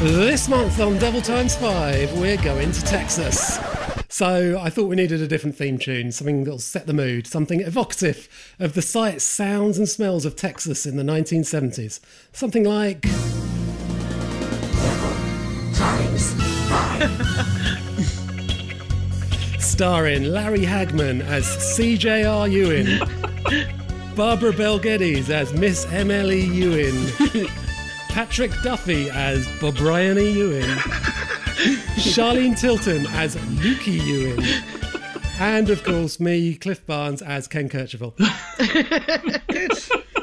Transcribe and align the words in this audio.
This 0.00 0.48
month 0.48 0.80
on 0.80 0.96
Devil 0.96 1.20
Times 1.20 1.54
5, 1.56 2.18
we're 2.18 2.38
going 2.38 2.72
to 2.72 2.82
Texas. 2.84 3.58
So 4.08 4.58
I 4.58 4.70
thought 4.70 4.86
we 4.86 4.96
needed 4.96 5.20
a 5.20 5.28
different 5.28 5.56
theme 5.56 5.76
tune, 5.76 6.10
something 6.10 6.44
that'll 6.44 6.58
set 6.58 6.86
the 6.86 6.94
mood, 6.94 7.26
something 7.26 7.60
evocative 7.60 8.26
of 8.58 8.72
the 8.72 8.80
sights, 8.80 9.24
sounds, 9.24 9.76
and 9.76 9.86
smells 9.86 10.24
of 10.24 10.36
Texas 10.36 10.86
in 10.86 10.96
the 10.96 11.02
1970s. 11.02 12.00
Something 12.32 12.64
like. 12.64 13.02
Devil 13.02 13.20
Times 15.74 16.32
5. 19.58 19.60
Starring 19.60 20.24
Larry 20.24 20.60
Hagman 20.60 21.20
as 21.26 21.44
CJR 21.44 22.50
Ewing, 22.50 22.86
Barbara 24.16 24.54
Bel 24.54 24.78
Geddes 24.78 25.28
as 25.28 25.52
Miss 25.52 25.84
MLE 25.84 26.50
Ewing, 26.54 27.50
Patrick 28.10 28.50
Duffy 28.62 29.08
as 29.10 29.46
Bobriany 29.60 30.34
Ewing, 30.34 30.62
Charlene 31.96 32.58
Tilton 32.58 33.06
as 33.08 33.36
Lukey 33.36 34.00
Ewing, 34.04 34.40
and 35.38 35.70
of 35.70 35.82
course 35.84 36.18
me, 36.20 36.54
Cliff 36.56 36.84
Barnes, 36.86 37.22
as 37.22 37.46
Ken 37.46 37.68
Kercheval. 37.68 38.14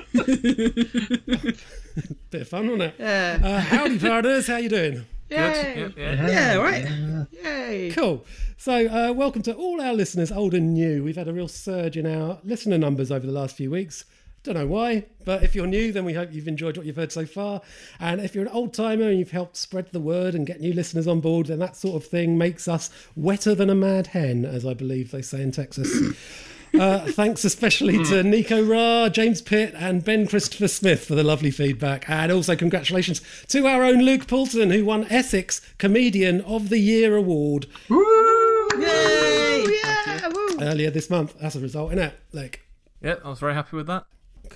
Bit 2.30 2.42
of 2.42 2.48
fun, 2.50 2.66
wasn't 2.68 2.82
it? 2.84 2.96
Yeah. 3.00 3.40
Uh, 3.42 3.60
howdy, 3.60 4.00
partners. 4.00 4.48
How 4.48 4.58
you 4.58 4.70
doing? 4.70 5.06
Yay. 5.30 5.92
Yeah, 5.98 6.28
Yeah, 6.28 6.56
right. 6.56 7.28
Yay. 7.44 7.92
Cool. 7.92 8.26
So, 8.58 8.88
uh, 8.88 9.14
welcome 9.14 9.42
to 9.44 9.54
all 9.54 9.82
our 9.82 9.94
listeners, 9.94 10.32
old 10.32 10.54
and 10.54 10.74
new. 10.74 11.04
We've 11.04 11.16
had 11.16 11.28
a 11.28 11.34
real 11.34 11.48
surge 11.48 11.98
in 11.98 12.06
our 12.06 12.40
listener 12.44 12.78
numbers 12.78 13.12
over 13.12 13.26
the 13.26 13.32
last 13.34 13.56
few 13.56 13.72
weeks. 13.72 14.06
Don't 14.48 14.56
know 14.56 14.66
why, 14.66 15.04
but 15.26 15.44
if 15.44 15.56
you're 15.56 15.68
new, 15.68 15.92
then 15.92 16.06
we 16.06 16.14
hope 16.14 16.32
you've 16.32 16.48
enjoyed 16.48 16.78
what 16.78 16.86
you've 16.86 16.96
heard 16.96 17.12
so 17.12 17.26
far. 17.26 17.60
And 18.00 18.22
if 18.22 18.34
you're 18.34 18.46
an 18.46 18.52
old 18.54 18.74
timer 18.74 19.10
and 19.10 19.20
you've 19.20 19.32
helped 19.32 19.58
spread 19.58 19.92
the 19.92 20.00
word 20.00 20.36
and 20.36 20.48
get 20.48 20.62
new 20.62 20.72
listeners 20.72 21.06
on 21.06 21.20
board, 21.20 21.48
then 21.48 21.60
that 21.60 21.76
sort 21.76 22.02
of 22.02 22.10
thing 22.10 22.38
makes 22.38 22.66
us 22.66 22.90
wetter 23.18 23.54
than 23.54 23.70
a 23.70 23.76
mad 23.76 24.08
hen, 24.08 24.46
as 24.46 24.66
I 24.66 24.74
believe 24.74 25.12
they 25.12 25.22
say 25.22 25.42
in 25.42 25.52
Texas. 25.52 25.92
Uh, 26.78 27.10
thanks 27.14 27.46
especially 27.46 28.04
to 28.04 28.22
Nico 28.24 28.62
Ra, 28.62 29.08
James 29.08 29.42
Pitt, 29.42 29.74
and 29.78 30.04
Ben 30.04 30.28
Christopher 30.28 30.68
Smith 30.68 31.06
for 31.06 31.16
the 31.16 31.24
lovely 31.24 31.50
feedback. 31.50 32.08
And 32.10 32.30
also, 32.30 32.58
congratulations 32.58 33.22
to 33.48 33.66
our 33.66 33.84
own 33.84 34.00
Luke 34.00 34.28
Poulton, 34.28 34.70
who 34.70 34.84
won 34.84 35.08
Essex 35.10 35.62
Comedian 35.78 36.42
of 36.42 36.68
the 36.68 36.78
Year 36.78 37.16
award 37.16 37.68
Yay. 37.90 39.66
Yeah. 39.82 40.28
Woo. 40.28 40.58
earlier 40.60 40.92
this 40.92 41.10
month. 41.10 41.36
That's 41.40 41.56
a 41.56 41.62
result, 41.62 41.94
isn't 41.94 42.04
it? 42.04 42.20
Like, 42.34 42.68
Yep, 43.02 43.22
I 43.24 43.30
was 43.30 43.40
very 43.40 43.54
happy 43.54 43.78
with 43.78 43.88
that. 43.88 44.06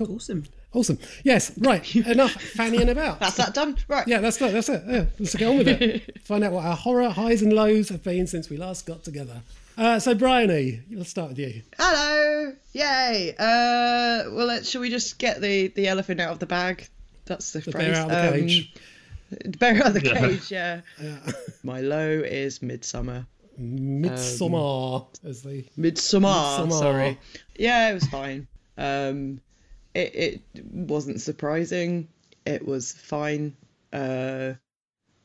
Awesome. 0.09 0.43
awesome. 0.73 0.97
Yes, 1.23 1.51
right. 1.59 1.95
Enough 2.07 2.33
fannying 2.35 2.89
about. 2.89 3.19
That's 3.19 3.35
that 3.37 3.53
done. 3.53 3.77
Right. 3.87 4.07
Yeah, 4.07 4.19
that's 4.19 4.41
it. 4.41 4.51
That's 4.51 4.69
it. 4.69 4.83
Yeah, 4.87 5.05
let's 5.19 5.35
get 5.35 5.47
on 5.47 5.57
with 5.57 5.67
it. 5.67 6.19
Find 6.25 6.43
out 6.43 6.51
what 6.53 6.65
our 6.65 6.75
horror 6.75 7.09
highs 7.09 7.41
and 7.41 7.53
lows 7.53 7.89
have 7.89 8.03
been 8.03 8.27
since 8.27 8.49
we 8.49 8.57
last 8.57 8.85
got 8.85 9.03
together. 9.03 9.41
Uh, 9.77 9.99
so, 9.99 10.13
Bryony, 10.13 10.81
let's 10.91 11.09
start 11.09 11.29
with 11.29 11.39
you. 11.39 11.61
Hello. 11.79 12.53
Yay. 12.73 13.33
Uh, 13.39 14.29
well, 14.35 14.45
let's, 14.45 14.69
shall 14.69 14.81
we 14.81 14.89
just 14.89 15.17
get 15.17 15.41
the, 15.41 15.67
the 15.69 15.87
elephant 15.87 16.19
out 16.19 16.31
of 16.31 16.39
the 16.39 16.45
bag? 16.45 16.87
That's 17.25 17.51
the, 17.53 17.59
The 17.59 17.71
phrase. 17.71 17.85
bear 17.87 17.95
out 17.95 18.11
of 18.11 18.17
the 18.17 18.27
Um, 18.27 18.33
cage. 18.47 18.73
bear 19.59 19.75
out 19.77 19.87
of 19.87 19.93
the 19.93 20.05
Yeah. 20.05 20.19
cage, 20.19 20.51
yeah. 20.51 20.81
My 21.63 21.79
low 21.81 22.09
is 22.09 22.61
Midsummer. 22.61 23.25
Midsummer, 23.57 25.05
as 25.25 25.41
they. 25.43 25.65
Midsummer, 25.77 26.27
Midsommar. 26.27 26.71
sorry. 26.79 27.19
Yeah, 27.55 27.89
it 27.89 27.93
was 27.93 28.05
fine. 28.07 28.47
Um, 28.77 29.39
it, 29.93 30.41
it 30.53 30.65
wasn't 30.65 31.21
surprising. 31.21 32.07
It 32.45 32.65
was 32.65 32.91
fine. 32.91 33.55
Uh, 33.91 34.53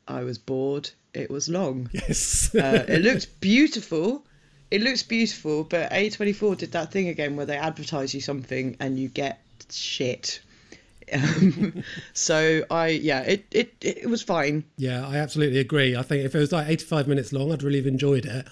I 0.09 0.25
was 0.25 0.39
bored. 0.39 0.91
It 1.15 1.31
was 1.31 1.49
long. 1.49 1.89
Yes. 1.93 2.55
Uh, 2.55 2.85
it 2.89 3.03
looked 3.03 3.41
beautiful. 3.41 4.25
It 4.71 4.83
looks 4.83 5.03
beautiful, 5.03 5.65
but 5.65 5.91
A24 5.93 6.59
did 6.59 6.73
that 6.73 6.91
thing 6.93 7.09
again 7.09 7.37
where 7.37 7.47
they 7.47 7.57
advertise 7.57 8.15
you 8.15 8.21
something 8.21 8.77
and 8.81 8.99
you 8.99 9.09
get 9.09 9.41
shit. 9.71 10.41
Um, 11.13 11.85
so 12.13 12.65
I, 12.71 12.89
yeah, 12.89 13.21
it, 13.21 13.47
it, 13.53 13.75
it 13.81 14.11
was 14.11 14.23
fine. 14.23 14.65
yeah, 14.77 15.07
I 15.07 15.19
absolutely 15.19 15.61
agree. 15.61 15.97
I 15.97 16.03
think 16.03 16.25
if 16.25 16.35
it 16.35 16.39
was 16.39 16.53
like 16.53 16.69
85 16.69 17.07
minutes 17.07 17.33
long, 17.33 17.53
I'd 17.53 17.63
really 17.63 17.79
have 17.79 17.87
enjoyed 17.87 18.27
it. 18.27 18.47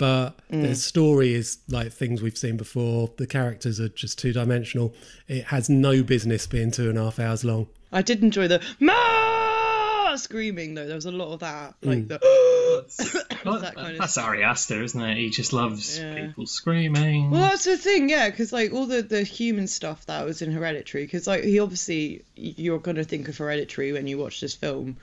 But 0.00 0.38
the 0.48 0.56
mm. 0.56 0.76
story 0.76 1.34
is 1.34 1.58
like 1.68 1.92
things 1.92 2.22
we've 2.22 2.38
seen 2.38 2.56
before. 2.56 3.10
The 3.18 3.26
characters 3.26 3.78
are 3.80 3.90
just 3.90 4.18
two 4.18 4.32
dimensional. 4.32 4.94
It 5.28 5.44
has 5.44 5.68
no 5.68 6.02
business 6.02 6.46
being 6.46 6.70
two 6.70 6.88
and 6.88 6.96
a 6.96 7.04
half 7.04 7.18
hours 7.18 7.44
long. 7.44 7.66
I 7.92 8.00
did 8.00 8.22
enjoy 8.22 8.48
the 8.48 8.64
ma 8.80 10.16
screaming 10.16 10.72
though. 10.72 10.86
There 10.86 10.94
was 10.94 11.04
a 11.04 11.12
lot 11.12 11.34
of 11.34 11.40
that, 11.40 11.78
mm. 11.82 11.88
like 11.88 12.08
the 12.08 12.18
that 13.60 13.74
kind 13.74 13.92
of 13.92 13.98
That's 13.98 14.16
Ari 14.16 14.42
Aster, 14.42 14.82
isn't 14.82 14.98
it? 14.98 15.18
He 15.18 15.28
just 15.28 15.52
loves 15.52 15.98
Yeah. 15.98 16.28
people 16.28 16.46
screaming. 16.46 17.30
Well, 17.30 17.42
that's 17.42 17.66
the 17.66 17.76
thing, 17.76 18.08
yeah, 18.08 18.30
because 18.30 18.54
like 18.54 18.72
all 18.72 18.86
the 18.86 19.02
the 19.02 19.22
human 19.22 19.66
stuff 19.66 20.06
that 20.06 20.24
was 20.24 20.40
in 20.40 20.50
Hereditary, 20.50 21.04
because 21.04 21.26
like 21.26 21.44
he 21.44 21.60
obviously 21.60 22.24
you're 22.36 22.78
gonna 22.78 23.04
think 23.04 23.28
of 23.28 23.36
Hereditary 23.36 23.92
when 23.92 24.06
you 24.06 24.16
watch 24.16 24.40
this 24.40 24.54
film, 24.54 24.96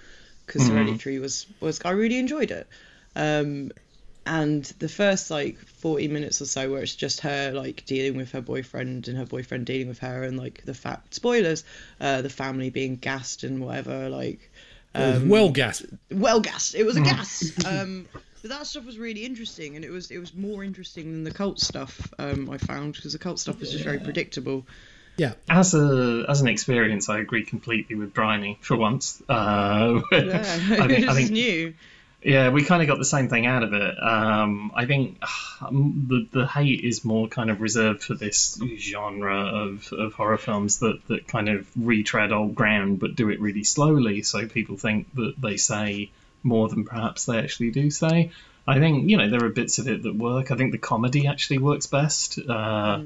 because 0.47 0.63
mm-hmm. 0.63 0.75
Hereditary 0.75 1.19
was 1.19 1.45
was 1.59 1.79
I 1.85 1.91
really 1.91 2.17
enjoyed 2.17 2.49
it, 2.49 2.67
um, 3.15 3.71
and 4.27 4.63
the 4.79 4.89
first 4.89 5.31
like 5.31 5.57
forty 5.57 6.07
minutes 6.07 6.41
or 6.41 6.45
so 6.45 6.71
where 6.71 6.81
it's 6.81 6.95
just 6.95 7.21
her 7.21 7.51
like 7.51 7.85
dealing 7.85 8.17
with 8.17 8.31
her 8.31 8.41
boyfriend 8.41 9.07
and 9.07 9.17
her 9.17 9.25
boyfriend 9.25 9.65
dealing 9.65 9.87
with 9.87 9.99
her 9.99 10.23
and 10.23 10.37
like 10.37 10.63
the 10.65 10.73
fact 10.73 11.13
spoilers, 11.13 11.63
uh, 11.99 12.21
the 12.21 12.29
family 12.29 12.69
being 12.69 12.95
gassed 12.95 13.43
and 13.43 13.61
whatever, 13.61 14.09
like 14.09 14.51
um, 14.95 15.29
well, 15.29 15.49
gassed 15.49 15.85
well 16.11 16.39
gassed. 16.39 16.75
It 16.75 16.85
was 16.85 16.97
a 16.97 17.01
gas. 17.01 17.65
Um, 17.65 18.07
but 18.41 18.49
that 18.49 18.67
stuff 18.67 18.85
was 18.85 18.97
really 18.97 19.25
interesting, 19.25 19.75
and 19.75 19.83
it 19.83 19.89
was 19.91 20.11
it 20.11 20.19
was 20.19 20.33
more 20.33 20.63
interesting 20.63 21.11
than 21.11 21.23
the 21.23 21.31
cult 21.31 21.59
stuff. 21.59 22.13
Um, 22.19 22.49
I 22.49 22.57
found 22.57 22.93
because 22.93 23.13
the 23.13 23.19
cult 23.19 23.39
stuff 23.39 23.59
was 23.59 23.71
just 23.71 23.83
very 23.83 23.99
predictable. 23.99 24.65
Yeah. 25.17 25.33
As 25.49 25.73
a 25.73 26.25
as 26.29 26.41
an 26.41 26.47
experience, 26.47 27.09
I 27.09 27.19
agree 27.19 27.43
completely 27.43 27.95
with 27.95 28.13
Bryony 28.13 28.57
for 28.61 28.77
once. 28.77 29.21
Uh, 29.27 30.01
Yeah, 30.11 30.39
I 30.39 30.87
think, 30.87 31.09
I 31.09 31.13
think 31.15 31.31
new. 31.31 31.73
Yeah, 32.27 32.49
we 32.49 32.65
kind 32.65 32.81
of 32.81 32.89
got 32.89 32.97
the 32.97 33.05
same 33.05 33.29
thing 33.29 33.45
out 33.45 33.63
of 33.63 33.71
it. 33.71 34.03
Um, 34.03 34.73
I 34.75 34.85
think 34.85 35.23
um, 35.61 36.07
the 36.09 36.39
the 36.39 36.45
hate 36.45 36.83
is 36.83 37.05
more 37.05 37.29
kind 37.29 37.49
of 37.49 37.61
reserved 37.61 38.03
for 38.03 38.15
this 38.15 38.59
genre 38.77 39.45
of, 39.45 39.93
of 39.93 40.11
horror 40.11 40.37
films 40.37 40.79
that, 40.79 40.99
that 41.07 41.25
kind 41.29 41.47
of 41.47 41.65
retread 41.77 42.33
old 42.33 42.53
ground 42.53 42.99
but 42.99 43.15
do 43.15 43.29
it 43.29 43.39
really 43.39 43.63
slowly, 43.63 44.23
so 44.23 44.45
people 44.45 44.75
think 44.75 45.07
that 45.15 45.35
they 45.39 45.55
say 45.55 46.11
more 46.43 46.67
than 46.67 46.83
perhaps 46.83 47.23
they 47.23 47.37
actually 47.37 47.71
do 47.71 47.89
say. 47.89 48.31
I 48.67 48.77
think 48.77 49.09
you 49.09 49.15
know 49.15 49.29
there 49.29 49.45
are 49.45 49.49
bits 49.49 49.79
of 49.79 49.87
it 49.87 50.03
that 50.03 50.13
work. 50.13 50.51
I 50.51 50.57
think 50.57 50.73
the 50.73 50.77
comedy 50.77 51.27
actually 51.27 51.59
works 51.59 51.87
best. 51.87 52.39
Uh, 52.39 53.03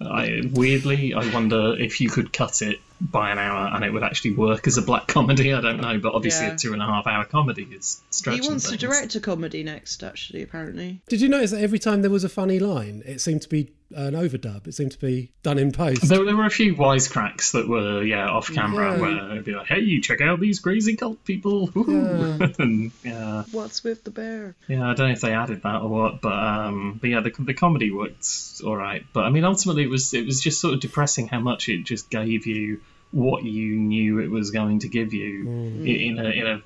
I, 0.00 0.42
weirdly, 0.52 1.14
I 1.14 1.32
wonder 1.32 1.74
if 1.78 2.00
you 2.00 2.08
could 2.08 2.32
cut 2.32 2.62
it 2.62 2.80
by 3.00 3.30
an 3.30 3.38
hour 3.38 3.70
and 3.74 3.84
it 3.84 3.92
would 3.92 4.02
actually 4.02 4.32
work 4.32 4.66
as 4.66 4.76
a 4.76 4.82
black 4.82 5.06
comedy. 5.06 5.52
I 5.52 5.60
don't 5.60 5.80
know, 5.80 5.98
but 5.98 6.14
obviously 6.14 6.46
Yeah. 6.46 6.54
a 6.54 6.58
two 6.58 6.72
and 6.72 6.82
a 6.82 6.86
half 6.86 7.06
hour 7.06 7.24
comedy 7.24 7.62
is 7.70 8.00
stretching. 8.10 8.38
He 8.42 8.44
stretching 8.44 8.50
wants 8.52 8.70
to 8.70 8.76
direct 8.76 9.14
a 9.14 9.20
comedy 9.20 9.62
next, 9.62 10.02
actually. 10.02 10.42
Apparently. 10.42 11.00
Did 11.08 11.20
you 11.20 11.28
notice 11.28 11.50
that 11.52 11.60
every 11.60 11.78
time 11.78 12.02
there 12.02 12.10
was 12.10 12.24
a 12.24 12.28
funny 12.28 12.58
line, 12.58 13.02
it 13.06 13.20
seemed 13.20 13.42
to 13.42 13.48
be 13.48 13.70
an 13.94 14.14
overdub? 14.14 14.66
It 14.66 14.74
seemed 14.74 14.92
to 14.92 14.98
be 14.98 15.30
done 15.42 15.58
in 15.58 15.72
post. 15.72 16.08
There, 16.08 16.24
there 16.24 16.36
were 16.36 16.44
a 16.46 16.50
few 16.50 16.74
wisecracks 16.74 17.52
that 17.52 17.66
were, 17.68 18.02
yeah, 18.02 18.28
off 18.28 18.52
camera 18.52 18.92
Yeah. 18.94 19.00
where 19.00 19.30
it'd 19.32 19.44
be 19.44 19.52
like, 19.54 19.66
"Hey, 19.66 19.80
you 19.80 20.00
check 20.02 20.20
out 20.20 20.40
these 20.40 20.60
crazy 20.60 20.96
cult 20.96 21.24
people!" 21.24 21.68
Woohoo. 21.74 22.58
and 22.58 22.90
yeah, 23.04 23.44
What's 23.52 23.82
with 23.84 24.04
the 24.04 24.10
bear? 24.10 24.54
yeah, 24.68 24.88
I 24.90 24.94
don't 24.94 25.08
know 25.08 25.12
if 25.12 25.20
they 25.20 25.32
added 25.34 25.62
that 25.62 25.82
or 25.82 25.88
what, 25.88 26.20
but 26.20 26.32
um, 26.32 26.98
but 27.00 27.10
yeah, 27.10 27.20
the, 27.20 27.30
the 27.38 27.54
comedy 27.54 27.90
worked 27.90 28.26
all 28.64 28.76
right. 28.76 29.04
But 29.12 29.24
I 29.24 29.30
mean, 29.30 29.44
ultimately, 29.44 29.84
it 29.84 29.90
was 29.90 30.12
it 30.14 30.26
was 30.26 30.40
just 30.40 30.60
sort 30.60 30.74
of 30.74 30.80
depressing 30.80 31.28
how 31.28 31.40
much 31.40 31.68
it 31.68 31.84
just 31.84 32.10
gave 32.10 32.46
you 32.46 32.80
what 33.10 33.42
you 33.42 33.74
knew 33.76 34.18
it 34.18 34.30
was 34.30 34.50
going 34.50 34.80
to 34.80 34.88
give 34.88 35.14
you 35.14 35.48
in 35.48 36.18
a 36.18 36.24
in 36.28 36.46
a 36.46 36.62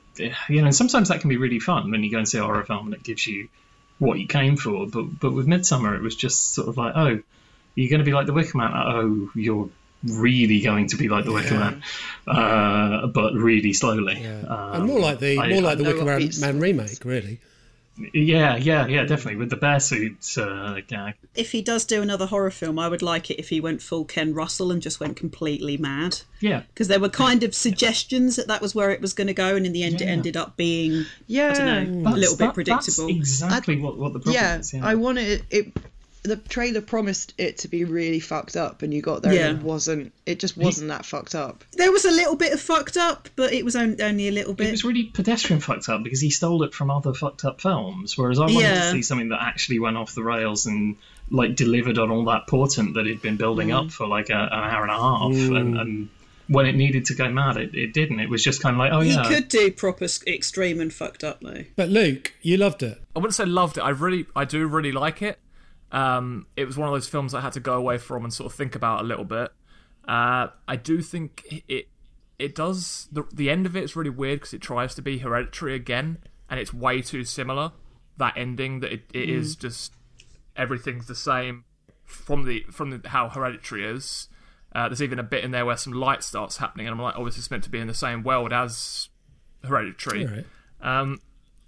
you 0.49 0.61
know. 0.61 0.67
And 0.67 0.75
sometimes 0.75 1.09
that 1.11 1.21
can 1.21 1.29
be 1.31 1.37
really 1.37 1.61
fun 1.61 1.91
when 1.93 2.03
you 2.03 2.11
go 2.11 2.19
and 2.19 2.29
see 2.29 2.39
a 2.39 2.43
horror 2.43 2.65
film 2.65 2.87
and 2.87 2.95
it 2.95 3.05
gives 3.05 3.25
you 3.27 3.49
what 4.03 4.19
you 4.19 4.27
came 4.27 4.57
for. 4.57 4.87
But 4.87 5.05
but 5.21 5.33
with 5.33 5.47
Midsummer, 5.47 5.95
it 5.95 6.03
was 6.03 6.17
just 6.17 6.55
sort 6.55 6.69
of 6.69 6.77
like, 6.77 6.93
oh, 6.97 7.21
you're 7.75 7.91
going 7.91 8.01
to 8.01 8.05
be 8.05 8.13
like 8.13 8.27
the 8.27 8.33
Wicker 8.33 8.59
Man. 8.59 8.73
Oh, 8.75 9.31
you're 9.35 9.69
really 10.05 10.61
going 10.61 10.89
to 10.89 10.97
be 10.97 11.09
like 11.09 11.25
the 11.25 11.33
Wicker 11.33 11.55
Man, 11.55 11.83
uh, 12.27 13.07
but 13.07 13.35
really 13.35 13.73
slowly. 13.73 14.27
Um, 14.27 14.73
and 14.75 14.85
more 14.87 15.01
like 15.01 15.21
the 15.21 15.39
I- 15.39 15.49
more 15.51 15.63
like 15.63 15.79
the 15.79 15.85
I 15.85 15.93
Wicker 15.93 16.05
what 16.05 16.21
Man, 16.21 16.41
Man 16.41 16.61
remake, 16.61 17.05
really. 17.05 17.39
Yeah, 18.15 18.57
yeah, 18.57 18.87
yeah, 18.87 19.05
definitely 19.05 19.37
with 19.37 19.51
the 19.51 19.57
bear 19.57 19.79
suit 19.79 20.37
uh, 20.39 20.81
gag. 20.87 21.15
If 21.35 21.53
he 21.53 21.61
does 21.61 21.85
do 21.85 22.01
another 22.01 22.27
horror 22.27 22.51
film, 22.51 22.79
I 22.79 22.89
would 22.89 23.03
like 23.03 23.31
it 23.31 23.39
if 23.39 23.51
he 23.51 23.61
went 23.61 23.83
full 23.83 24.05
Ken 24.05 24.33
Russell 24.33 24.71
and 24.73 24.81
just 24.81 24.99
went 24.99 25.17
completely 25.17 25.77
mad. 25.77 26.21
Yeah, 26.41 26.63
Because 26.69 26.89
there 26.89 27.01
were 27.01 27.11
kind 27.11 27.43
of 27.43 27.55
suggestions 27.55 28.37
that 28.37 28.49
that 28.49 28.63
was 28.63 28.75
where 28.75 28.91
it 28.91 29.01
was 29.01 29.13
going 29.13 29.27
to 29.27 29.35
go, 29.35 29.57
and 29.57 29.67
in 29.67 29.73
the 29.73 29.83
end, 29.83 30.01
it 30.01 30.07
ended 30.07 30.37
up 30.37 30.57
being 30.57 31.05
Yeah. 31.27 31.51
I 31.51 31.55
don't 31.55 32.03
know, 32.03 32.11
a 32.11 32.17
little 32.17 32.37
bit 32.37 32.47
that- 32.47 32.55
predictable. 32.55 33.09
That's 33.09 33.17
exactly 33.17 33.79
what, 33.79 33.99
what 33.99 34.15
the 34.15 34.21
problem 34.21 34.43
yeah, 34.43 34.59
is. 34.59 34.73
Yeah, 34.73 34.87
I 34.87 34.95
wanted 34.95 35.45
it. 35.51 35.73
The 36.25 36.37
trailer 36.37 36.81
promised 36.81 37.35
it 37.37 37.59
to 37.59 37.69
be 37.69 37.85
really 37.85 38.21
fucked 38.21 38.57
up, 38.57 38.83
and 38.83 38.95
you 38.95 39.03
got 39.03 39.23
there 39.23 39.35
Yeah. 39.35 39.49
and 39.49 39.59
it 39.59 39.65
wasn't. 39.65 40.13
It 40.25 40.39
just 40.39 40.57
wasn't 40.57 40.89
that 40.89 41.05
fucked 41.05 41.35
up. 41.35 41.65
There 41.73 41.91
was 41.91 42.05
a 42.05 42.11
little 42.11 42.37
bit 42.37 42.53
of 42.53 42.61
fucked 42.61 42.97
up, 42.97 43.29
but 43.35 43.53
it 43.53 43.65
was 43.65 43.75
on- 43.75 44.01
only 44.01 44.29
a 44.29 44.33
little 44.33 44.55
bit. 44.55 44.69
It 44.69 44.71
was 44.71 44.85
really 44.85 45.05
pedestrian 45.05 45.61
fucked 45.61 45.89
up 45.89 46.05
because 46.05 46.21
he 46.21 46.31
stole 46.31 46.63
it 46.63 46.75
from 46.75 46.91
other 46.91 47.13
fucked 47.13 47.45
up 47.45 47.61
films. 47.61 48.17
Whereas 48.17 48.39
I 48.39 48.43
wanted 48.43 48.61
Yeah. 48.61 48.85
to 48.85 48.91
see 48.93 49.03
something 49.03 49.31
that 49.31 49.43
actually 49.43 49.81
went 49.81 49.97
off 49.97 50.15
the 50.15 50.23
rails 50.23 50.67
and 50.67 50.97
like 51.31 51.57
delivered 51.57 51.99
on 51.99 52.11
all 52.11 52.25
that 52.27 52.47
portent 52.47 52.95
that 52.95 53.07
he'd 53.07 53.23
been 53.23 53.37
building 53.37 53.69
Mm. 53.69 53.87
up 53.87 53.91
for 53.91 54.07
like 54.07 54.29
a, 54.31 54.35
an 54.35 54.49
hour 54.53 54.83
and 54.83 54.91
a 54.91 54.95
half. 54.95 55.33
And, 55.57 55.79
and 55.79 56.09
when 56.49 56.67
it 56.67 56.75
needed 56.77 57.07
to 57.07 57.15
go 57.15 57.29
mad, 57.31 57.57
it, 57.57 57.75
it 57.75 57.95
didn't. 57.95 58.21
It 58.21 58.29
was 58.29 58.45
just 58.45 58.61
kind 58.63 58.75
of 58.77 58.79
like, 58.79 58.93
oh 58.93 59.01
He 59.01 59.17
could 59.35 59.49
do 59.49 59.71
proper 59.73 60.07
extreme 60.27 60.79
and 60.81 60.93
fucked 60.93 61.25
up 61.25 61.41
though. 61.41 61.65
But 61.75 61.89
Luke, 61.89 62.33
you 62.43 62.59
loved 62.59 62.83
it. 62.83 63.01
I 63.17 63.19
wouldn't 63.19 63.35
say 63.35 63.45
loved 63.47 63.79
it. 63.79 63.81
I 63.81 63.91
really, 63.91 64.27
I 64.37 64.45
do 64.45 64.67
really 64.67 64.93
like 64.93 65.23
it. 65.23 65.39
Um, 65.93 66.47
it 66.57 66.65
was 66.65 66.77
one 66.77 66.89
of 66.89 66.95
those 66.95 67.09
films 67.09 67.35
I 67.35 67.41
had 67.43 67.53
to 67.53 67.61
go 67.61 67.75
away 67.75 67.99
from 67.99 68.25
and 68.25 68.33
sort 68.33 68.51
of 68.51 68.57
think 68.57 68.75
about 68.75 69.03
a 69.03 69.05
little 69.05 69.25
bit. 69.25 69.53
Uh, 70.09 70.49
I 70.67 70.77
do 70.77 71.01
think 71.03 71.45
it, 71.69 71.89
it 72.39 72.55
does. 72.55 73.09
The 73.13 73.25
the 73.33 73.51
end 73.51 73.67
of 73.67 73.77
it 73.77 73.85
is 73.85 73.95
really 73.95 74.11
weird 74.11 74.41
because 74.41 74.55
it 74.55 74.63
tries 74.63 74.95
to 74.97 75.03
be 75.03 75.19
Hereditary 75.19 75.75
again, 75.75 76.19
and 76.51 76.59
it's 76.59 76.73
way 76.73 77.03
too 77.03 77.25
similar. 77.25 77.73
That 78.17 78.35
ending 78.37 78.81
that 78.81 78.93
it, 78.93 79.03
it 79.13 79.29
is 79.29 79.55
just 79.55 79.93
everything's 80.57 81.07
the 81.07 81.15
same 81.15 81.65
from 82.05 82.45
the 82.45 82.65
from 82.71 82.91
the, 82.91 83.09
how 83.09 83.29
Hereditary 83.29 83.85
is. 83.85 84.29
Uh, 84.75 84.89
there's 84.89 85.03
even 85.03 85.19
a 85.19 85.23
bit 85.23 85.45
in 85.45 85.51
there 85.51 85.67
where 85.67 85.77
some 85.77 85.93
light 85.93 86.23
starts 86.23 86.57
happening, 86.57 86.87
and 86.87 86.95
I'm 86.95 87.03
like, 87.03 87.15
oh, 87.19 87.27
this 87.27 87.37
is 87.37 87.51
meant 87.51 87.65
to 87.65 87.71
be 87.71 87.79
in 87.79 87.87
the 87.87 87.95
same 87.95 88.23
world 88.23 88.53
as 88.53 89.11
Hereditary. 89.63 90.25
Right. 90.27 90.47
Um, 90.81 91.21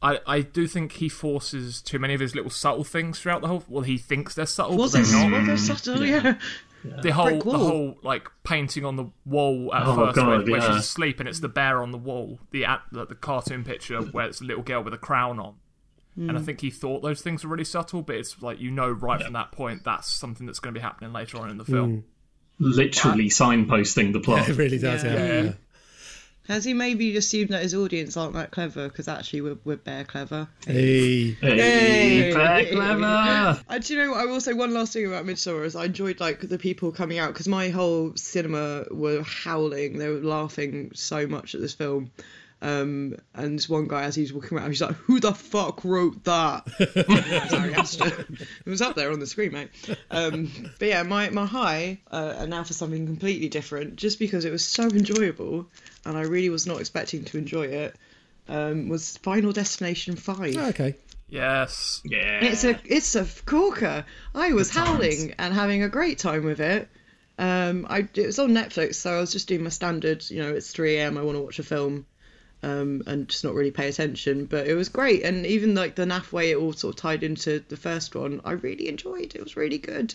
I, 0.05 0.21
I 0.27 0.41
do 0.43 0.67
think 0.67 0.93
he 0.93 1.09
forces 1.09 1.81
too 1.81 1.99
many 1.99 2.13
of 2.15 2.21
his 2.21 2.35
little 2.35 2.51
subtle 2.51 2.85
things 2.85 3.19
throughout 3.19 3.41
the 3.41 3.49
whole. 3.49 3.65
Well, 3.69 3.83
he 3.85 3.97
thinks 3.99 4.35
they're 4.35 4.45
subtle, 4.47 4.77
Was 4.77 4.93
but 4.93 5.05
they're 5.05 5.31
not. 5.31 5.39
rather 5.39 5.57
subtle? 5.57 6.05
Yeah. 6.05 6.35
The 7.01 7.11
whole, 7.15 7.31
Brick 7.31 7.45
the 7.45 7.59
whole 7.59 7.97
like 8.03 8.29
painting 8.43 8.85
on 8.85 8.97
the 8.97 9.07
wall 9.25 9.73
at 9.75 9.87
Oh, 9.87 9.97
first, 9.97 10.17
where, 10.19 10.39
God, 10.41 10.49
where 10.51 10.61
she's 10.61 10.77
asleep, 10.77 11.19
and 11.21 11.27
it's 11.29 11.41
the 11.41 11.49
bear 11.49 11.83
on 11.83 11.91
the 11.93 11.97
wall. 11.99 12.39
The 12.51 12.67
at 12.67 12.83
the, 12.93 13.07
the 13.07 13.15
cartoon 13.15 13.65
picture 13.65 14.03
where 14.03 14.27
it's 14.27 14.43
a 14.43 14.45
little 14.45 14.63
girl 14.63 14.83
with 14.85 14.93
a 14.93 14.99
crown 14.99 15.39
on. 15.41 15.55
And 16.17 16.33
I 16.33 16.35
Hmm. 16.41 16.45
think 16.45 16.61
he 16.61 16.71
thought 16.71 17.01
those 17.03 17.23
things 17.23 17.43
were 17.43 17.51
really 17.51 17.65
subtle, 17.65 18.03
but 18.03 18.17
it's 18.17 18.41
like 18.43 18.61
you 18.61 18.71
know 18.71 18.91
right 18.91 19.21
from 19.23 19.33
that 19.33 19.51
point 19.53 19.83
that's 19.85 20.09
something 20.11 20.47
that's 20.47 20.61
going 20.61 20.75
to 20.75 20.79
be 20.79 20.83
happening 20.83 21.13
later 21.15 21.39
on 21.39 21.49
in 21.51 21.57
the 21.57 21.65
film. 21.65 22.05
literally 22.59 23.29
signposting 23.31 24.13
the 24.13 24.21
plot. 24.21 24.49
It 24.51 24.57
really 24.57 24.79
does. 24.79 25.03
Yeah. 25.05 25.43
Yeah. 25.43 25.53
Has 26.49 26.65
he 26.65 26.75
maybe 26.75 27.17
assumed 27.17 27.51
that 27.51 27.63
his 27.63 27.75
audience 27.75 28.17
aren't 28.19 28.35
that 28.35 28.51
clever? 28.51 28.89
Because 28.89 29.09
actually, 29.09 29.41
we're, 29.41 29.57
we're 29.65 29.77
bare 29.77 30.05
clever. 30.05 30.47
Hey. 30.67 31.31
Hey, 31.41 31.57
Hey. 31.57 32.33
very 32.33 32.67
clever. 32.67 33.61
Uh, 33.69 33.79
do 33.79 33.95
you 33.95 34.03
know 34.03 34.11
what? 34.11 34.21
I 34.21 34.27
will 34.27 34.41
say 34.41 34.53
one 34.53 34.75
last 34.75 34.93
thing 34.93 35.07
about 35.07 35.25
Midsummer 35.25 35.65
is 35.65 35.75
I 35.75 35.87
enjoyed 35.87 36.21
like 36.21 36.41
the 36.41 36.59
people 36.59 36.93
coming 36.93 37.19
out 37.19 37.33
because 37.33 37.49
my 37.49 37.71
whole 37.71 38.13
cinema 38.17 38.85
were 38.91 39.23
howling. 39.23 39.99
They 39.99 40.09
were 40.09 40.21
laughing 40.21 40.91
so 40.95 41.27
much 41.27 41.55
at 41.55 41.61
this 41.63 41.73
film. 41.75 42.11
Um, 42.63 43.17
and 43.35 43.59
this 43.59 43.69
one 43.69 43.89
guy, 43.89 44.05
as 44.05 44.15
he 44.15 44.23
was 44.23 44.33
walking 44.33 44.57
around, 44.57 44.71
he's 44.71 44.81
like, 44.81 44.95
"Who 44.97 45.21
the 45.21 45.35
fuck 45.35 45.85
wrote 45.85 46.25
that?" 46.25 46.69
Sorry, 47.51 47.75
Aster. 47.75 48.27
It 48.65 48.71
was 48.71 48.81
up 48.81 48.97
there 48.97 49.13
on 49.13 49.21
the 49.21 49.27
screen, 49.27 49.53
mate. 49.53 49.69
Um, 50.11 50.51
but 50.79 50.89
yeah, 50.89 51.03
my 51.03 51.29
my 51.31 51.45
high, 51.47 52.01
uh, 52.11 52.35
and 52.39 52.51
now 52.51 52.65
for 52.65 52.73
something 52.73 53.05
completely 53.07 53.49
different, 53.49 53.97
just 53.97 54.19
because 54.19 54.45
it 54.47 54.51
was 54.53 54.65
so 54.65 54.85
enjoyable, 54.85 55.67
and 56.07 56.17
I 56.17 56.23
really 56.23 56.49
was 56.49 56.67
not 56.67 56.81
expecting 56.81 57.25
to 57.25 57.39
enjoy 57.39 57.67
it. 57.67 57.97
Um, 58.49 58.89
was 58.89 59.17
Final 59.19 59.53
Destination 59.53 60.17
Five. 60.17 60.57
Oh, 60.57 60.67
okay. 60.69 60.95
Yes, 61.29 62.01
Yeah. 62.05 62.45
It's 62.45 62.65
a 62.65 62.79
it's 62.85 63.15
a 63.17 63.27
corker. 63.47 64.05
I 64.35 64.53
was 64.53 64.71
times. 64.71 64.89
howling 64.89 65.35
and 65.39 65.53
having 65.53 65.83
a 65.83 65.89
great 65.89 66.19
time 66.19 66.45
with 66.45 66.61
it. 66.61 66.89
Um, 67.39 67.87
I 67.91 68.07
it 68.15 68.27
was 68.27 68.39
on 68.39 68.51
Netflix, 68.51 68.97
so 68.97 69.17
I 69.17 69.21
was 69.21 69.33
just 69.33 69.49
doing 69.49 69.65
my 69.65 69.71
standard. 69.71 70.29
You 70.31 70.43
know, 70.43 70.55
it's 70.55 70.71
3 70.71 70.97
a.m. 70.97 71.19
I 71.19 71.23
want 71.23 71.37
to 71.37 71.43
watch 71.43 71.59
a 71.59 71.63
film, 71.65 72.07
um, 72.65 73.03
and 73.07 73.29
just 73.29 73.45
not 73.45 73.55
really 73.55 73.71
pay 73.71 73.89
attention. 73.89 74.47
But 74.47 74.67
it 74.67 74.75
was 74.75 74.89
great, 74.89 75.23
and 75.25 75.47
even 75.47 75.75
like 75.75 75.95
the 75.95 76.05
naff 76.05 76.33
way 76.33 76.51
it 76.51 76.57
all 76.57 76.73
sort 76.73 76.95
of 76.95 77.01
tied 77.01 77.23
into 77.23 77.63
the 77.69 77.77
first 77.77 78.15
one, 78.15 78.41
I 78.45 78.53
really 78.53 78.89
enjoyed. 78.89 79.35
It 79.35 79.37
It 79.37 79.43
was 79.43 79.57
really 79.57 79.79
good. 79.79 80.15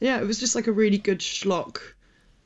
Yeah, 0.00 0.20
it 0.20 0.26
was 0.26 0.40
just 0.40 0.54
like 0.54 0.66
a 0.66 0.72
really 0.72 0.98
good 0.98 1.18
schlock, 1.18 1.78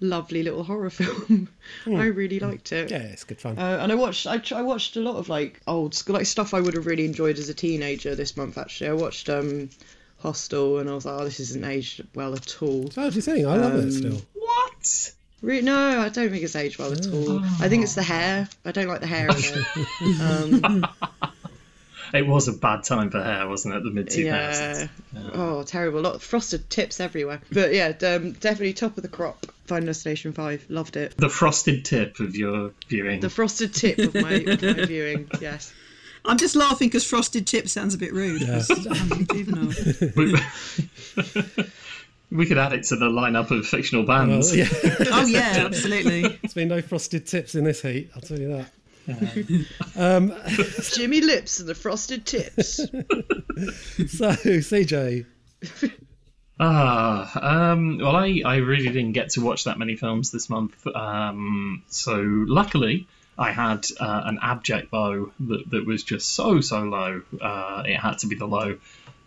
lovely 0.01 0.43
little 0.43 0.63
horror 0.63 0.91
film. 1.01 1.49
I 1.87 2.07
really 2.07 2.41
liked 2.41 2.73
it. 2.73 2.91
Yeah, 2.91 2.99
it's 2.99 3.25
good 3.25 3.41
fun. 3.41 3.59
Uh, 3.59 3.79
and 3.81 3.93
I 3.93 3.95
watched 3.95 4.27
I, 4.27 4.41
I 4.55 4.63
watched 4.63 4.97
a 4.97 5.01
lot 5.01 5.17
of 5.17 5.29
like 5.29 5.61
old 5.67 5.95
school 5.95 6.15
like 6.15 6.27
stuff 6.27 6.55
I 6.55 6.61
would 6.61 6.75
have 6.75 6.87
really 6.87 7.05
enjoyed 7.05 7.39
as 7.39 7.49
a 7.49 7.55
teenager 7.55 8.15
this 8.15 8.37
month 8.37 8.59
actually. 8.59 8.91
I 8.91 8.95
watched 8.95 9.29
um 9.29 9.71
Hostel 10.19 10.79
and 10.79 10.89
I 10.89 10.95
was 10.95 11.05
like, 11.05 11.21
oh, 11.21 11.25
this 11.25 11.41
isn't 11.41 11.65
aged 11.65 12.07
well 12.15 12.35
at 12.35 12.63
all. 12.63 12.91
so, 12.91 13.03
what 13.03 13.11
do 13.11 13.17
you 13.17 13.23
think? 13.23 13.47
I 13.47 13.57
love 13.57 13.75
um, 13.75 13.89
it 13.89 13.93
still. 13.93 14.23
what? 14.35 15.13
Re- 15.43 15.61
no, 15.61 16.01
I 16.01 16.09
don't 16.09 16.31
think 16.31 16.43
it's 16.43 16.57
aged 16.57 16.79
well 16.79 16.93
at 16.93 17.07
all. 17.07 17.41
I 17.61 17.69
think 17.69 17.83
it's 17.85 17.95
the 17.95 18.03
hair. 18.03 18.49
I 18.65 18.73
don't 18.73 18.89
like 18.89 19.01
the 19.01 19.07
hair 19.07 19.29
in 19.29 19.37
it. 19.37 20.21
Um, 20.21 20.87
It 22.15 22.25
was 22.25 22.47
a 22.47 22.53
bad 22.53 22.85
time 22.85 23.11
for 23.11 23.21
hair, 23.23 23.49
wasn't 23.49 23.75
it? 23.75 23.83
The 23.83 23.91
mid 23.91 24.07
2000s. 24.07 24.89
yeah. 25.13 25.21
Oh, 25.35 25.65
terrible. 25.65 25.99
A 25.99 26.03
lot 26.03 26.15
of 26.15 26.23
frosted 26.23 26.71
tips 26.71 27.01
everywhere. 27.01 27.41
But 27.51 27.75
yeah, 27.75 27.89
um, 28.03 28.31
definitely 28.33 28.75
top 28.75 28.97
of 28.97 29.03
the 29.03 29.09
crop. 29.09 29.45
Final 29.67 29.87
Destination 29.87 30.33
5. 30.33 30.67
Loved 30.69 30.97
it. 30.97 31.17
The 31.17 31.29
frosted 31.29 31.85
tip 31.85 32.21
of 32.21 32.37
your 32.37 32.71
viewing. 32.89 33.19
The 33.19 33.29
frosted 33.29 33.75
tip 33.75 33.99
of 33.99 34.15
my, 34.15 34.35
of 34.35 34.63
my 34.63 34.73
viewing. 34.87 35.29
Yes. 35.41 35.75
I'm 36.25 36.39
just 36.39 36.55
laughing 36.55 36.87
because 36.89 37.05
frosted 37.05 37.45
tip 37.45 37.69
sounds 37.69 37.93
a 37.95 37.99
bit 37.99 38.13
rude. 38.13 38.41
Yeah. 38.41 38.63
Juvenile. 39.33 39.73
we, 42.31 42.37
we 42.39 42.47
could 42.47 42.59
add 42.59 42.73
it 42.73 42.85
to 42.85 42.97
the 42.97 43.07
lineup 43.07 43.51
of 43.51 43.67
fictional 43.67 44.05
Well, 44.07 44.27
bands. 44.27 44.55
yeah. 44.57 44.69
oh 45.13 45.27
yeah, 45.27 45.53
absolutely. 45.67 46.23
There's 46.23 46.55
been 46.55 46.69
no 46.69 46.83
frosted 46.83 47.27
tips 47.27 47.55
in 47.55 47.65
this 47.65 47.83
heat. 47.83 48.11
I'll 48.15 48.23
tell 48.23 48.39
you 48.39 48.49
that. 48.49 49.67
um, 49.97 50.35
Jimmy 50.95 51.21
Lips 51.21 51.61
and 51.61 51.69
the 51.69 51.75
frosted 51.77 52.27
tips. 52.27 52.77
so, 52.77 52.89
CJ, 54.33 55.27
Ah, 56.59 57.71
um, 57.73 57.99
well, 57.99 58.17
I, 58.17 58.41
I 58.45 58.57
really 58.57 58.89
didn't 58.89 59.13
get 59.13 59.31
to 59.31 59.43
watch 59.43 59.65
that 59.65 59.79
many 59.79 59.95
films 59.97 60.31
this 60.31 60.49
month. 60.49 60.87
Um, 60.87 61.83
so 61.89 62.15
luckily, 62.19 63.07
I 63.39 63.53
had 63.53 63.87
uh, 64.01 64.23
an 64.25 64.39
abject 64.41 64.91
low 64.93 65.33
that, 65.41 65.71
that 65.71 65.87
was 65.87 66.03
just 66.03 66.33
so, 66.33 66.63
so 66.63 66.81
low. 66.83 67.21
Uh, 67.41 67.83
it 67.87 67.97
had 67.97 68.19
to 68.21 68.27
be 68.27 68.37
the 68.37 68.47
low, 68.47 68.79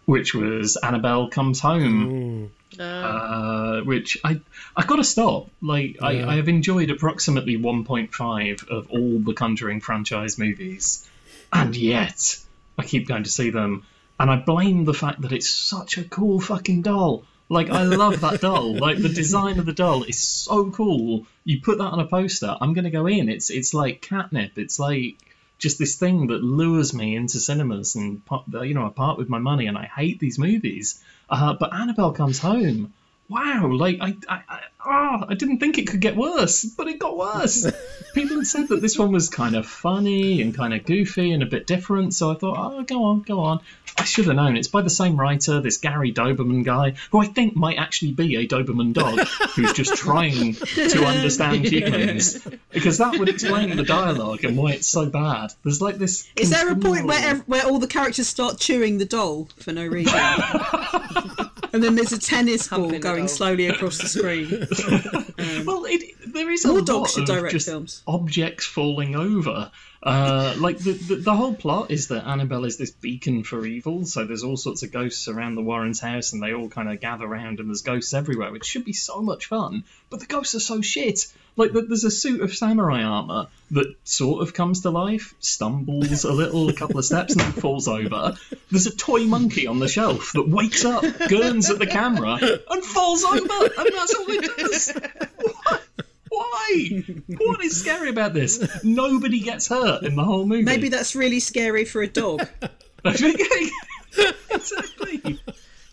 which 0.06 0.34
was 0.34 0.75
Annabelle 0.78 1.30
Comes 1.30 1.60
Home. 1.60 2.51
Uh, 2.77 3.81
which 3.81 4.18
I 4.24 4.42
I 4.75 4.86
gotta 4.86 5.04
stop. 5.04 5.50
Like 5.62 5.95
Yeah. 5.95 6.07
I, 6.07 6.33
I 6.33 6.36
have 6.36 6.50
enjoyed 6.50 6.89
approximately 6.89 7.58
1.5 7.58 8.67
of 8.67 8.89
all 8.91 9.20
the 9.20 9.34
Conjuring 9.34 9.82
franchise 9.82 10.38
movies, 10.38 11.08
and 11.51 11.75
yet 11.75 12.38
I 12.77 12.84
keep 12.84 13.08
going 13.08 13.24
to 13.24 13.32
see 13.32 13.50
them, 13.50 13.86
and 14.20 14.29
I 14.29 14.36
blame 14.38 14.86
the 14.86 14.93
fact 14.93 15.22
that 15.22 15.32
it's 15.32 15.50
such 15.50 15.98
a 15.98 16.03
cool 16.03 16.39
fucking 16.39 16.84
doll. 16.84 17.25
Like 17.50 17.70
I 17.72 17.84
love 17.84 18.22
that 18.22 18.41
doll. 18.48 18.75
Like 18.75 19.01
the 19.01 19.10
design 19.10 19.60
of 19.60 19.65
the 19.65 19.74
doll 19.74 20.03
is 20.03 20.20
so 20.20 20.70
cool. 20.72 21.25
You 21.43 21.62
put 21.62 21.79
that 21.79 21.86
on 21.86 22.00
a 22.00 22.05
poster, 22.05 22.55
I'm 22.62 22.74
gonna 22.74 22.91
go 22.91 23.08
in. 23.08 23.29
It's 23.29 23.50
it's 23.50 23.74
like 23.74 24.01
catnip. 24.01 24.58
It's 24.58 24.79
like 24.79 25.17
just 25.60 25.78
this 25.78 25.96
thing 25.96 26.28
that 26.28 26.42
lures 26.42 26.94
me 26.94 27.16
into 27.16 27.39
cinemas 27.39 27.96
and 27.96 28.22
you 28.63 28.74
know 28.74 28.88
I 28.88 28.89
part 28.89 29.18
with 29.18 29.30
my 29.30 29.39
money 29.39 29.68
and 29.68 29.78
I 29.78 29.86
hate 29.86 30.20
these 30.20 30.39
movies. 30.39 31.04
Uh, 31.30 31.54
but 31.54 31.74
Annabelle 31.74 32.13
comes 32.13 32.39
home. 32.39 32.94
Wow, 33.29 33.67
like 33.67 34.00
I, 34.01 34.15
I, 34.27 34.41
I, 34.50 34.59
oh, 34.83 35.25
I 35.29 35.36
didn't 35.36 35.59
think 35.59 35.77
it 35.77 35.88
could 35.88 36.01
get 36.01 36.15
worse, 36.15 36.65
but 36.65 36.88
it 36.88 36.98
got 36.98 37.15
worse. 37.15 37.69
People 38.15 38.38
had 38.38 38.48
said 38.48 38.69
that 38.69 38.81
this 38.81 38.98
one 38.98 39.12
was 39.12 39.29
kind 39.29 39.55
of 39.55 39.67
funny 39.67 40.41
and 40.41 40.55
kind 40.55 40.74
of 40.74 40.83
goofy 40.83 41.31
and 41.31 41.43
a 41.43 41.45
bit 41.45 41.67
different, 41.67 42.15
so 42.15 42.31
I 42.31 42.36
thought, 42.36 42.57
oh, 42.57 42.81
go 42.81 43.03
on, 43.03 43.21
go 43.21 43.41
on. 43.41 43.59
I 44.00 44.03
should 44.05 44.25
have 44.25 44.36
known. 44.36 44.57
It's 44.57 44.67
by 44.67 44.81
the 44.81 44.89
same 44.89 45.15
writer, 45.15 45.62
this 45.62 45.77
Gary 45.77 46.12
Dauberman 46.12 46.63
guy, 46.63 46.95
who 47.12 47.19
I 47.19 47.25
think 47.25 47.55
might 47.55 47.77
actually 47.77 48.13
be 48.13 48.38
a 48.38 48.48
Doberman 48.48 48.93
dog 48.93 49.19
who's 49.55 49.74
just 49.74 49.95
trying 49.95 50.55
to 50.55 51.05
understand 51.05 51.65
humans, 51.65 52.48
because 52.71 52.98
that 52.98 53.19
would 53.19 53.29
explain 53.29 53.75
the 53.75 53.83
dialogue 53.83 54.43
and 54.43 54.57
why 54.57 54.71
it's 54.71 54.88
so 54.88 55.07
bad. 55.07 55.53
There's 55.63 55.81
like 55.81 55.98
this. 55.98 56.27
Is 56.36 56.50
there 56.50 56.71
a 56.71 56.75
point 56.75 57.05
where 57.05 57.36
where 57.45 57.65
all 57.65 57.77
the 57.77 57.88
characters 57.88 58.27
start 58.27 58.57
chewing 58.57 58.98
the 58.98 59.05
doll 59.05 59.50
for 59.57 59.71
no 59.71 59.86
reason? 59.86 60.19
and 61.73 61.83
then 61.83 61.95
there's 61.95 62.11
a 62.11 62.19
tennis 62.19 62.67
ball 62.67 62.89
going 62.99 63.01
doll. 63.01 63.27
slowly 63.27 63.67
across 63.67 63.97
the 63.97 64.07
screen. 64.07 64.67
Well, 65.65 65.85
it, 65.85 66.15
there 66.33 66.49
is 66.51 66.65
a 66.65 66.73
lot 66.73 66.85
dogs 66.85 67.13
should 67.13 67.23
of 67.23 67.27
direct 67.27 67.53
just 67.53 67.67
films. 67.67 68.03
objects 68.07 68.65
falling 68.65 69.15
over, 69.15 69.71
Uh, 70.01 70.53
like 70.57 70.77
the, 70.77 70.93
the 70.93 71.15
the 71.15 71.35
whole 71.35 71.53
plot 71.53 71.91
is 71.91 72.07
that 72.07 72.25
Annabelle 72.25 72.65
is 72.65 72.77
this 72.77 72.91
beacon 72.91 73.43
for 73.43 73.65
evil. 73.65 74.05
So 74.05 74.25
there's 74.25 74.43
all 74.43 74.55
sorts 74.57 74.83
of 74.83 74.91
ghosts 74.91 75.27
around 75.27 75.55
the 75.55 75.61
Warrens' 75.61 75.99
house, 75.99 76.33
and 76.33 76.41
they 76.41 76.53
all 76.53 76.69
kind 76.69 76.89
of 76.89 76.99
gather 77.01 77.25
around, 77.25 77.59
and 77.59 77.69
there's 77.69 77.81
ghosts 77.81 78.13
everywhere, 78.13 78.51
which 78.51 78.65
should 78.65 78.85
be 78.85 78.93
so 78.93 79.21
much 79.21 79.45
fun. 79.47 79.83
But 80.09 80.19
the 80.21 80.25
ghosts 80.25 80.55
are 80.55 80.59
so 80.61 80.81
shit. 80.81 81.31
Like 81.60 81.74
there's 81.74 82.06
a 82.06 82.12
suit 82.12 82.39
of 82.39 82.56
samurai 82.56 83.04
armor 83.04 83.48
that 83.72 83.94
sort 84.06 84.42
of 84.42 84.54
comes 84.54 84.80
to 84.84 84.92
life, 84.92 85.36
stumbles 85.42 86.24
a 86.24 86.32
little, 86.32 86.70
a 86.70 86.74
couple 86.74 87.00
of 87.00 87.04
steps, 87.04 87.34
and 87.34 87.42
then 87.42 87.51
falls 87.51 87.89
over. 87.89 88.38
There's 88.72 88.88
a 88.88 88.96
toy 88.96 89.25
monkey 89.25 89.68
on 89.68 89.80
the 89.80 89.89
shelf 89.89 90.32
that 90.36 90.48
wakes 90.48 90.86
up, 90.86 91.04
gurns 91.04 91.70
at 91.70 91.78
the 91.78 91.86
camera, 91.86 92.39
and 92.42 92.84
falls 92.86 93.25
over, 93.25 93.42
and 93.42 93.89
that's 93.94 94.16
all 94.16 94.25
it 94.30 94.58
does. 94.58 94.94
What? 95.42 95.84
Why? 96.30 97.04
What 97.28 97.62
is 97.62 97.78
scary 97.78 98.10
about 98.10 98.34
this? 98.34 98.82
Nobody 98.86 99.42
gets 99.42 99.68
hurt 99.68 100.04
in 100.04 100.16
the 100.16 100.24
whole 100.24 100.46
movie. 100.46 100.63
Maybe 100.63 100.88
that's 100.88 101.13
really 101.13 101.42
scary 101.42 101.84
for 101.84 102.01
a 102.01 102.08
dog. 102.08 102.48
exactly. 103.04 103.72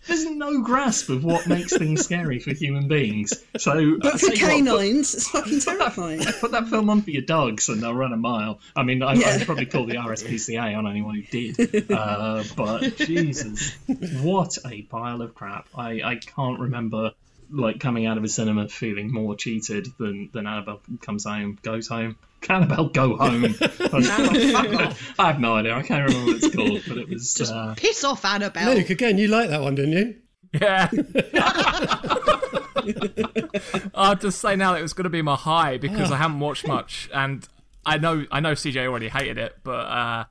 There's 0.07 0.25
no 0.25 0.61
grasp 0.61 1.09
of 1.09 1.23
what 1.23 1.47
makes 1.47 1.75
things 1.75 2.03
scary 2.03 2.39
for 2.39 2.53
human 2.53 2.87
beings. 2.87 3.33
So, 3.57 3.97
But 3.99 4.19
for 4.19 4.31
canines, 4.31 5.13
it's 5.13 5.27
fucking 5.29 5.59
terrifying. 5.59 6.19
Put 6.39 6.51
that 6.51 6.67
film 6.67 6.89
on 6.89 7.01
for 7.01 7.11
your 7.11 7.21
dogs 7.23 7.69
and 7.69 7.81
they'll 7.83 7.93
run 7.93 8.13
a 8.13 8.17
mile. 8.17 8.59
I 8.75 8.83
mean, 8.83 9.03
I, 9.03 9.13
Yeah. 9.13 9.29
I'd 9.29 9.45
probably 9.45 9.65
call 9.65 9.85
the 9.85 9.95
RSPCA 9.95 10.77
on 10.77 10.87
anyone 10.87 11.15
who 11.15 11.23
did. 11.23 11.91
Uh, 11.91 12.43
but 12.55 12.97
Jesus, 12.97 13.75
what 14.21 14.57
a 14.65 14.81
pile 14.83 15.21
of 15.21 15.35
crap! 15.35 15.67
I, 15.75 16.01
I 16.03 16.15
can't 16.15 16.59
remember 16.59 17.11
like 17.49 17.79
coming 17.79 18.05
out 18.05 18.17
of 18.17 18.23
a 18.23 18.27
cinema 18.27 18.67
feeling 18.67 19.11
more 19.11 19.35
cheated 19.35 19.87
than 19.97 20.29
than 20.33 20.47
Annabelle 20.47 20.81
comes 21.01 21.25
home, 21.25 21.57
goes 21.61 21.87
home. 21.87 22.17
Annabelle 22.49 22.89
go 22.89 23.17
home. 23.17 23.55
I 23.61 24.93
have 25.19 25.39
no 25.39 25.55
idea. 25.55 25.75
I 25.75 25.81
can't 25.81 26.07
remember 26.07 26.31
what 26.31 26.43
it's 26.43 26.55
called, 26.55 26.81
but 26.87 26.97
it 26.97 27.09
was. 27.09 27.41
Uh, 27.41 27.73
Piss 27.77 28.03
off, 28.03 28.25
Annabelle. 28.25 28.75
Luke, 28.75 28.89
again, 28.89 29.17
you 29.17 29.27
like 29.27 29.49
that 29.49 29.61
one, 29.61 29.75
didn't 29.75 29.91
you? 29.93 30.15
Yeah. 30.53 30.89
I'll 33.95 34.15
just 34.15 34.39
say 34.39 34.55
now 34.55 34.73
that 34.73 34.79
it 34.79 34.83
was 34.83 34.93
going 34.93 35.03
to 35.03 35.09
be 35.09 35.21
my 35.21 35.35
high 35.35 35.77
because 35.77 36.11
I 36.11 36.17
haven't 36.17 36.39
watched 36.39 36.67
much, 36.67 37.09
and 37.13 37.47
I 37.85 37.97
know 37.97 38.25
I 38.31 38.39
know 38.39 38.53
CJ 38.53 38.85
already 38.85 39.09
hated 39.09 39.37
it, 39.37 39.57
but 39.63 39.85
uh, 39.85 40.25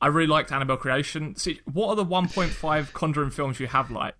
I 0.00 0.06
really 0.06 0.26
liked 0.26 0.52
Annabelle 0.52 0.76
Creation. 0.76 1.36
See, 1.36 1.60
what 1.70 1.88
are 1.88 1.96
the 1.96 2.04
1.5 2.04 2.92
Conjuring 2.92 3.30
films 3.30 3.60
you 3.60 3.66
have 3.66 3.90
like? 3.90 4.14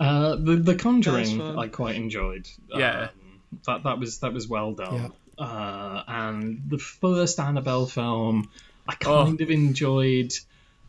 Uh, 0.00 0.36
the 0.36 0.56
the 0.56 0.74
Conjuring. 0.74 1.40
I 1.58 1.68
quite 1.68 1.96
enjoyed. 1.96 2.46
Yeah. 2.68 3.08
Um, 3.12 3.40
that 3.66 3.82
that 3.84 3.98
was 3.98 4.18
that 4.20 4.32
was 4.32 4.48
well 4.48 4.72
done. 4.72 5.12
Uh, 5.38 6.02
and 6.08 6.62
the 6.68 6.78
first 6.78 7.38
Annabelle 7.38 7.86
film, 7.86 8.50
I 8.88 8.94
kind 8.94 9.40
of 9.40 9.50
enjoyed 9.50 10.32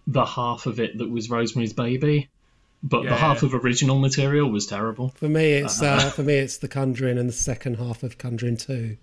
the 0.07 0.25
half 0.25 0.65
of 0.65 0.79
it 0.79 0.97
that 0.97 1.09
was 1.09 1.29
Rosemary's 1.29 1.73
Baby, 1.73 2.29
but 2.81 3.03
Yeah. 3.03 3.09
the 3.11 3.15
half 3.15 3.43
of 3.43 3.53
original 3.53 3.99
material 3.99 4.49
was 4.49 4.65
terrible. 4.65 5.09
For 5.17 5.29
me, 5.29 5.51
it's 5.53 5.81
uh, 5.81 5.99
for 6.09 6.23
me, 6.23 6.35
it's 6.35 6.57
The 6.57 6.67
Conjuring 6.67 7.17
and 7.17 7.29
the 7.29 7.33
second 7.33 7.75
half 7.75 8.01
of 8.03 8.17
Conjuring 8.17 8.57
Two. 8.57 8.97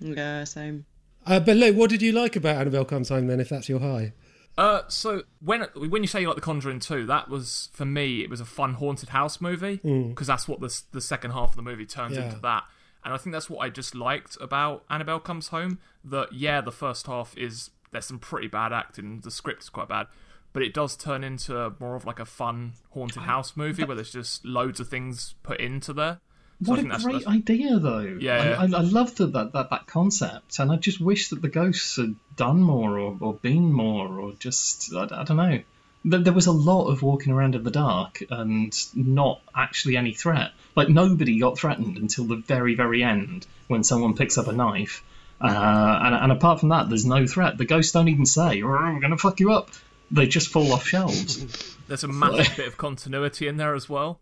Yeah, 0.00 0.44
same. 0.44 0.84
Uh, 1.26 1.40
but 1.40 1.56
Luke, 1.56 1.74
what 1.76 1.90
did 1.90 2.02
you 2.02 2.12
like 2.12 2.36
about 2.36 2.56
Annabelle 2.56 2.84
Comes 2.84 3.08
Home 3.08 3.26
then? 3.26 3.40
If 3.40 3.48
that's 3.48 3.68
your 3.68 3.80
high, 3.80 4.12
Uh, 4.58 4.82
so 4.88 5.22
when 5.40 5.62
when 5.74 6.02
you 6.02 6.06
say 6.06 6.20
you 6.20 6.28
like 6.28 6.36
The 6.36 6.40
Conjuring 6.42 6.78
2, 6.80 7.04
that 7.06 7.28
was 7.28 7.68
for 7.72 7.84
me 7.84 8.22
it 8.22 8.30
was 8.30 8.40
a 8.40 8.44
fun 8.44 8.74
haunted 8.74 9.08
house 9.10 9.40
movie 9.40 9.80
because 9.82 10.26
that's 10.28 10.46
what 10.46 10.60
the 10.60 10.80
the 10.92 11.00
second 11.00 11.32
half 11.32 11.50
of 11.50 11.56
the 11.56 11.62
movie 11.62 11.84
turns 11.86 12.16
Yeah. 12.16 12.26
into 12.26 12.38
that. 12.40 12.64
And 13.06 13.14
I 13.14 13.18
think 13.18 13.32
that's 13.32 13.48
what 13.48 13.60
I 13.60 13.70
just 13.70 13.94
liked 13.94 14.36
about 14.40 14.84
Annabelle 14.90 15.20
Comes 15.20 15.48
Home. 15.48 15.78
That 16.04 16.32
yeah, 16.32 16.60
the 16.60 16.72
first 16.72 17.06
half 17.06 17.34
is 17.38 17.70
there's 17.92 18.04
some 18.04 18.18
pretty 18.18 18.48
bad 18.48 18.72
acting, 18.72 19.20
the 19.20 19.30
script 19.30 19.62
is 19.62 19.68
quite 19.70 19.88
bad, 19.88 20.08
but 20.52 20.62
it 20.64 20.74
does 20.74 20.96
turn 20.96 21.22
into 21.22 21.72
more 21.78 21.94
of 21.94 22.04
like 22.04 22.18
a 22.18 22.24
fun 22.24 22.72
haunted 22.90 23.22
house 23.22 23.56
movie 23.56 23.84
where 23.84 23.94
there's 23.94 24.10
just 24.12 24.44
loads 24.44 24.80
of 24.80 24.88
things 24.88 25.36
put 25.44 25.60
into 25.60 25.92
there. 25.92 26.18
So 26.64 26.70
What 26.72 26.78
a 26.80 26.82
that's- 26.82 27.04
great 27.04 27.12
that's- 27.24 27.32
idea, 27.36 27.78
though. 27.78 28.18
Yeah. 28.20 28.56
I, 28.58 28.62
I, 28.62 28.64
I 28.64 28.80
loved 28.80 29.18
that, 29.18 29.32
that 29.34 29.52
that 29.52 29.70
that 29.70 29.86
concept, 29.86 30.58
and 30.58 30.72
I 30.72 30.76
just 30.76 31.00
wish 31.00 31.28
that 31.28 31.42
the 31.42 31.48
ghosts 31.48 31.96
had 31.96 32.16
done 32.34 32.60
more 32.60 32.98
or, 32.98 33.16
or 33.20 33.34
been 33.34 33.72
more 33.72 34.08
or 34.18 34.32
just 34.32 34.92
I, 34.94 35.04
I 35.04 35.22
don't 35.24 35.36
know. 35.36 35.62
There, 36.06 36.20
there 36.20 36.32
was 36.32 36.46
a 36.46 36.52
lot 36.52 36.88
of 36.88 37.02
walking 37.02 37.32
around 37.32 37.54
in 37.54 37.64
the 37.64 37.70
dark 37.70 38.22
and 38.30 38.74
not 38.94 39.40
actually 39.54 39.96
any 39.96 40.14
threat. 40.14 40.52
Like 40.74 40.88
nobody 40.88 41.38
got 41.38 41.58
threatened 41.58 41.98
until 41.98 42.24
the 42.24 42.36
very 42.36 42.74
very 42.74 43.02
end 43.02 43.46
when 43.66 43.84
someone 43.84 44.14
picks 44.14 44.38
up 44.38 44.46
a 44.46 44.52
knife. 44.52 45.02
Uh, 45.38 46.00
and, 46.02 46.14
and 46.14 46.32
apart 46.32 46.60
from 46.60 46.70
that, 46.70 46.88
there's 46.88 47.04
no 47.04 47.26
threat. 47.26 47.58
The 47.58 47.66
ghosts 47.66 47.92
don't 47.92 48.08
even 48.08 48.24
say, 48.24 48.62
"Oh, 48.62 48.68
"We're 48.68 49.00
going 49.00 49.10
to 49.10 49.18
fuck 49.18 49.38
you 49.40 49.52
up." 49.52 49.70
They 50.10 50.26
just 50.26 50.48
fall 50.48 50.72
off 50.72 50.86
shelves. 50.86 51.76
there's 51.88 52.04
a 52.04 52.08
massive 52.08 52.56
bit 52.56 52.68
of 52.68 52.78
continuity 52.78 53.48
in 53.48 53.56
there 53.56 53.74
as 53.74 53.88
well. 53.88 54.20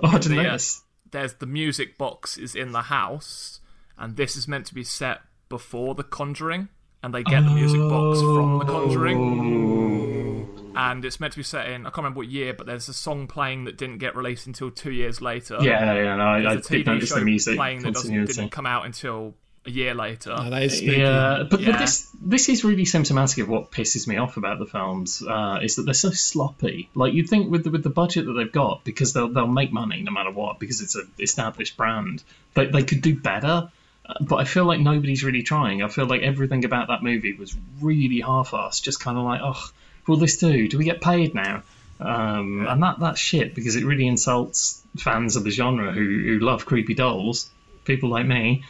Oh, 0.00 0.08
I 0.08 0.18
didn't 0.18 0.38
The, 0.38 0.48
uh, 0.48 0.58
there's 1.10 1.34
the 1.34 1.46
music 1.46 1.98
box 1.98 2.38
is 2.38 2.54
in 2.54 2.72
the 2.72 2.82
house, 2.82 3.60
and 3.98 4.16
this 4.16 4.36
is 4.36 4.48
meant 4.48 4.66
to 4.66 4.74
be 4.74 4.84
set 4.84 5.20
before 5.48 5.94
The 5.94 6.02
Conjuring, 6.02 6.68
and 7.02 7.14
they 7.14 7.22
get 7.22 7.42
the 7.42 7.50
music 7.50 7.80
box 7.80 8.20
from 8.20 8.58
The 8.58 8.64
Conjuring, 8.64 10.13
and 10.76 11.04
it's 11.04 11.20
meant 11.20 11.32
to 11.32 11.38
be 11.38 11.42
set 11.42 11.68
in 11.68 11.82
I 11.82 11.90
can't 11.90 11.98
remember 11.98 12.18
what 12.18 12.28
year, 12.28 12.54
but 12.54 12.66
there's 12.66 12.88
a 12.88 12.94
song 12.94 13.26
playing 13.26 13.64
that 13.64 13.76
didn't 13.76 13.98
get 13.98 14.16
released 14.16 14.46
until 14.46 14.70
two 14.70 14.92
years 14.92 15.20
later. 15.20 15.58
Yeah, 15.60 15.94
yeah, 15.94 16.16
no, 16.16 16.24
I, 16.24 16.36
I 16.36 16.40
there's 16.54 16.66
a 16.66 16.68
did 16.70 16.82
TV 16.82 16.86
notice 16.86 17.08
show 17.08 17.18
the 17.18 17.24
music 17.24 17.56
playing 17.56 17.82
that 17.82 17.94
doesn't, 17.94 18.24
didn't 18.26 18.50
come 18.50 18.66
out 18.66 18.84
until 18.86 19.34
a 19.66 19.70
year 19.70 19.94
later. 19.94 20.34
oh, 20.36 20.50
that 20.50 20.62
is. 20.62 20.82
Yeah, 20.82 21.44
but, 21.50 21.60
Yeah. 21.60 21.72
but 21.72 21.78
this 21.78 22.08
this 22.20 22.48
is 22.50 22.64
really 22.64 22.84
symptomatic 22.84 23.38
of 23.38 23.48
what 23.48 23.70
pisses 23.70 24.06
me 24.06 24.18
off 24.18 24.36
about 24.36 24.58
the 24.58 24.66
films 24.66 25.22
uh, 25.26 25.60
is 25.62 25.76
that 25.76 25.84
they're 25.84 25.94
so 25.94 26.10
sloppy. 26.10 26.90
Like 26.94 27.14
you'd 27.14 27.30
think 27.30 27.50
with 27.50 27.64
the, 27.64 27.70
with 27.70 27.82
the 27.82 27.90
budget 27.90 28.26
that 28.26 28.32
they've 28.34 28.52
got, 28.52 28.84
because 28.84 29.12
they'll 29.14 29.28
they'll 29.28 29.46
make 29.46 29.72
money 29.72 30.02
no 30.02 30.12
matter 30.12 30.30
what, 30.30 30.58
because 30.58 30.80
it's 30.82 30.96
an 30.96 31.10
established 31.18 31.76
brand, 31.76 32.22
they 32.54 32.66
they 32.66 32.82
could 32.82 33.00
do 33.00 33.18
better. 33.18 33.70
Uh, 34.06 34.14
But 34.20 34.36
I 34.36 34.44
feel 34.44 34.66
like 34.66 34.80
nobody's 34.80 35.24
really 35.24 35.42
trying. 35.42 35.82
I 35.82 35.88
feel 35.88 36.04
like 36.04 36.20
everything 36.20 36.66
about 36.66 36.88
that 36.88 37.02
movie 37.02 37.32
was 37.32 37.56
really 37.80 38.20
half-assed, 38.20 38.82
just 38.82 39.00
kind 39.00 39.16
of 39.16 39.24
like, 39.24 39.40
oh, 39.42 39.70
will 40.06 40.16
this 40.16 40.36
do? 40.36 40.68
Do 40.68 40.78
we 40.78 40.84
get 40.84 41.00
paid 41.00 41.34
now? 41.34 41.62
Um, 42.00 42.66
and 42.68 42.82
that 42.82 42.98
that's 43.00 43.20
shit 43.20 43.54
because 43.54 43.76
it 43.76 43.84
really 43.84 44.06
insults 44.06 44.82
fans 44.98 45.36
of 45.36 45.44
the 45.44 45.50
genre 45.50 45.92
who 45.92 46.00
who 46.00 46.38
love 46.40 46.66
creepy 46.66 46.94
dolls, 46.94 47.48
people 47.84 48.08
like 48.10 48.26
me. 48.26 48.64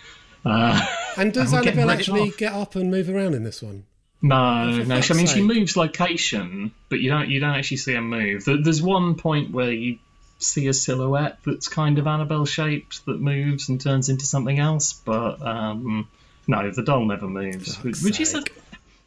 Uh, 0.45 0.81
And 1.17 1.33
does 1.33 1.53
I'm 1.55 1.63
Annabelle 1.63 1.87
ready 1.87 1.99
actually 2.01 2.29
off. 2.31 2.37
get 2.37 2.53
up 2.53 2.75
and 2.75 2.91
move 2.91 3.09
around 3.09 3.35
in 3.35 3.45
this 3.45 3.63
one? 3.63 3.85
No, 4.21 4.83
no. 4.83 4.97
I 4.97 5.13
mean, 5.15 5.27
she 5.27 5.43
moves 5.43 5.77
location, 5.77 6.73
but 6.89 6.99
you 6.99 7.11
don't 7.11 7.29
you 7.29 7.41
don't 7.41 7.55
actually 7.55 7.77
see 7.77 7.95
her 7.95 8.01
move. 8.01 8.45
There's 8.45 8.83
one 8.83 9.15
point 9.15 9.53
where 9.53 9.71
you 9.71 9.99
see 10.39 10.67
a 10.67 10.73
silhouette 10.75 11.39
that's 11.47 11.69
kind 11.69 11.99
of 11.99 12.07
Annabelle 12.07 12.47
shaped 12.47 13.07
that 13.07 13.21
moves 13.21 13.69
and 13.69 13.81
turns 13.81 14.09
into 14.09 14.27
something 14.27 14.59
else, 14.59 14.93
but 14.93 15.41
um, 15.41 16.09
no, 16.47 16.71
the 16.71 16.83
doll 16.83 17.05
never 17.05 17.29
moves, 17.29 17.77
which, 17.83 18.03
which 18.03 18.21
is 18.21 18.35
a 18.35 18.39
sake. 18.39 18.53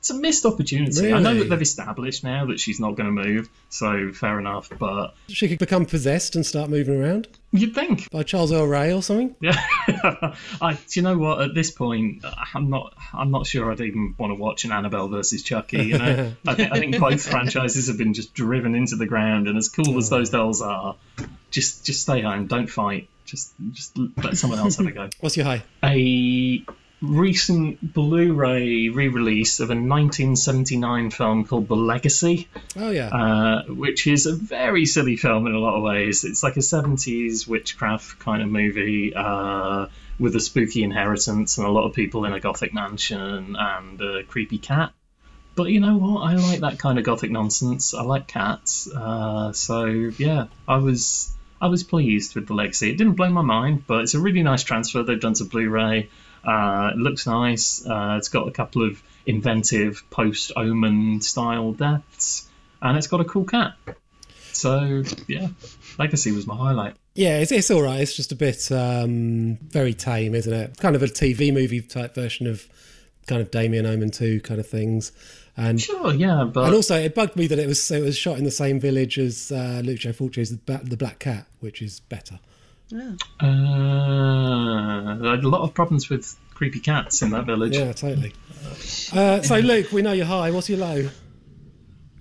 It's 0.07 0.17
a 0.17 0.21
missed 0.21 0.45
opportunity. 0.45 1.11
I 1.11 1.19
know 1.19 1.35
that 1.35 1.49
they've 1.49 1.61
established 1.61 2.23
now 2.23 2.45
that 2.45 2.61
she's 2.61 2.79
not 2.79 2.95
going 2.95 3.13
to 3.13 3.23
move, 3.23 3.49
so 3.67 4.13
fair 4.13 4.39
enough. 4.39 4.69
But 4.79 5.15
She 5.27 5.49
could 5.49 5.59
become 5.59 5.85
possessed 5.85 6.37
and 6.37 6.45
start 6.45 6.69
moving 6.69 7.01
around 7.01 7.27
you'd 7.51 7.73
think 7.73 8.09
by 8.09 8.23
Charles 8.23 8.51
Lee 8.51 8.61
Ray 8.61 8.93
or 8.93 9.01
something. 9.01 9.35
Yeah, 9.41 9.55
I. 10.61 10.73
Do 10.73 10.79
you 10.93 11.01
know 11.01 11.17
what? 11.17 11.41
At 11.41 11.53
this 11.53 11.71
point, 11.71 12.23
I'm 12.53 12.69
not. 12.69 12.93
I'm 13.13 13.31
not 13.31 13.47
sure 13.47 13.71
I'd 13.71 13.79
even 13.79 14.15
want 14.17 14.31
to 14.31 14.35
watch 14.35 14.65
an 14.65 14.71
Annabelle 14.71 15.07
versus 15.07 15.43
Chucky. 15.43 15.85
You 15.85 15.97
know, 15.97 16.33
I, 16.45 16.55
think, 16.55 16.71
I 16.71 16.79
think 16.79 16.99
both 16.99 17.21
franchises 17.29 17.87
have 17.87 17.97
been 17.97 18.13
just 18.13 18.33
driven 18.33 18.75
into 18.75 18.95
the 18.95 19.05
ground, 19.05 19.47
and 19.47 19.57
as 19.57 19.69
cool 19.69 19.97
as 19.97 20.11
oh. 20.11 20.17
those 20.17 20.29
dolls 20.29 20.61
are, 20.61 20.95
just 21.51 21.85
just 21.85 22.01
stay 22.01 22.21
home. 22.21 22.47
Don't 22.47 22.67
fight. 22.67 23.07
Just 23.25 23.53
just 23.71 23.97
let 24.17 24.37
someone 24.37 24.59
else 24.59 24.77
have 24.77 24.87
a 24.87 24.91
go. 24.91 25.09
What's 25.19 25.37
your 25.37 25.45
high? 25.45 25.63
A 25.83 26.63
recent 27.01 27.93
Blu-ray 27.93 28.89
re-release 28.89 29.59
of 29.59 29.69
a 29.69 29.73
1979 29.73 31.11
film 31.11 31.45
called 31.45 31.67
The 31.67 31.75
Legacy 31.75 32.47
Oh 32.75 32.89
yeah, 32.89 33.09
uh, 33.09 33.63
which 33.65 34.07
is 34.07 34.25
a 34.25 34.35
very 34.35 34.85
silly 34.85 35.15
film 35.15 35.45
in 35.47 35.53
a 35.53 35.59
lot 35.59 35.75
of 35.75 35.83
ways. 35.83 36.23
It's 36.23 36.41
like 36.41 36.57
a 36.57 36.61
70s 36.61 37.47
witchcraft 37.47 38.19
kind 38.19 38.41
of 38.41 38.49
movie 38.49 39.13
uh, 39.15 39.87
with 40.19 40.35
a 40.35 40.39
spooky 40.39 40.83
inheritance 40.83 41.57
and 41.57 41.67
a 41.67 41.71
lot 41.71 41.85
of 41.87 41.93
people 41.93 42.25
in 42.25 42.33
a 42.33 42.39
gothic 42.39 42.73
mansion 42.73 43.55
and 43.57 44.01
a 44.01 44.23
creepy 44.23 44.57
cat. 44.57 44.91
But 45.55 45.69
you 45.69 45.79
know 45.79 45.97
what? 45.97 46.21
I 46.21 46.35
like 46.35 46.59
that 46.59 46.77
kind 46.77 46.99
of 46.99 47.03
gothic 47.03 47.31
nonsense. 47.31 47.93
I 47.93 48.03
like 48.03 48.27
cats. 48.27 48.87
Uh, 48.87 49.53
so 49.53 49.85
yeah, 49.85 50.45
I 50.67 50.77
was 50.77 51.33
I 51.59 51.67
was 51.67 51.83
pleased 51.83 52.35
with 52.35 52.47
the 52.47 52.53
legacy. 52.53 52.91
It 52.91 52.97
didn't 52.97 53.13
blow 53.13 53.29
my 53.29 53.41
mind, 53.41 53.85
but 53.87 54.01
it's 54.01 54.13
a 54.13 54.19
really 54.19 54.43
nice 54.43 54.63
transfer 54.63 55.01
they've 55.03 55.19
done 55.19 55.33
to 55.33 55.45
Blu-ray. 55.45 56.09
Uh, 56.47 56.91
it 56.93 56.97
looks 56.97 57.27
nice. 57.27 57.85
Uh, 57.85 58.15
it's 58.17 58.29
got 58.29 58.47
a 58.47 58.51
couple 58.51 58.87
of 58.87 59.03
inventive 59.25 60.03
post-Omen 60.09 61.19
style 61.21 61.73
deaths, 61.73 62.47
and 62.81 62.97
it's 62.97 63.07
got 63.07 63.19
a 63.19 63.25
cool 63.25 63.43
cat. 63.43 63.73
So 64.53 65.03
yeah, 65.27 65.49
Legacy 65.99 66.31
was 66.31 66.47
my 66.47 66.55
highlight. 66.55 66.95
yeah, 67.13 67.39
it's, 67.39 67.51
it's 67.51 67.69
all 67.69 67.81
right. 67.83 67.99
It's 67.99 68.15
just 68.15 68.31
a 68.31 68.35
bit 68.35 68.71
um, 68.71 69.57
very 69.61 69.93
tame, 69.93 70.33
isn't 70.33 70.53
it? 70.53 70.77
Kind 70.77 70.95
of 70.95 71.03
a 71.03 71.07
TV 71.07 71.53
movie 71.53 71.81
type 71.81 72.15
version 72.15 72.47
of 72.47 72.67
kind 73.27 73.41
of 73.41 73.51
Damien 73.51 73.85
Omen 73.85 74.09
two 74.09 74.39
kind 74.41 74.59
of 74.59 74.67
things. 74.67 75.11
And 75.57 75.81
Sure, 75.81 76.13
yeah, 76.13 76.49
but 76.51 76.65
and 76.65 76.75
also 76.75 76.95
it 76.95 77.13
bugged 77.13 77.35
me 77.35 77.47
that 77.47 77.59
it 77.59 77.67
was 77.67 77.91
it 77.91 78.01
was 78.01 78.17
shot 78.17 78.37
in 78.37 78.45
the 78.45 78.51
same 78.51 78.79
village 78.79 79.19
as 79.19 79.51
uh, 79.51 79.81
Lucio 79.83 80.11
Fulci's 80.11 80.57
the, 80.57 80.77
the 80.83 80.97
Black 80.97 81.19
Cat, 81.19 81.45
which 81.59 81.81
is 81.81 81.99
better. 81.99 82.39
Uh, 82.93 83.15
I 83.39 85.31
had 85.31 85.43
a 85.43 85.49
lot 85.49 85.61
of 85.61 85.73
problems 85.73 86.09
with 86.09 86.35
creepy 86.53 86.79
cats 86.79 87.21
in 87.21 87.31
that 87.31 87.45
village. 87.45 87.75
Yeah, 87.75 87.93
totally. 87.93 88.33
Uh, 89.13 89.41
so 89.41 89.59
Luke, 89.59 89.91
we 89.91 90.01
know 90.01 90.13
you're 90.13 90.25
high. 90.25 90.51
What's 90.51 90.69
your 90.69 90.79
low? 90.79 91.09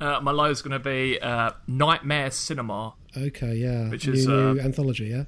Uh, 0.01 0.21
my 0.21 0.31
low 0.31 0.51
is 0.51 0.61
going 0.63 0.73
to 0.73 0.79
be 0.79 1.19
uh, 1.21 1.53
Nightmare 1.67 2.31
Cinema 2.31 2.95
Okay, 3.17 3.55
yeah. 3.55 3.89
Which 3.89 4.07
new, 4.07 4.13
is, 4.13 4.27
new 4.27 4.35
uh, 4.35 4.63
anthology, 4.63 5.07
yeah. 5.07 5.25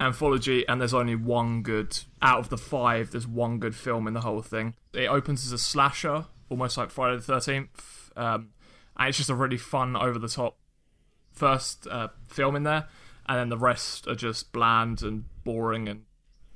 anthology, 0.00 0.68
and 0.68 0.80
there's 0.80 0.94
only 0.94 1.14
one 1.14 1.62
good 1.62 1.98
out 2.20 2.38
of 2.38 2.48
the 2.50 2.58
five. 2.58 3.10
There's 3.10 3.26
one 3.26 3.58
good 3.58 3.74
film 3.74 4.06
in 4.06 4.14
the 4.14 4.20
whole 4.20 4.42
thing. 4.42 4.74
It 4.92 5.08
opens 5.08 5.46
as 5.46 5.52
a 5.52 5.58
slasher, 5.58 6.26
almost 6.50 6.76
like 6.76 6.90
Friday 6.90 7.16
the 7.16 7.22
Thirteenth, 7.22 8.12
um, 8.16 8.50
and 8.96 9.08
it's 9.08 9.18
just 9.18 9.30
a 9.30 9.34
really 9.34 9.56
fun, 9.56 9.96
over 9.96 10.18
the 10.18 10.28
top 10.28 10.58
first 11.32 11.86
uh, 11.90 12.08
film 12.26 12.56
in 12.56 12.64
there, 12.64 12.88
and 13.28 13.38
then 13.38 13.48
the 13.48 13.58
rest 13.58 14.06
are 14.06 14.14
just 14.14 14.52
bland 14.52 15.02
and 15.02 15.24
boring, 15.44 15.88
and 15.88 16.02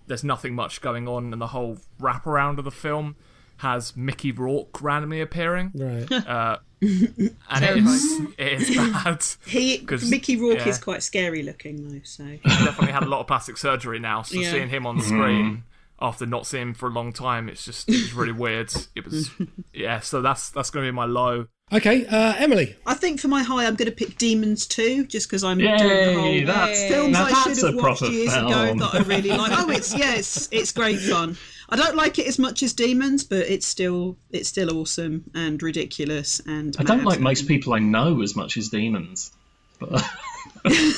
there's 0.06 0.24
nothing 0.24 0.54
much 0.54 0.80
going 0.80 1.06
on. 1.08 1.32
And 1.32 1.40
the 1.42 1.48
whole 1.48 1.78
wraparound 2.00 2.58
of 2.58 2.64
the 2.64 2.70
film 2.70 3.16
has 3.58 3.96
Mickey 3.96 4.32
Rourke 4.32 4.82
randomly 4.82 5.20
appearing, 5.20 5.70
Right. 5.74 6.10
uh, 6.10 6.58
and 6.80 7.36
it's 7.50 8.20
it 8.38 8.62
is 8.62 8.76
bad. 8.76 9.24
He 9.46 9.78
'Cause- 9.78 10.10
Mickey 10.10 10.36
Rourke 10.36 10.58
yeah. 10.58 10.68
is 10.68 10.78
quite 10.78 11.02
scary 11.02 11.42
looking 11.44 11.88
though, 11.88 12.00
so 12.02 12.24
He's 12.24 12.40
definitely 12.64 12.92
had 12.92 13.04
a 13.04 13.08
lot 13.08 13.20
of 13.20 13.26
plastic 13.28 13.56
surgery 13.56 14.00
now. 14.00 14.22
So 14.22 14.38
Yeah. 14.40 14.50
seeing 14.50 14.68
him 14.68 14.84
on 14.86 14.96
the 14.98 15.04
screen 15.04 15.62
after 16.00 16.26
not 16.26 16.46
seeing 16.48 16.68
him 16.68 16.74
for 16.74 16.88
a 16.88 16.92
long 16.92 17.12
time, 17.12 17.48
it's 17.48 17.64
just 17.64 17.88
it 17.88 17.92
was 17.92 18.12
really 18.14 18.32
weird. 18.32 18.72
It 18.96 19.04
was 19.04 19.30
yeah. 19.72 20.00
So 20.00 20.20
that's 20.22 20.50
that's 20.50 20.70
going 20.70 20.84
to 20.84 20.90
be 20.90 20.96
my 20.96 21.04
low. 21.04 21.46
Okay, 21.72 22.06
uh, 22.06 22.34
Emily. 22.38 22.76
I 22.86 22.94
think 22.94 23.20
for 23.20 23.28
my 23.28 23.42
high, 23.42 23.66
I'm 23.66 23.74
going 23.74 23.90
to 23.90 23.94
pick 23.96 24.18
Demons 24.18 24.66
2, 24.66 25.06
just 25.06 25.28
because 25.28 25.44
I'm 25.44 25.58
Yay, 25.60 25.76
doing 25.78 26.06
the 26.06 26.20
whole 26.20 26.46
that's- 26.46 26.88
films 26.88 27.12
now 27.12 27.24
I 27.24 27.32
should 27.32 27.56
have 27.56 27.74
a 27.74 27.76
watched 27.76 28.00
proper 28.00 28.12
years 28.12 28.34
ago 28.34 28.74
that 28.74 28.90
I 28.94 28.98
really 29.00 29.30
like. 29.30 29.52
Oh, 29.54 29.70
it's 29.70 29.96
yeah, 29.96 30.14
it's 30.14 30.48
it's 30.52 30.72
great 30.72 31.00
fun. 31.00 31.36
I 31.68 31.76
don't 31.76 31.96
like 31.96 32.18
it 32.18 32.26
as 32.26 32.38
much 32.38 32.62
as 32.62 32.74
Demons, 32.74 33.24
but 33.24 33.46
it's 33.48 33.66
still 33.66 34.16
it's 34.30 34.48
still 34.48 34.76
awesome 34.78 35.24
and 35.34 35.62
ridiculous 35.62 36.40
and. 36.46 36.76
I 36.78 36.82
don't 36.82 37.04
like 37.04 37.20
most 37.20 37.48
people 37.48 37.72
I 37.72 37.78
know 37.78 38.20
as 38.22 38.36
much 38.36 38.56
as 38.56 38.68
demons. 38.68 39.32
But 39.78 40.04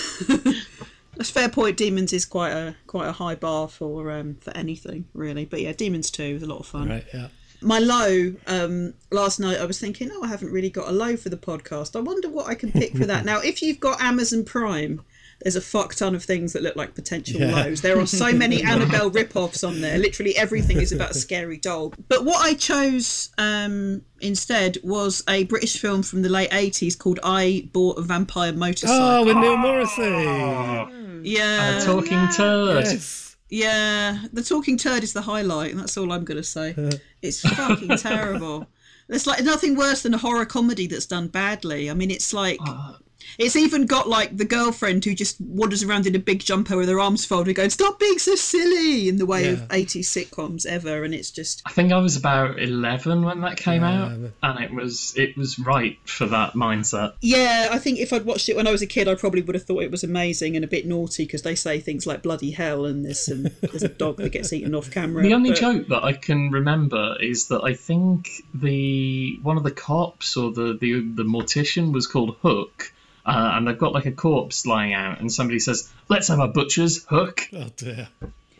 That's 1.16 1.31
fair 1.31 1.49
point. 1.49 1.76
Demons 1.76 2.12
is 2.12 2.25
quite 2.25 2.50
a 2.50 2.75
quite 2.87 3.07
a 3.07 3.12
high 3.12 3.37
bar 3.37 3.69
for 3.69 4.11
um 4.11 4.35
for 4.40 4.50
anything 4.57 5.07
really, 5.14 5.45
but 5.45 5.61
yeah, 5.61 5.73
Demons 5.73 6.11
2 6.11 6.23
is 6.23 6.43
a 6.43 6.47
lot 6.47 6.59
of 6.59 6.66
fun. 6.66 6.88
Right, 6.88 7.04
yeah. 7.14 7.28
My 7.64 7.78
low 7.78 8.35
um 8.47 8.94
last 9.11 9.40
night 9.40 9.59
i 9.59 9.64
was 9.64 9.78
thinking 9.80 10.11
oh 10.12 10.23
i 10.23 10.26
haven't 10.28 10.50
really 10.52 10.71
got 10.71 10.88
a 10.88 10.92
low 10.92 11.16
for 11.16 11.28
the 11.28 11.37
podcast 11.37 11.97
i 11.97 12.00
wonder 12.00 12.28
what 12.28 12.47
i 12.47 12.54
can 12.54 12.71
pick 12.71 12.97
for 12.97 13.06
that 13.06 13.25
now 13.30 13.38
if 13.40 13.62
you've 13.62 13.80
got 13.80 14.00
amazon 14.00 14.44
prime 14.44 15.00
there's 15.42 15.56
a 15.56 15.61
fuck 15.61 15.94
ton 15.94 16.14
of 16.14 16.23
things 16.23 16.52
that 16.52 16.62
look 16.62 16.76
like 16.76 16.94
potential 16.94 17.40
Yeah. 17.40 17.54
lows 17.64 17.80
there 17.83 17.99
are 17.99 18.06
so 18.06 18.33
many 18.33 18.62
annabelle 18.73 19.11
rip-offs 19.11 19.64
on 19.64 19.80
there 19.80 19.99
literally 19.99 20.37
everything 20.37 20.80
is 20.80 20.92
about 20.92 21.11
a 21.11 21.14
scary 21.14 21.56
doll 21.59 21.92
but 22.09 22.25
what 22.25 22.40
i 22.40 22.54
chose 22.54 23.30
um 23.38 24.02
instead 24.21 24.78
was 24.83 25.23
a 25.28 25.44
british 25.44 25.78
film 25.80 26.02
from 26.02 26.23
the 26.23 26.28
late 26.28 26.50
80s 26.50 26.97
called 26.99 27.18
i 27.25 27.68
bought 27.73 27.99
a 27.99 28.02
vampire 28.02 28.52
motorcycle 28.52 28.97
Oh, 28.97 29.25
with 29.25 29.37
Neil 29.37 29.56
Morrissey. 29.56 31.30
yeah 31.30 31.78
a 31.78 31.85
talking 31.85 32.28
turd. 32.28 32.85
Yes. 32.85 33.24
Yeah, 33.55 34.19
the 34.33 34.43
talking 34.43 34.77
turd 34.77 35.05
is 35.05 35.13
the 35.13 35.23
highlight, 35.23 35.71
and 35.71 35.79
that's 35.79 35.97
all 35.97 36.11
I'm 36.11 36.25
going 36.25 36.39
to 36.39 36.43
say. 36.43 36.75
It's 37.23 37.41
fucking 37.41 37.97
terrible. 37.97 38.67
There's 39.09 39.27
like 39.27 39.43
nothing 39.45 39.77
worse 39.77 40.03
than 40.03 40.13
a 40.13 40.19
horror 40.19 40.45
comedy 40.45 40.87
that's 40.87 41.07
done 41.07 41.29
badly. 41.29 41.91
I 41.91 41.95
mean, 41.95 42.11
it's 42.11 42.35
like 42.35 42.59
ah. 42.61 42.99
It's 43.38 43.57
even 43.57 43.87
got 43.87 44.09
like 44.09 44.37
the 44.37 44.45
girlfriend 44.45 45.04
who 45.04 45.14
just 45.14 45.40
wanders 45.40 45.83
around 45.83 46.07
in 46.07 46.14
a 46.14 46.19
big 46.19 46.40
jumper 46.40 46.76
with 46.76 46.88
her 46.88 47.00
arms 47.00 47.25
folded, 47.25 47.54
going 47.54 47.71
"Stop 47.71 47.99
being 47.99 48.19
so 48.19 48.35
silly" 48.35 49.09
in 49.09 49.16
the 49.16 49.26
way 49.26 49.49
of 49.49 49.61
Yeah. 49.61 49.66
80s 49.78 50.07
sitcoms 50.09 50.66
ever, 50.66 51.04
and 51.04 51.14
it's 51.14 51.31
just 51.31 51.62
I 51.66 51.71
think 51.73 51.93
I 51.93 51.99
was 51.99 52.16
about 52.16 52.61
eleven 52.61 53.23
when 53.25 53.40
that 53.43 53.57
came 53.57 53.83
out, 53.83 54.11
Yeah. 54.19 54.28
and 54.43 54.64
it 54.64 54.73
was 54.73 55.14
it 55.16 55.37
was 55.37 55.59
right 55.59 55.99
for 56.04 56.26
that 56.26 56.54
mindset. 56.54 57.14
yeah. 57.21 57.69
I 57.73 57.78
think 57.78 57.99
if 57.99 58.12
I'd 58.12 58.25
watched 58.25 58.49
it 58.49 58.57
when 58.57 58.66
I 58.66 58.71
was 58.73 58.83
a 58.83 58.87
kid, 58.87 59.09
I 59.09 59.14
probably 59.14 59.43
would 59.43 59.54
have 59.54 59.64
thought 59.64 59.83
it 59.83 59.90
was 59.90 60.04
amazing 60.04 60.57
and 60.57 60.64
a 60.64 60.69
bit 60.69 60.87
naughty 60.87 61.25
because 61.25 61.43
they 61.43 61.54
say 61.54 61.81
things 61.81 62.07
like 62.07 62.23
"bloody 62.23 62.50
hell" 62.52 62.85
and 62.87 63.04
there's 63.04 63.25
some 63.26 63.49
there's 63.61 63.83
a 63.83 63.88
dog 63.88 64.16
that 64.19 64.31
gets 64.33 64.52
eaten 64.52 64.75
off 64.75 64.90
camera. 64.90 65.23
The 65.23 65.35
only 65.35 65.50
but- 65.50 65.59
joke 65.61 65.88
that 65.88 66.04
I 66.04 66.12
can 66.12 66.50
remember 66.50 67.16
is 67.21 67.49
that 67.49 67.62
I 67.62 67.75
think 67.75 68.31
the 68.55 69.38
one 69.42 69.57
of 69.57 69.62
the 69.64 69.70
cops 69.70 70.37
or 70.37 70.53
the 70.53 70.77
the, 70.81 71.01
the 71.01 71.22
mortician 71.25 71.92
was 71.92 72.07
called 72.07 72.37
Hook, 72.42 72.92
uh, 73.27 73.53
and 73.55 73.67
they've 73.67 73.79
got 73.79 73.93
like 73.93 74.07
a 74.07 74.13
corpse 74.13 74.67
lying 74.67 74.93
out, 74.95 75.21
and 75.21 75.33
somebody 75.33 75.59
says, 75.59 75.91
"Let's 76.09 76.29
have 76.29 76.39
a 76.41 76.49
butcher's 76.49 77.05
Hook." 77.05 77.43
Oh 77.53 77.69
dear. 77.77 78.09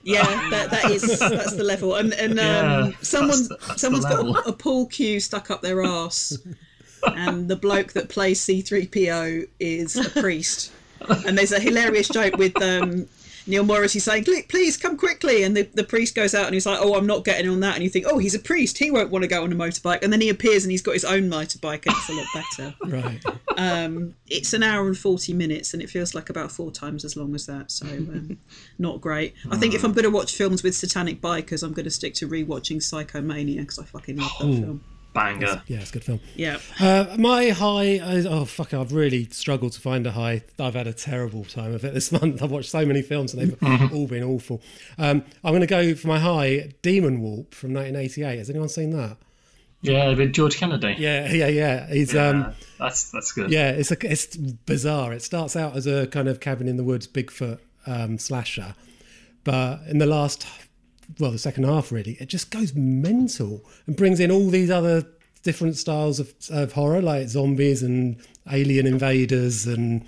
Yeah, 0.03 0.22
that, 0.50 0.70
that 0.70 0.90
is 0.90 1.18
that's 1.18 1.55
the 1.57 1.64
level. 1.64 1.94
And 1.94 2.12
and 2.12 2.37
Yeah, 2.37 2.77
um, 2.88 2.94
someone 3.00 3.29
that's 3.31 3.48
the- 3.48 3.57
that's 3.57 3.72
the 3.72 3.79
someone's 3.79 4.05
got 4.05 4.46
a, 4.46 4.48
a 4.50 4.53
pool 4.53 4.87
cue 4.87 5.18
stuck 5.20 5.50
up 5.50 5.62
their 5.62 5.83
arse, 5.83 6.37
and 7.07 7.48
the 7.48 7.57
bloke 7.57 7.92
that 7.94 8.09
plays 8.09 8.40
C 8.40 8.61
three 8.61 8.87
PO 8.87 9.42
is 9.61 9.96
a 9.96 10.09
priest. 10.20 10.72
And 11.27 11.37
there's 11.37 11.53
a 11.53 11.61
hilarious 11.61 12.09
joke 12.09 12.37
with 12.37 12.61
um, 12.62 13.07
Neil 13.46 13.62
Morrissey 13.62 13.98
saying, 13.98 14.24
"Please- 14.24 14.44
"Please 14.48 14.76
come 14.76 14.96
quickly," 14.96 15.42
and 15.42 15.57
the, 15.57 15.62
the 15.74 15.85
priest 15.85 16.14
goes 16.14 16.35
out 16.35 16.46
and 16.46 16.54
he's 16.54 16.64
like, 16.66 16.78
"Oh, 16.80 16.94
I'm 16.96 17.07
not 17.07 17.24
getting 17.24 17.48
on 17.50 17.61
that." 17.61 17.74
And 17.74 17.85
you 17.85 17.90
think, 17.90 18.07
"Oh, 18.09 18.18
he's 18.18 18.35
a 18.35 18.38
priest; 18.38 18.78
he 18.78 18.90
won't 18.90 19.11
want 19.11 19.22
to 19.22 19.28
go 19.28 19.42
on 19.44 19.52
a 19.52 19.54
motorbike." 19.54 20.02
And 20.02 20.12
then 20.12 20.20
he 20.20 20.28
appears 20.30 20.64
and 20.64 20.70
he's 20.70 20.80
got 20.83 20.92
his 20.92 21.04
own 21.04 21.28
motorbike, 21.30 21.87
and 21.87 21.94
it's 21.96 22.09
a 22.09 22.12
lot 22.14 22.26
better. 22.35 22.74
Right. 22.85 23.24
Um, 23.57 24.14
it's 24.28 24.52
an 24.52 24.62
hour 24.62 24.87
and 24.87 24.96
40 24.96 25.33
minutes 25.33 25.74
and 25.74 25.83
it 25.83 25.88
feels 25.90 26.14
like 26.14 26.28
about 26.30 26.50
four 26.50 26.70
times 26.70 27.04
as 27.04 27.16
long 27.16 27.35
as 27.35 27.46
that 27.46 27.70
so 27.70 27.87
um, 27.87 28.37
not 28.78 29.00
great 29.00 29.35
i 29.50 29.57
think 29.57 29.74
if 29.74 29.85
i'm 29.85 29.92
going 29.92 30.04
to 30.04 30.11
watch 30.11 30.35
films 30.35 30.62
with 30.64 30.74
satanic 30.74 31.20
bikers 31.20 31.62
i'm 31.62 31.72
going 31.72 31.85
to 31.85 31.90
stick 31.90 32.14
to 32.14 32.26
rewatching 32.28 32.78
psychomania 32.78 33.59
because 33.61 33.78
i 33.78 33.85
fucking 33.85 34.16
love 34.16 34.30
that 34.40 34.46
film 34.61 34.85
Banger. 35.14 35.62
Yeah, 35.66 35.79
it's 35.79 35.90
a 35.90 35.92
good 35.94 36.05
film. 36.05 36.20
yeah 36.35 36.59
Uh, 36.81 37.16
my 37.18 37.50
high, 37.50 37.85
is, 38.16 38.27
oh 38.27 38.44
fuck! 38.44 38.74
I've 38.74 38.92
really 38.92 39.24
struggled 39.31 39.72
to 39.72 39.81
find 39.81 40.07
a 40.07 40.11
high. 40.11 40.42
I've 40.59 40.74
had 40.74 40.87
a 40.87 40.92
terrible 40.92 41.44
time 41.44 41.72
of 41.72 41.85
it 41.85 41.94
this 41.94 42.12
month. 42.20 42.42
I've 42.42 42.50
watched 42.50 42.70
so 42.70 42.85
many 42.85 43.00
films 43.00 43.33
and 43.33 43.42
they've 43.57 43.92
all 43.92 44.07
been 44.07 44.22
awful. 44.24 44.61
Um, 44.98 45.24
I'm 45.42 45.53
going 45.53 45.61
to 45.61 45.66
go 45.66 45.94
for 45.94 46.09
my 46.09 46.18
high, 46.18 46.72
Demon 46.83 47.20
Warp 47.22 47.55
from 47.55 47.72
1988. 47.72 48.38
Has 48.38 48.50
anyone 48.50 48.68
seen 48.68 48.90
that? 48.90 49.16
Yeah, 49.83 50.14
with 50.14 50.33
George 50.33 50.57
Kennedy. 50.57 50.96
Yeah, 50.98 51.31
yeah, 51.33 51.48
yeah. 51.48 51.87
He's 51.92 52.12
Yeah, 52.14 52.29
um, 52.29 52.53
that's 52.79 53.11
that's 53.11 53.33
good. 53.33 53.50
yeah. 53.50 53.70
It's 53.70 53.90
a, 53.90 53.96
it's 54.11 54.35
bizarre. 54.37 55.12
It 55.12 55.22
starts 55.22 55.57
out 55.57 55.77
as 55.77 55.87
a 55.87 56.07
kind 56.07 56.27
of 56.27 56.40
cabin 56.40 56.68
in 56.68 56.77
the 56.77 56.85
woods 56.85 57.07
Bigfoot 57.07 57.59
um, 57.87 58.18
slasher, 58.18 58.74
but 59.44 59.81
in 59.87 59.98
the 59.98 60.07
last, 60.07 60.46
well, 61.18 61.30
the 61.30 61.38
second 61.38 61.64
half 61.64 61.92
really, 61.92 62.16
it 62.20 62.26
just 62.28 62.50
goes 62.50 62.74
mental 62.74 63.64
and 63.86 63.96
brings 63.96 64.20
in 64.20 64.30
all 64.30 64.48
these 64.48 64.70
other 64.70 65.06
different 65.42 65.76
styles 65.76 66.20
of, 66.20 66.34
of 66.50 66.72
horror, 66.72 67.02
like 67.02 67.28
zombies 67.28 67.82
and 67.82 68.16
alien 68.50 68.86
invaders 68.86 69.66
and 69.66 70.04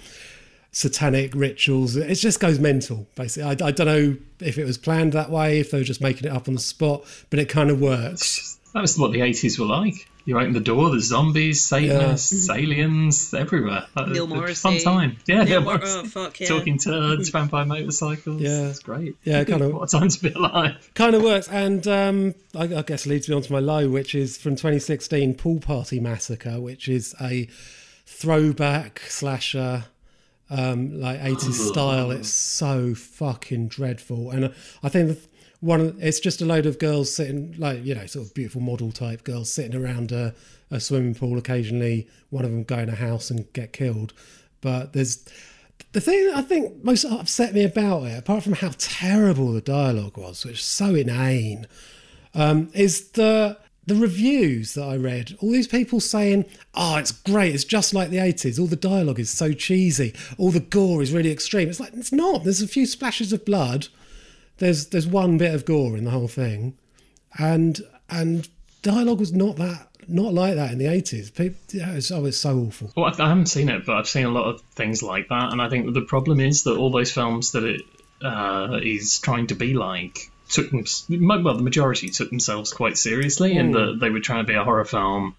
satanic 0.72 1.34
rituals. 1.34 1.96
It 1.96 2.14
just 2.16 2.40
goes 2.40 2.58
mental, 2.58 3.06
basically. 3.14 3.44
I, 3.62 3.68
I 3.68 3.70
don't 3.70 3.86
know 3.86 4.16
if 4.40 4.58
it 4.58 4.64
was 4.64 4.78
planned 4.78 5.12
that 5.12 5.30
way, 5.30 5.60
if 5.60 5.70
they 5.70 5.78
were 5.78 5.84
just 5.84 6.00
making 6.00 6.26
it 6.26 6.32
up 6.32 6.48
on 6.48 6.54
the 6.54 6.60
spot, 6.60 7.04
but 7.30 7.38
it 7.38 7.48
kind 7.48 7.70
of 7.70 7.80
works. 7.80 8.58
That 8.74 8.82
was 8.82 8.98
what 8.98 9.12
the 9.12 9.22
eighties 9.22 9.58
were 9.58 9.66
like. 9.66 10.08
You 10.26 10.36
open 10.38 10.52
the 10.54 10.60
door, 10.60 10.90
there's 10.90 11.04
zombies, 11.04 11.62
Satanists, 11.64 12.50
aliens 12.50 13.32
everywhere. 13.32 13.86
That 13.94 14.08
Neil 14.08 14.26
was 14.26 14.60
fun 14.60 14.78
time. 14.80 15.16
Yeah, 15.26 15.44
Neil 15.44 15.44
Neil 15.44 15.60
Mor- 15.62 15.78
Morrissey. 15.78 15.98
oh, 16.00 16.04
fuck 16.08 16.40
yeah. 16.40 16.48
Talking 16.48 16.78
turds, 16.78 17.28
vampire 17.36 17.64
motorcycles. 17.64 18.42
Yeah. 18.42 18.66
it's 18.66 18.80
great. 18.80 19.16
Yeah, 19.22 19.44
kind 19.44 19.62
of. 19.62 19.72
What 19.74 19.94
a 19.94 19.98
time 19.98 20.08
to 20.08 20.20
be 20.20 20.32
alive. 20.32 20.90
kind 20.94 21.14
of 21.14 21.22
works 21.22 21.48
and 21.48 21.86
um, 21.86 22.34
I, 22.56 22.64
I 22.64 22.82
guess 22.82 23.06
leads 23.06 23.28
me 23.28 23.36
on 23.36 23.42
to 23.42 23.52
my 23.52 23.60
low 23.60 23.88
which 23.88 24.14
is 24.16 24.36
from 24.36 24.56
2016 24.56 25.34
pool 25.36 25.60
party 25.60 26.00
massacre 26.00 26.60
which 26.60 26.88
is 26.88 27.14
a 27.20 27.48
throwback 28.04 29.00
slasher 29.00 29.84
um, 30.48 31.00
like 31.00 31.20
80s 31.20 31.52
style 31.70 32.10
it's 32.10 32.28
so 32.30 32.94
fucking 32.94 33.66
dreadful 33.68 34.30
and 34.30 34.54
i 34.82 34.88
think 34.88 35.08
the- 35.08 35.28
one 35.66 35.96
it's 36.00 36.20
just 36.20 36.40
a 36.40 36.44
load 36.44 36.66
of 36.66 36.78
girls 36.78 37.14
sitting 37.14 37.54
like 37.58 37.84
you 37.84 37.94
know 37.94 38.06
sort 38.06 38.26
of 38.26 38.34
beautiful 38.34 38.60
model 38.60 38.92
type 38.92 39.24
girls 39.24 39.52
sitting 39.52 39.74
around 39.74 40.12
a, 40.12 40.34
a 40.70 40.80
swimming 40.80 41.14
pool 41.14 41.36
occasionally 41.36 42.08
one 42.30 42.44
of 42.44 42.50
them 42.50 42.62
go 42.62 42.78
in 42.78 42.88
a 42.88 42.94
house 42.94 43.30
and 43.30 43.52
get 43.52 43.72
killed 43.72 44.12
but 44.60 44.92
there's 44.92 45.24
the 45.92 46.00
thing 46.00 46.26
that 46.26 46.36
I 46.36 46.42
think 46.42 46.84
most 46.84 47.04
upset 47.04 47.54
me 47.54 47.64
about 47.64 48.04
it, 48.04 48.18
apart 48.18 48.42
from 48.42 48.54
how 48.54 48.70
terrible 48.76 49.52
the 49.52 49.60
dialogue 49.60 50.16
was, 50.18 50.44
which 50.44 50.58
is 50.58 50.64
so 50.64 50.94
inane, 50.94 51.66
um, 52.34 52.70
is 52.74 53.10
the 53.10 53.58
the 53.86 53.94
reviews 53.94 54.74
that 54.74 54.82
I 54.82 54.96
read. 54.96 55.36
All 55.40 55.52
these 55.52 55.68
people 55.68 56.00
saying, 56.00 56.44
"Oh, 56.74 56.96
it's 56.96 57.12
great! 57.12 57.54
It's 57.54 57.64
just 57.64 57.94
like 57.94 58.10
the 58.10 58.18
'80s. 58.18 58.58
All 58.58 58.66
the 58.66 58.76
dialogue 58.76 59.20
is 59.20 59.30
so 59.30 59.52
cheesy. 59.52 60.12
All 60.36 60.50
the 60.50 60.60
gore 60.60 61.02
is 61.02 61.12
really 61.12 61.30
extreme." 61.30 61.68
It's 61.68 61.80
like 61.80 61.94
it's 61.94 62.12
not. 62.12 62.44
There's 62.44 62.62
a 62.62 62.68
few 62.68 62.84
splashes 62.84 63.32
of 63.32 63.44
blood. 63.44 63.88
There's 64.58 64.86
there's 64.86 65.06
one 65.06 65.38
bit 65.38 65.54
of 65.54 65.64
gore 65.64 65.96
in 65.96 66.04
the 66.04 66.10
whole 66.10 66.28
thing, 66.28 66.76
and 67.38 67.80
and 68.08 68.48
dialogue 68.82 69.20
was 69.20 69.32
not 69.32 69.56
that 69.56 69.88
not 70.08 70.32
like 70.32 70.54
that 70.54 70.72
in 70.72 70.78
the 70.78 70.86
eighties. 70.86 71.30
People, 71.30 71.58
yeah, 71.72 71.92
it 71.92 71.96
was, 71.96 72.12
oh, 72.12 72.24
it's 72.24 72.36
so 72.36 72.58
awful. 72.58 72.92
Well, 72.96 73.06
I 73.06 73.24
I 73.24 73.28
haven't 73.28 73.46
seen 73.46 73.68
it, 73.68 73.84
but 73.86 73.96
I've 73.96 74.08
seen 74.08 74.24
a 74.24 74.30
lot 74.30 74.46
of 74.46 74.60
things 74.74 75.02
like 75.02 75.28
that, 75.28 75.52
and 75.52 75.60
I 75.60 75.68
think 75.68 75.92
the 75.92 76.02
problem 76.02 76.40
is 76.40 76.64
that 76.64 76.76
all 76.76 76.90
those 76.90 77.12
films 77.12 77.52
that 77.52 77.64
it 77.64 77.82
uh, 78.22 78.78
is 78.82 79.18
trying 79.18 79.48
to 79.48 79.54
be 79.54 79.74
like 79.74 80.30
took 80.48 80.70
them 80.70 80.84
well, 81.08 81.56
the 81.56 81.62
majority 81.62 82.08
took 82.08 82.30
themselves 82.30 82.72
quite 82.72 82.96
seriously, 82.96 83.56
and 83.56 83.74
that 83.74 83.98
they 84.00 84.10
were 84.10 84.20
trying 84.20 84.44
to 84.44 84.50
be 84.50 84.54
a 84.54 84.64
horror 84.64 84.84
film. 84.84 85.34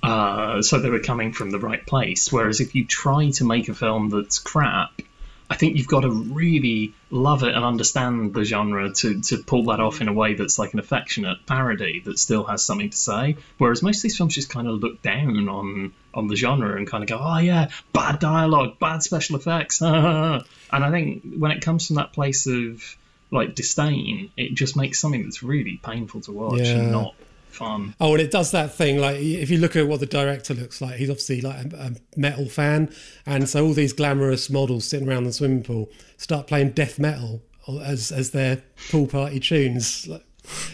Uh, 0.00 0.62
so 0.62 0.78
they 0.78 0.90
were 0.90 1.00
coming 1.00 1.32
from 1.32 1.50
the 1.50 1.58
right 1.58 1.84
place. 1.84 2.30
Whereas 2.32 2.60
if 2.60 2.76
you 2.76 2.84
try 2.84 3.30
to 3.30 3.44
make 3.44 3.68
a 3.68 3.74
film 3.74 4.10
that's 4.10 4.38
crap, 4.38 5.02
I 5.50 5.56
think 5.56 5.76
you've 5.76 5.86
got 5.86 6.00
to 6.00 6.10
really 6.10 6.92
love 7.10 7.42
it 7.42 7.54
and 7.54 7.64
understand 7.64 8.34
the 8.34 8.44
genre 8.44 8.92
to, 8.92 9.20
to 9.22 9.38
pull 9.38 9.64
that 9.64 9.80
off 9.80 10.02
in 10.02 10.08
a 10.08 10.12
way 10.12 10.34
that's 10.34 10.58
like 10.58 10.74
an 10.74 10.78
affectionate 10.78 11.38
parody 11.46 12.00
that 12.04 12.18
still 12.18 12.44
has 12.44 12.62
something 12.62 12.90
to 12.90 12.96
say. 12.96 13.36
Whereas 13.56 13.82
most 13.82 13.98
of 13.98 14.02
these 14.02 14.16
films 14.18 14.34
just 14.34 14.50
kind 14.50 14.68
of 14.68 14.74
look 14.80 15.00
down 15.00 15.48
on 15.48 15.92
on 16.12 16.26
the 16.26 16.36
genre 16.36 16.76
and 16.76 16.86
kind 16.86 17.02
of 17.02 17.08
go, 17.08 17.18
oh 17.18 17.38
yeah, 17.38 17.70
bad 17.92 18.18
dialogue, 18.18 18.78
bad 18.78 19.02
special 19.02 19.36
effects. 19.36 19.80
and 19.82 20.44
I 20.70 20.90
think 20.90 21.22
when 21.36 21.50
it 21.50 21.62
comes 21.62 21.86
from 21.86 21.96
that 21.96 22.12
place 22.12 22.46
of 22.46 22.82
like 23.30 23.54
disdain, 23.54 24.30
it 24.36 24.54
just 24.54 24.76
makes 24.76 24.98
something 25.00 25.22
that's 25.22 25.42
really 25.42 25.80
painful 25.82 26.20
to 26.22 26.32
watch 26.32 26.60
Yeah. 26.60 26.72
and 26.78 26.92
not 26.92 27.14
fun. 27.50 27.94
Oh, 28.00 28.12
and 28.12 28.22
it 28.22 28.30
does 28.30 28.50
that 28.52 28.74
thing. 28.74 28.98
Like, 28.98 29.16
if 29.20 29.50
you 29.50 29.58
look 29.58 29.76
at 29.76 29.86
what 29.88 30.00
the 30.00 30.06
director 30.06 30.54
looks 30.54 30.80
like, 30.80 30.96
he's 30.96 31.10
obviously 31.10 31.40
like 31.40 31.72
a, 31.72 31.76
a 31.76 31.92
metal 32.18 32.48
fan, 32.48 32.92
and 33.26 33.48
so 33.48 33.64
all 33.66 33.72
these 33.72 33.92
glamorous 33.92 34.48
models 34.50 34.84
sitting 34.86 35.08
around 35.08 35.24
the 35.24 35.32
swimming 35.32 35.62
pool 35.62 35.90
start 36.16 36.46
playing 36.46 36.70
death 36.70 36.98
metal 36.98 37.42
as 37.84 38.10
as 38.12 38.30
their 38.30 38.62
pool 38.90 39.06
party 39.06 39.40
tunes. 39.40 40.06
Like, 40.08 40.24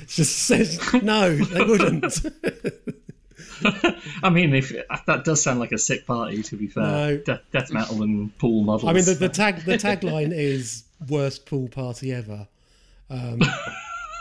just 0.07 0.39
says 0.47 0.79
no, 1.03 1.35
they 1.37 1.65
wouldn't. 1.65 2.05
I 4.23 4.31
mean, 4.31 4.55
if 4.55 4.73
that 5.07 5.25
does 5.25 5.43
sound 5.43 5.61
like 5.61 5.73
a 5.73 5.79
sick 5.79 6.07
party, 6.07 6.43
to 6.43 6.57
be 6.57 6.67
fair, 6.67 6.83
No. 6.85 7.17
death, 7.19 7.41
death 7.53 7.71
metal 7.73 8.03
and 8.03 8.37
pool 8.39 8.63
models. 8.63 8.89
I 8.89 8.93
mean, 8.93 9.05
the, 9.05 9.15
the 9.15 9.29
tag 9.43 9.65
the 9.65 9.77
tagline 9.77 10.33
is 10.33 10.85
"worst 11.09 11.47
pool 11.47 11.69
party 11.69 12.13
ever." 12.13 12.47
Um, 13.11 13.41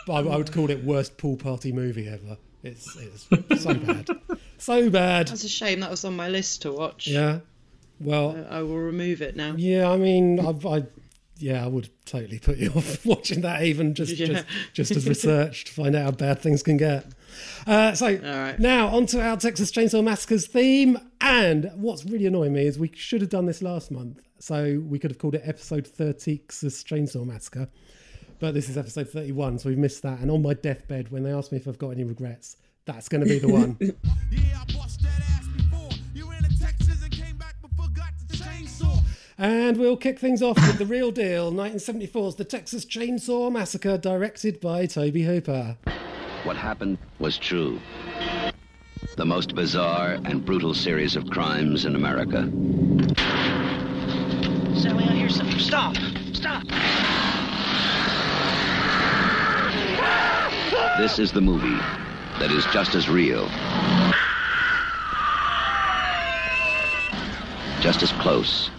I, 0.09 0.13
I 0.19 0.37
would 0.37 0.51
call 0.51 0.69
it 0.69 0.83
"worst 0.83 1.17
pool 1.17 1.37
party 1.37 1.71
movie 1.71 2.07
ever." 2.07 2.37
It's 2.63 2.95
it's 2.95 3.61
so 3.63 3.73
bad, 3.73 4.07
so 4.57 4.89
bad. 4.89 5.27
That's 5.27 5.43
a 5.43 5.49
shame. 5.49 5.81
That 5.81 5.91
was 5.91 6.05
on 6.05 6.15
my 6.15 6.29
list 6.29 6.61
to 6.63 6.71
watch. 6.71 7.07
Yeah. 7.07 7.39
Well, 7.99 8.45
I 8.49 8.61
will 8.63 8.79
remove 8.79 9.21
it 9.21 9.35
now. 9.35 9.53
Yeah, 9.57 9.89
I 9.89 9.97
mean, 9.97 10.39
I've, 10.39 10.65
I, 10.65 10.83
yeah, 11.37 11.63
I 11.63 11.67
would 11.67 11.89
totally 12.05 12.39
put 12.39 12.57
you 12.57 12.69
off 12.75 13.05
watching 13.05 13.41
that, 13.41 13.63
even 13.63 13.93
just 13.93 14.17
Yeah. 14.17 14.27
just, 14.27 14.45
just 14.73 14.91
as 14.91 15.07
research 15.09 15.65
to 15.65 15.73
find 15.73 15.95
out 15.95 16.03
how 16.03 16.11
bad 16.11 16.39
things 16.39 16.63
can 16.63 16.77
get. 16.77 17.05
Uh, 17.65 17.93
so 17.93 18.07
right. 18.07 18.59
now 18.59 18.87
on 18.87 19.05
to 19.07 19.21
our 19.21 19.37
Texas 19.37 19.71
Chainsaw 19.71 20.03
Massacre's 20.03 20.47
theme, 20.47 20.97
and 21.21 21.69
what's 21.75 22.03
really 22.05 22.25
annoying 22.25 22.53
me 22.53 22.65
is 22.65 22.77
we 22.79 22.91
should 22.95 23.21
have 23.21 23.29
done 23.29 23.45
this 23.45 23.61
last 23.61 23.89
month, 23.91 24.19
so 24.39 24.81
we 24.87 24.99
could 24.99 25.11
have 25.11 25.17
called 25.17 25.35
it 25.35 25.41
episode 25.45 25.85
thirty 25.87 26.37
Texas 26.39 26.83
Chainsaw 26.83 27.25
Massacre, 27.25 27.67
but 28.39 28.53
this 28.53 28.69
is 28.69 28.77
episode 28.77 29.09
thirty-one, 29.09 29.59
so 29.59 29.69
we've 29.69 29.77
missed 29.77 30.01
that. 30.03 30.19
And 30.19 30.29
on 30.31 30.41
my 30.41 30.53
deathbed, 30.53 31.11
when 31.11 31.23
they 31.23 31.31
ask 31.31 31.51
me 31.51 31.57
if 31.57 31.67
I've 31.67 31.77
got 31.77 31.89
any 31.89 32.03
regrets, 32.03 32.57
that's 32.85 33.07
going 33.09 33.21
to 33.21 33.27
be 33.27 33.39
the 33.39 33.47
one. 33.51 33.77
Yeah, 34.31 34.61
I 34.61 34.73
bust 34.73 35.01
that 35.03 35.21
ass 35.31 35.45
before. 35.55 35.89
You 36.13 36.29
ran 36.29 36.43
to 36.43 36.59
Texas 36.59 37.03
and 37.03 37.11
came 37.11 37.37
back 37.37 37.55
but 37.61 37.71
forgot 37.71 38.11
the 38.27 38.35
chainsaw. 38.37 38.99
And 39.37 39.77
we'll 39.77 39.97
kick 39.97 40.19
things 40.19 40.41
off 40.41 40.55
with 40.57 40.77
the 40.79 40.85
real 40.85 41.11
deal 41.11 41.51
1974's 41.51 42.35
The 42.35 42.45
Texas 42.45 42.83
Chainsaw 42.85 43.51
Massacre, 43.51 43.97
directed 43.97 44.59
by 44.59 44.85
Tobe 44.87 45.17
Hooper. 45.17 45.77
What 46.43 46.57
happened 46.57 46.97
was 47.19 47.37
true. 47.37 47.79
The 49.17 49.25
most 49.25 49.53
bizarre 49.53 50.13
and 50.25 50.43
brutal 50.43 50.73
series 50.73 51.15
of 51.15 51.29
crimes 51.29 51.85
in 51.85 51.95
America. 51.95 52.49
Sally, 54.79 55.03
I 55.05 55.13
hear 55.13 55.29
something. 55.29 55.59
Stop! 55.59 55.95
Stop! 56.33 56.63
This 60.97 61.17
is 61.17 61.31
the 61.31 61.41
movie 61.41 61.81
that 62.37 62.51
is 62.51 62.63
just 62.65 62.93
as 62.93 63.09
real, 63.09 63.47
just 67.81 68.03
as 68.03 68.11
close, 68.21 68.69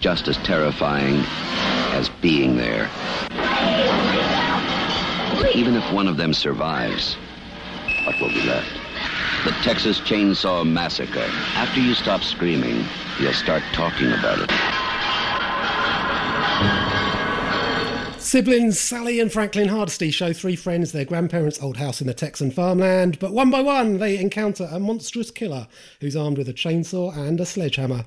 just 0.00 0.26
as 0.26 0.36
terrifying 0.38 1.22
as 1.94 2.08
being 2.20 2.56
there. 2.56 2.90
Even 5.54 5.76
if 5.76 5.92
one 5.92 6.08
of 6.08 6.16
them 6.16 6.34
survives, 6.34 7.14
what 8.04 8.20
will 8.20 8.30
be 8.30 8.42
left? 8.42 8.72
The 9.44 9.52
Texas 9.62 10.00
Chainsaw 10.00 10.66
Massacre. 10.66 11.30
After 11.54 11.78
you 11.78 11.94
stop 11.94 12.24
screaming, 12.24 12.84
you'll 13.20 13.32
start 13.34 13.62
talking 13.72 14.10
about 14.10 14.40
it. 14.40 14.85
Siblings 18.18 18.78
Sally 18.80 19.20
and 19.20 19.32
Franklin 19.32 19.68
Hardesty 19.68 20.10
show 20.10 20.32
three 20.32 20.56
friends 20.56 20.90
their 20.90 21.04
grandparents' 21.04 21.62
old 21.62 21.76
house 21.76 22.00
in 22.00 22.08
the 22.08 22.14
Texan 22.14 22.50
farmland, 22.50 23.18
but 23.20 23.32
one 23.32 23.50
by 23.50 23.60
one 23.60 23.98
they 23.98 24.18
encounter 24.18 24.68
a 24.70 24.80
monstrous 24.80 25.30
killer 25.30 25.68
who's 26.00 26.16
armed 26.16 26.36
with 26.36 26.48
a 26.48 26.52
chainsaw 26.52 27.16
and 27.16 27.40
a 27.40 27.46
sledgehammer. 27.46 28.04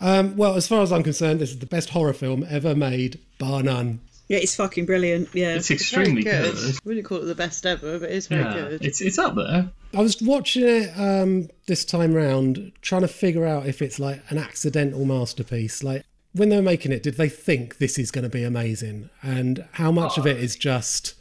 Um, 0.00 0.34
well, 0.36 0.54
as 0.54 0.66
far 0.66 0.80
as 0.80 0.90
I'm 0.92 1.02
concerned, 1.02 1.40
this 1.40 1.50
is 1.50 1.58
the 1.58 1.66
best 1.66 1.90
horror 1.90 2.14
film 2.14 2.44
ever 2.48 2.74
made, 2.74 3.20
bar 3.38 3.62
none. 3.62 4.00
Yeah, 4.28 4.38
it's 4.38 4.54
fucking 4.56 4.86
brilliant. 4.86 5.28
Yeah. 5.34 5.56
it's 5.56 5.68
Very 5.68 5.76
extremely 5.76 6.22
good. 6.22 6.54
good. 6.54 6.78
Wouldn't 6.84 7.04
call 7.04 7.18
it 7.18 7.26
the 7.26 7.34
best 7.34 7.66
ever, 7.66 7.98
but 7.98 8.10
it's 8.10 8.28
very 8.28 8.42
Yeah, 8.44 8.54
good. 8.54 8.84
it's 8.84 9.00
it's 9.02 9.18
up 9.18 9.34
there. 9.34 9.68
I 9.92 10.00
was 10.00 10.22
watching 10.22 10.64
it 10.66 10.90
um, 10.98 11.48
this 11.66 11.84
time 11.84 12.14
round, 12.14 12.72
trying 12.80 13.02
to 13.02 13.08
figure 13.08 13.44
out 13.44 13.66
if 13.66 13.82
it's 13.82 13.98
like 13.98 14.22
an 14.30 14.38
accidental 14.38 15.04
masterpiece. 15.04 15.82
Like 15.82 16.04
when 16.32 16.48
they 16.48 16.56
were 16.56 16.62
making 16.62 16.92
it, 16.92 17.02
did 17.02 17.16
they 17.16 17.28
think 17.28 17.78
this 17.78 17.98
is 17.98 18.10
going 18.10 18.24
to 18.24 18.30
be 18.30 18.44
amazing, 18.44 19.10
and 19.22 19.64
how 19.72 19.90
much 19.90 20.18
of 20.18 20.26
it 20.26 20.38
is 20.38 20.56
just 20.56 21.14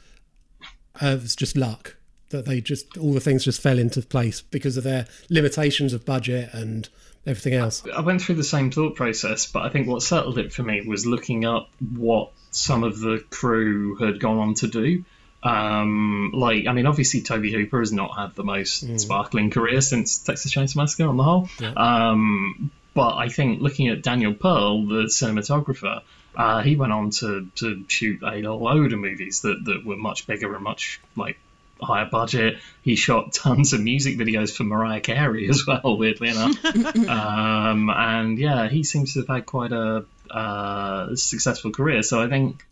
uh, 1.02 1.17
it's 1.22 1.36
just 1.36 1.56
luck 1.56 1.95
that 2.30 2.45
they 2.45 2.62
just 2.62 2.98
all 2.98 3.13
the 3.13 3.19
things 3.19 3.43
just 3.43 3.62
fell 3.62 3.80
into 3.80 4.02
place 4.02 4.41
because 4.41 4.78
of 4.78 4.84
their 4.84 5.08
limitations 5.30 5.93
of 5.93 6.06
budget 6.06 6.50
and 6.54 6.89
everything 7.26 7.54
else. 7.54 7.84
I 7.95 8.02
went 8.02 8.22
through 8.22 8.36
the 8.36 8.43
same 8.43 8.72
thought 8.72 8.95
process, 8.95 9.45
but 9.52 9.63
I 9.63 9.69
think 9.69 9.88
what 9.88 10.04
settled 10.04 10.38
it 10.38 10.54
for 10.54 10.63
me 10.63 10.82
was 10.82 11.06
looking 11.06 11.45
up 11.45 11.69
what 11.95 12.32
some 12.52 12.84
of 12.84 13.00
the 13.00 13.24
crew 13.30 13.95
had 13.95 14.19
gone 14.19 14.38
on 14.38 14.54
to 14.56 14.67
do. 14.67 15.04
Um, 15.41 16.32
like, 16.34 16.67
I 16.67 16.74
mean, 16.74 16.86
obviously 16.86 17.22
Tobe 17.22 17.45
Hooper 17.45 17.80
has 17.80 17.93
not 17.93 18.17
had 18.17 18.36
the 18.36 18.43
most 18.43 18.84
sparkling 19.00 19.50
career 19.52 19.82
since 19.82 20.19
Texas 20.19 20.54
Chainsaw 20.54 20.76
Massacre 20.78 21.08
on 21.08 21.17
the 21.17 21.24
whole. 21.24 21.50
Um, 21.78 22.72
but 22.93 23.15
I 23.15 23.30
think 23.30 23.62
looking 23.62 23.88
at 23.89 24.02
Daniel 24.02 24.34
Pearl, 24.34 24.86
the 24.86 25.04
cinematographer, 25.06 26.02
uh, 26.36 26.62
he 26.62 26.75
went 26.75 26.93
on 26.93 27.10
to, 27.10 27.49
to 27.56 27.84
shoot 27.88 28.21
a 28.23 28.36
load 28.54 28.93
of 28.93 28.99
movies 28.99 29.41
that, 29.41 29.63
that 29.65 29.86
were 29.86 29.97
much 29.97 30.28
bigger 30.28 30.54
and 30.54 30.63
much 30.63 30.99
like 31.15 31.39
higher 31.82 32.06
budget. 32.06 32.58
He 32.82 32.95
shot 32.95 33.34
tons 33.34 33.73
of 33.73 33.82
music 33.82 34.17
videos 34.17 34.56
for 34.56 34.63
Mariah 34.63 35.02
Carey 35.02 35.49
as 35.49 35.65
well, 35.65 35.97
weirdly 35.97 36.30
enough. 36.30 36.63
um, 37.08 37.89
and 37.89 38.38
yeah, 38.38 38.69
he 38.69 38.84
seems 38.84 39.13
to 39.13 39.19
have 39.19 39.28
had 39.28 39.45
quite 39.45 39.71
a 39.71 40.06
uh, 40.30 41.15
successful 41.15 41.71
career. 41.71 42.04
So 42.04 42.21
I 42.21 42.30
think 42.30 42.65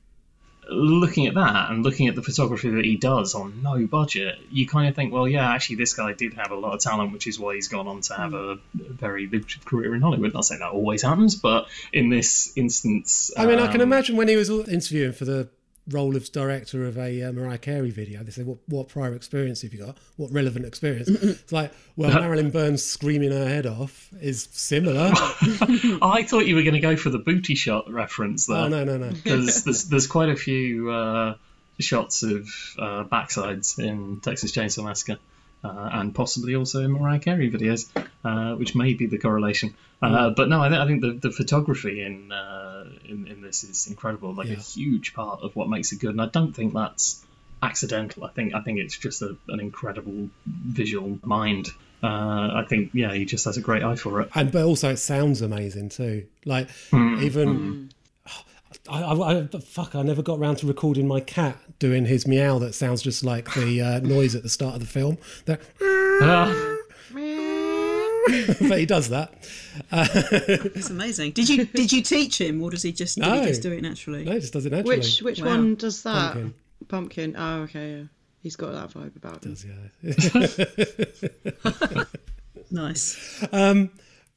looking 0.69 1.27
at 1.27 1.35
that 1.35 1.71
and 1.71 1.83
looking 1.83 2.07
at 2.07 2.15
the 2.15 2.21
photography 2.21 2.69
that 2.69 2.85
he 2.85 2.97
does 2.97 3.35
on 3.35 3.61
no 3.61 3.85
budget, 3.87 4.39
you 4.51 4.67
kind 4.67 4.87
of 4.87 4.95
think, 4.95 5.13
well, 5.13 5.27
yeah, 5.27 5.49
actually, 5.51 5.77
this 5.77 5.93
guy 5.93 6.13
did 6.13 6.33
have 6.35 6.51
a 6.51 6.55
lot 6.55 6.73
of 6.73 6.79
talent, 6.79 7.13
which 7.13 7.27
is 7.27 7.39
why 7.39 7.55
he's 7.55 7.67
gone 7.67 7.87
on 7.87 8.01
to 8.01 8.13
have 8.13 8.33
a 8.33 8.57
very 8.73 9.27
lucrative 9.27 9.65
career 9.65 9.95
in 9.95 10.01
Hollywood. 10.01 10.33
Not 10.33 10.45
saying 10.45 10.59
that 10.59 10.71
always 10.71 11.01
happens, 11.01 11.35
but 11.35 11.67
in 11.93 12.09
this 12.09 12.53
instance, 12.55 13.31
I 13.37 13.45
mean, 13.45 13.59
I 13.59 13.67
can 13.67 13.81
um, 13.81 13.87
imagine 13.87 14.15
when 14.15 14.27
he 14.27 14.35
was 14.35 14.49
interviewing 14.49 15.13
for 15.13 15.25
the 15.25 15.49
role 15.89 16.15
of 16.15 16.31
director 16.31 16.85
of 16.85 16.97
a 16.97 17.23
uh, 17.23 17.31
Mariah 17.31 17.57
Carey 17.57 17.91
video, 17.91 18.23
they 18.23 18.31
said, 18.31 18.45
what, 18.45 18.57
what 18.67 18.89
prior 18.89 19.13
experience 19.13 19.61
have 19.61 19.73
you 19.73 19.85
got? 19.85 19.97
What 20.17 20.31
relevant 20.31 20.65
experience? 20.65 21.09
it's 21.09 21.51
like, 21.51 21.71
well, 21.95 22.13
Marilyn 22.13 22.51
Burns 22.51 22.83
screaming 22.83 23.31
her 23.31 23.47
head 23.47 23.65
off 23.65 24.09
is 24.21 24.47
similar. 24.51 25.11
I 25.13 26.25
thought 26.27 26.45
you 26.45 26.55
were 26.55 26.63
going 26.63 26.73
to 26.73 26.79
go 26.79 26.95
for 26.95 27.09
the 27.09 27.19
booty 27.19 27.55
shot 27.55 27.91
reference 27.91 28.47
there. 28.47 28.57
oh, 28.57 28.67
no, 28.67 28.83
no, 28.83 28.97
no. 28.97 29.09
there's, 29.09 29.63
there's 29.63 29.85
there's 29.85 30.07
quite 30.07 30.29
a 30.29 30.35
few 30.35 30.91
uh, 30.91 31.35
shots 31.79 32.23
of 32.23 32.47
uh, 32.77 33.03
backsides 33.05 33.79
in 33.79 34.19
Texas 34.21 34.51
Chainsaw 34.51 34.83
Massacre, 34.83 35.17
uh, 35.63 35.89
and 35.93 36.13
possibly 36.13 36.55
also 36.55 36.83
in 36.83 36.91
Mariah 36.91 37.19
Carey 37.19 37.49
videos, 37.51 37.89
uh, 38.23 38.55
which 38.55 38.75
may 38.75 38.93
be 38.93 39.05
the 39.07 39.17
correlation. 39.17 39.75
Uh, 40.01 40.29
but 40.29 40.47
no, 40.47 40.61
I, 40.61 40.69
th- 40.69 40.79
I 40.79 40.85
think 40.85 41.01
the, 41.01 41.13
the 41.13 41.31
photography 41.31 42.03
in, 42.03 42.31
uh, 42.31 42.85
in 43.05 43.27
in 43.27 43.41
this 43.41 43.63
is 43.63 43.87
incredible, 43.87 44.33
like 44.33 44.49
a 44.49 44.55
huge 44.55 45.13
part 45.15 45.41
of 45.41 45.55
what 45.55 45.69
makes 45.69 45.91
it 45.91 45.99
good, 45.99 46.11
and 46.11 46.21
I 46.21 46.27
don't 46.27 46.53
think 46.55 46.73
that's 46.73 47.25
accidental. 47.63 48.23
I 48.23 48.29
think 48.29 48.53
I 48.53 48.61
think 48.61 48.79
it's 48.79 48.97
just 48.97 49.21
a, 49.23 49.35
an 49.47 49.59
incredible 49.59 50.29
visual 50.45 51.19
mind. 51.23 51.69
Uh, 52.03 52.61
I 52.61 52.65
think 52.69 52.91
yeah, 52.93 53.11
he 53.11 53.25
just 53.25 53.45
has 53.45 53.57
a 53.57 53.61
great 53.61 53.81
eye 53.83 53.95
for 53.95 54.21
it. 54.21 54.29
and 54.35 54.51
but 54.51 54.63
also 54.63 54.91
it 54.91 54.97
sounds 54.97 55.41
amazing 55.41 55.89
too. 55.89 56.27
Like 56.45 56.69
Mm, 56.91 57.21
even 57.23 57.89
I, 58.89 59.01
I, 59.03 59.39
I 59.41 59.47
fuck. 59.59 59.95
I 59.95 60.01
never 60.01 60.21
got 60.21 60.39
around 60.39 60.57
to 60.57 60.67
recording 60.67 61.07
my 61.07 61.19
cat 61.19 61.57
doing 61.79 62.05
his 62.05 62.27
meow 62.27 62.59
that 62.59 62.73
sounds 62.73 63.01
just 63.01 63.23
like 63.23 63.53
the 63.53 63.81
uh, 63.81 63.99
noise 63.99 64.35
at 64.35 64.43
the 64.43 64.49
start 64.49 64.75
of 64.75 64.81
the 64.81 64.87
film. 64.87 65.17
That, 65.45 65.61
Ah, 66.21 66.77
but 68.69 68.79
he 68.79 68.85
does 68.85 69.09
that. 69.09 69.33
It's 69.91 70.89
amazing. 70.89 71.31
Did 71.31 71.49
you 71.49 71.65
did 71.65 71.91
you 71.91 72.01
teach 72.01 72.39
him, 72.41 72.61
or 72.61 72.71
does 72.71 72.83
he 72.83 72.91
just 72.91 73.17
No. 73.17 73.41
he 73.41 73.47
just 73.47 73.61
do 73.61 73.71
it 73.71 73.81
naturally? 73.81 74.23
No, 74.25 74.33
he 74.33 74.39
just 74.39 74.53
does 74.53 74.65
it 74.65 74.71
naturally. 74.71 74.97
Which 74.97 75.21
which 75.21 75.41
Wow. 75.41 75.47
one 75.49 75.75
does 75.75 76.03
that? 76.03 76.33
Pumpkin. 76.33 76.53
Pumpkin. 76.87 77.35
Oh, 77.37 77.61
okay. 77.63 77.91
Yeah. 77.97 78.03
He's 78.43 78.55
got 78.55 78.71
that 78.73 78.91
vibe 78.91 79.15
about 79.15 79.43
him. 79.43 79.55
Yeah. 80.03 82.03
Nice. 82.69 83.15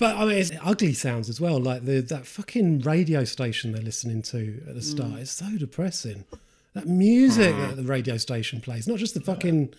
But 0.01 0.17
I 0.17 0.25
mean, 0.25 0.39
it's 0.39 0.51
ugly 0.63 0.95
sounds 0.95 1.29
as 1.29 1.43
well. 1.43 1.61
Like 1.61 1.85
the 1.85 2.01
that 2.01 2.27
fucking 2.27 2.81
radio 2.81 3.25
station 3.25 3.73
they're 3.73 3.83
listening 3.83 4.23
to 4.23 4.63
at 4.67 4.75
the 4.75 4.81
mm. 4.81 4.83
start 4.83 5.21
is 5.21 5.31
so 5.31 5.47
depressing. 5.59 6.25
That 6.73 6.87
music 6.87 7.55
mm. 7.55 7.69
that 7.69 7.77
the 7.77 7.83
radio 7.83 8.17
station 8.17 8.63
plays, 8.63 8.89
not 8.89 8.97
just 8.97 9.13
the 9.13 9.21
fucking 9.21 9.75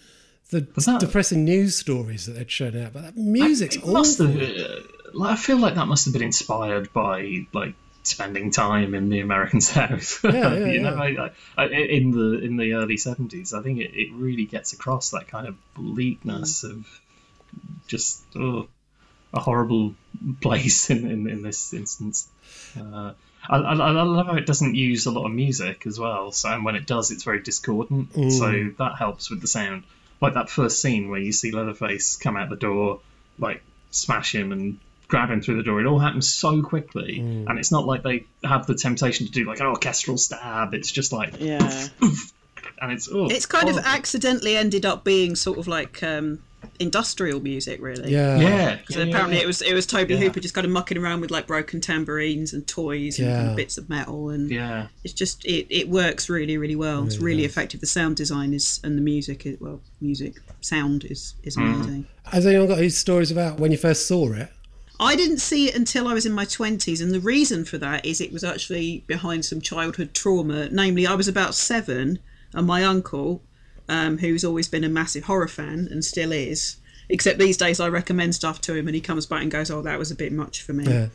the 0.51 0.61
that- 0.61 0.99
depressing 0.99 1.43
news 1.43 1.75
stories 1.75 2.27
that 2.27 2.33
they're 2.33 2.43
churning 2.43 2.83
out, 2.83 2.93
but 2.93 3.01
that 3.01 3.17
music's 3.17 3.77
it 3.77 3.87
must 3.87 4.19
have. 4.19 4.39
uh, 4.39 4.81
Like, 5.13 5.31
I 5.31 5.35
feel 5.35 5.57
like 5.57 5.73
that 5.73 5.87
must 5.87 6.05
have 6.05 6.13
been 6.13 6.21
inspired 6.21 6.93
by 6.93 7.47
like 7.51 7.73
spending 8.03 8.51
time 8.51 8.93
in 8.93 9.09
the 9.09 9.21
American 9.21 9.59
South. 9.73 10.23
Yeah, 10.23 10.53
yeah, 10.53 10.65
you 10.67 10.81
know, 10.81 11.03
yeah. 11.03 11.29
I, 11.57 11.63
I, 11.63 11.67
in 11.67 12.11
the 12.11 12.39
in 12.43 12.57
the 12.57 12.73
early 12.73 12.97
seventies, 12.97 13.55
I 13.55 13.63
think 13.63 13.79
it, 13.79 13.95
it 13.95 14.13
really 14.13 14.45
gets 14.45 14.73
across 14.73 15.09
that 15.11 15.27
kind 15.27 15.47
of 15.47 15.55
bleakness 15.73 16.63
mm. 16.63 16.71
of 16.71 17.01
just 17.87 18.23
oh, 18.35 18.67
a 19.33 19.39
horrible 19.39 19.95
place 20.41 20.89
in, 20.89 21.09
in, 21.09 21.29
in 21.29 21.41
this 21.41 21.73
instance. 21.73 22.27
Uh, 22.77 23.13
I, 23.49 23.57
I, 23.57 23.73
I 23.73 24.03
love 24.03 24.27
how 24.27 24.35
it 24.35 24.45
doesn't 24.45 24.75
use 24.75 25.05
a 25.05 25.11
lot 25.11 25.25
of 25.25 25.31
music 25.31 25.87
as 25.87 25.99
well. 25.99 26.31
So 26.31 26.49
and 26.49 26.63
when 26.63 26.75
it 26.75 26.85
does, 26.85 27.11
it's 27.11 27.23
very 27.23 27.41
discordant. 27.41 28.13
So 28.31 28.71
that 28.77 28.97
helps 28.97 29.29
with 29.29 29.41
the 29.41 29.47
sound. 29.47 29.83
Like 30.21 30.35
that 30.35 30.49
first 30.49 30.81
scene 30.81 31.09
where 31.09 31.19
you 31.19 31.31
see 31.31 31.51
Leatherface 31.51 32.17
come 32.17 32.37
out 32.37 32.49
the 32.49 32.55
door, 32.55 32.99
like 33.39 33.63
smash 33.89 34.35
him 34.35 34.51
and 34.51 34.77
grab 35.07 35.29
him 35.29 35.41
through 35.41 35.57
the 35.57 35.63
door. 35.63 35.81
It 35.81 35.87
all 35.87 35.97
happens 35.97 36.29
so 36.29 36.61
quickly, 36.61 37.19
and 37.19 37.57
it's 37.57 37.71
not 37.71 37.85
like 37.85 38.03
they 38.03 38.25
have 38.43 38.67
the 38.67 38.75
temptation 38.75 39.25
to 39.25 39.31
do 39.31 39.45
like 39.45 39.59
an 39.59 39.65
orchestral 39.65 40.17
stab. 40.17 40.73
It's 40.75 40.91
just 40.91 41.11
like 41.11 41.39
Yeah. 41.39 41.87
and 42.81 42.91
it's 42.91 43.09
oh, 43.11 43.27
It's 43.29 43.45
kind 43.45 43.69
of 43.69 43.77
accidentally 43.79 44.55
ended 44.55 44.85
up 44.85 45.03
being 45.03 45.35
sort 45.35 45.57
of 45.57 45.67
like 45.67 46.03
um, 46.03 46.43
industrial 46.79 47.39
music, 47.39 47.81
really. 47.81 48.11
Yeah, 48.11 48.37
yeah. 48.37 48.75
Because 48.75 48.95
yeah, 48.95 49.03
yeah, 49.03 49.09
apparently 49.09 49.37
yeah. 49.37 49.43
it 49.43 49.47
was 49.47 49.61
it 49.61 49.73
was 49.73 49.85
Tobe 49.85 50.09
Yeah. 50.09 50.17
Hooper 50.17 50.39
just 50.39 50.53
kind 50.53 50.65
of 50.65 50.71
mucking 50.71 50.97
around 50.97 51.21
with 51.21 51.31
like 51.31 51.47
broken 51.47 51.81
tambourines 51.81 52.53
and 52.53 52.65
toys 52.67 53.19
and 53.19 53.27
kind 53.27 53.43
Yeah. 53.45 53.51
of 53.51 53.55
bits 53.55 53.77
of 53.77 53.89
metal 53.89 54.29
and 54.29 54.49
yeah. 54.49 54.87
it's 55.03 55.13
just 55.13 55.45
it, 55.45 55.67
it 55.69 55.89
works 55.89 56.29
really 56.29 56.57
really 56.57 56.75
well. 56.75 57.05
It's 57.05 57.19
really 57.19 57.45
effective. 57.45 57.79
The 57.79 57.87
sound 57.87 58.15
design 58.15 58.53
is 58.53 58.79
and 58.83 58.97
the 58.97 59.01
music 59.01 59.45
is 59.45 59.59
well 59.59 59.81
music 59.99 60.35
sound 60.61 61.05
is 61.05 61.35
is 61.43 61.55
hmm. 61.55 61.61
amazing. 61.61 62.07
Has 62.25 62.45
anyone 62.45 62.67
got 62.67 62.79
any 62.79 62.89
stories 62.89 63.31
about 63.31 63.59
when 63.59 63.71
you 63.71 63.77
first 63.77 64.07
saw 64.07 64.31
it? 64.33 64.49
I 64.99 65.15
didn't 65.15 65.39
see 65.39 65.67
it 65.67 65.75
until 65.75 66.07
I 66.07 66.13
was 66.13 66.27
in 66.27 66.31
my 66.31 66.45
20s, 66.45 67.01
and 67.01 67.11
the 67.11 67.19
reason 67.19 67.65
for 67.65 67.79
that 67.79 68.05
is 68.05 68.21
it 68.21 68.31
was 68.31 68.43
actually 68.43 69.03
behind 69.07 69.43
some 69.43 69.59
childhood 69.59 70.13
trauma. 70.13 70.69
Namely, 70.69 71.07
I 71.07 71.15
was 71.15 71.27
about 71.27 71.55
seven, 71.55 72.19
and 72.53 72.67
my 72.67 72.83
uncle, 72.83 73.41
um, 73.89 74.17
who's 74.17 74.43
always 74.43 74.67
been 74.67 74.83
a 74.83 74.89
massive 74.89 75.23
horror 75.25 75.47
fan 75.47 75.87
and 75.91 76.03
still 76.03 76.31
is, 76.31 76.77
except 77.09 77.39
these 77.39 77.57
days 77.57 77.79
I 77.79 77.89
recommend 77.89 78.35
stuff 78.35 78.61
to 78.61 78.75
him, 78.75 78.87
and 78.87 78.95
he 78.95 79.01
comes 79.01 79.25
back 79.25 79.41
and 79.41 79.51
goes, 79.51 79.69
Oh, 79.71 79.81
that 79.81 79.99
was 79.99 80.11
a 80.11 80.15
bit 80.15 80.31
much 80.31 80.61
for 80.61 80.73
me. 80.73 80.85
Yeah. 80.85 81.07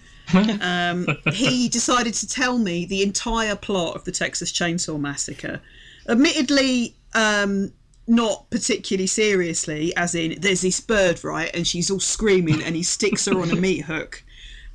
um, 0.61 1.07
he 1.33 1.68
decided 1.70 2.14
to 2.14 2.29
tell 2.29 2.59
me 2.59 2.85
the 2.85 3.02
entire 3.02 3.57
plot 3.57 3.96
of 3.96 4.05
the 4.05 4.12
Texas 4.12 4.52
Chainsaw 4.52 4.98
Massacre. 5.00 5.61
Admittedly, 6.09 6.94
um, 7.14 7.72
not 8.09 8.48
particularly 8.50 9.07
seriously, 9.07 9.94
as 9.96 10.14
in 10.14 10.40
there's 10.40 10.61
this 10.61 10.81
bird, 10.81 11.22
right, 11.24 11.50
and 11.55 11.66
she's 11.66 11.90
all 11.90 12.00
screaming, 12.00 12.62
and 12.62 12.76
he 12.76 12.83
sticks 12.83 13.26
her 13.26 13.40
on 13.40 13.50
a 13.50 13.57
meat 13.57 13.85
hook. 13.85 14.22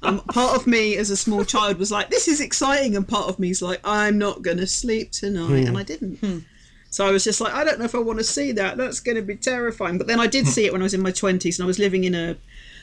Um, 0.03 0.19
part 0.21 0.55
of 0.55 0.65
me, 0.67 0.97
as 0.97 1.09
a 1.11 1.15
small 1.17 1.45
child, 1.45 1.77
was 1.77 1.91
like, 1.91 2.09
"This 2.09 2.27
is 2.27 2.41
exciting," 2.41 2.95
and 2.95 3.07
part 3.07 3.29
of 3.29 3.37
me 3.39 3.51
is 3.51 3.61
like, 3.61 3.79
"I'm 3.83 4.17
not 4.17 4.41
gonna 4.41 4.67
sleep 4.67 5.11
tonight," 5.11 5.65
and 5.67 5.77
I 5.77 5.83
didn't. 5.83 6.45
So 6.91 7.07
I 7.07 7.11
was 7.11 7.23
just 7.23 7.41
like, 7.41 7.53
I 7.53 7.63
don't 7.63 7.79
know 7.79 7.85
if 7.85 7.95
I 7.95 7.99
want 7.99 8.19
to 8.19 8.23
see 8.23 8.51
that. 8.51 8.77
That's 8.77 8.99
going 8.99 9.15
to 9.15 9.21
be 9.21 9.37
terrifying. 9.37 9.97
But 9.97 10.07
then 10.07 10.19
I 10.19 10.27
did 10.27 10.45
hmm. 10.45 10.51
see 10.51 10.65
it 10.65 10.73
when 10.73 10.81
I 10.81 10.83
was 10.83 10.93
in 10.93 11.01
my 11.01 11.11
twenties, 11.11 11.57
and 11.57 11.63
I 11.63 11.67
was 11.67 11.79
living 11.79 12.03
in 12.03 12.13
a 12.13 12.37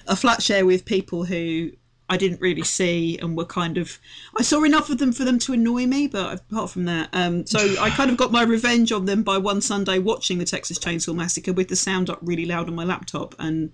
a 0.09 0.17
flat 0.17 0.43
share 0.43 0.67
with 0.67 0.85
people 0.87 1.25
who 1.25 1.71
I 2.09 2.17
didn't 2.17 2.41
really 2.41 2.63
see 2.63 3.19
and 3.19 3.37
were 3.37 3.45
kind 3.45 3.77
of 3.77 3.99
I 4.37 4.43
saw 4.43 4.65
enough 4.65 4.89
of 4.91 4.99
them 4.99 5.13
for 5.13 5.25
them 5.25 5.39
to 5.41 5.53
annoy 5.53 5.87
me, 5.87 6.07
but 6.07 6.41
apart 6.51 6.71
from 6.71 6.85
that, 6.87 7.11
um, 7.13 7.47
so 7.47 7.59
I 7.81 7.91
kind 7.91 8.11
of 8.11 8.17
got 8.17 8.33
my 8.33 8.43
revenge 8.43 8.93
on 8.93 9.05
them 9.05 9.23
by 9.23 9.39
one 9.39 9.61
Sunday 9.61 9.99
watching 9.99 10.39
the 10.39 10.45
Texas 10.45 10.79
Chainsaw 10.79 11.15
Massacre 11.15 11.53
with 11.53 11.69
the 11.69 11.77
sound 11.77 12.09
up 12.09 12.19
really 12.23 12.47
loud 12.47 12.69
on 12.69 12.75
my 12.75 12.85
laptop, 12.85 13.35
and 13.39 13.73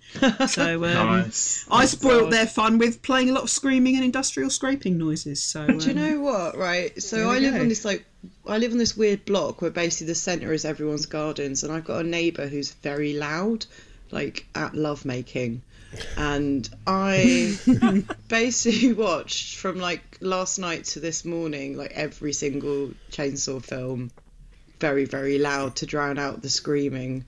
so 0.49 0.75
um, 0.85 1.21
Nice. 1.25 1.67
I 1.71 1.85
spoiled 1.87 2.25
God. 2.25 2.33
their 2.33 2.47
fun 2.47 2.79
with 2.79 3.03
playing 3.03 3.31
a 3.31 3.33
lot 3.33 3.45
of 3.45 3.51
screaming 3.51 3.95
and 3.97 4.05
industrial 4.05 4.51
scraping 4.51 4.99
noises. 4.99 5.43
So 5.43 5.67
Do 5.67 5.75
you 5.75 5.93
um, 5.93 5.97
know 5.97 6.21
what? 6.21 6.57
Right. 6.57 7.01
So 7.03 7.31
I 7.31 7.39
live 7.39 7.55
go. 7.55 7.61
on 7.61 7.69
this 7.69 7.85
like 7.85 8.05
I 8.47 8.59
live 8.59 8.73
on 8.73 8.79
this 8.79 8.97
weird 8.97 9.25
block 9.25 9.63
where 9.63 9.71
basically 9.71 10.09
the 10.09 10.15
centre 10.15 10.53
is 10.53 10.65
everyone's 10.65 11.07
gardens, 11.07 11.63
and 11.63 11.73
I've 11.73 11.85
got 11.85 12.05
a 12.05 12.09
neighbour 12.09 12.47
who's 12.49 12.73
very 12.73 13.13
loud, 13.13 13.67
like 14.11 14.47
at 14.55 14.75
lovemaking, 14.75 15.63
and 16.17 16.69
I 16.87 17.59
basically 18.29 18.93
watched 19.05 19.57
from 19.57 19.79
like 19.79 20.19
last 20.21 20.59
night 20.59 20.85
to 20.87 21.01
this 21.01 21.25
morning 21.25 21.77
like 21.77 21.93
every 21.93 22.33
single 22.33 22.91
chainsaw 23.11 23.63
film. 23.63 24.11
Very, 24.81 25.05
very 25.05 25.39
loud 25.39 25.77
to 25.77 25.87
drown 25.87 26.19
out 26.19 26.43
the 26.43 26.51
screaming. 26.51 27.25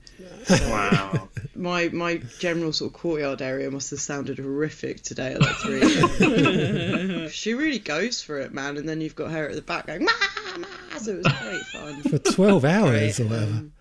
Wow. 0.49 1.29
My 1.55 1.87
my 1.89 2.17
general 2.39 2.73
sort 2.73 2.93
of 2.93 2.99
courtyard 2.99 3.41
area 3.41 3.71
must 3.71 3.89
have 3.91 4.01
sounded 4.01 4.37
horrific 4.37 5.01
today 5.01 5.33
at 5.33 5.41
like 5.41 5.55
three. 5.55 7.29
she 7.31 7.53
really 7.53 7.79
goes 7.79 8.21
for 8.21 8.37
it, 8.37 8.53
man. 8.53 8.77
And 8.77 8.87
then 8.87 9.01
you've 9.01 9.15
got 9.15 9.31
her 9.31 9.47
at 9.47 9.55
the 9.55 9.61
back 9.61 9.87
going, 9.87 10.03
"Ma, 10.03 10.11
ma," 10.59 10.67
so 10.99 11.11
it 11.13 11.23
was 11.23 11.33
great 11.41 11.61
fun. 11.67 12.01
For 12.03 12.17
12 12.19 12.65
hours 12.65 13.19
or 13.19 13.23
whatever. 13.23 13.45
um, 13.45 13.71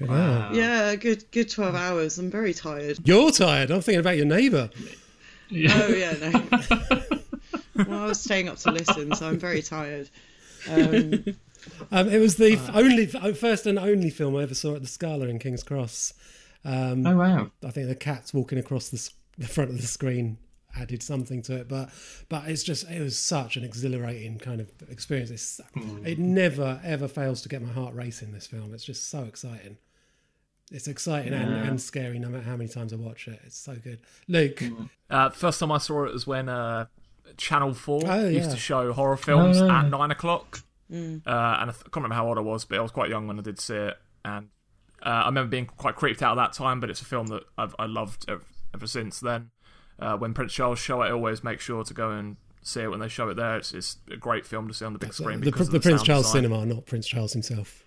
Good 0.00 0.08
hell. 0.08 0.56
yeah, 0.56 0.96
good 0.96 1.30
good 1.30 1.48
twelve 1.50 1.74
hours. 1.76 2.18
I'm 2.18 2.30
very 2.30 2.52
tired. 2.54 2.98
You're 3.04 3.30
tired. 3.30 3.70
I'm 3.70 3.80
thinking 3.82 4.00
about 4.00 4.16
your 4.16 4.26
neighbour. 4.26 4.70
Oh 4.74 5.88
yeah, 5.88 6.12
no. 6.20 6.42
well, 7.86 8.02
I 8.04 8.06
was 8.06 8.20
staying 8.20 8.48
up 8.48 8.56
to 8.58 8.72
listen, 8.72 9.14
so 9.14 9.28
I'm 9.28 9.38
very 9.38 9.62
tired. 9.62 10.08
Um, 10.68 11.24
Um, 11.92 12.08
it 12.08 12.18
was 12.18 12.36
the 12.36 12.54
f- 12.54 12.74
only, 12.74 13.04
first 13.06 13.66
and 13.66 13.78
only 13.78 14.08
film 14.08 14.34
I 14.34 14.42
ever 14.44 14.54
saw 14.54 14.76
at 14.76 14.80
the 14.80 14.88
Scala 14.88 15.26
in 15.26 15.38
King's 15.38 15.62
Cross. 15.62 16.14
Um, 16.64 17.06
oh 17.06 17.16
wow. 17.18 17.50
I 17.62 17.70
think 17.70 17.86
the 17.88 17.94
cats 17.94 18.32
walking 18.32 18.58
across 18.58 18.88
the, 18.88 19.10
the 19.36 19.46
front 19.46 19.68
of 19.68 19.78
the 19.78 19.86
screen 19.86 20.38
added 20.74 21.02
something 21.02 21.42
to 21.42 21.56
it, 21.56 21.68
but 21.68 21.90
but 22.30 22.48
it's 22.48 22.62
just 22.62 22.88
it 22.90 23.00
was 23.02 23.18
such 23.18 23.58
an 23.58 23.64
exhilarating 23.64 24.38
kind 24.38 24.62
of 24.62 24.70
experience. 24.88 25.30
It's, 25.30 25.60
It 26.06 26.18
never 26.18 26.80
ever 26.82 27.08
fails 27.08 27.42
to 27.42 27.50
get 27.50 27.60
my 27.60 27.72
heart 27.72 27.94
racing. 27.94 28.32
This 28.32 28.46
film, 28.46 28.72
it's 28.72 28.84
just 28.84 29.10
so 29.10 29.24
exciting. 29.24 29.76
It's 30.70 30.86
exciting 30.88 31.32
and, 31.32 31.50
Yeah. 31.50 31.62
and 31.68 31.80
scary 31.80 32.18
no 32.18 32.28
matter 32.28 32.44
how 32.44 32.56
many 32.56 32.68
times 32.68 32.92
I 32.92 32.96
watch 32.96 33.26
it. 33.28 33.40
It's 33.44 33.58
so 33.58 33.74
good. 33.76 34.00
Luke, 34.28 34.62
Uh, 35.08 35.30
first 35.30 35.58
time 35.60 35.72
I 35.72 35.78
saw 35.78 36.04
it 36.04 36.12
was 36.12 36.26
when 36.26 36.48
uh, 36.48 36.86
Channel 37.36 37.74
4 37.74 38.02
Oh, 38.06 38.28
used 38.28 38.48
yeah. 38.48 38.54
to 38.54 38.56
show 38.60 38.92
horror 38.92 39.16
films 39.16 39.60
Oh, 39.60 39.68
at 39.70 39.88
9 39.88 40.10
o'clock. 40.10 40.60
Uh, 40.92 40.94
and 40.96 41.26
I, 41.26 41.64
th- 41.66 41.76
I 41.80 41.82
can't 41.84 41.96
remember 41.96 42.14
how 42.16 42.26
old 42.28 42.38
I 42.38 42.40
was, 42.42 42.64
but 42.64 42.78
I 42.78 42.82
was 42.82 42.90
quite 42.90 43.10
young 43.10 43.26
when 43.26 43.38
I 43.38 43.42
did 43.42 43.58
see 43.60 43.74
it. 43.76 43.96
And 44.24 44.48
uh, 45.04 45.08
I 45.08 45.26
remember 45.26 45.48
being 45.50 45.66
quite 45.66 45.96
creeped 45.96 46.22
out 46.22 46.38
at 46.38 46.42
that 46.42 46.52
time, 46.52 46.78
but 46.80 46.90
it's 46.90 47.00
a 47.00 47.04
film 47.04 47.28
that 47.28 47.42
I've 47.56 47.74
I 47.78 47.86
loved 47.86 48.24
ever, 48.28 48.42
ever 48.74 48.86
since 48.86 49.20
then. 49.20 49.50
Uh, 49.98 50.16
when 50.16 50.34
Prince 50.34 50.52
Charles 50.52 50.78
show 50.78 51.02
it, 51.02 51.06
I 51.06 51.10
always 51.12 51.42
make 51.44 51.60
sure 51.60 51.84
to 51.84 51.94
go 51.94 52.10
and 52.10 52.36
see 52.62 52.80
it 52.82 52.88
when 52.90 53.00
they 53.00 53.08
show 53.08 53.28
it 53.28 53.34
there. 53.34 53.56
It's, 53.56 53.72
it's 53.72 53.98
a 54.10 54.16
great 54.16 54.44
film 54.46 54.66
to 54.68 54.74
see 54.74 54.84
on 54.84 54.92
the 54.92 54.98
big 54.98 55.12
screen. 55.14 55.40
the, 55.40 55.44
because 55.46 55.68
of 55.68 55.72
the 55.72 55.80
Prince 55.80 56.00
sound 56.00 56.06
Charles 56.06 56.26
design. 56.26 56.42
Cinema, 56.44 56.66
not 56.66 56.86
Prince 56.86 57.06
Charles 57.06 57.32
himself. 57.32 57.84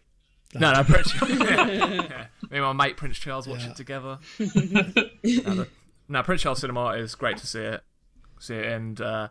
No, 0.56 0.72
no, 0.74 0.84
Prince 0.84 1.12
Charles. 1.12 1.40
yeah. 1.40 2.26
Me 2.54 2.60
and 2.60 2.78
my 2.78 2.86
mate 2.86 2.98
Prince 2.98 3.18
Charles 3.18 3.48
watch 3.48 3.64
Yeah. 3.64 3.72
it 3.72 3.76
together. 3.76 4.20
now, 4.40 4.46
the- 4.46 5.68
no, 6.08 6.22
Prince 6.22 6.44
Charles 6.44 6.60
Cinema 6.60 6.90
is 6.92 7.16
great 7.16 7.38
to 7.38 7.48
see 7.48 7.62
it. 7.62 7.82
See 8.40 8.54
it, 8.54 8.66
and 8.72 9.02
uh, 9.02 9.30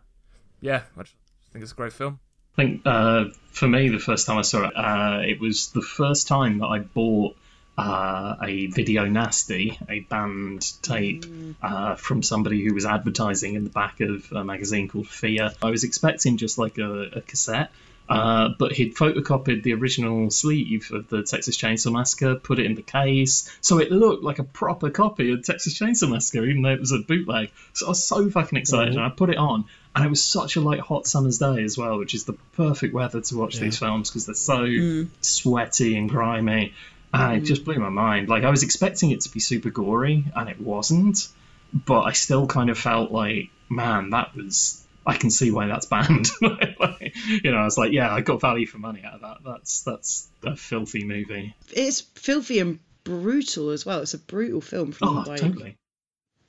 yeah, 0.59 0.81
I 0.97 1.03
just 1.03 1.15
think 1.53 1.63
it's 1.63 1.71
a 1.71 1.75
great 1.75 1.93
film. 1.93 2.19
I 2.57 2.63
think 2.63 2.81
uh, 2.85 3.25
for 3.53 3.67
me, 3.69 3.87
the 3.87 3.99
first 3.99 4.27
time 4.27 4.37
I 4.39 4.41
saw 4.41 4.67
it, 4.67 4.73
uh, 4.75 5.21
it 5.25 5.39
was 5.39 5.69
the 5.71 5.81
first 5.81 6.27
time 6.27 6.57
that 6.59 6.65
I 6.65 6.79
bought 6.79 7.37
uh, 7.77 8.35
a 8.43 8.65
video 8.67 9.05
nasty, 9.05 9.79
a 9.87 10.01
banned 10.01 10.69
tape 10.81 11.25
uh, 11.61 11.95
from 11.95 12.23
somebody 12.23 12.61
who 12.65 12.73
was 12.73 12.85
advertising 12.85 13.55
in 13.55 13.63
the 13.63 13.69
back 13.69 14.01
of 14.01 14.29
a 14.33 14.43
magazine 14.43 14.89
called 14.89 15.07
Fear. 15.07 15.51
I 15.63 15.69
was 15.69 15.85
expecting 15.85 16.35
just 16.35 16.57
like 16.57 16.77
a, 16.77 17.03
a 17.13 17.21
cassette. 17.21 17.71
Uh, 18.09 18.49
but 18.59 18.73
he'd 18.73 18.95
photocopied 18.95 19.63
the 19.63 19.73
original 19.73 20.29
sleeve 20.29 20.91
of 20.93 21.07
the 21.07 21.23
Texas 21.23 21.57
Chainsaw 21.57 21.91
Massacre, 21.91 22.35
put 22.35 22.59
it 22.59 22.65
in 22.65 22.75
the 22.75 22.81
case, 22.81 23.49
so 23.61 23.79
it 23.79 23.91
looked 23.91 24.23
like 24.23 24.39
a 24.39 24.43
proper 24.43 24.89
copy 24.89 25.31
of 25.31 25.43
Texas 25.43 25.79
Chainsaw 25.79 26.09
Massacre, 26.09 26.45
even 26.45 26.63
though 26.63 26.73
it 26.73 26.81
was 26.81 26.91
a 26.91 26.99
bootleg. 26.99 27.51
So 27.71 27.85
I 27.85 27.89
was 27.89 28.03
so 28.03 28.29
fucking 28.29 28.59
excited, 28.59 28.89
mm-hmm. 28.89 28.99
and 28.99 29.11
I 29.11 29.15
put 29.15 29.29
it 29.29 29.37
on, 29.37 29.65
and 29.95 30.05
it 30.05 30.09
was 30.09 30.23
such 30.23 30.57
a 30.57 30.61
like 30.61 30.81
hot 30.81 31.07
summer's 31.07 31.37
day 31.37 31.63
as 31.63 31.77
well, 31.77 31.97
which 31.97 32.13
is 32.13 32.25
the 32.25 32.33
perfect 32.57 32.93
weather 32.93 33.21
to 33.21 33.37
watch 33.37 33.57
these 33.57 33.77
films 33.79 34.09
because 34.09 34.25
they're 34.25 34.35
so 34.35 34.59
mm. 34.65 35.07
sweaty 35.21 35.97
and 35.97 36.09
grimy. 36.09 36.73
And 37.13 37.37
it 37.37 37.43
mm. 37.43 37.45
just 37.45 37.63
blew 37.63 37.77
my 37.77 37.89
mind. 37.89 38.27
Like 38.27 38.43
I 38.43 38.49
was 38.49 38.63
expecting 38.63 39.11
it 39.11 39.21
to 39.21 39.29
be 39.29 39.39
super 39.39 39.69
gory, 39.69 40.25
and 40.35 40.49
it 40.49 40.59
wasn't. 40.59 41.27
But 41.73 42.01
I 42.01 42.13
still 42.13 42.47
kind 42.47 42.69
of 42.69 42.77
felt 42.77 43.11
like, 43.11 43.49
man, 43.69 44.09
that 44.11 44.35
was. 44.35 44.82
I 45.05 45.15
can 45.17 45.29
see 45.31 45.51
why 45.51 45.67
that's 45.67 45.85
banned. 45.85 46.27
Like, 46.41 47.13
you 47.43 47.51
know, 47.51 47.57
I 47.57 47.63
was 47.63 47.77
like, 47.77 47.91
yeah, 47.91 48.13
I 48.13 48.21
got 48.21 48.41
value 48.41 48.65
for 48.67 48.77
money 48.77 49.03
out 49.05 49.15
of 49.15 49.21
that. 49.21 49.37
That's 49.45 49.83
that's 49.83 50.27
a 50.43 50.55
filthy 50.55 51.03
movie. 51.05 51.55
It's 51.71 52.01
filthy 52.01 52.59
and 52.59 52.79
brutal 53.03 53.69
as 53.69 53.85
well. 53.85 53.99
It's 53.99 54.13
a 54.13 54.17
brutal 54.19 54.61
film 54.61 54.91
from 54.91 55.07
Oh, 55.09 55.23
like 55.27 55.39
totally. 55.41 55.77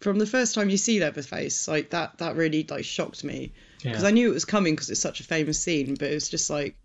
from 0.00 0.18
the 0.18 0.26
first 0.26 0.54
time 0.54 0.70
you 0.70 0.76
see 0.76 1.00
Leatherface. 1.00 1.68
Like 1.68 1.90
that 1.90 2.18
that 2.18 2.36
really 2.36 2.66
like 2.68 2.84
shocked 2.84 3.22
me 3.24 3.52
because 3.82 4.02
Yeah. 4.02 4.08
I 4.08 4.12
knew 4.12 4.30
it 4.30 4.34
was 4.34 4.44
coming 4.44 4.74
because 4.74 4.90
it's 4.90 5.00
such 5.00 5.20
a 5.20 5.24
famous 5.24 5.58
scene, 5.60 5.94
but 5.94 6.10
it 6.10 6.14
was 6.14 6.28
just 6.28 6.50
like 6.50 6.76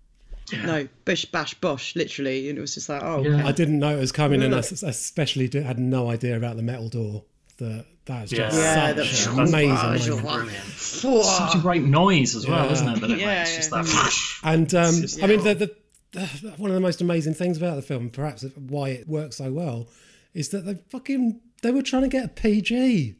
no 0.51 0.87
bish 1.05 1.25
bash 1.25 1.53
bosh 1.55 1.95
literally, 1.95 2.49
and 2.49 2.57
it 2.57 2.61
was 2.61 2.73
just 2.75 2.89
like 2.89 3.03
oh 3.03 3.23
Yeah. 3.23 3.35
okay. 3.37 3.43
I 3.47 3.51
didn't 3.51 3.79
know 3.79 3.95
it 3.95 3.99
was 3.99 4.11
coming, 4.11 4.41
and 4.43 4.53
I 4.55 4.59
especially 4.59 5.47
did, 5.47 5.63
had 5.63 5.79
no 5.79 6.09
idea 6.09 6.35
about 6.37 6.55
the 6.55 6.63
metal 6.63 6.89
door. 6.89 7.23
That 7.59 7.85
that's 8.05 8.31
just 8.31 8.57
Yeah. 8.57 8.93
Yeah, 8.95 9.03
such 9.03 9.25
the- 9.25 9.31
an 9.31 9.39
amazing. 9.47 9.75
That's 9.75 10.23
moment. 10.23 10.51
Such 10.77 11.55
a 11.55 11.59
great 11.59 11.83
noise 11.83 12.35
as 12.35 12.47
well, 12.47 12.65
Yeah. 12.65 12.71
isn't 12.71 12.89
it? 12.89 12.99
That 13.01 13.11
it 13.11 13.19
Yeah, 13.19 13.39
makes 13.39 13.55
just 13.55 13.71
yeah. 13.71 13.81
that. 13.83 14.15
And 14.43 14.73
um, 14.75 15.01
just- 15.01 15.23
I 15.23 15.27
mean, 15.27 15.43
the, 15.43 15.53
the, 15.55 15.75
the 16.13 16.25
one 16.57 16.71
of 16.71 16.75
the 16.75 16.81
most 16.81 17.01
amazing 17.01 17.33
things 17.35 17.57
about 17.57 17.75
the 17.75 17.81
film, 17.81 18.09
perhaps 18.09 18.43
why 18.55 18.89
it 18.89 19.07
works 19.07 19.37
so 19.37 19.51
well, 19.51 19.87
is 20.33 20.49
that 20.49 20.65
they 20.65 20.75
fucking 20.89 21.39
they 21.61 21.71
were 21.71 21.81
trying 21.83 22.03
to 22.03 22.07
get 22.09 22.25
a 22.25 22.29
PG. 22.29 23.15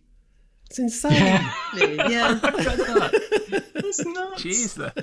It's 0.69 0.79
insane. 0.79 1.13
yeah. 1.75 2.39
It's 3.81 4.05
nuts. 4.05 4.43
Jeez, 4.43 4.75
there. 4.75 4.93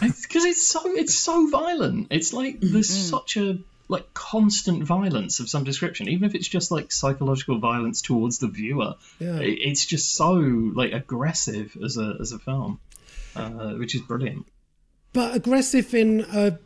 because 0.00 0.44
it's 0.46 0.66
so 0.66 0.80
it's 0.96 1.14
so 1.14 1.48
violent. 1.50 2.06
It's 2.10 2.32
like 2.32 2.60
there's 2.60 2.90
Mm-hmm. 2.90 3.10
such 3.16 3.36
a 3.36 3.58
like 3.90 4.14
constant 4.14 4.84
violence 4.84 5.40
of 5.40 5.48
some 5.50 5.64
description, 5.64 6.08
even 6.08 6.24
if 6.24 6.34
it's 6.36 6.46
just 6.48 6.70
like 6.70 6.92
psychological 6.92 7.58
violence 7.58 8.00
towards 8.00 8.38
the 8.38 8.46
viewer. 8.46 8.94
Yeah. 9.18 9.38
It's 9.40 9.84
just 9.84 10.14
so 10.14 10.32
like 10.34 10.92
aggressive 10.92 11.76
as 11.84 11.96
a 11.96 12.16
as 12.20 12.30
a 12.32 12.38
film, 12.38 12.78
uh, 13.34 13.72
which 13.74 13.94
is 13.94 14.02
brilliant. 14.02 14.46
but 15.12 15.34
aggressive 15.34 15.92
in 15.92 16.24
a 16.32 16.58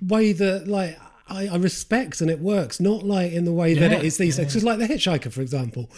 way 0.00 0.32
that 0.32 0.66
like 0.66 0.98
I, 1.28 1.48
I 1.48 1.56
respect 1.56 2.22
and 2.22 2.30
it 2.30 2.40
works, 2.40 2.80
not 2.80 3.04
like 3.04 3.32
in 3.32 3.44
the 3.44 3.52
way 3.52 3.74
that 3.74 3.90
Yeah, 3.90 3.98
it 3.98 4.04
is 4.04 4.16
these 4.16 4.36
days. 4.36 4.46
Because 4.46 4.64
like 4.64 4.78
the 4.78 4.88
Hitchhiker, 4.88 5.30
for 5.30 5.42
example, 5.42 5.90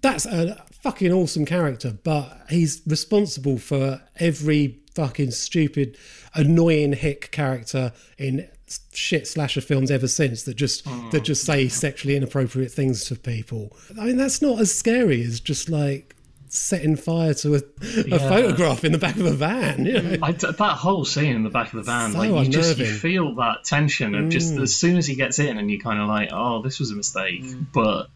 that's 0.00 0.24
a 0.26 0.64
fucking 0.82 1.12
awesome 1.12 1.44
character, 1.44 1.96
but 2.02 2.40
he's 2.48 2.80
responsible 2.86 3.58
for 3.58 4.00
every 4.18 4.80
fucking 4.94 5.30
stupid, 5.30 5.96
annoying 6.34 6.94
hick 6.94 7.30
character 7.32 7.92
in 8.18 8.48
shit 8.92 9.26
slasher 9.26 9.60
films 9.60 9.90
ever 9.90 10.08
since 10.08 10.42
that 10.42 10.54
just 10.54 10.84
that 11.12 11.22
just 11.22 11.44
say 11.44 11.66
mm. 11.66 11.70
sexually 11.70 12.16
inappropriate 12.16 12.72
things 12.72 13.04
to 13.04 13.16
people. 13.16 13.76
I 13.98 14.06
mean, 14.06 14.16
that's 14.16 14.42
not 14.42 14.60
as 14.60 14.74
scary 14.74 15.22
as 15.22 15.40
just 15.40 15.68
like 15.68 16.16
setting 16.48 16.96
fire 16.96 17.34
to 17.34 17.56
a, 17.56 17.58
a 18.12 18.18
photograph 18.18 18.84
in 18.84 18.92
the 18.92 18.98
back 18.98 19.16
of 19.16 19.26
a 19.26 19.32
van. 19.32 19.84
You 19.84 20.02
know? 20.02 20.18
I, 20.22 20.32
that 20.32 20.76
whole 20.78 21.04
scene 21.04 21.36
in 21.36 21.42
the 21.42 21.50
back 21.50 21.72
of 21.72 21.76
the 21.76 21.82
van, 21.82 22.12
So 22.12 22.18
like 22.18 22.46
you 22.46 22.52
just 22.52 22.78
you 22.78 22.86
feel 22.86 23.34
that 23.36 23.64
tension 23.64 24.14
of 24.14 24.28
just 24.28 24.54
mm. 24.54 24.62
as 24.62 24.74
soon 24.74 24.96
as 24.96 25.06
he 25.06 25.14
gets 25.14 25.38
in, 25.38 25.58
and 25.58 25.70
you 25.70 25.78
kind 25.78 26.00
of 26.00 26.08
like, 26.08 26.30
oh, 26.32 26.62
this 26.62 26.80
was 26.80 26.90
a 26.90 26.96
mistake, 26.96 27.42
mm. 27.42 27.66
but 27.72 28.08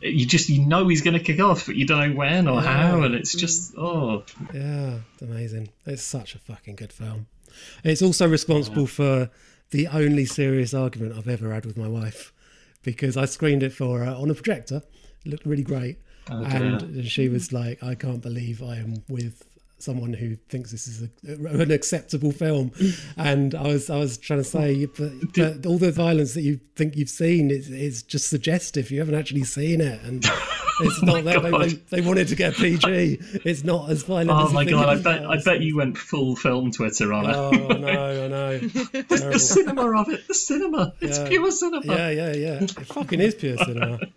you 0.00 0.26
just 0.26 0.48
you 0.48 0.66
know 0.66 0.88
he's 0.88 1.02
going 1.02 1.16
to 1.16 1.22
kick 1.22 1.40
off, 1.40 1.66
but 1.66 1.76
you 1.76 1.86
don't 1.86 2.10
know 2.10 2.16
when 2.16 2.48
or 2.48 2.60
how, 2.60 3.02
and 3.02 3.14
it's 3.14 3.34
just 3.34 3.74
oh, 3.76 4.24
Yeah, 4.52 4.98
it's 5.12 5.22
amazing. 5.22 5.70
It's 5.86 6.02
such 6.02 6.34
a 6.34 6.38
fucking 6.38 6.76
good 6.76 6.92
film. 6.92 7.26
It's 7.84 8.02
also 8.02 8.28
responsible 8.28 8.86
for 8.86 9.30
the 9.74 9.88
only 9.88 10.24
serious 10.24 10.72
argument 10.72 11.18
I've 11.18 11.26
ever 11.26 11.52
had 11.52 11.66
with 11.66 11.76
my 11.76 11.88
wife 11.88 12.32
because 12.84 13.16
I 13.16 13.24
screened 13.24 13.64
it 13.64 13.72
for 13.72 13.98
her 13.98 14.12
on 14.12 14.30
a 14.30 14.34
projector. 14.34 14.82
It 15.24 15.32
looked 15.32 15.44
really 15.44 15.64
great. 15.64 15.98
Oh, 16.30 16.44
and, 16.44 16.80
and 16.80 17.06
she 17.08 17.28
was 17.28 17.52
like, 17.52 17.82
I 17.82 17.96
can't 17.96 18.22
believe 18.22 18.62
I 18.62 18.76
am 18.76 19.02
with 19.08 19.42
someone 19.84 20.12
who 20.12 20.36
thinks 20.48 20.70
this 20.72 20.88
is 20.88 21.02
a, 21.02 21.08
an 21.62 21.70
acceptable 21.70 22.32
film. 22.32 22.72
and 23.16 23.54
I 23.54 23.68
was 23.68 23.90
I 23.90 23.98
was 23.98 24.18
trying 24.18 24.40
to 24.40 24.44
say, 24.44 24.86
but, 24.86 25.12
but 25.34 25.66
all 25.66 25.78
the 25.78 25.92
violence 25.92 26.34
that 26.34 26.42
you 26.42 26.60
think 26.76 26.96
you've 26.96 27.08
seen 27.10 27.50
is, 27.50 27.70
is 27.70 28.02
just 28.02 28.28
suggestive. 28.28 28.90
You 28.90 29.00
haven't 29.00 29.14
actually 29.14 29.44
seen 29.44 29.80
it. 29.80 30.00
And 30.02 30.24
it's 30.80 31.00
oh 31.02 31.06
not 31.06 31.24
that 31.24 31.42
they, 31.42 31.68
they, 31.68 31.74
they 31.90 32.00
wanted 32.00 32.28
to 32.28 32.34
get 32.36 32.54
PG. 32.54 33.18
It's 33.44 33.62
not 33.64 33.90
as 33.90 34.02
violent 34.02 34.30
oh 34.30 34.46
as 34.46 34.52
my 34.52 34.64
god, 34.64 34.88
I 34.88 35.02
bet 35.02 35.26
I 35.26 35.40
bet 35.42 35.60
you 35.60 35.76
went 35.76 35.98
full 35.98 36.34
film 36.36 36.70
Twitter 36.72 37.12
on 37.12 37.28
it. 37.30 37.36
Oh 37.36 37.50
no, 37.50 38.24
I 38.24 38.28
know. 38.28 38.58
the 38.58 39.04
Terrible. 39.08 39.38
cinema 39.38 40.00
of 40.00 40.08
it, 40.08 40.26
the 40.26 40.34
cinema, 40.34 40.94
it's 41.00 41.18
Yeah. 41.18 41.28
pure 41.28 41.50
cinema. 41.50 41.84
Yeah, 41.84 42.10
yeah, 42.10 42.32
yeah. 42.32 42.62
It 42.62 42.70
fucking 42.70 43.20
is 43.20 43.34
pure 43.34 43.56
cinema. 43.58 44.00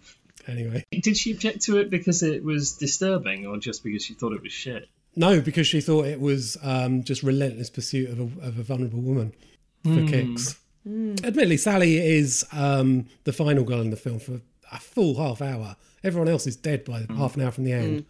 Anyway, 0.48 0.86
Did 0.92 1.18
she 1.18 1.34
object 1.34 1.64
to 1.64 1.78
it 1.78 1.90
because 1.90 2.24
it 2.24 2.42
was 2.42 2.78
disturbing, 2.78 3.46
or 3.46 3.58
just 3.58 3.84
because 3.84 4.02
she 4.06 4.14
thought 4.14 4.32
it 4.32 4.42
was 4.42 4.54
shit? 4.54 4.88
No, 5.18 5.42
because 5.42 5.68
she 5.68 5.82
thought 5.82 6.06
it 6.06 6.22
was 6.22 6.58
um, 6.64 7.04
just 7.04 7.24
relentless 7.24 7.70
pursuit 7.70 8.10
of 8.10 8.20
a, 8.20 8.48
of 8.48 8.60
a 8.60 8.64
vulnerable 8.64 9.02
woman 9.02 9.34
for 9.84 10.06
kicks. 10.08 10.58
Admittedly, 10.86 11.58
Sally 11.58 11.98
is 11.98 12.46
um, 12.54 13.08
the 13.26 13.34
final 13.34 13.64
girl 13.66 13.82
in 13.82 13.90
the 13.90 13.98
film 13.98 14.20
for 14.20 14.40
a 14.72 14.80
full 14.80 15.16
half 15.18 15.42
hour. 15.42 15.76
Everyone 16.04 16.30
else 16.30 16.48
is 16.48 16.56
dead 16.56 16.86
by 16.86 17.06
half 17.18 17.36
an 17.36 17.42
hour 17.42 17.52
from 17.52 17.66
the 17.66 17.74
end. 17.74 18.06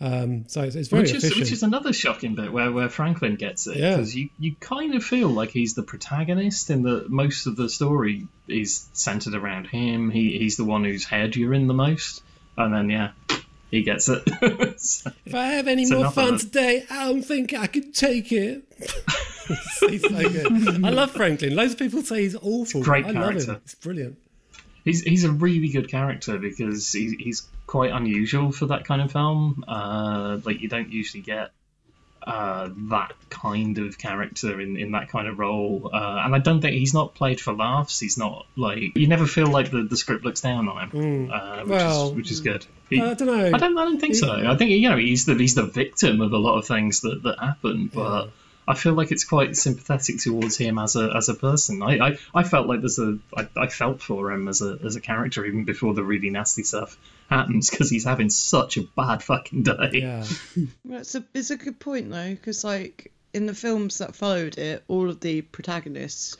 Um, 0.00 0.48
so 0.48 0.62
it's, 0.62 0.74
it's 0.74 0.88
very 0.88 1.02
Which 1.02 1.12
is, 1.12 1.22
efficient. 1.22 1.40
which 1.44 1.52
is 1.52 1.62
another 1.62 1.92
shocking 1.92 2.34
bit 2.34 2.52
where, 2.52 2.72
where 2.72 2.88
Franklin 2.88 3.36
gets 3.36 3.68
it 3.68 3.76
Yeah. 3.76 3.90
because 3.96 4.16
you, 4.16 4.30
you 4.36 4.56
kind 4.58 4.96
of 4.96 5.04
feel 5.04 5.28
like 5.28 5.50
he's 5.50 5.74
the 5.74 5.84
protagonist 5.84 6.70
in 6.70 6.82
that 6.82 7.08
most 7.08 7.46
of 7.46 7.54
the 7.54 7.68
story 7.68 8.26
is 8.48 8.88
centered 8.94 9.34
around 9.34 9.66
him. 9.68 10.10
He 10.10 10.38
he's 10.38 10.56
the 10.56 10.64
one 10.64 10.82
whose 10.82 11.04
head 11.04 11.36
you're 11.36 11.54
in 11.54 11.68
the 11.68 11.74
most, 11.74 12.20
and 12.56 12.74
then 12.74 12.90
yeah, 12.90 13.10
he 13.72 13.82
gets 13.82 14.08
it. 14.08 14.22
So- 14.78 15.10
If 15.26 15.34
I 15.34 15.46
have 15.46 15.66
any 15.68 15.90
more 15.90 16.10
fun 16.12 16.38
today, 16.38 16.84
I 16.90 17.06
don't 17.06 17.22
think 17.22 17.52
I 17.54 17.66
can 17.66 17.90
take 17.92 18.30
it. 18.32 18.62
he's 19.88 20.02
so 20.02 20.28
good. 20.28 20.84
I 20.84 20.90
love 20.90 21.10
Franklin. 21.12 21.54
Loads 21.56 21.72
of 21.72 21.78
people 21.80 22.02
say 22.02 22.22
he's 22.22 22.36
awful. 22.36 22.82
great 22.82 23.04
I 23.06 23.10
love 23.10 23.30
character. 23.30 23.52
him. 23.54 23.60
It's 23.64 23.74
brilliant. 23.74 24.18
he's 24.84 25.02
he's 25.02 25.24
a 25.24 25.30
really 25.32 25.68
good 25.68 25.88
character 25.88 26.38
because 26.38 26.92
he, 26.92 27.16
he's 27.18 27.46
quite 27.66 27.90
unusual 27.92 28.52
for 28.52 28.66
that 28.66 28.84
kind 28.84 29.00
of 29.02 29.10
film. 29.12 29.64
Uh, 29.68 30.38
like 30.44 30.60
you 30.60 30.68
don't 30.68 30.90
usually 30.92 31.22
get 31.22 31.50
uh, 32.26 32.68
that 32.90 33.12
kind 33.30 33.78
of 33.78 33.98
character 33.98 34.60
in, 34.60 34.76
in 34.76 34.92
that 34.92 35.08
kind 35.08 35.26
of 35.28 35.38
role, 35.38 35.90
uh, 35.92 36.22
and 36.24 36.34
I 36.34 36.38
don't 36.38 36.60
think 36.60 36.74
he's 36.74 36.94
not 36.94 37.14
played 37.14 37.40
for 37.40 37.52
laughs. 37.52 37.98
He's 37.98 38.16
not 38.18 38.46
like 38.56 38.96
you 38.96 39.06
never 39.08 39.26
feel 39.26 39.48
like 39.48 39.70
the, 39.70 39.82
the 39.82 39.96
script 39.96 40.24
looks 40.24 40.40
down 40.40 40.68
on 40.68 40.88
him, 40.90 41.30
uh, 41.32 41.58
which, 41.60 41.68
Well, 41.68 42.08
is, 42.08 42.14
which 42.14 42.30
is 42.30 42.40
good. 42.40 42.64
He- 42.90 43.00
I 43.00 43.14
don't 43.14 43.26
know. 43.28 43.46
I 43.52 43.58
don't. 43.58 43.76
I 43.78 43.84
don't 43.84 43.98
think 44.00 44.14
so. 44.14 44.30
I 44.32 44.56
think 44.56 44.70
you 44.70 44.88
know 44.90 44.96
he's 44.96 45.24
the 45.24 45.34
he's 45.34 45.54
the 45.54 45.64
victim 45.66 46.20
of 46.20 46.32
a 46.32 46.38
lot 46.38 46.58
of 46.58 46.66
things 46.66 47.00
that, 47.00 47.22
that 47.22 47.38
happen, 47.38 47.90
but 47.92 48.28
I 48.68 48.74
feel 48.74 48.92
like 48.92 49.10
it's 49.10 49.24
quite 49.24 49.56
sympathetic 49.56 50.18
towards 50.20 50.56
him 50.56 50.78
as 50.78 50.94
a 50.94 51.10
as 51.16 51.28
a 51.28 51.34
person. 51.34 51.82
I, 51.82 51.98
I, 51.98 52.18
I 52.34 52.42
felt 52.44 52.66
like 52.68 52.80
there's 52.80 52.98
a 52.98 53.18
I, 53.36 53.48
I 53.56 53.66
felt 53.66 54.00
for 54.02 54.30
him 54.30 54.46
as 54.46 54.62
a 54.62 54.78
as 54.84 54.94
a 54.96 55.00
character 55.00 55.44
even 55.44 55.64
before 55.64 55.94
the 55.94 56.04
really 56.04 56.30
nasty 56.30 56.62
stuff 56.62 56.96
happens 57.28 57.70
because 57.70 57.90
he's 57.90 58.04
having 58.04 58.30
such 58.30 58.76
a 58.76 58.82
bad 58.82 59.22
fucking 59.22 59.62
day. 59.62 59.90
Yeah. 59.92 60.24
Well, 60.84 61.00
it's 61.00 61.14
a 61.14 61.24
it's 61.34 61.50
a 61.50 61.56
good 61.56 61.78
point 61.78 62.10
though, 62.10 62.30
because 62.30 62.64
like 62.64 63.12
in 63.32 63.46
the 63.46 63.54
films 63.54 63.98
that 63.98 64.14
followed 64.14 64.58
it, 64.58 64.84
all 64.88 65.08
of 65.08 65.20
the 65.20 65.42
protagonists 65.42 66.36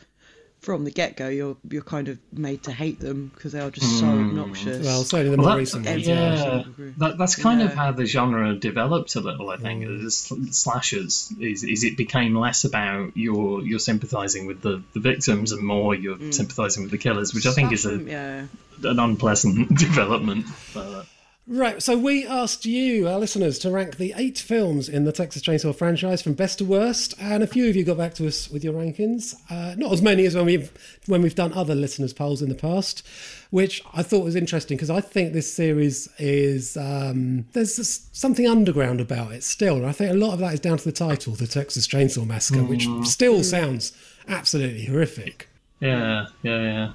from 0.62 0.84
the 0.84 0.92
get 0.92 1.16
go, 1.16 1.28
you're 1.28 1.56
you're 1.68 1.82
kind 1.82 2.08
of 2.08 2.18
made 2.32 2.62
to 2.62 2.72
hate 2.72 3.00
them 3.00 3.32
because 3.34 3.52
they 3.52 3.60
are 3.60 3.70
just 3.70 3.98
so 3.98 4.06
hmm. 4.06 4.28
obnoxious. 4.28 4.86
Well, 4.86 5.02
certainly 5.02 5.36
the 5.36 5.42
Well, 5.42 5.48
more 5.48 5.56
that- 5.56 5.60
recent 5.60 5.86
ones. 5.86 6.06
yeah. 6.06 6.14
Yeah. 6.14 6.64
Yeah, 6.78 6.90
that, 6.98 7.18
that's 7.18 7.34
kind 7.36 7.62
of 7.62 7.74
how 7.74 7.90
the 7.92 8.06
genre 8.06 8.54
developed 8.54 9.16
a 9.16 9.20
little. 9.20 9.50
I 9.50 9.56
think 9.56 9.84
mm. 9.84 10.04
as 10.04 10.16
sl- 10.16 10.44
slashers 10.50 11.32
is, 11.40 11.64
is 11.64 11.82
it 11.82 11.96
became 11.96 12.36
less 12.36 12.64
about 12.64 13.16
your 13.16 13.62
you're 13.62 13.80
sympathising 13.80 14.46
with 14.46 14.62
the, 14.62 14.82
the 14.92 15.00
victims 15.00 15.50
and 15.50 15.62
more 15.62 15.94
you're 15.94 16.16
mm. 16.16 16.32
sympathising 16.32 16.84
with 16.84 16.92
the 16.92 16.98
killers, 16.98 17.34
which 17.34 17.46
I 17.46 17.52
think 17.52 17.72
is 17.72 17.84
a, 17.84 17.96
yeah. 17.96 18.46
An 18.84 18.98
unpleasant 18.98 19.76
development. 19.78 20.46
But, 20.74 21.06
Right, 21.48 21.82
so 21.82 21.98
we 21.98 22.24
asked 22.24 22.64
you, 22.66 23.08
our 23.08 23.18
listeners, 23.18 23.58
to 23.60 23.70
rank 23.70 23.96
the 23.96 24.14
eight 24.16 24.38
films 24.38 24.88
in 24.88 25.04
the 25.04 25.10
Texas 25.10 25.42
Chainsaw 25.42 25.74
franchise 25.74 26.22
from 26.22 26.34
best 26.34 26.58
to 26.58 26.64
worst, 26.64 27.14
and 27.20 27.42
a 27.42 27.48
few 27.48 27.68
of 27.68 27.74
you 27.74 27.82
got 27.82 27.98
back 27.98 28.14
to 28.14 28.28
us 28.28 28.48
with 28.48 28.62
your 28.62 28.74
rankings. 28.74 29.34
Uh, 29.50 29.74
not 29.76 29.92
as 29.92 30.00
many 30.00 30.24
as 30.24 30.36
when 30.36 30.46
we've 30.46 30.72
when 31.06 31.20
we've 31.20 31.34
done 31.34 31.52
other 31.52 31.74
listeners' 31.74 32.12
polls 32.12 32.42
in 32.42 32.48
the 32.48 32.54
past, 32.54 33.04
which 33.50 33.82
I 33.92 34.04
thought 34.04 34.22
was 34.22 34.36
interesting 34.36 34.76
because 34.76 34.88
I 34.88 35.00
think 35.00 35.32
this 35.32 35.52
series 35.52 36.08
is 36.16 36.76
um, 36.76 37.46
there's 37.54 38.08
something 38.12 38.46
underground 38.46 39.00
about 39.00 39.32
it 39.32 39.42
still, 39.42 39.84
I 39.84 39.90
think 39.90 40.12
a 40.12 40.16
lot 40.16 40.34
of 40.34 40.38
that 40.38 40.54
is 40.54 40.60
down 40.60 40.78
to 40.78 40.84
the 40.84 40.92
title, 40.92 41.34
the 41.34 41.48
Texas 41.48 41.88
Chainsaw 41.88 42.24
Massacre, 42.24 42.62
which 42.62 42.86
still 43.02 43.42
sounds 43.42 43.92
absolutely 44.28 44.84
horrific. 44.84 45.48
yeah, 45.80 46.26
yeah, 46.44 46.62
yeah. 46.62 46.92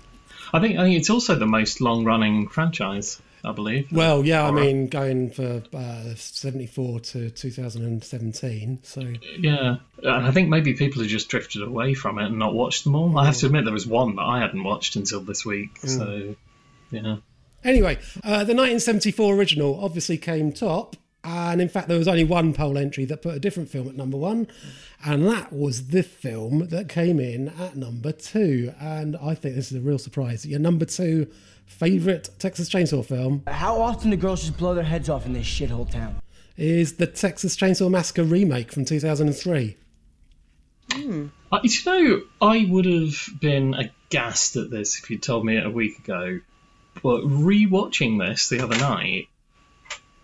I 0.54 0.60
think 0.60 0.78
I 0.78 0.84
think 0.84 0.98
it's 0.98 1.10
also 1.10 1.36
the 1.36 1.46
most 1.46 1.82
long 1.82 2.06
running 2.06 2.48
franchise. 2.48 3.22
I 3.44 3.52
believe. 3.52 3.92
Well, 3.92 4.26
yeah, 4.26 4.46
I 4.46 4.52
mean, 4.52 4.88
going 4.88 5.30
for 5.30 5.62
uh, 5.74 6.16
74 6.16 7.00
to 7.00 7.30
2017. 7.30 8.80
So, 8.84 9.14
Yeah, 9.38 9.78
and 10.04 10.26
I 10.26 10.32
think 10.32 10.50
maybe 10.50 10.74
people 10.74 11.02
have 11.02 11.10
just 11.10 11.30
drifted 11.30 11.62
away 11.62 11.94
from 11.94 12.18
it 12.20 12.26
and 12.26 12.40
not 12.40 12.54
watched 12.54 12.84
them 12.84 12.96
all. 12.96 13.18
I 13.18 13.28
have 13.28 13.38
to 13.38 13.46
admit, 13.46 13.64
there 13.64 13.74
was 13.74 13.88
one 13.88 14.16
that 14.16 14.24
I 14.24 14.40
hadn't 14.40 14.64
watched 14.64 14.96
until 14.96 15.22
this 15.22 15.46
week. 15.46 15.78
So, 15.86 16.36
yeah. 16.92 17.18
anyway, 17.64 18.00
uh, 18.24 18.44
the 18.44 18.56
1974 18.56 19.36
original 19.36 19.80
obviously 19.82 20.18
came 20.18 20.52
top. 20.52 20.96
And 21.30 21.62
in 21.62 21.68
fact, 21.68 21.90
there 21.90 21.98
was 21.98 22.08
only 22.08 22.24
one 22.24 22.54
poll 22.54 22.78
entry 22.78 23.04
that 23.06 23.22
put 23.22 23.36
a 23.36 23.40
different 23.40 23.70
film 23.70 23.90
at 23.90 23.98
number 23.98 24.16
one, 24.16 24.48
and 25.04 25.28
that 25.28 25.52
was 25.52 25.88
the 25.88 26.02
film 26.02 26.70
that 26.70 26.88
came 26.88 27.20
in 27.20 27.50
at 27.60 27.76
number 27.76 28.14
two. 28.14 28.74
And 28.80 29.18
I 29.18 29.36
think 29.36 29.56
this 29.56 29.70
is 29.70 29.78
a 29.78 29.82
real 29.82 30.00
surprise. 30.00 30.46
Your 30.46 30.60
number 30.60 30.86
two 30.86 31.28
favourite 31.66 32.30
Texas 32.40 32.70
Chainsaw 32.70 33.06
film 33.06 33.44
How 33.48 33.82
often 33.82 34.10
do 34.10 34.16
girls 34.16 34.40
just 34.40 34.58
blow 34.58 34.74
their 34.74 34.86
heads 34.86 35.10
off 35.10 35.26
in 35.26 35.34
this 35.34 35.46
shithole 35.46 35.92
town? 35.92 36.22
is 36.56 36.94
the 36.94 37.06
Texas 37.06 37.56
Chainsaw 37.58 37.92
Massacre 37.92 38.24
remake 38.24 38.72
from 38.72 38.86
2003. 38.86 39.78
Uh, 40.94 41.60
you 41.64 41.72
know, 41.86 42.22
I 42.42 42.66
would 42.70 42.86
have 42.86 43.30
been 43.40 43.76
aghast 43.76 44.56
at 44.56 44.72
this 44.72 44.98
if 44.98 45.10
you'd 45.10 45.22
told 45.22 45.46
me 45.46 45.58
it 45.58 45.66
a 45.66 45.70
week 45.70 46.00
ago. 46.00 46.40
But 47.04 47.22
rewatching 47.22 48.26
this 48.26 48.50
the 48.50 48.62
other 48.62 48.78
night, 48.78 49.28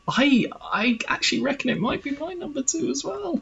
I 0.08 0.48
I 0.62 1.00
actually 1.08 1.42
reckon 1.42 1.70
it 1.70 1.80
might 1.80 2.04
be 2.04 2.12
my 2.12 2.34
number 2.34 2.62
two 2.62 2.90
as 2.90 3.04
well. 3.04 3.42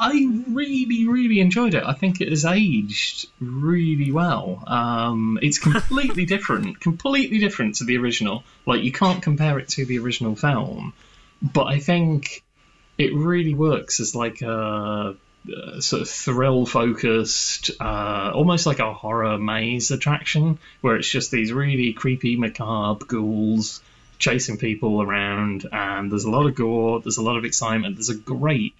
I 0.00 0.42
really, 0.48 1.08
really 1.08 1.40
enjoyed 1.40 1.74
it. 1.74 1.82
I 1.84 1.92
think 1.92 2.20
it 2.20 2.28
has 2.28 2.44
aged 2.44 3.28
really 3.40 4.12
well. 4.12 4.62
Um, 4.66 5.38
it's 5.42 5.58
completely 5.58 6.24
different, 6.34 6.80
completely 6.80 7.38
different 7.38 7.76
to 7.76 7.84
the 7.84 7.98
original. 7.98 8.44
Like 8.64 8.82
you 8.82 8.92
can't 8.92 9.22
compare 9.22 9.58
it 9.58 9.68
to 9.70 9.84
the 9.84 9.98
original 9.98 10.36
film, 10.36 10.92
but 11.42 11.64
I 11.64 11.80
think 11.80 12.44
it 12.96 13.12
really 13.14 13.54
works 13.54 13.98
as 13.98 14.14
like 14.14 14.40
a, 14.42 15.16
a 15.76 15.82
sort 15.82 16.02
of 16.02 16.08
thrill 16.08 16.64
focused, 16.64 17.72
uh, 17.80 18.30
almost 18.34 18.66
like 18.66 18.78
a 18.78 18.94
horror 18.94 19.36
maze 19.36 19.90
attraction, 19.90 20.58
where 20.80 20.94
it's 20.96 21.08
just 21.08 21.32
these 21.32 21.52
really 21.52 21.92
creepy, 21.92 22.36
macabre 22.36 23.04
ghouls 23.04 23.82
chasing 24.18 24.58
people 24.58 25.00
around, 25.02 25.66
and 25.70 26.10
there's 26.10 26.24
a 26.24 26.30
lot 26.30 26.46
of 26.46 26.54
gore, 26.54 27.00
there's 27.00 27.18
a 27.18 27.22
lot 27.22 27.36
of 27.36 27.44
excitement, 27.44 27.96
there's 27.96 28.10
a 28.10 28.16
great 28.16 28.74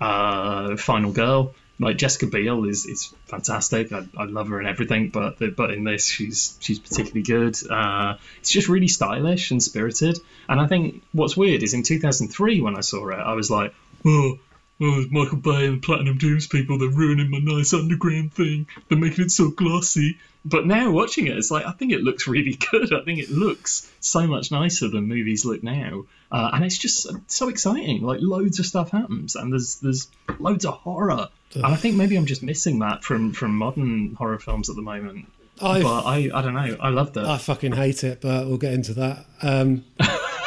uh, 0.00 0.76
final 0.76 1.12
girl. 1.12 1.54
Like 1.80 1.96
Jessica 1.96 2.26
Biel 2.28 2.66
is, 2.66 2.86
is 2.86 3.12
fantastic. 3.26 3.92
I, 3.92 4.06
I 4.16 4.24
love 4.26 4.46
her 4.48 4.60
and 4.60 4.68
everything, 4.68 5.08
but 5.08 5.38
the, 5.38 5.48
but 5.48 5.72
in 5.72 5.82
this 5.82 6.06
she's 6.06 6.56
she's 6.60 6.78
particularly 6.78 7.22
good. 7.22 7.56
Uh, 7.68 8.16
it's 8.38 8.50
just 8.50 8.68
really 8.68 8.86
stylish 8.86 9.50
and 9.50 9.60
spirited. 9.60 10.20
And 10.48 10.60
I 10.60 10.68
think 10.68 11.02
what's 11.10 11.36
weird 11.36 11.64
is 11.64 11.74
in 11.74 11.82
2003 11.82 12.60
when 12.60 12.76
I 12.76 12.80
saw 12.80 13.08
it, 13.08 13.16
I 13.16 13.32
was 13.32 13.50
like, 13.50 13.74
oh, 14.04 14.38
oh, 14.80 15.04
Michael 15.10 15.38
Bay 15.38 15.66
and 15.66 15.76
the 15.82 15.86
Platinum 15.86 16.18
Dunes 16.18 16.46
people, 16.46 16.78
they're 16.78 16.88
ruining 16.88 17.30
my 17.30 17.38
nice 17.38 17.72
underground 17.74 18.32
thing. 18.34 18.66
They're 18.88 18.98
making 18.98 19.24
it 19.26 19.30
so 19.30 19.50
glossy. 19.50 20.18
But 20.46 20.66
now 20.66 20.90
watching 20.90 21.26
it, 21.26 21.38
it's 21.38 21.50
like 21.50 21.64
I 21.64 21.72
think 21.72 21.92
it 21.92 22.02
looks 22.02 22.26
really 22.28 22.58
good. 22.70 22.92
I 22.92 23.02
think 23.02 23.18
it 23.18 23.30
looks 23.30 23.90
so 24.00 24.26
much 24.26 24.50
nicer 24.52 24.88
than 24.88 25.04
movies 25.08 25.44
look 25.46 25.62
now, 25.62 26.04
uh, 26.30 26.50
and 26.52 26.62
it's 26.64 26.76
just 26.76 27.02
so, 27.02 27.12
so 27.28 27.48
exciting. 27.48 28.02
Like 28.02 28.20
loads 28.20 28.58
of 28.58 28.66
stuff 28.66 28.90
happens, 28.90 29.36
and 29.36 29.50
there's 29.52 29.76
there's 29.76 30.08
loads 30.38 30.66
of 30.66 30.74
horror. 30.74 31.28
And 31.54 31.64
I 31.64 31.76
think 31.76 31.96
maybe 31.96 32.16
I'm 32.16 32.26
just 32.26 32.42
missing 32.42 32.80
that 32.80 33.02
from 33.04 33.32
from 33.32 33.56
modern 33.56 34.14
horror 34.14 34.38
films 34.38 34.68
at 34.68 34.76
the 34.76 34.82
moment. 34.82 35.26
I've- 35.62 35.82
but 35.84 36.02
I 36.04 36.30
I 36.34 36.42
don't 36.42 36.52
know. 36.54 36.76
I 36.80 36.90
love 36.90 37.14
that. 37.14 37.24
I 37.24 37.38
fucking 37.38 37.72
hate 37.72 38.04
it, 38.04 38.20
but 38.20 38.46
we'll 38.46 38.58
get 38.58 38.74
into 38.74 38.92
that. 38.94 39.24
Um, 39.40 39.84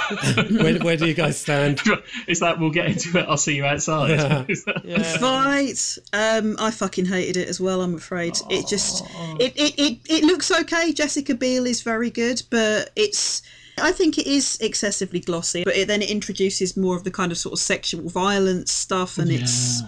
where, 0.62 0.78
where 0.80 0.98
do 0.98 1.08
you 1.08 1.14
guys 1.14 1.40
stand? 1.40 1.82
Is 2.28 2.40
that 2.40 2.60
we'll 2.60 2.72
get 2.72 2.88
into 2.88 3.18
it? 3.20 3.26
I'll 3.28 3.38
see 3.38 3.56
you 3.56 3.66
outside. 3.66 4.46
Is 4.50 4.64
that- 4.66 4.84
Yeah. 4.86 5.18
Right. 5.22 5.98
Um, 6.14 6.56
I 6.60 6.72
fucking 6.72 7.06
hated 7.06 7.38
it 7.38 7.48
as 7.48 7.60
well. 7.60 7.82
I'm 7.82 7.96
afraid 7.96 8.38
it 8.50 8.68
just 8.68 9.04
it, 9.40 9.54
it, 9.56 9.76
it, 9.80 9.98
it 10.10 10.24
looks 10.24 10.52
okay. 10.52 10.94
Jessica 10.94 11.36
Biel 11.36 11.66
is 11.66 11.82
very 11.82 12.10
good, 12.10 12.42
but 12.50 12.90
it's 12.96 13.42
I 13.82 13.92
think 13.92 14.18
it 14.18 14.28
is 14.28 14.58
excessively 14.62 15.20
glossy. 15.20 15.64
But 15.64 15.76
it, 15.76 15.88
then 15.88 16.02
it 16.02 16.10
introduces 16.10 16.76
more 16.78 16.96
of 16.96 17.04
the 17.04 17.12
kind 17.12 17.32
of 17.32 17.38
sort 17.38 17.54
of 17.54 17.60
sexual 17.60 18.10
violence 18.10 18.72
stuff, 18.72 19.18
and 19.18 19.30
it's 19.32 19.82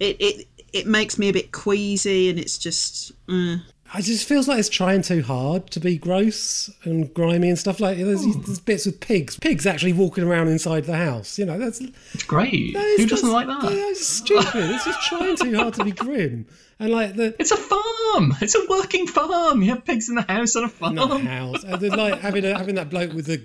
it, 0.00 0.16
it 0.20 0.48
it 0.72 0.86
makes 0.86 1.18
me 1.18 1.28
a 1.28 1.32
bit 1.32 1.52
queasy, 1.52 2.30
and 2.30 2.38
it's 2.38 2.58
just. 2.58 3.12
Uh. 3.28 3.56
It 3.98 4.02
just 4.02 4.26
feels 4.28 4.46
like 4.46 4.58
it's 4.60 4.68
trying 4.68 5.02
too 5.02 5.22
hard 5.22 5.70
to 5.72 5.80
be 5.80 5.98
gross 5.98 6.70
and 6.84 7.12
grimy 7.12 7.48
and 7.48 7.58
stuff 7.58 7.80
like. 7.80 7.98
There's, 7.98 8.24
hmm. 8.24 8.40
there's 8.42 8.60
bits 8.60 8.86
with 8.86 9.00
pigs, 9.00 9.36
pigs 9.38 9.66
actually 9.66 9.92
walking 9.94 10.22
around 10.24 10.48
inside 10.48 10.84
the 10.84 10.96
house. 10.96 11.38
You 11.38 11.46
know, 11.46 11.58
that's 11.58 11.80
It's 12.14 12.22
great. 12.22 12.74
that 12.74 12.84
is- 12.84 13.00
Who 13.00 13.06
doesn't 13.06 13.30
like 13.32 13.46
that's- 13.48 13.68
that? 13.72 13.76
That's 13.76 14.06
stupid. 14.06 14.70
it's 14.70 14.84
just 14.84 15.02
trying 15.08 15.36
too 15.36 15.56
hard 15.56 15.74
to 15.74 15.84
be 15.84 15.90
grim. 15.92 16.46
And 16.78 16.90
like 16.92 17.16
the 17.16 17.34
It's 17.40 17.50
a 17.50 17.56
farm. 17.56 18.34
It's 18.40 18.54
a 18.54 18.64
working 18.68 19.06
farm. 19.06 19.62
You 19.62 19.70
have 19.70 19.84
pigs 19.84 20.08
in 20.08 20.14
the 20.14 20.22
house 20.22 20.56
on 20.56 20.64
a 20.64 20.68
farm. 20.68 20.94
not 20.94 21.20
house, 21.22 21.62
and 21.64 21.80
there's 21.80 21.94
like 21.94 22.20
having 22.20 22.44
a, 22.44 22.56
having 22.56 22.76
that 22.76 22.90
bloke 22.90 23.12
with 23.12 23.26
the 23.26 23.42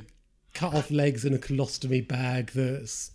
cut 0.53 0.73
off 0.73 0.89
legs 0.89 1.25
and 1.25 1.35
a 1.35 1.37
colostomy 1.37 2.07
bag 2.07 2.51
That's, 2.53 3.11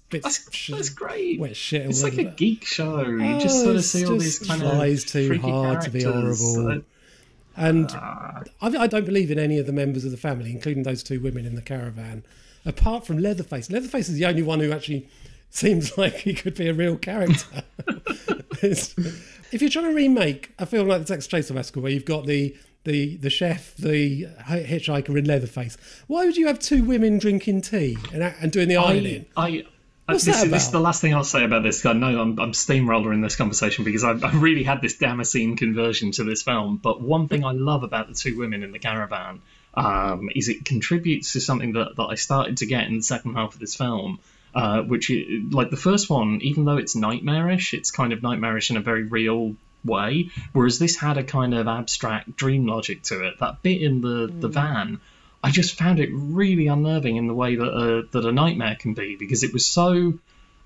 sh- 0.53 0.71
that's 0.73 0.91
great. 0.91 1.41
wet 1.41 1.57
shit. 1.57 1.87
It's 1.87 2.03
like 2.03 2.19
a 2.19 2.25
geek 2.25 2.67
show. 2.67 3.01
You 3.03 3.23
Oh, 3.37 3.39
just 3.41 3.63
sort 3.63 3.77
of 3.77 3.85
see 3.85 4.05
all 4.05 4.19
these 4.19 4.39
kind 4.41 4.61
tries 4.61 5.05
of 5.05 5.11
too 5.11 5.29
freaky 5.29 5.51
hard 5.51 5.81
to 5.83 5.91
be 5.91 6.03
characters. 6.03 6.41
horrible. 6.41 6.79
Uh, 6.81 6.83
And 7.61 7.91
ah. 7.93 8.43
I, 8.63 8.69
I 8.69 8.87
don't 8.87 9.05
believe 9.05 9.31
in 9.31 9.39
any 9.39 9.59
of 9.59 9.67
the 9.67 9.73
members 9.73 10.05
of 10.05 10.11
the 10.11 10.17
family, 10.17 10.51
including 10.51 10.83
those 10.83 11.03
two 11.03 11.21
women 11.21 11.45
in 11.45 11.55
the 11.55 11.63
caravan, 11.63 12.25
apart 12.65 13.07
from 13.07 13.19
Leatherface. 13.19 13.71
Leatherface 13.71 14.09
is 14.09 14.17
the 14.17 14.25
only 14.25 14.43
one 14.43 14.61
who 14.61 14.73
actually 14.73 15.09
seems 15.51 15.97
like 15.99 16.15
he 16.15 16.33
could 16.33 16.55
be 16.55 16.69
a 16.69 16.75
real 16.75 16.97
character. 16.97 17.63
If 19.53 19.61
you're 19.61 19.71
trying 19.71 19.87
to 19.87 19.95
remake 19.95 20.53
a 20.61 20.67
film 20.67 20.87
like 20.87 21.01
the 21.01 21.07
Texas 21.07 21.27
Chainsaw 21.27 21.55
Massacre, 21.57 21.81
where 21.81 21.91
you've 21.91 22.05
got 22.05 22.27
the 22.27 22.57
the 22.85 23.17
the 23.17 23.31
chef, 23.31 23.75
the 23.77 24.27
hitchhiker, 24.27 25.19
and 25.19 25.27
Leatherface, 25.27 25.77
why 26.07 26.25
would 26.25 26.37
you 26.37 26.47
have 26.47 26.61
two 26.61 26.85
women 26.85 27.19
drinking 27.19 27.63
tea 27.63 27.99
and, 28.13 28.23
and 28.23 28.53
doing 28.53 28.69
the 28.69 28.77
ironing? 28.77 29.27
I, 29.37 29.49
I, 29.49 29.65
What's 30.13 30.25
this, 30.25 30.37
is, 30.45 30.51
this 30.51 30.65
is 30.67 30.71
the 30.73 30.81
last 30.81 31.01
thing 31.01 31.15
I'll 31.15 31.25
say 31.25 31.45
about 31.45 31.63
this. 31.63 31.85
I 31.87 31.93
know 31.93 32.21
I'm, 32.21 32.39
I'm 32.39 32.53
steamroller 32.55 33.13
in 33.13 33.21
this 33.21 33.37
conversation 33.37 33.85
because 33.85 34.05
I've, 34.05 34.23
I've 34.25 34.41
really 34.43 34.63
had 34.63 34.81
this 34.83 34.97
Damascene 34.97 35.57
conversion 35.57 36.13
to 36.13 36.25
this 36.25 36.43
film. 36.43 36.77
But 36.77 37.01
one 37.01 37.29
thing 37.29 37.45
I 37.45 37.53
love 37.53 37.83
about 37.83 38.09
the 38.09 38.15
two 38.15 38.37
women 38.39 38.63
in 38.63 38.73
the 38.73 38.79
caravan 38.79 39.41
um, 39.75 40.29
is 40.35 40.49
it 40.49 40.65
contributes 40.65 41.33
to 41.35 41.41
something 41.41 41.73
that, 41.75 41.97
that 41.97 42.03
I 42.05 42.15
started 42.17 42.59
to 42.59 42.67
get 42.67 42.85
in 42.89 42.97
the 42.99 43.03
second 43.03 43.35
half 43.35 43.55
of 43.55 43.61
this 43.61 43.75
film. 43.75 44.19
Uh, 44.53 44.83
which, 44.83 45.13
i- 45.13 45.25
like 45.51 45.71
the 45.71 45.77
first 45.77 46.11
one, 46.11 46.41
even 46.43 46.65
though 46.65 46.77
it's 46.77 46.97
nightmarish, 46.97 47.73
it's 47.73 47.93
kind 47.93 48.13
of 48.13 48.21
nightmarish 48.21 48.71
in 48.71 48.77
a 48.77 48.81
very 48.81 49.05
real 49.05 49.55
way. 49.85 50.31
Whereas 50.53 50.81
this 50.81 50.97
had 50.97 51.19
a 51.19 51.23
kind 51.23 51.55
of 51.55 51.69
abstract 51.69 52.35
dream 52.37 52.67
logic 52.67 53.05
to 53.05 53.25
it. 53.29 53.39
That 53.39 53.63
bit 53.63 53.81
in 53.81 54.01
the, 54.01 54.27
the 54.27 54.49
van, 54.49 55.01
I 55.43 55.51
just 55.51 55.77
found 55.77 56.01
it 56.01 56.11
really 56.13 56.67
unnerving 56.67 57.17
in 57.17 57.27
the 57.27 57.35
way 57.35 57.57
that 57.57 57.65
a, 57.65 58.03
that 58.13 58.27
a 58.27 58.33
nightmare 58.33 58.77
can 58.79 58.95
be 58.95 59.17
because 59.17 59.43
it 59.43 59.53
was 59.53 59.67
so 59.67 60.15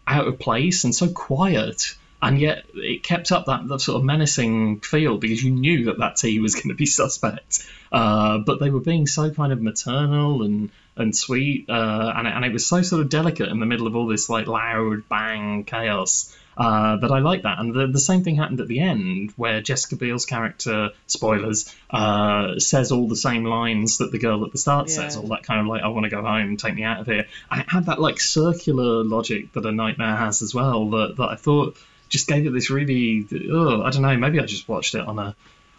out 0.06 0.26
of 0.26 0.38
place 0.38 0.84
and 0.84 0.94
so 0.94 1.08
quiet, 1.08 1.94
and 2.20 2.40
yet 2.40 2.64
it 2.74 3.02
kept 3.02 3.32
up 3.32 3.46
that, 3.46 3.68
that 3.68 3.80
sort 3.80 3.96
of 3.96 4.04
menacing 4.04 4.80
feel 4.80 5.16
because 5.18 5.42
you 5.42 5.52
knew 5.52 5.84
that 5.84 5.98
that 5.98 6.16
tea 6.16 6.40
was 6.40 6.54
going 6.56 6.68
to 6.68 6.74
be 6.74 6.86
suspect. 6.86 7.66
Uh, 7.92 8.38
but 8.38 8.58
they 8.58 8.70
were 8.70 8.80
being 8.80 9.06
so 9.06 9.30
kind 9.30 9.52
of 9.52 9.62
maternal 9.62 10.42
and 10.42 10.70
and 10.96 11.16
sweet, 11.16 11.68
uh, 11.68 12.12
and, 12.16 12.28
and 12.28 12.44
it 12.44 12.52
was 12.52 12.66
so 12.66 12.82
sort 12.82 13.02
of 13.02 13.08
delicate 13.08 13.48
in 13.48 13.58
the 13.58 13.66
middle 13.66 13.88
of 13.88 13.96
all 13.96 14.06
this 14.06 14.28
like 14.28 14.46
loud 14.46 15.08
bang 15.08 15.64
chaos. 15.64 16.34
Uh, 16.56 16.96
that 16.98 17.10
I 17.10 17.18
like 17.18 17.42
that, 17.42 17.58
and 17.58 17.74
the, 17.74 17.88
the 17.88 17.98
same 17.98 18.22
thing 18.22 18.36
happened 18.36 18.60
at 18.60 18.68
the 18.68 18.78
end, 18.78 19.32
where 19.36 19.60
Jessica 19.60 19.96
Biel's 19.96 20.24
character, 20.24 20.90
spoilers, 21.08 21.74
uh, 21.90 22.60
says 22.60 22.92
all 22.92 23.08
the 23.08 23.16
same 23.16 23.44
lines 23.44 23.98
that 23.98 24.12
the 24.12 24.18
girl 24.18 24.44
at 24.44 24.52
the 24.52 24.58
start 24.58 24.88
says, 24.88 25.16
all 25.16 25.26
that 25.28 25.42
kind 25.42 25.60
of 25.60 25.66
like, 25.66 25.82
"I 25.82 25.88
want 25.88 26.04
to 26.04 26.10
go 26.10 26.22
home, 26.22 26.56
take 26.56 26.74
me 26.74 26.84
out 26.84 27.00
of 27.00 27.06
here," 27.06 27.26
and 27.50 27.60
it 27.60 27.68
had 27.68 27.86
that 27.86 28.00
like 28.00 28.20
circular 28.20 29.02
logic 29.02 29.52
that 29.54 29.66
a 29.66 29.72
nightmare 29.72 30.14
has 30.16 30.42
as 30.42 30.54
well. 30.54 30.90
That, 30.90 31.16
that 31.16 31.28
I 31.28 31.34
thought 31.36 31.76
just 32.08 32.28
gave 32.28 32.46
it 32.46 32.52
this 32.52 32.70
really, 32.70 33.26
oh, 33.50 33.82
I 33.82 33.90
don't 33.90 34.02
know, 34.02 34.16
maybe 34.16 34.38
I 34.38 34.46
just 34.46 34.68
watched 34.68 34.94
it 34.94 35.00
on 35.00 35.18
a 35.18 35.34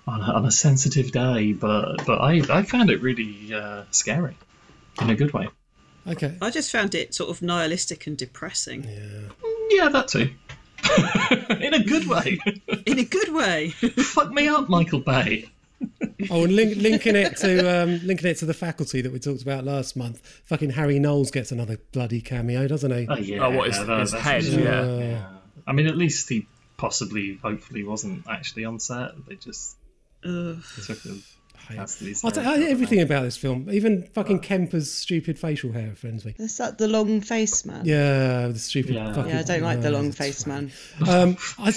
on 0.08 0.22
a, 0.22 0.34
on 0.34 0.46
a 0.46 0.52
sensitive 0.52 1.12
day, 1.12 1.54
but 1.54 2.06
but 2.06 2.20
I 2.20 2.42
I 2.50 2.64
found 2.64 2.90
it 2.90 3.02
really 3.02 3.54
uh, 3.54 3.84
scary 3.92 4.36
in 5.02 5.10
a 5.10 5.16
good 5.16 5.34
way. 5.34 5.48
Okay. 6.08 6.38
I 6.42 6.52
just 6.52 6.72
found 6.72 6.94
it 6.94 7.16
sort 7.16 7.30
of 7.30 7.42
nihilistic 7.42 8.06
and 8.06 8.16
depressing. 8.16 8.84
Yeah. 8.84 9.30
Yeah, 9.72 9.90
that 9.90 10.08
too. 10.08 10.32
in 11.62 11.74
a 11.74 11.84
good 11.84 12.08
way. 12.08 12.40
In 12.86 13.00
a 13.00 13.04
good 13.04 13.34
way. 13.34 13.70
Fuck 13.70 14.32
me 14.32 14.48
up, 14.48 14.70
Michael 14.70 15.00
Bay. 15.00 15.50
Oh, 16.32 16.46
and 16.46 16.56
link, 16.56 16.78
linking 16.78 17.16
it 17.16 17.38
to 17.38 17.84
um, 17.84 18.00
linking 18.06 18.30
it 18.30 18.38
to 18.38 18.46
the 18.46 18.54
faculty 18.54 19.02
that 19.02 19.12
we 19.12 19.20
talked 19.20 19.42
about 19.42 19.66
last 19.66 19.96
month. 19.98 20.22
Fucking 20.46 20.72
Harry 20.72 21.00
Knowles 21.00 21.32
gets 21.32 21.52
another 21.52 21.78
bloody 21.92 22.22
cameo, 22.22 22.68
doesn't 22.68 22.92
he? 22.92 23.08
Oh, 23.10 23.16
yeah, 23.18 23.46
Oh, 23.46 23.50
what, 23.52 23.68
his- 23.68 23.86
that- 23.86 24.00
his 24.00 24.14
head, 24.14 24.44
for 24.46 24.52
sure. 24.52 24.62
yeah. 24.62 24.98
yeah. 24.98 25.28
I 25.68 25.74
mean, 25.74 25.88
at 25.88 25.98
least 25.98 26.30
he 26.30 26.48
possibly, 26.78 27.38
hopefully, 27.42 27.84
wasn't 27.84 28.26
actually 28.30 28.66
on 28.66 28.80
set. 28.80 29.12
They 29.28 29.36
just 29.36 29.76
Ugh. 30.24 30.58
took 30.86 31.04
a 31.06 31.16
That's 31.70 31.96
the 31.96 32.16
I'll 32.24 32.32
tell 32.32 32.58
you 32.60 32.68
everything 32.68 33.02
about 33.02 33.24
this 33.24 33.38
film, 33.38 33.68
even 33.72 34.04
fucking 34.14 34.40
Kemper's 34.40 34.92
stupid 34.92 35.40
facial 35.40 35.72
hair 35.72 35.92
offends 35.92 36.26
me. 36.26 36.36
Is 36.38 36.58
that 36.58 36.78
the 36.78 36.88
long 36.88 37.22
face 37.22 37.66
man? 37.66 37.86
Yeah, 37.86 38.48
the 38.48 38.60
stupid 38.60 38.96
Yeah. 38.96 39.14
fucking. 39.14 39.32
Yeah, 39.32 39.40
I 39.40 39.44
don't 39.44 39.62
like 39.62 39.82
the 39.82 39.92
long 39.92 40.12
face 40.12 40.46
man. 40.46 40.72
Um, 41.08 41.38
I, 41.58 41.72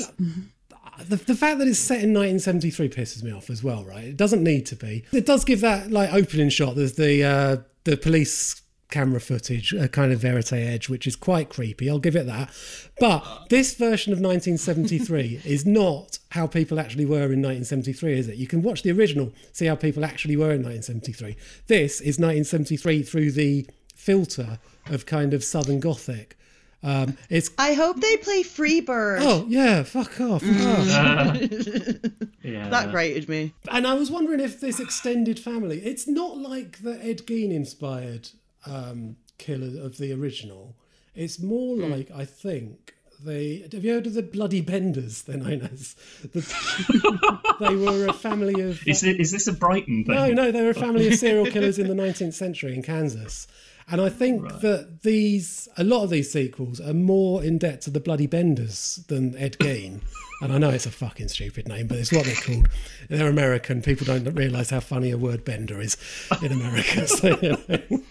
the, 1.09 1.17
the 1.17 1.35
fact 1.35 1.59
that 1.59 1.69
it's 1.69 1.79
set 1.79 2.03
in 2.03 2.13
1973 2.13 2.89
pisses 2.89 3.23
me 3.23 3.33
off 3.33 3.51
as 3.51 3.63
well, 3.63 3.85
right? 3.85 4.05
It 4.05 4.17
doesn't 4.17 4.43
need 4.43 4.67
to 4.67 4.77
be. 4.77 5.05
It 5.13 5.27
does 5.27 5.45
give 5.45 5.61
that 5.61 5.91
like 5.91 6.13
opening 6.13 6.49
shot. 6.51 6.75
There's 6.77 6.95
the 6.95 7.25
uh, 7.25 7.57
the 7.85 7.97
police 7.97 8.61
camera 8.91 9.21
footage, 9.21 9.73
a 9.73 9.89
kind 9.89 10.13
of 10.13 10.21
verite 10.21 10.53
edge, 10.53 10.89
which 10.89 11.07
is 11.07 11.17
quite 11.17 11.49
creepy. 11.49 11.91
I'll 11.91 11.99
give 11.99 12.17
it 12.17 12.27
that. 12.27 12.51
But 12.99 13.47
this 13.51 13.75
version 13.75 14.13
of 14.13 14.19
1973 14.19 15.43
is 15.45 15.67
not 15.67 16.19
how 16.31 16.47
people 16.47 16.81
actually 16.81 17.05
were 17.05 17.33
in 17.33 17.43
1973, 17.43 18.19
is 18.19 18.29
it? 18.29 18.37
You 18.37 18.47
can 18.47 18.63
watch 18.63 18.83
the 18.83 18.93
original, 18.93 19.33
see 19.53 19.67
how 19.67 19.77
people 19.77 20.05
actually 20.05 20.37
were 20.37 20.53
in 20.53 20.63
1973. 20.63 21.37
This 21.67 22.01
is 22.01 22.19
1973 22.19 23.03
through 23.03 23.33
the 23.33 23.67
filter 23.95 24.59
of 24.87 25.07
kind 25.07 25.35
of 25.35 25.45
Southern 25.45 25.81
Gothic. 25.81 26.37
Um, 26.81 27.19
it's 27.29 27.51
I 27.59 27.75
hope 27.75 28.01
they 28.01 28.17
play 28.19 28.45
Freebird. 28.45 29.19
oh 29.21 29.47
yeah, 29.49 29.83
fuck 29.83 30.21
off. 30.21 30.43
Oh. 30.45 31.35
Yeah. 32.41 32.69
That 32.71 32.93
grated 32.93 33.29
me. 33.29 33.53
And 33.71 33.87
I 33.87 33.93
was 33.93 34.11
wondering 34.11 34.41
if 34.41 34.59
this 34.59 34.81
extended 34.81 35.39
family, 35.39 35.81
it's 35.81 36.09
not 36.09 36.39
like 36.39 36.83
the 36.83 36.99
Ed 37.05 37.27
Gein 37.27 37.53
inspired 37.53 38.31
um, 38.67 39.17
killer 39.39 39.81
of 39.85 39.99
the 39.99 40.13
original. 40.13 40.77
It's 41.15 41.39
more 41.41 41.77
Hmm. 41.77 41.91
like, 41.93 42.11
I 42.11 42.25
think, 42.25 42.95
they. 43.25 43.67
Have 43.73 43.85
you 43.85 43.95
heard 43.95 44.07
of 44.07 44.15
the 44.15 44.23
Bloody 44.23 44.61
Benders? 44.61 45.23
They're 45.23 45.37
known 45.39 45.63
as. 45.73 45.97
The, 46.33 47.57
they 47.61 47.75
were 47.75 48.07
a 48.07 48.13
family 48.13 48.61
of. 48.63 48.87
Is, 48.87 49.03
it, 49.03 49.21
is 49.21 49.33
this 49.33 49.47
a 49.49 49.53
Brighton 49.53 50.05
thing? 50.05 50.15
No, 50.15 50.29
no, 50.33 50.53
they 50.53 50.63
were 50.63 50.71
a 50.71 50.75
family 50.75 51.09
of 51.09 51.15
serial 51.15 51.47
killers 51.51 51.79
in 51.79 51.89
the 51.89 51.95
19th 51.95 52.35
century 52.35 52.75
in 52.75 52.83
Kansas. 52.83 53.47
And 53.91 54.01
I 54.01 54.11
think 54.11 54.61
that 54.61 55.03
these, 55.03 55.69
a 55.79 55.85
lot 55.85 56.05
of 56.05 56.11
these 56.11 56.31
sequels 56.31 56.81
are 56.81 56.93
more 56.93 57.43
in 57.43 57.59
debt 57.59 57.81
to 57.83 57.91
the 57.91 58.01
Bloody 58.01 58.27
Benders 58.27 58.97
than 59.09 59.37
Ed 59.37 59.57
Gein. 59.59 60.01
And 60.41 60.53
I 60.53 60.59
know 60.59 60.71
it's 60.71 60.87
a 60.87 60.93
fucking 60.93 61.27
stupid 61.27 61.67
name, 61.67 61.89
but 61.89 61.99
it's 61.99 62.13
what 62.13 62.25
they're 62.25 62.37
called. 62.37 62.69
They're 63.09 63.29
American. 63.29 63.83
People 63.83 64.07
don't 64.07 64.25
realise 64.35 64.71
how 64.71 64.79
funny 64.79 65.11
a 65.11 65.19
word 65.19 65.45
bender 65.45 65.81
is 65.81 65.97
in 66.41 66.53
America. 66.53 67.09
So, 67.09 67.37
you 67.43 67.59
know. 67.69 68.03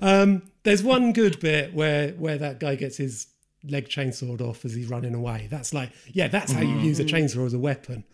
um, 0.00 0.42
there's 0.62 0.84
one 0.84 1.12
good 1.12 1.40
bit 1.40 1.74
where 1.74 2.10
where 2.12 2.38
that 2.38 2.60
guy 2.60 2.76
gets 2.76 2.96
his 2.96 3.26
leg 3.64 3.88
chainsawed 3.88 4.40
off 4.40 4.64
as 4.64 4.74
he's 4.74 4.86
running 4.86 5.14
away. 5.14 5.48
That's 5.50 5.74
like, 5.74 5.90
yeah, 6.12 6.28
that's 6.28 6.52
how 6.52 6.60
you 6.60 6.78
use 6.78 7.00
a 7.00 7.04
chainsaw 7.04 7.44
as 7.44 7.54
a 7.54 7.58
weapon. 7.58 8.04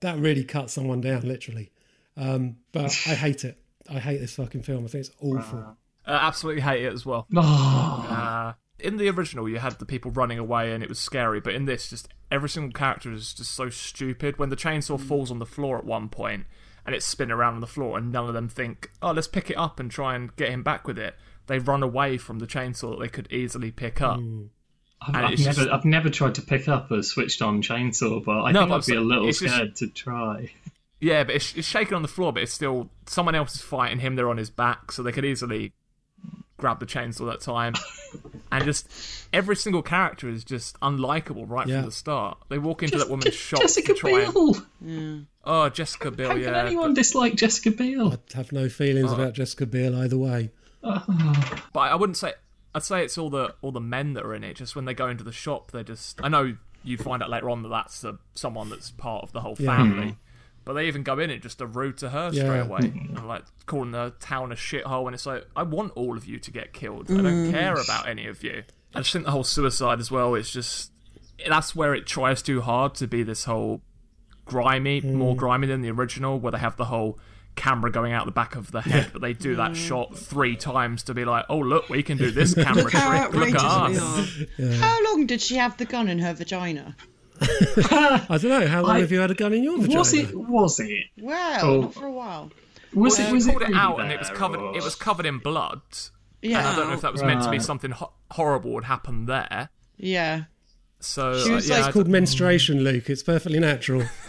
That 0.00 0.18
really 0.18 0.44
cuts 0.44 0.72
someone 0.72 1.02
down, 1.02 1.28
literally. 1.28 1.72
Um, 2.16 2.56
but 2.72 2.86
I 3.06 3.14
hate 3.14 3.44
it. 3.44 3.58
I 3.90 3.98
hate 3.98 4.18
this 4.18 4.36
fucking 4.36 4.62
film. 4.62 4.84
I 4.84 4.88
think 4.88 5.06
it's 5.06 5.14
awful. 5.20 5.58
Uh, 5.58 5.72
I 6.06 6.26
absolutely 6.26 6.62
hate 6.62 6.84
it 6.84 6.92
as 6.92 7.04
well. 7.06 7.26
Oh, 7.36 8.06
Uh, 8.10 8.52
in 8.78 8.96
the 8.96 9.08
original, 9.08 9.48
you 9.48 9.58
had 9.58 9.78
the 9.78 9.86
people 9.86 10.10
running 10.10 10.38
away 10.38 10.72
and 10.72 10.82
it 10.82 10.88
was 10.88 10.98
scary, 10.98 11.40
but 11.40 11.54
in 11.54 11.64
this, 11.64 11.88
just 11.90 12.08
every 12.30 12.48
single 12.48 12.72
character 12.72 13.12
is 13.12 13.32
just 13.32 13.52
so 13.54 13.70
stupid. 13.70 14.38
When 14.38 14.50
the 14.50 14.56
chainsaw 14.56 14.98
mm. 14.98 15.00
falls 15.00 15.30
on 15.30 15.38
the 15.38 15.46
floor 15.46 15.78
at 15.78 15.84
one 15.84 16.08
point 16.08 16.46
and 16.84 16.94
it's 16.94 17.06
spinning 17.06 17.32
around 17.32 17.54
on 17.54 17.60
the 17.60 17.66
floor, 17.66 17.96
and 17.96 18.12
none 18.12 18.26
of 18.28 18.34
them 18.34 18.48
think, 18.48 18.90
"Oh, 19.00 19.12
let's 19.12 19.28
pick 19.28 19.48
it 19.48 19.56
up 19.56 19.80
and 19.80 19.90
try 19.90 20.14
and 20.14 20.34
get 20.36 20.50
him 20.50 20.62
back 20.62 20.86
with 20.86 20.98
it." 20.98 21.14
They 21.46 21.58
run 21.58 21.82
away 21.82 22.18
from 22.18 22.40
the 22.40 22.46
chainsaw 22.46 22.90
that 22.90 23.00
they 23.00 23.08
could 23.08 23.32
easily 23.32 23.70
pick 23.70 24.02
up. 24.02 24.18
Mm. 24.18 24.48
I've, 25.00 25.14
I've 25.14 25.38
never, 25.38 25.52
just- 25.52 25.68
I've 25.70 25.84
never 25.84 26.10
tried 26.10 26.34
to 26.36 26.42
pick 26.42 26.68
up 26.68 26.90
a 26.90 27.02
switched-on 27.02 27.62
chainsaw, 27.62 28.24
but 28.24 28.40
I 28.42 28.52
No, 28.52 28.60
think 28.60 28.70
but 28.70 28.76
I'd 28.76 28.86
be 28.86 28.96
a 28.96 29.00
little 29.00 29.28
it's 29.28 29.38
just- 29.40 29.54
scared 29.54 29.76
to 29.76 29.86
try. 29.88 30.50
Yeah, 31.00 31.24
but 31.24 31.34
it's, 31.36 31.54
it's 31.54 31.68
shaking 31.68 31.94
on 31.94 32.02
the 32.02 32.08
floor, 32.08 32.32
but 32.32 32.42
it's 32.42 32.52
still 32.52 32.90
someone 33.06 33.34
else 33.34 33.54
is 33.56 33.60
fighting 33.60 33.98
him. 33.98 34.16
They're 34.16 34.28
on 34.30 34.36
his 34.38 34.50
back, 34.50 34.92
so 34.92 35.02
they 35.02 35.12
could 35.12 35.24
easily 35.24 35.72
grab 36.56 36.80
the 36.80 36.86
chainsaw 36.86 37.30
that 37.30 37.40
time. 37.40 37.74
and 38.52 38.64
just 38.64 38.88
every 39.32 39.56
single 39.56 39.82
character 39.82 40.28
is 40.28 40.44
just 40.44 40.78
unlikable 40.80 41.44
right 41.48 41.66
Yeah. 41.66 41.78
from 41.80 41.86
the 41.86 41.92
start. 41.92 42.38
They 42.48 42.58
walk 42.58 42.82
into 42.82 42.96
that 42.98 43.10
woman's 43.10 43.34
shop 43.34 43.60
Jessica 43.60 43.88
to 43.88 43.94
try 43.94 44.20
and 44.22 44.34
Biel. 44.34 45.26
oh 45.44 45.68
Jessica 45.68 46.10
Biel, 46.10 46.30
How 46.30 46.36
yeah. 46.36 46.44
can 46.46 46.54
anyone 46.66 46.90
but, 46.90 46.96
dislike 47.00 47.34
Jessica 47.34 47.70
Biel? 47.70 48.12
I 48.12 48.36
have 48.36 48.52
no 48.52 48.68
feelings 48.68 49.10
oh. 49.10 49.14
about 49.14 49.34
Jessica 49.34 49.66
Biel 49.66 49.96
either 49.96 50.16
way. 50.16 50.50
Ah. 50.82 51.62
but 51.72 51.80
I 51.80 51.94
wouldn't 51.94 52.16
say 52.16 52.32
I'd 52.74 52.82
say 52.82 53.04
it's 53.04 53.18
all 53.18 53.30
the 53.30 53.54
all 53.62 53.72
the 53.72 53.80
men 53.80 54.14
that 54.14 54.24
are 54.24 54.34
in 54.34 54.44
it. 54.44 54.56
Just 54.56 54.76
when 54.76 54.84
they 54.84 54.94
go 54.94 55.08
into 55.08 55.24
the 55.24 55.32
shop, 55.32 55.70
they 55.70 55.82
just 55.82 56.20
I 56.22 56.28
know 56.28 56.56
you 56.82 56.98
find 56.98 57.22
out 57.22 57.30
later 57.30 57.48
on 57.50 57.62
that 57.62 57.70
that's 57.70 58.02
the, 58.02 58.18
someone 58.34 58.68
that's 58.68 58.90
part 58.90 59.22
of 59.22 59.32
the 59.32 59.40
whole 59.40 59.56
Yeah. 59.58 59.76
family. 59.76 60.08
Hmm. 60.10 60.18
But 60.64 60.74
they 60.74 60.86
even 60.86 61.02
go 61.02 61.18
in 61.18 61.30
and 61.30 61.42
just 61.42 61.60
are 61.60 61.66
rude 61.66 61.98
to 61.98 62.08
her 62.10 62.32
straight 62.32 62.46
Yeah. 62.46 62.64
away, 62.64 62.80
and 62.80 63.28
like 63.28 63.44
calling 63.66 63.90
the 63.90 64.14
town 64.20 64.50
a 64.50 64.54
shithole. 64.54 65.06
And 65.06 65.14
it's 65.14 65.26
like, 65.26 65.46
I 65.54 65.62
want 65.62 65.92
all 65.94 66.16
of 66.16 66.24
you 66.24 66.38
to 66.38 66.50
get 66.50 66.72
killed. 66.72 67.10
I 67.10 67.16
don't 67.16 67.48
mm. 67.48 67.50
care 67.50 67.74
about 67.74 68.08
any 68.08 68.26
of 68.26 68.42
you. 68.42 68.64
I 68.94 69.00
just 69.00 69.12
think 69.12 69.24
the 69.24 69.30
whole 69.30 69.44
suicide 69.44 70.00
as 70.00 70.10
well 70.10 70.34
is 70.34 70.50
just 70.50 70.90
that's 71.48 71.74
where 71.74 71.94
it 71.94 72.06
tries 72.06 72.42
too 72.42 72.60
hard 72.60 72.94
to 72.96 73.06
be 73.06 73.22
this 73.22 73.44
whole 73.44 73.82
grimy, 74.44 75.00
mm. 75.00 75.12
more 75.12 75.36
grimy 75.36 75.66
than 75.66 75.82
the 75.82 75.90
original, 75.90 76.38
where 76.38 76.52
they 76.52 76.58
have 76.58 76.76
the 76.76 76.86
whole 76.86 77.18
camera 77.56 77.90
going 77.90 78.12
out 78.12 78.26
the 78.26 78.32
back 78.32 78.56
of 78.56 78.72
the 78.72 78.80
head, 78.80 79.10
but 79.12 79.22
they 79.22 79.32
do 79.32 79.56
that 79.56 79.72
mm. 79.72 79.76
shot 79.76 80.16
three 80.16 80.56
times 80.56 81.02
to 81.04 81.14
be 81.14 81.24
like, 81.24 81.44
oh 81.48 81.58
look, 81.58 81.88
we 81.88 82.02
can 82.02 82.18
do 82.18 82.30
this 82.30 82.54
camera 82.64 82.84
Look 82.84 82.92
how 82.92 83.28
trick. 83.28 83.34
Look 83.34 83.54
at 83.54 83.64
us. 83.64 84.40
are. 84.58 84.72
How 84.72 85.04
long 85.04 85.26
did 85.26 85.40
she 85.40 85.56
have 85.56 85.76
the 85.76 85.84
gun 85.84 86.08
in 86.08 86.18
her 86.18 86.32
vagina? 86.32 86.96
I 87.90 88.38
don't 88.40 88.44
know. 88.44 88.66
How 88.66 88.82
long 88.82 88.96
I- 88.96 89.00
have 89.00 89.12
you 89.12 89.20
had 89.20 89.30
a 89.30 89.34
gun 89.34 89.52
in 89.52 89.62
your 89.64 89.78
vagina? 89.78 89.98
Was 89.98 90.12
it? 90.14 90.34
Was 90.34 90.80
it? 90.80 91.04
Well, 91.20 91.64
Oh. 91.64 91.80
not 91.82 91.94
for 91.94 92.06
a 92.06 92.10
while. 92.12 92.50
Was 92.94 93.18
Well, 93.18 93.28
it? 93.28 93.32
Was 93.32 93.46
they 93.46 93.52
pulled 93.52 93.62
it, 93.62 93.70
it 93.70 93.74
out 93.74 94.00
and 94.00 94.12
it 94.12 94.18
was 94.18 94.30
covered. 94.30 94.60
or- 94.60 94.76
It 94.76 94.82
was 94.82 94.94
covered 94.94 95.26
in 95.26 95.38
blood. 95.38 95.80
Yeah. 96.42 96.58
And 96.58 96.66
I 96.68 96.76
don't 96.76 96.88
know 96.88 96.94
if 96.94 97.00
that 97.00 97.12
was 97.12 97.22
meant 97.22 97.42
to 97.44 97.50
be 97.50 97.58
something 97.58 97.90
ho- 97.90 98.12
horrible 98.30 98.72
would 98.74 98.84
happen 98.84 99.26
there. 99.26 99.70
Yeah. 99.96 100.44
So 101.00 101.38
She 101.38 101.52
uh, 101.52 101.60
yeah, 101.60 101.74
like- 101.78 101.84
It's 101.86 101.92
called 101.94 102.08
menstruation, 102.08 102.82
Luke. 102.84 103.08
It's 103.10 103.22
perfectly 103.22 103.58
natural. 103.60 104.02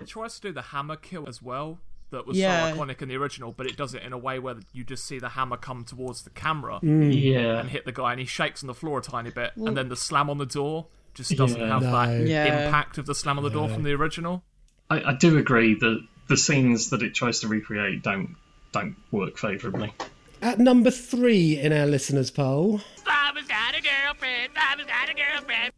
It 0.00 0.08
tries 0.08 0.34
to 0.36 0.40
do 0.48 0.52
the 0.52 0.60
hammer 0.62 0.96
kill 0.96 1.26
as 1.28 1.40
well. 1.42 1.78
That 2.14 2.26
was 2.26 2.36
Yeah. 2.38 2.72
so 2.72 2.76
iconic 2.78 3.02
in 3.02 3.08
the 3.08 3.16
original, 3.16 3.52
but 3.52 3.66
it 3.66 3.76
does 3.76 3.94
it 3.94 4.02
in 4.02 4.12
a 4.12 4.18
way 4.18 4.38
where 4.38 4.56
you 4.72 4.84
just 4.84 5.04
see 5.04 5.18
the 5.18 5.30
hammer 5.30 5.56
come 5.56 5.84
towards 5.84 6.22
the 6.22 6.30
camera 6.30 6.78
Yeah. 6.82 7.58
and 7.60 7.68
hit 7.68 7.84
the 7.84 7.92
guy, 7.92 8.12
and 8.12 8.20
he 8.20 8.26
shakes 8.26 8.62
on 8.62 8.66
the 8.68 8.74
floor 8.74 8.98
a 8.98 9.02
tiny 9.02 9.30
bit, 9.30 9.52
and 9.56 9.76
then 9.76 9.88
the 9.88 9.96
slam 9.96 10.30
on 10.30 10.38
the 10.38 10.46
door 10.46 10.86
just 11.14 11.36
doesn't 11.36 11.60
Yeah. 11.60 11.68
have 11.68 11.82
that 11.82 12.26
Yeah. 12.26 12.66
impact 12.66 12.98
of 12.98 13.06
the 13.06 13.14
slam 13.14 13.38
on 13.38 13.44
the 13.44 13.50
door 13.50 13.68
from 13.68 13.82
the 13.82 13.92
original. 13.92 14.42
I, 14.90 15.02
I 15.10 15.14
do 15.14 15.38
agree 15.38 15.74
that 15.74 16.02
the 16.28 16.36
scenes 16.36 16.90
that 16.90 17.02
it 17.02 17.14
tries 17.14 17.40
to 17.40 17.48
recreate 17.48 18.02
don't 18.02 18.36
don't 18.72 18.96
work 19.12 19.38
favourably. 19.38 19.92
At 20.42 20.58
number 20.58 20.90
three 20.90 21.58
in 21.58 21.72
our 21.72 21.86
listeners' 21.86 22.30
poll, 22.32 22.80
Bobby's 23.04 23.46
got 23.46 23.74
a 23.76 23.80
girlfriend. 23.80 24.52
Bobby's 24.54 24.86
got 24.86 25.08
a 25.08 25.14
girlfriend. 25.14 25.72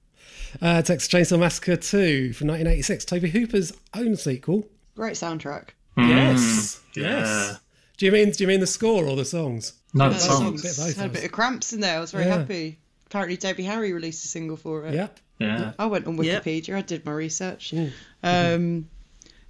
uh, 0.62 0.80
Texas 0.82 1.08
Chainsaw 1.08 1.38
Massacre 1.38 1.76
2 1.76 2.32
from 2.32 2.46
1986, 2.48 3.04
Tobe 3.04 3.24
Hooper's 3.24 3.72
own 3.94 4.16
sequel. 4.16 4.66
Great 4.94 5.12
soundtrack. 5.14 5.70
Yes. 5.96 6.80
yeah. 6.94 7.02
Yes. 7.02 7.60
Do 7.96 8.06
you 8.06 8.12
mean 8.12 8.30
do 8.30 8.44
you 8.44 8.48
mean 8.48 8.60
the 8.60 8.66
score 8.66 9.06
or 9.06 9.16
the 9.16 9.24
songs? 9.24 9.72
No, 9.94 10.06
Uh, 10.06 10.08
the 10.10 10.18
songs. 10.18 10.62
Bit 10.62 10.70
of 10.72 10.76
both 10.78 10.96
Had 10.96 11.06
a 11.06 11.12
bit 11.12 11.24
of 11.24 11.32
cramps 11.32 11.72
in 11.72 11.80
there. 11.80 11.96
I 11.96 12.00
was 12.00 12.10
very 12.12 12.24
Yeah. 12.26 12.38
happy. 12.38 12.78
Apparently, 13.06 13.36
Debbie 13.36 13.62
Harry 13.62 13.92
released 13.92 14.24
a 14.24 14.28
single 14.28 14.56
for 14.56 14.86
it. 14.86 14.94
Yep. 14.94 15.20
Yeah. 15.38 15.72
I 15.78 15.86
went 15.86 16.06
on 16.06 16.22
Yep. 16.22 16.44
Wikipedia. 16.44 16.74
I 16.76 16.82
did 16.82 17.04
my 17.06 17.12
research. 17.12 17.72
Mm. 17.74 17.92
Um, 18.22 18.88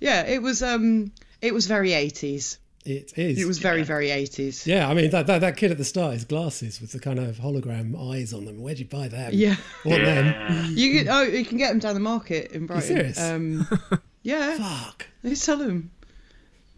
yeah, 0.00 0.22
it 0.26 0.42
was. 0.42 0.62
Um, 0.62 1.12
it 1.42 1.52
was 1.54 1.66
very 1.66 1.92
eighties. 1.92 2.58
It 2.84 3.12
is. 3.16 3.40
It 3.40 3.46
was 3.46 3.58
very, 3.58 3.82
very 3.82 4.10
eighties. 4.10 4.64
Yeah, 4.64 4.88
I 4.88 4.94
mean 4.94 5.10
that, 5.10 5.26
that 5.26 5.40
that 5.40 5.56
kid 5.56 5.72
at 5.72 5.78
the 5.78 5.84
start, 5.84 6.14
his 6.14 6.24
glasses 6.24 6.80
with 6.80 6.92
the 6.92 7.00
kind 7.00 7.18
of 7.18 7.38
hologram 7.38 8.12
eyes 8.12 8.32
on 8.32 8.44
them. 8.44 8.60
Where'd 8.60 8.78
you 8.78 8.84
buy 8.84 9.08
them? 9.08 9.32
Yeah. 9.34 9.56
Want 9.84 10.04
them? 10.04 10.26
Yeah. 10.26 10.66
You 10.68 10.98
can. 11.04 11.08
Oh, 11.08 11.22
you 11.22 11.44
can 11.44 11.58
get 11.58 11.70
them 11.70 11.80
down 11.80 11.94
the 11.94 12.00
market 12.00 12.52
in 12.52 12.66
Brighton. 12.66 12.86
serious? 12.86 13.20
Um, 13.20 13.66
yeah. 14.22 14.56
Fuck. 14.56 15.06
They 15.24 15.34
sell 15.34 15.56
them. 15.56 15.90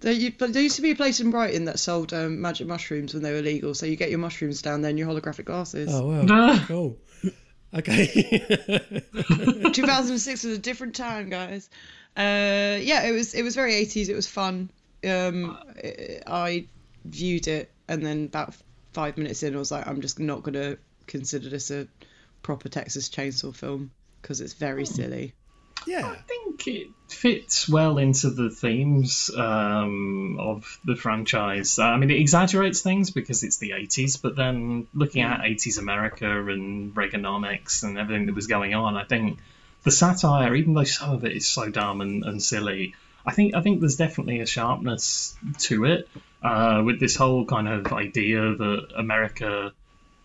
There, 0.01 0.13
you, 0.13 0.33
but 0.39 0.53
there 0.53 0.63
used 0.63 0.77
to 0.77 0.83
be 0.83 0.93
a 0.93 0.97
place 0.97 1.19
in 1.21 1.31
Brighton 1.31 1.65
that 1.65 1.79
sold 1.81 2.13
um, 2.15 2.41
magic 2.41 2.67
mushrooms 2.69 3.15
when 3.15 3.23
they 3.23 3.33
were 3.33 3.43
legal. 3.43 3.75
So 3.75 3.87
you 3.87 3.97
get 3.97 4.11
your 4.11 4.21
mushrooms 4.21 4.63
down 4.63 4.81
there 4.83 4.91
and 4.91 4.99
your 4.99 5.09
holographic 5.09 5.45
glasses. 5.47 5.91
Oh 5.93 6.07
wow. 6.09 6.27
Ah. 6.31 6.65
cool. 6.69 6.99
Okay. 7.75 8.07
2006 9.73 10.45
was 10.45 10.57
a 10.57 10.59
different 10.59 10.95
time, 10.95 11.31
guys. 11.31 11.69
Uh, 12.17 12.79
yeah, 12.81 13.03
it 13.05 13.13
was 13.13 13.35
it 13.35 13.43
was 13.43 13.55
very 13.55 13.73
80s. 13.73 14.09
It 14.09 14.15
was 14.15 14.27
fun. 14.27 14.71
Um, 15.05 15.57
I- 15.83 16.21
I 16.27 16.67
viewed 17.05 17.47
it, 17.49 17.71
and 17.89 18.05
then 18.05 18.25
about 18.25 18.55
five 18.93 19.17
minutes 19.19 19.43
in, 19.43 19.55
I 19.55 19.59
was 19.59 19.71
like, 19.71 19.87
I'm 19.87 20.01
just 20.01 20.19
not 20.19 20.43
gonna 20.43 20.77
consider 21.07 21.49
this 21.49 21.71
a 21.71 21.87
proper 22.43 22.69
Texas 22.69 23.09
Chainsaw 23.09 23.55
film 23.55 23.91
because 24.23 24.41
it's 24.41 24.55
very 24.55 24.87
silly. 24.87 25.35
Yeah. 25.87 26.07
I 26.07 26.16
think 26.16 26.66
it 26.66 26.91
fits 27.09 27.68
well 27.68 27.99
into 27.99 28.31
the 28.31 28.51
themes 28.51 29.31
um, 29.37 30.39
of 30.39 30.79
the 30.85 30.97
franchise. 30.97 31.79
I 31.79 31.97
mean, 31.97 32.11
it 32.11 32.20
exaggerates 32.20 32.81
things 32.81 33.11
because 33.11 33.43
it's 33.43 33.59
the 33.59 33.70
80s, 33.70 34.20
but 34.20 34.37
then 34.37 34.87
looking 34.95 35.22
at 35.22 35.41
80s 35.41 35.79
America 35.79 36.26
and 36.49 36.95
Reaganomics 36.95 37.83
and 37.83 37.99
everything 37.99 38.26
that 38.26 38.35
was 38.35 38.47
going 38.47 38.74
on, 38.74 38.97
I 38.97 39.05
think 39.05 39.39
the 39.85 39.91
satire, 39.91 40.55
even 40.55 40.74
though 40.74 40.85
some 40.85 41.12
of 41.12 41.24
it 41.24 41.33
is 41.33 41.49
so 41.49 41.70
dumb 41.70 42.01
and, 42.01 42.24
and 42.24 42.43
silly, 42.43 42.95
I 43.24 43.33
think 43.33 43.55
I 43.55 43.61
think 43.61 43.81
there's 43.81 43.97
definitely 43.97 44.41
a 44.41 44.47
sharpness 44.47 45.37
to 45.59 45.85
it 45.85 46.09
uh, 46.43 46.83
with 46.85 47.01
this 47.01 47.16
whole 47.16 47.45
kind 47.45 47.68
of 47.68 47.93
idea 47.93 48.55
that 48.55 48.89
America 48.97 49.72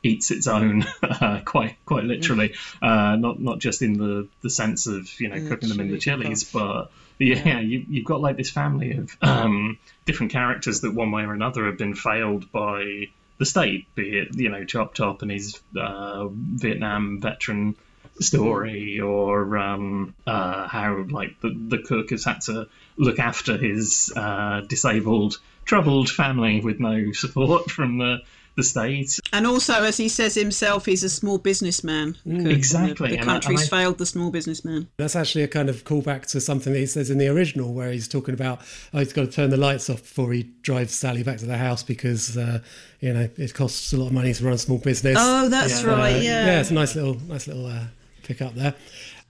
eats 0.03 0.29
its 0.31 0.47
own 0.47 0.85
uh, 1.03 1.41
quite 1.45 1.77
quite 1.85 2.03
literally, 2.03 2.53
uh, 2.81 3.15
not 3.15 3.39
not 3.39 3.59
just 3.59 3.81
in 3.81 3.93
the, 3.93 4.27
the 4.41 4.49
sense 4.49 4.85
of 4.87 5.19
you 5.19 5.29
know 5.29 5.49
cooking 5.49 5.69
them 5.69 5.79
in 5.79 5.89
the 5.89 5.97
chili 5.97 6.25
chilies, 6.25 6.43
but 6.43 6.91
yeah, 7.17 7.59
you, 7.59 7.85
you've 7.87 8.05
got 8.05 8.21
like 8.21 8.37
this 8.37 8.49
family 8.49 8.93
of 8.93 9.17
um, 9.21 9.77
different 10.05 10.31
characters 10.31 10.81
that 10.81 10.93
one 10.93 11.11
way 11.11 11.23
or 11.23 11.33
another 11.33 11.65
have 11.65 11.77
been 11.77 11.95
failed 11.95 12.51
by 12.51 13.07
the 13.39 13.45
state, 13.45 13.93
be 13.95 14.19
it 14.19 14.35
you 14.35 14.49
know 14.49 14.63
Chop 14.65 14.93
Top 14.93 15.21
and 15.21 15.31
his 15.31 15.59
uh, 15.79 16.27
Vietnam 16.29 17.19
veteran 17.21 17.75
story, 18.19 18.99
or 18.99 19.57
um, 19.57 20.13
uh, 20.27 20.67
how 20.67 21.03
like 21.09 21.39
the 21.41 21.49
the 21.49 21.79
cook 21.79 22.11
has 22.11 22.25
had 22.25 22.41
to 22.41 22.67
look 22.97 23.19
after 23.19 23.57
his 23.57 24.11
uh, 24.15 24.61
disabled, 24.61 25.37
troubled 25.65 26.09
family 26.09 26.61
with 26.61 26.79
no 26.79 27.11
support 27.13 27.71
from 27.71 27.97
the 27.97 28.19
the 28.55 28.63
state. 28.63 29.19
And 29.31 29.47
also, 29.47 29.83
as 29.83 29.97
he 29.97 30.07
says 30.09 30.35
himself, 30.35 30.85
he's 30.85 31.03
a 31.03 31.09
small 31.09 31.37
businessman. 31.37 32.15
Mm. 32.27 32.51
Exactly, 32.51 33.09
The, 33.09 33.15
the 33.15 33.21
and 33.21 33.29
I- 33.29 33.33
country's 33.33 33.61
and 33.61 33.73
I- 33.73 33.77
failed 33.83 33.97
the 33.97 34.05
small 34.05 34.29
businessman. 34.31 34.87
That's 34.97 35.15
actually 35.15 35.43
a 35.43 35.47
kind 35.47 35.69
of 35.69 35.83
callback 35.85 36.27
to 36.27 36.41
something 36.41 36.71
that 36.73 36.79
he 36.79 36.85
says 36.85 37.09
in 37.09 37.17
the 37.17 37.27
original, 37.27 37.73
where 37.73 37.91
he's 37.91 38.07
talking 38.07 38.33
about 38.33 38.61
oh, 38.93 38.99
he's 38.99 39.13
got 39.13 39.25
to 39.25 39.31
turn 39.31 39.49
the 39.49 39.57
lights 39.57 39.89
off 39.89 40.01
before 40.01 40.31
he 40.33 40.43
drives 40.61 40.93
Sally 40.93 41.23
back 41.23 41.37
to 41.39 41.45
the 41.45 41.57
house 41.57 41.81
because 41.83 42.37
uh, 42.37 42.59
you 42.99 43.13
know 43.13 43.27
it 43.37 43.53
costs 43.53 43.91
a 43.93 43.97
lot 43.97 44.07
of 44.07 44.13
money 44.13 44.33
to 44.33 44.43
run 44.43 44.53
a 44.53 44.57
small 44.57 44.77
business. 44.77 45.17
Oh, 45.19 45.49
that's 45.49 45.81
Yeah. 45.83 45.89
right. 45.89 46.13
Uh, 46.15 46.19
Yeah. 46.19 46.45
yeah, 46.45 46.59
it's 46.61 46.71
a 46.71 46.73
nice 46.75 46.95
little, 46.95 47.15
nice 47.27 47.47
little 47.47 47.65
uh, 47.65 47.85
pick 48.23 48.41
up 48.41 48.53
there. 48.55 48.75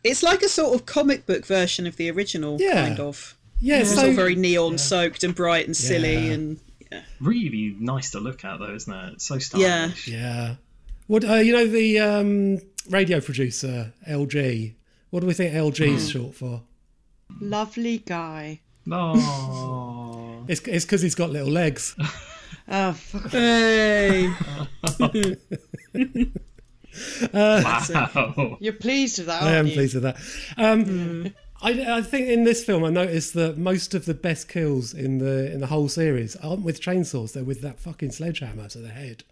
It's 0.03 0.21
like 0.21 0.41
a 0.41 0.49
sort 0.49 0.75
of 0.75 0.85
comic 0.85 1.25
book 1.25 1.45
version 1.45 1.87
of 1.87 1.95
the 1.95 2.11
original, 2.11 2.57
Yeah. 2.59 2.87
kind 2.87 2.99
of. 2.99 3.37
Yeah, 3.61 3.79
It's 3.79 3.95
so 3.95 4.07
all 4.07 4.13
very 4.13 4.35
neon 4.35 4.77
soaked 4.77 5.23
and 5.23 5.33
bright 5.33 5.65
and 5.65 5.77
silly 5.77 6.29
Yeah. 6.93 7.01
Really 7.21 7.75
nice 7.79 8.11
to 8.11 8.19
look 8.19 8.43
at, 8.45 8.59
though, 8.59 8.73
isn't 8.75 8.93
it? 8.93 9.13
It's 9.13 9.25
so 9.25 9.39
stylish. 9.39 10.07
yeah. 10.07 10.17
Yeah. 10.17 10.55
What 11.07 11.23
uh, 11.25 11.35
you 11.35 11.53
know 11.53 11.67
the 11.67 11.99
um, 11.99 12.59
radio 12.89 13.19
producer 13.19 13.93
LG? 14.09 14.73
What 15.09 15.19
do 15.21 15.27
we 15.27 15.33
think 15.33 15.53
LG 15.53 15.87
is 15.95 16.09
short 16.09 16.33
for? 16.35 16.61
Lovely 17.41 17.97
guy. 17.99 18.61
No. 18.85 19.13
It's 20.47 20.59
it's 20.67 20.83
because 20.83 21.01
he's 21.01 21.15
got 21.15 21.29
little 21.29 21.51
legs. 21.51 21.95
Oh, 22.65 22.93
fuck. 22.93 23.29
Hey. 23.31 24.29
wow. 27.33 28.57
You're 28.59 28.73
pleased 28.73 29.17
with 29.19 29.27
that, 29.27 29.43
I 29.43 29.49
am 29.51 29.55
aren't 29.57 29.67
you? 29.69 29.73
pleased 29.75 29.95
with 29.95 30.03
that. 30.03 30.17
Um, 30.57 31.33
I, 31.63 31.97
I 31.97 32.01
think 32.01 32.27
in 32.27 32.43
this 32.43 32.63
film, 32.63 32.83
I 32.83 32.89
noticed 32.89 33.33
that 33.35 33.57
most 33.57 33.93
of 33.93 34.05
the 34.05 34.13
best 34.13 34.47
kills 34.49 34.93
in 34.93 35.19
the 35.19 35.51
in 35.51 35.61
the 35.61 35.67
whole 35.67 35.87
series 35.89 36.35
aren't 36.37 36.63
with 36.63 36.81
chainsaws; 36.81 37.33
they're 37.33 37.43
with 37.43 37.61
that 37.61 37.79
fucking 37.79 38.11
sledgehammer 38.11 38.67
to 38.69 38.79
the 38.79 38.89
head. 38.89 39.23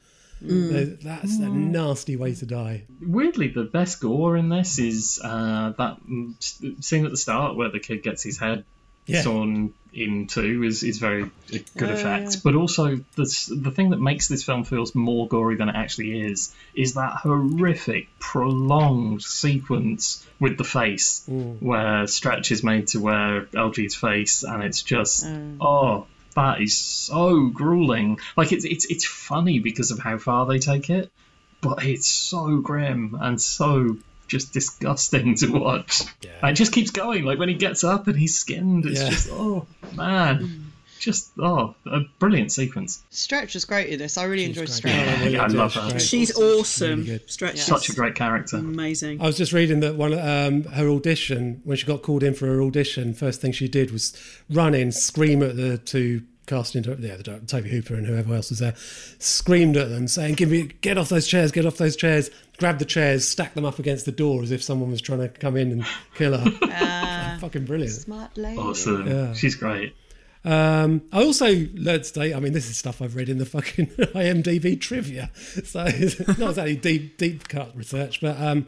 They're- 0.43 0.97
That's 1.03 1.38
a 1.38 1.49
nasty 1.49 2.15
way 2.15 2.34
to 2.34 2.45
die. 2.47 2.86
Weirdly, 2.99 3.49
the 3.49 3.63
best 3.65 3.99
gore 4.01 4.36
in 4.38 4.49
this 4.49 4.79
is 4.79 5.19
uh, 5.23 5.73
that 5.77 5.97
mm, 6.09 6.84
scene 6.84 7.05
at 7.05 7.11
the 7.11 7.17
start 7.17 7.55
where 7.55 7.69
the 7.69 7.79
kid 7.79 8.01
gets 8.01 8.23
his 8.23 8.39
head 8.39 8.63
Yeah. 9.05 9.21
sawn 9.21 9.73
in 9.93 10.27
two 10.27 10.63
is, 10.63 10.83
is 10.83 10.99
very 10.99 11.29
good 11.49 11.89
Oh, 11.89 11.93
effect. 11.93 12.33
yeah. 12.33 12.39
But 12.43 12.55
also, 12.55 12.95
the, 13.15 13.55
the 13.61 13.71
thing 13.71 13.89
that 13.89 13.99
makes 13.99 14.27
this 14.27 14.43
film 14.43 14.63
feels 14.63 14.95
more 14.95 15.27
gory 15.27 15.55
than 15.55 15.69
it 15.69 15.75
actually 15.75 16.21
is 16.21 16.53
is 16.73 16.93
that 16.93 17.13
horrific, 17.21 18.07
prolonged 18.19 19.21
sequence 19.21 20.25
with 20.39 20.57
the 20.57 20.63
face 20.63 21.25
mm. 21.29 21.61
where 21.61 22.07
Stretch 22.07 22.51
is 22.51 22.63
made 22.63 22.87
to 22.89 22.99
wear 22.99 23.41
LG's 23.53 23.95
face, 23.95 24.43
and 24.43 24.63
it's 24.63 24.81
just, 24.81 25.25
oh. 25.25 25.57
oh. 25.61 26.07
That 26.33 26.61
is 26.61 26.77
so 26.77 27.47
grueling. 27.47 28.17
Like 28.37 28.53
it's 28.53 28.63
it's 28.63 28.85
it's 28.85 29.03
funny 29.03 29.59
because 29.59 29.91
of 29.91 29.99
how 29.99 30.17
far 30.17 30.45
they 30.45 30.59
take 30.59 30.89
it, 30.89 31.11
but 31.59 31.83
it's 31.83 32.07
so 32.07 32.59
grim 32.59 33.17
and 33.19 33.41
so 33.41 33.97
just 34.32 34.53
disgusting 34.53 35.36
to 35.36 35.47
watch. 35.47 36.01
And 36.41 36.51
it 36.51 36.55
just 36.55 36.71
keeps 36.71 36.89
going. 36.91 37.23
Like 37.25 37.38
when 37.38 37.49
he 37.49 37.55
gets 37.55 37.84
up 37.84 38.07
and 38.07 38.17
he's 38.17 38.38
skinned, 38.38 38.86
it's 38.86 38.99
Yeah. 39.01 39.09
just 39.09 39.29
oh 39.32 39.67
man, 39.93 40.71
just 40.99 41.32
oh 41.38 41.75
a 41.86 41.99
brilliant 42.19 42.51
sequence. 42.51 43.03
Stretch 43.09 43.53
was 43.55 43.65
great 43.65 43.89
in 43.89 43.99
this. 43.99 44.17
I 44.17 44.23
really 44.23 44.45
enjoyed. 44.45 44.69
Stretch. 44.69 44.93
Yeah, 44.95 45.19
really 45.19 45.34
Yeah, 45.34 45.43
I 45.43 45.47
love 45.47 45.73
She's 45.73 45.91
her. 45.93 45.99
She's 45.99 46.36
awesome. 46.38 47.03
Really. 47.03 47.19
Stretch 47.27 47.55
is 47.55 47.63
Such 47.65 47.89
a 47.89 47.93
great 47.93 48.15
character. 48.15 48.57
amazing. 48.57 49.21
I 49.21 49.25
was 49.25 49.38
just 49.38 49.51
reading 49.51 49.82
that 49.82 49.95
one 49.95 50.13
um, 50.17 50.63
her 50.63 50.88
audition 50.89 51.61
when 51.65 51.75
she 51.77 51.86
got 51.86 52.01
called 52.01 52.23
in 52.23 52.34
for 52.34 52.45
her 52.47 52.61
audition, 52.61 53.13
first 53.13 53.41
thing 53.41 53.51
she 53.51 53.67
did 53.67 53.91
was 53.91 54.13
run 54.49 54.73
in, 54.73 54.91
scream 54.91 55.43
at 55.43 55.55
the 55.57 55.77
two 55.77 56.21
casting 56.51 56.81
directors, 56.81 57.05
yeah, 57.07 57.15
the 57.15 57.23
director, 57.23 57.45
Tobe 57.45 57.65
Hooper 57.65 57.95
and 57.95 58.05
whoever 58.05 58.35
else 58.35 58.49
was 58.49 58.59
there, 58.59 58.75
screamed 59.19 59.77
at 59.77 59.89
them 59.89 60.07
saying, 60.07 60.35
"Give 60.35 60.49
me, 60.49 60.63
get 60.81 60.97
off 60.97 61.09
those 61.09 61.27
chairs, 61.27 61.51
get 61.51 61.65
off 61.65 61.77
those 61.77 61.95
chairs!" 61.95 62.29
Grabbed 62.57 62.79
the 62.79 62.85
chairs, 62.85 63.27
stacked 63.27 63.55
them 63.55 63.65
up 63.65 63.79
against 63.79 64.05
the 64.05 64.11
door 64.11 64.43
as 64.43 64.51
if 64.51 64.61
someone 64.61 64.91
was 64.91 65.01
trying 65.01 65.19
to 65.19 65.29
come 65.29 65.55
in 65.55 65.71
and 65.71 65.85
kill 66.15 66.37
her. 66.37 67.37
Fucking 67.39 67.65
brilliant. 67.65 67.93
Smart 67.93 68.37
lady. 68.37 68.57
Awesome. 68.57 69.07
Yeah. 69.07 69.33
She's 69.33 69.55
great. 69.55 69.95
Um, 70.43 71.03
I 71.11 71.23
also 71.23 71.47
learned 71.73 72.03
today. 72.03 72.33
I 72.33 72.39
mean, 72.39 72.53
this 72.53 72.69
is 72.69 72.77
stuff 72.77 73.01
I've 73.01 73.15
read 73.15 73.29
in 73.29 73.37
the 73.37 73.45
fucking 73.45 73.87
IMDb 73.87 74.79
trivia, 74.79 75.31
so 75.63 75.85
it's 75.87 76.19
not 76.37 76.49
exactly 76.49 76.75
deep, 76.75 77.17
deep 77.17 77.47
cut 77.47 77.75
research. 77.75 78.21
But 78.21 78.39
um, 78.41 78.67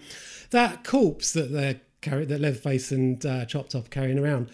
that 0.51 0.84
corpse 0.84 1.34
that 1.34 1.51
they're 1.51 1.81
carrying, 2.01 2.29
that 2.29 2.39
Leatherface 2.39 2.91
and 2.91 3.23
uh, 3.25 3.45
Chop 3.45 3.69
Top 3.69 3.89
carrying 3.89 4.19
around, 4.19 4.49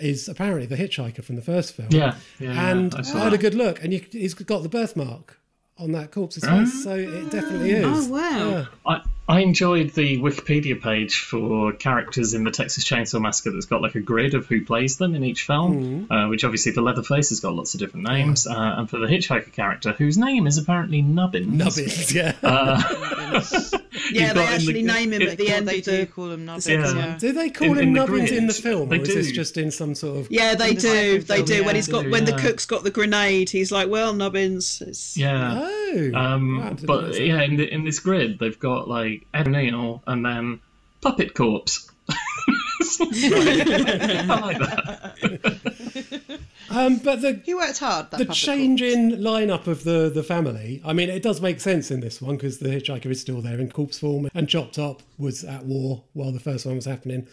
is 0.00 0.28
apparently 0.28 0.66
the 0.66 0.76
hitchhiker 0.76 1.22
from 1.22 1.36
the 1.36 1.42
first 1.42 1.74
film. 1.74 1.88
Yeah, 1.90 2.14
yeah, 2.38 2.70
and 2.70 2.94
I 2.94 3.00
I, 3.00 3.02
saw 3.02 3.18
had 3.18 3.32
a 3.32 3.38
good 3.38 3.54
look, 3.54 3.82
and 3.82 3.92
you, 3.92 4.04
he's 4.10 4.34
got 4.34 4.62
the 4.62 4.68
birthmark 4.68 5.38
on 5.78 5.92
that 5.92 6.10
corpse's 6.10 6.44
face, 6.44 6.52
mm. 6.52 6.84
so 6.84 6.94
it 6.94 7.30
definitely 7.30 7.74
oh, 7.76 7.92
is. 7.92 8.08
Oh, 8.08 8.12
wow. 8.12 8.50
Yeah. 8.50 8.66
I, 8.86 9.02
I 9.32 9.40
enjoyed 9.40 9.92
the 9.94 10.18
Wikipedia 10.20 10.78
page 10.80 11.20
for 11.20 11.72
characters 11.72 12.34
in 12.34 12.44
the 12.44 12.50
Texas 12.50 12.84
Chainsaw 12.84 13.18
Massacre 13.18 13.50
that's 13.52 13.64
got 13.64 13.80
like 13.80 13.94
a 13.94 14.00
grid 14.00 14.34
of 14.34 14.46
who 14.46 14.62
plays 14.62 14.98
them 14.98 15.14
in 15.14 15.24
each 15.24 15.44
film, 15.46 16.06
uh, 16.10 16.26
which 16.28 16.44
obviously 16.44 16.72
the 16.72 16.82
Leatherface 16.82 17.30
has 17.30 17.40
got 17.40 17.54
lots 17.54 17.72
of 17.72 17.80
different 17.80 18.06
names, 18.06 18.46
uh, 18.46 18.52
and 18.54 18.90
for 18.90 18.98
the 18.98 19.06
Hitchhiker 19.06 19.50
character, 19.52 19.92
whose 19.92 20.18
name 20.18 20.46
is 20.46 20.58
apparently 20.58 21.00
Nubbins. 21.00 21.46
Nubbins, 21.50 22.14
yeah. 22.14 22.34
Yeah, 24.10 24.26
You've 24.26 24.34
they 24.34 24.34
got 24.34 24.34
in 24.34 24.34
the- 24.34 24.42
actually 24.54 24.82
name 24.82 25.12
him 25.12 25.22
it- 25.22 25.28
at 25.28 25.38
the 25.38 25.48
end 25.48 25.68
they 25.68 25.78
of 25.78 25.84
do 25.84 25.96
the. 25.98 26.06
call 26.06 26.28
them 26.28 26.44
nubbins. 26.44 26.66
Yeah. 26.68 26.94
Yeah. 26.94 27.18
do 27.18 27.32
they 27.32 27.50
call 27.50 27.78
in- 27.78 27.94
him 27.94 27.96
in 27.96 28.14
the 28.26 28.36
in 28.36 28.46
the 28.46 28.52
film, 28.52 28.88
they 28.88 28.98
or 28.98 29.02
is 29.02 29.14
this 29.14 29.32
just 29.32 29.56
in 29.56 29.70
some 29.70 29.94
sort 29.94 30.18
of? 30.18 30.30
Yeah, 30.30 30.54
they 30.54 30.74
do. 30.74 31.20
They 31.20 31.36
film, 31.36 31.46
do. 31.46 31.54
yeah, 31.56 31.60
when 31.66 31.74
he's 31.76 31.88
got 31.88 32.02
do, 32.04 32.10
when 32.10 32.24
the 32.24 32.32
cook's 32.36 32.66
got 32.66 32.84
the 32.84 32.90
grenade, 32.90 33.48
he's 33.50 33.70
like, 33.72 33.88
"Well, 33.88 34.12
Nubbins." 34.12 34.82
It's, 34.82 35.16
Yeah. 35.16 35.60
Oh, 35.62 36.10
Um, 36.14 36.58
wow, 36.58 36.76
but 36.84 37.20
yeah, 37.20 37.42
in, 37.42 37.56
the, 37.56 37.72
in 37.72 37.84
this 37.84 38.00
grid, 38.00 38.38
they've 38.38 38.58
got 38.58 38.88
like 38.88 39.21
Ed 39.34 39.48
O'Neill 39.48 40.02
and 40.06 40.24
then 40.24 40.60
Puppet 41.00 41.34
Corpse. 41.34 41.90
I 43.00 44.40
like 44.40 44.58
that. 44.58 46.38
Um, 46.70 46.98
but 46.98 47.20
the 47.20 47.40
He 47.44 47.52
worked 47.52 47.80
hard. 47.80 48.10
That 48.12 48.18
the 48.18 48.26
change 48.26 48.80
corpse. 48.80 48.94
in 48.94 49.10
lineup 49.20 49.66
of 49.66 49.84
the 49.84 50.10
the 50.12 50.22
family. 50.22 50.80
I 50.84 50.94
mean, 50.94 51.10
it 51.10 51.22
does 51.22 51.40
make 51.42 51.60
sense 51.60 51.90
in 51.90 52.00
this 52.00 52.22
one 52.22 52.36
because 52.36 52.60
the 52.60 52.70
hitchhiker 52.70 53.06
is 53.06 53.20
still 53.20 53.42
there 53.42 53.60
in 53.60 53.70
corpse 53.70 53.98
form, 53.98 54.30
and 54.34 54.48
Chop 54.48 54.72
Top 54.72 55.02
was 55.18 55.44
at 55.44 55.66
war 55.66 56.04
while 56.14 56.32
the 56.32 56.40
first 56.40 56.64
one 56.64 56.76
was 56.76 56.86
happening. 56.86 57.26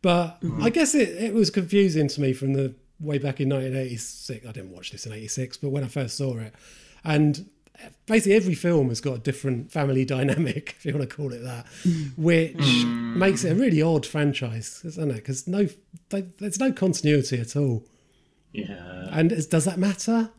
But 0.00 0.38
I 0.62 0.70
guess 0.70 0.94
it, 0.94 1.10
it 1.10 1.34
was 1.34 1.50
confusing 1.50 2.08
to 2.08 2.20
me 2.22 2.32
from 2.32 2.54
the 2.54 2.74
way 2.98 3.18
back 3.18 3.38
in 3.38 3.50
1986. 3.50 4.46
I 4.46 4.52
didn't 4.52 4.70
watch 4.70 4.92
this 4.92 5.04
in 5.04 5.12
'86, 5.12 5.58
but 5.58 5.70
when 5.70 5.84
I 5.84 5.88
first 5.88 6.16
saw 6.16 6.38
it, 6.38 6.54
and 7.04 7.46
basically 8.06 8.34
every 8.34 8.54
film 8.54 8.88
has 8.88 9.00
got 9.00 9.14
a 9.14 9.18
different 9.18 9.70
family 9.70 10.04
dynamic, 10.16 10.74
if 10.78 10.86
you 10.86 10.94
want 10.94 11.08
to 11.08 11.16
call 11.16 11.32
it 11.32 11.42
that, 11.42 11.66
which 12.16 12.84
makes 12.84 13.44
it 13.44 13.52
a 13.52 13.54
really 13.54 13.82
odd 13.82 14.06
franchise, 14.06 14.82
isn't 14.84 15.10
it? 15.10 15.16
Because 15.16 15.46
no, 15.46 15.68
they, 16.10 16.22
there's 16.38 16.60
no 16.60 16.72
continuity 16.72 17.40
at 17.40 17.56
all. 17.56 17.84
Yeah. 18.52 19.08
And 19.10 19.32
is, 19.32 19.46
does 19.46 19.64
that 19.64 19.78
matter? 19.78 20.30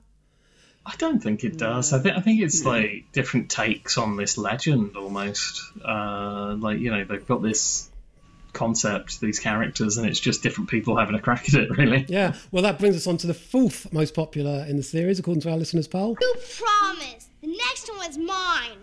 I 0.86 0.96
don't 0.98 1.22
think 1.22 1.44
it 1.44 1.58
does. 1.58 1.92
I 1.92 2.00
think 2.00 2.16
I 2.16 2.22
think 2.22 2.42
it's 2.42 2.64
like 2.64 3.12
different 3.12 3.50
takes 3.50 3.98
on 3.98 4.16
this 4.16 4.38
legend 4.38 4.96
almost. 4.96 5.62
Uh, 5.84 6.56
like 6.58 6.80
you 6.80 6.92
know 6.92 7.04
they've 7.04 7.28
got 7.28 7.42
this 7.42 7.90
concept, 8.54 9.20
these 9.20 9.38
characters, 9.38 9.98
and 9.98 10.08
it's 10.08 10.20
just 10.20 10.44
different 10.44 10.70
people 10.70 10.96
having 10.96 11.14
a 11.16 11.20
crack 11.20 11.50
at 11.50 11.56
it. 11.56 11.78
Really. 11.78 12.06
Yeah, 12.08 12.36
well, 12.52 12.64
that 12.64 12.80
brings 12.80 12.96
us 12.96 13.06
on 13.06 13.18
to 13.18 13.28
the 13.28 13.34
fourth 13.34 13.92
most 13.92 14.14
popular 14.14 14.66
in 14.68 14.78
the 14.78 14.84
series, 14.84 15.20
according 15.20 15.42
to 15.42 15.52
our 15.52 15.58
listeners' 15.58 15.90
poll. 15.90 16.18
You 16.22 16.36
promise. 16.62 17.27
The 17.48 17.54
next 17.54 17.90
one's 17.98 18.18
mine. 18.18 18.78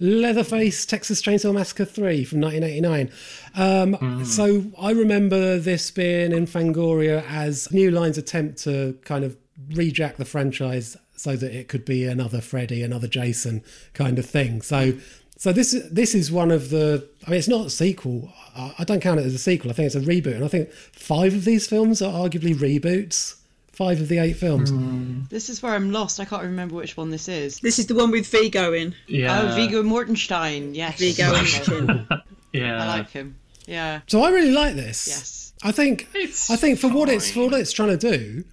Leatherface 0.00 0.84
Texas 0.84 1.22
Chainsaw 1.22 1.54
Massacre 1.54 1.84
3 1.84 2.24
from 2.24 2.40
1989. 2.40 3.10
Um, 3.54 4.24
So 4.24 4.64
I 4.80 4.90
remember 4.90 5.58
this 5.58 5.92
being 5.92 6.32
in 6.32 6.46
Fangoria 6.46 7.24
as 7.28 7.70
New 7.72 7.92
Line's 7.92 8.18
attempt 8.18 8.58
to 8.64 8.98
kind 9.04 9.24
of 9.24 9.36
rejack 9.70 10.16
the 10.16 10.24
franchise 10.24 10.96
so 11.14 11.36
that 11.36 11.54
it 11.54 11.68
could 11.68 11.84
be 11.84 12.04
another 12.04 12.40
Freddy, 12.40 12.82
another 12.82 13.06
Jason 13.06 13.62
kind 13.94 14.18
of 14.18 14.26
thing. 14.26 14.60
So 14.62 14.94
So 15.36 15.52
this 15.52 15.72
is 15.72 15.88
this 15.90 16.14
is 16.14 16.32
one 16.32 16.50
of 16.50 16.70
the. 16.70 17.06
I 17.26 17.30
mean, 17.30 17.38
it's 17.38 17.48
not 17.48 17.66
a 17.66 17.70
sequel. 17.70 18.32
I, 18.56 18.74
I 18.80 18.84
don't 18.84 19.00
count 19.00 19.20
it 19.20 19.26
as 19.26 19.34
a 19.34 19.38
sequel. 19.38 19.70
I 19.70 19.74
think 19.74 19.86
it's 19.86 19.94
a 19.94 20.00
reboot, 20.00 20.34
and 20.34 20.44
I 20.44 20.48
think 20.48 20.72
five 20.72 21.32
of 21.34 21.44
these 21.44 21.68
films 21.68 22.02
are 22.02 22.12
arguably 22.12 22.54
reboots. 22.56 23.39
Five 23.80 24.02
of 24.02 24.08
the 24.08 24.18
eight 24.18 24.36
films. 24.36 24.68
Hmm. 24.68 25.22
This 25.30 25.48
is 25.48 25.62
where 25.62 25.72
I'm 25.72 25.90
lost. 25.90 26.20
I 26.20 26.26
can't 26.26 26.42
remember 26.42 26.74
which 26.74 26.98
one 26.98 27.08
this 27.08 27.28
is. 27.28 27.60
This 27.60 27.78
is 27.78 27.86
the 27.86 27.94
one 27.94 28.10
with 28.10 28.26
Viggo 28.26 28.74
in. 28.74 28.92
Oh, 28.92 29.04
yeah. 29.08 29.40
Oh, 29.40 29.54
Viggo 29.54 29.82
Mortensen. 29.82 30.74
Yes. 30.74 30.98
Viggo 30.98 31.32
Okay. 31.34 32.06
Yeah. 32.52 32.82
I 32.82 32.86
like 32.98 33.10
him. 33.10 33.36
Yeah. 33.64 34.00
So 34.06 34.20
I 34.22 34.32
really 34.32 34.50
like 34.50 34.74
this. 34.74 35.08
Yes. 35.08 35.52
I 35.62 35.72
think 35.72 36.08
It's 36.12 36.50
I 36.50 36.56
think 36.56 36.78
for 36.78 36.88
what 36.88 37.08
it's 37.08 37.30
for 37.30 37.44
what 37.48 37.54
it's 37.54 37.72
trying 37.72 37.96
to 37.96 38.16
do, 38.18 38.44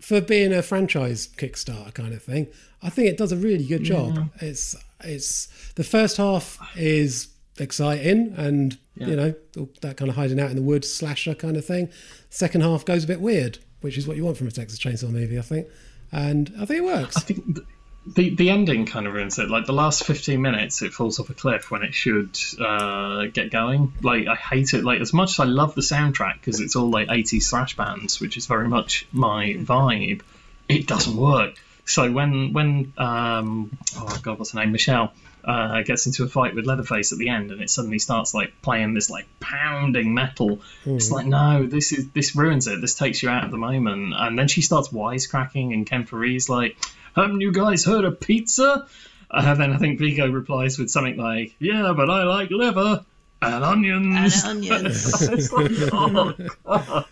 for 0.00 0.22
being 0.22 0.54
a 0.54 0.62
franchise 0.62 1.28
Kickstarter 1.36 1.92
kind 1.92 2.14
of 2.14 2.22
thing, 2.22 2.46
I 2.82 2.88
think 2.88 3.08
it 3.08 3.18
does 3.18 3.30
a 3.30 3.36
really 3.36 3.66
good 3.66 3.84
job. 3.84 4.30
It's 4.40 4.74
it's 5.04 5.48
the 5.74 5.84
first 5.84 6.16
half 6.16 6.58
is 6.78 7.28
exciting 7.58 8.32
and 8.38 8.78
you 8.96 9.16
know 9.16 9.34
that 9.82 9.98
kind 9.98 10.08
of 10.08 10.16
hiding 10.16 10.40
out 10.40 10.48
in 10.48 10.56
the 10.56 10.62
woods 10.62 10.90
slasher 10.90 11.34
kind 11.34 11.58
of 11.58 11.66
thing. 11.66 11.90
Second 12.30 12.62
half 12.62 12.86
goes 12.86 13.04
a 13.04 13.06
bit 13.06 13.20
weird, 13.20 13.58
which 13.82 13.98
is 13.98 14.08
what 14.08 14.16
you 14.16 14.24
want 14.24 14.36
from 14.36 14.46
a 14.46 14.50
Texas 14.50 14.78
Chainsaw 14.78 15.10
movie, 15.10 15.38
I 15.38 15.42
think, 15.42 15.68
and 16.10 16.52
I 16.60 16.64
think 16.64 16.80
it 16.80 16.84
works. 16.84 17.16
I 17.16 17.20
think 17.20 17.44
th- 17.54 17.66
the 18.04 18.34
the 18.34 18.50
ending 18.50 18.86
kind 18.86 19.06
of 19.06 19.14
ruins 19.14 19.38
it. 19.38 19.48
Like 19.48 19.66
the 19.66 19.72
last 19.72 20.04
fifteen 20.04 20.42
minutes, 20.42 20.82
it 20.82 20.92
falls 20.92 21.20
off 21.20 21.30
a 21.30 21.34
cliff 21.34 21.70
when 21.70 21.82
it 21.82 21.94
should 21.94 22.36
uh, 22.60 23.26
get 23.26 23.50
going. 23.50 23.92
Like 24.02 24.26
I 24.26 24.34
hate 24.34 24.74
it. 24.74 24.84
Like 24.84 25.00
as 25.00 25.12
much 25.12 25.32
as 25.32 25.40
I 25.40 25.44
love 25.44 25.74
the 25.74 25.82
soundtrack 25.82 26.34
because 26.34 26.60
it's 26.60 26.74
all 26.74 26.90
like 26.90 27.08
80s 27.08 27.48
thrash 27.48 27.76
bands, 27.76 28.20
which 28.20 28.36
is 28.36 28.46
very 28.46 28.68
much 28.68 29.06
my 29.12 29.54
vibe, 29.58 30.22
it 30.68 30.86
doesn't 30.86 31.16
work. 31.16 31.54
So 31.84 32.10
when 32.10 32.52
when 32.52 32.92
um, 32.98 33.76
oh 33.96 34.18
god, 34.22 34.38
what's 34.38 34.52
her 34.52 34.60
name, 34.60 34.72
Michelle. 34.72 35.12
Uh, 35.44 35.82
gets 35.82 36.06
into 36.06 36.22
a 36.22 36.28
fight 36.28 36.54
with 36.54 36.66
Leatherface 36.66 37.12
at 37.12 37.18
the 37.18 37.28
end, 37.28 37.50
and 37.50 37.60
it 37.60 37.68
suddenly 37.68 37.98
starts 37.98 38.32
like 38.32 38.62
playing 38.62 38.94
this 38.94 39.10
like 39.10 39.26
pounding 39.40 40.14
metal. 40.14 40.60
It's 40.84 41.10
like 41.10 41.26
no, 41.26 41.66
this 41.66 41.92
is 41.92 42.10
this 42.10 42.36
ruins 42.36 42.68
it. 42.68 42.80
This 42.80 42.94
takes 42.94 43.22
you 43.22 43.28
out 43.28 43.44
of 43.44 43.50
the 43.50 43.56
moment. 43.56 44.14
And 44.16 44.38
then 44.38 44.48
she 44.48 44.62
starts 44.62 44.88
wisecracking, 44.88 45.72
and 45.72 45.86
Ken 45.86 46.04
Foree's 46.06 46.48
like, 46.48 46.76
haven't 47.16 47.40
you 47.40 47.52
guys 47.52 47.84
heard 47.84 48.04
of 48.04 48.20
pizza? 48.20 48.86
And 49.30 49.58
then 49.58 49.72
I 49.72 49.78
think 49.78 49.98
Viggo 49.98 50.30
replies 50.30 50.78
with 50.78 50.90
something 50.90 51.16
like, 51.16 51.54
yeah, 51.58 51.92
but 51.96 52.10
I 52.10 52.24
like 52.24 52.50
liver 52.50 53.04
and 53.40 53.64
onions. 53.64 54.44
And 54.44 54.70
onions. 54.70 55.52
Like, 55.52 55.70
oh, 55.92 56.34
God. 56.64 57.06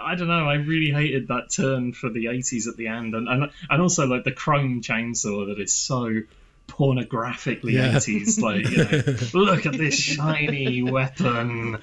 I 0.00 0.14
don't 0.14 0.28
know. 0.28 0.48
I 0.48 0.54
really 0.54 0.90
hated 0.90 1.28
that 1.28 1.50
turn 1.50 1.92
for 1.92 2.08
the 2.08 2.26
80s 2.26 2.68
at 2.68 2.76
the 2.76 2.88
end. 2.88 3.14
And, 3.14 3.28
and, 3.28 3.50
and 3.68 3.82
also, 3.82 4.06
like, 4.06 4.24
the 4.24 4.32
chrome 4.32 4.80
chainsaw 4.80 5.48
that 5.48 5.60
is 5.60 5.72
so 5.72 6.22
pornographically 6.68 7.72
Yeah. 7.72 7.92
80s. 7.94 8.40
Like, 8.40 8.68
you 8.68 8.78
know, 8.78 9.40
look 9.52 9.66
at 9.66 9.72
this 9.72 9.94
shiny 9.98 10.82
weapon. 10.82 11.78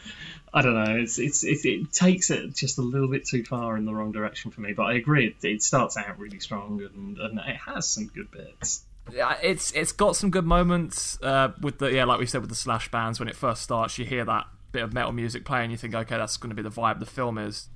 I 0.54 0.62
don't 0.62 0.74
know. 0.74 0.98
It's, 0.98 1.18
it's 1.18 1.44
it, 1.46 1.64
it 1.66 1.94
takes 1.94 2.30
it 2.30 2.54
just 2.54 2.78
a 2.78 2.82
little 2.82 3.08
bit 3.08 3.26
too 3.26 3.44
far 3.46 3.78
in 3.78 3.86
the 3.86 3.94
wrong 3.94 4.12
direction 4.12 4.52
for 4.52 4.60
me. 4.62 4.74
But 4.74 4.84
I 4.84 4.94
agree. 4.94 5.28
It, 5.28 5.46
it 5.48 5.64
starts 5.64 5.96
out 5.96 6.20
really 6.20 6.40
strong 6.40 6.82
and, 6.82 7.18
and 7.18 7.40
it 7.40 7.56
has 7.56 7.88
some 7.88 8.08
good 8.08 8.30
bits. 8.32 8.84
Yeah, 9.12 9.36
it's 9.42 9.72
it's 9.72 9.92
got 9.94 10.16
some 10.16 10.30
good 10.30 10.46
moments 10.46 11.18
uh, 11.24 11.54
with 11.62 11.80
the 11.80 11.92
yeah, 11.92 12.04
like 12.06 12.20
we 12.20 12.26
said 12.26 12.42
with 12.42 12.50
the 12.50 12.56
thrash 12.56 12.92
bands. 12.92 13.20
When 13.20 13.28
it 13.30 13.36
first 13.36 13.62
starts, 13.64 13.98
you 13.98 14.06
hear 14.06 14.24
that 14.26 14.46
bit 14.72 14.84
of 14.84 14.94
metal 14.94 15.12
music 15.12 15.44
playing, 15.44 15.72
you 15.72 15.78
think, 15.78 15.96
okay, 15.96 16.18
that's 16.18 16.38
going 16.38 16.50
to 16.50 16.56
be 16.56 16.62
the 16.62 16.70
vibe 16.70 17.00
the 17.00 17.06
film 17.06 17.38
is. 17.38 17.70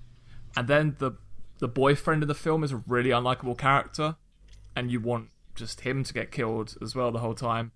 And 0.56 0.68
then 0.68 0.96
the 1.00 1.14
the 1.60 1.68
boyfriend 1.68 2.22
of 2.24 2.28
the 2.28 2.36
film 2.36 2.64
is 2.64 2.72
a 2.72 2.78
really 2.88 3.10
unlikable 3.10 3.58
character, 3.58 4.18
and 4.76 4.92
you 4.92 5.00
want 5.00 5.30
just 5.56 5.82
him 5.82 6.04
to 6.04 6.14
get 6.14 6.32
killed 6.32 6.76
as 6.82 6.94
well 6.96 7.12
the 7.12 7.20
whole 7.20 7.34
time. 7.36 7.72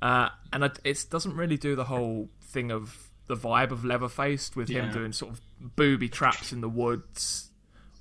Uh, 0.00 0.28
and 0.52 0.64
it, 0.64 0.78
it 0.84 1.06
doesn't 1.10 1.34
really 1.36 1.56
do 1.56 1.74
the 1.76 1.84
whole 1.84 2.28
thing 2.42 2.70
of 2.70 3.10
the 3.26 3.36
vibe 3.36 3.70
of 3.70 3.84
Leatherface 3.84 4.54
with 4.54 4.68
him 4.68 4.92
doing 4.92 5.12
sort 5.12 5.32
of 5.32 5.40
booby 5.76 6.08
traps 6.08 6.52
in 6.52 6.60
the 6.60 6.68
woods, 6.68 7.48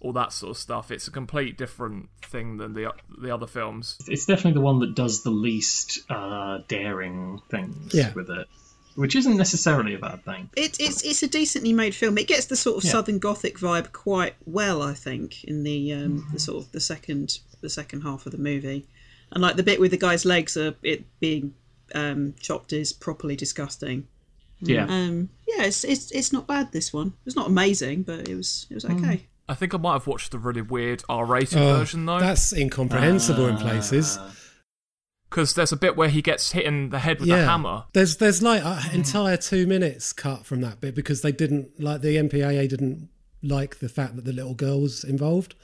all 0.02 0.12
that 0.14 0.34
sort 0.34 0.52
of 0.52 0.58
stuff. 0.58 0.92
It's 0.92 1.08
a 1.08 1.12
complete 1.12 1.58
different 1.58 2.10
thing 2.24 2.58
than 2.58 2.74
the 2.74 2.92
the 3.22 3.34
other 3.34 3.48
films. 3.48 3.98
It's 4.08 4.26
definitely 4.26 4.54
the 4.54 4.62
one 4.62 4.80
that 4.80 4.96
does 4.96 5.24
the 5.24 5.30
least 5.32 6.00
uh, 6.10 6.60
daring 6.68 7.40
things 7.50 7.94
Yeah. 7.94 8.12
with 8.14 8.30
it, 8.30 8.48
which 8.96 9.16
isn't 9.16 9.38
necessarily 9.38 9.94
a 9.94 10.00
bad 10.00 10.26
thing. 10.26 10.50
It, 10.58 10.78
it's 10.82 11.04
it's 11.04 11.24
a 11.24 11.28
decently 11.30 11.72
made 11.72 11.96
film. 11.96 12.18
It 12.18 12.28
gets 12.28 12.48
the 12.48 12.58
sort 12.58 12.80
of 12.80 12.84
Yeah. 12.84 12.92
Southern 12.92 13.20
Gothic 13.20 13.60
vibe 13.60 13.94
quite 13.94 14.36
well, 14.46 14.82
I 14.82 14.94
think, 14.94 15.46
in 15.46 15.64
the 15.64 15.94
um, 15.94 16.28
the 16.34 16.40
sort 16.40 16.66
of 16.66 16.72
the 16.74 16.82
second 16.82 17.40
the 17.62 17.70
second 17.70 18.02
half 18.02 18.26
of 18.26 18.34
the 18.34 18.38
movie, 18.38 18.86
and 19.34 19.42
like 19.42 19.56
the 19.58 19.64
bit 19.64 19.80
with 19.80 19.92
the 19.92 19.98
guy's 19.98 20.24
legs 20.26 20.56
are 20.58 20.74
it 20.84 21.04
being 21.20 21.54
um, 21.94 22.34
chopped 22.40 22.72
is 22.74 22.94
properly 22.94 23.36
disgusting. 23.36 24.08
Yeah. 24.62 24.86
Um, 24.86 25.30
yeah, 25.48 25.64
it's, 25.66 25.84
it's 25.84 26.10
it's 26.12 26.32
not 26.32 26.48
bad. 26.48 26.72
This 26.72 26.94
one 26.94 27.14
it's 27.26 27.36
not 27.36 27.48
amazing, 27.48 28.04
but 28.04 28.30
it 28.30 28.36
was 28.36 28.66
it 28.70 28.76
was 28.76 28.86
okay. 28.86 29.28
I 29.50 29.56
think 29.56 29.74
I 29.74 29.78
might 29.78 29.94
have 29.94 30.08
watched 30.08 30.32
the 30.32 30.40
really 30.40 30.62
weird 30.62 31.04
R-rated 31.10 31.58
Oh, 31.58 31.78
version 31.80 32.06
though, 32.06 32.20
that's 32.20 32.54
incomprehensible 32.54 33.46
in 33.48 33.58
places. 33.58 34.18
because 35.30 35.54
there's 35.56 35.74
a 35.74 35.76
bit 35.78 35.98
where 35.98 36.08
he 36.08 36.22
gets 36.22 36.54
hit 36.54 36.64
in 36.66 36.90
the 36.92 37.00
head 37.00 37.20
with 37.20 37.30
a 37.30 37.44
hammer. 37.46 37.84
There's 37.94 38.18
there's 38.18 38.42
like 38.42 38.64
an 38.64 38.96
entire 38.96 39.36
two 39.36 39.68
minutes 39.68 40.14
cut 40.14 40.46
from 40.46 40.62
that 40.62 40.80
bit 40.80 40.96
because 40.96 41.22
they 41.24 41.32
didn't 41.34 41.78
like 41.80 42.02
the 42.02 42.16
MPAA 42.16 42.70
didn't 42.70 43.10
like 43.42 43.80
the 43.80 43.90
fact 43.90 44.16
that 44.16 44.24
the 44.24 44.32
little 44.32 44.54
girl 44.54 44.80
was 44.82 45.04
involved. 45.04 45.56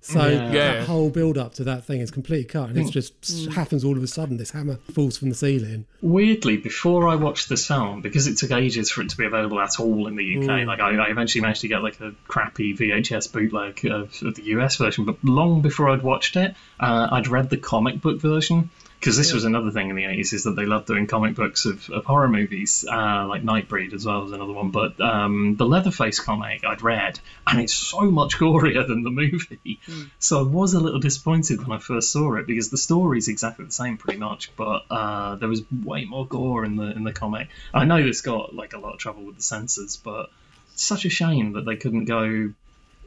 So 0.00 0.28
Yeah. 0.28 0.50
that 0.50 0.84
whole 0.86 1.10
build 1.10 1.36
up 1.36 1.54
to 1.54 1.64
that 1.64 1.84
thing 1.84 2.00
is 2.00 2.12
completely 2.12 2.44
cut, 2.44 2.68
and 2.68 2.78
it 2.78 2.90
just 2.92 3.48
happens 3.54 3.82
all 3.84 3.96
of 3.96 4.02
a 4.04 4.06
sudden. 4.06 4.36
This 4.36 4.52
hammer 4.52 4.78
falls 4.92 5.16
from 5.18 5.30
the 5.30 5.34
ceiling. 5.34 5.84
Weirdly, 6.00 6.56
before 6.58 7.08
I 7.08 7.16
watched 7.16 7.48
this 7.48 7.66
film, 7.66 8.02
because 8.02 8.28
it 8.28 8.36
took 8.38 8.52
ages 8.52 8.88
for 8.90 9.02
it 9.02 9.08
to 9.10 9.16
be 9.16 9.24
available 9.24 9.58
at 9.60 9.80
all 9.80 10.06
in 10.06 10.14
the 10.14 10.22
UK, 10.36 10.44
Mm. 10.62 10.66
like 10.66 10.78
I, 10.80 10.94
I 10.96 11.08
eventually 11.10 11.42
managed 11.42 11.62
to 11.62 11.68
get 11.68 11.82
like 11.82 12.00
a 12.00 12.12
crappy 12.28 12.72
VHS 12.76 13.26
bootleg 13.32 13.84
of, 13.86 14.14
of 14.22 14.34
the 14.36 14.42
US 14.54 14.76
version. 14.76 15.04
But 15.06 15.16
long 15.24 15.60
before 15.60 15.88
I'd 15.90 16.02
watched 16.02 16.36
it, 16.36 16.54
uh, 16.78 17.08
I'd 17.10 17.26
read 17.26 17.50
the 17.50 17.56
comic 17.56 18.00
book 18.00 18.20
version. 18.20 18.70
Because 18.98 19.16
this 19.16 19.32
was 19.32 19.44
another 19.44 19.70
thing 19.70 19.90
in 19.90 19.96
the 19.96 20.04
80s 20.04 20.32
is 20.32 20.44
that 20.44 20.56
they 20.56 20.66
loved 20.66 20.86
doing 20.86 21.06
comic 21.06 21.34
books 21.34 21.66
of, 21.66 21.88
of 21.90 22.04
horror 22.04 22.28
movies, 22.28 22.84
uh, 22.90 23.26
like 23.28 23.42
Nightbreed 23.42 23.92
as 23.92 24.04
well 24.06 24.24
as 24.24 24.32
another 24.32 24.52
one. 24.52 24.70
But 24.70 25.00
um, 25.00 25.56
the 25.56 25.66
Leatherface 25.66 26.18
comic 26.18 26.64
I'd 26.64 26.82
read, 26.82 27.20
and 27.46 27.60
it's 27.60 27.74
so 27.74 28.10
much 28.10 28.36
gorier 28.38 28.86
than 28.86 29.02
the 29.02 29.10
movie. 29.10 29.80
So 30.18 30.40
I 30.40 30.42
was 30.42 30.74
a 30.74 30.80
little 30.80 31.00
disappointed 31.00 31.60
when 31.60 31.76
I 31.76 31.80
first 31.80 32.10
saw 32.10 32.34
it 32.36 32.46
because 32.46 32.70
the 32.70 32.78
story's 32.78 33.28
exactly 33.28 33.64
the 33.64 33.72
same 33.72 33.96
pretty 33.96 34.18
much, 34.18 34.54
but 34.56 34.84
uh, 34.90 35.36
there 35.36 35.48
was 35.48 35.62
way 35.70 36.04
more 36.04 36.26
gore 36.26 36.64
in 36.64 36.76
the 36.76 36.90
in 36.90 37.04
the 37.04 37.12
comic. 37.12 37.48
I 37.72 37.84
know 37.84 38.02
this 38.02 38.22
got 38.22 38.54
like 38.54 38.72
a 38.72 38.78
lot 38.78 38.94
of 38.94 38.98
trouble 38.98 39.24
with 39.24 39.36
the 39.36 39.42
censors, 39.42 39.96
but 39.96 40.30
it's 40.72 40.82
such 40.82 41.04
a 41.04 41.10
shame 41.10 41.52
that 41.52 41.64
they 41.64 41.76
couldn't 41.76 42.06
go 42.06 42.52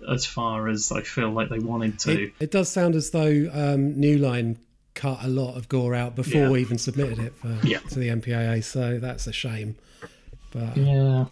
as 0.10 0.26
far 0.26 0.70
as 0.70 0.92
I 0.92 1.02
feel 1.02 1.32
like 1.32 1.50
they 1.50 1.60
wanted 1.60 2.00
to. 2.00 2.24
It, 2.24 2.34
it 2.40 2.52
does 2.52 2.70
sound 2.70 2.96
as 2.96 3.10
though 3.10 3.50
um, 3.52 4.00
New 4.00 4.18
Line 4.18 4.58
cut 4.96 5.20
a 5.24 5.28
lot 5.28 5.56
of 5.56 5.70
gore 5.70 5.96
out 5.96 6.16
before 6.16 6.42
Yeah. 6.44 6.50
we 6.50 6.62
even 6.62 6.78
submitted 6.78 7.20
it 7.20 7.34
for, 7.36 7.56
Yeah. 7.66 7.80
to 7.90 8.00
the 8.00 8.10
MPAA, 8.10 8.62
so 8.64 9.00
that's 9.00 9.28
a 9.28 9.34
shame. 9.34 9.76
But 10.52 10.76
yeah. 10.78 11.26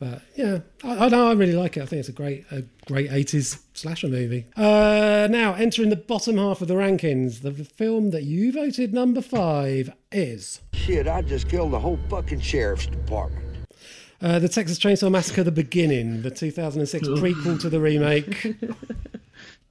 But 0.00 0.22
yeah, 0.36 0.60
I, 0.84 1.06
I 1.06 1.08
know 1.08 1.28
I 1.28 1.32
really 1.32 1.54
like 1.54 1.76
it. 1.76 1.82
I 1.82 1.86
think 1.86 1.98
it's 2.00 2.08
a 2.08 2.12
great, 2.12 2.44
a 2.52 2.62
great 2.86 3.10
'80s 3.10 3.58
slasher 3.74 4.06
movie. 4.06 4.46
Uh, 4.56 5.26
now 5.28 5.54
entering 5.54 5.88
the 5.90 5.96
bottom 5.96 6.36
half 6.36 6.60
of 6.62 6.68
the 6.68 6.74
rankings, 6.74 7.42
the 7.42 7.52
film 7.52 8.10
that 8.10 8.22
you 8.22 8.52
voted 8.52 8.94
number 8.94 9.20
five 9.20 9.90
is 10.12 10.60
Shit, 10.72 11.08
I 11.08 11.22
just 11.22 11.48
killed 11.48 11.72
the 11.72 11.80
whole 11.80 11.98
fucking 12.08 12.40
sheriff's 12.40 12.86
department. 12.86 13.44
uh, 14.22 14.38
the 14.38 14.48
Texas 14.48 14.78
Chainsaw 14.78 15.10
Massacre: 15.10 15.42
The 15.42 15.50
Beginning, 15.50 16.22
the 16.22 16.30
2006 16.30 17.08
prequel 17.08 17.60
to 17.60 17.68
the 17.68 17.80
remake. 17.80 18.54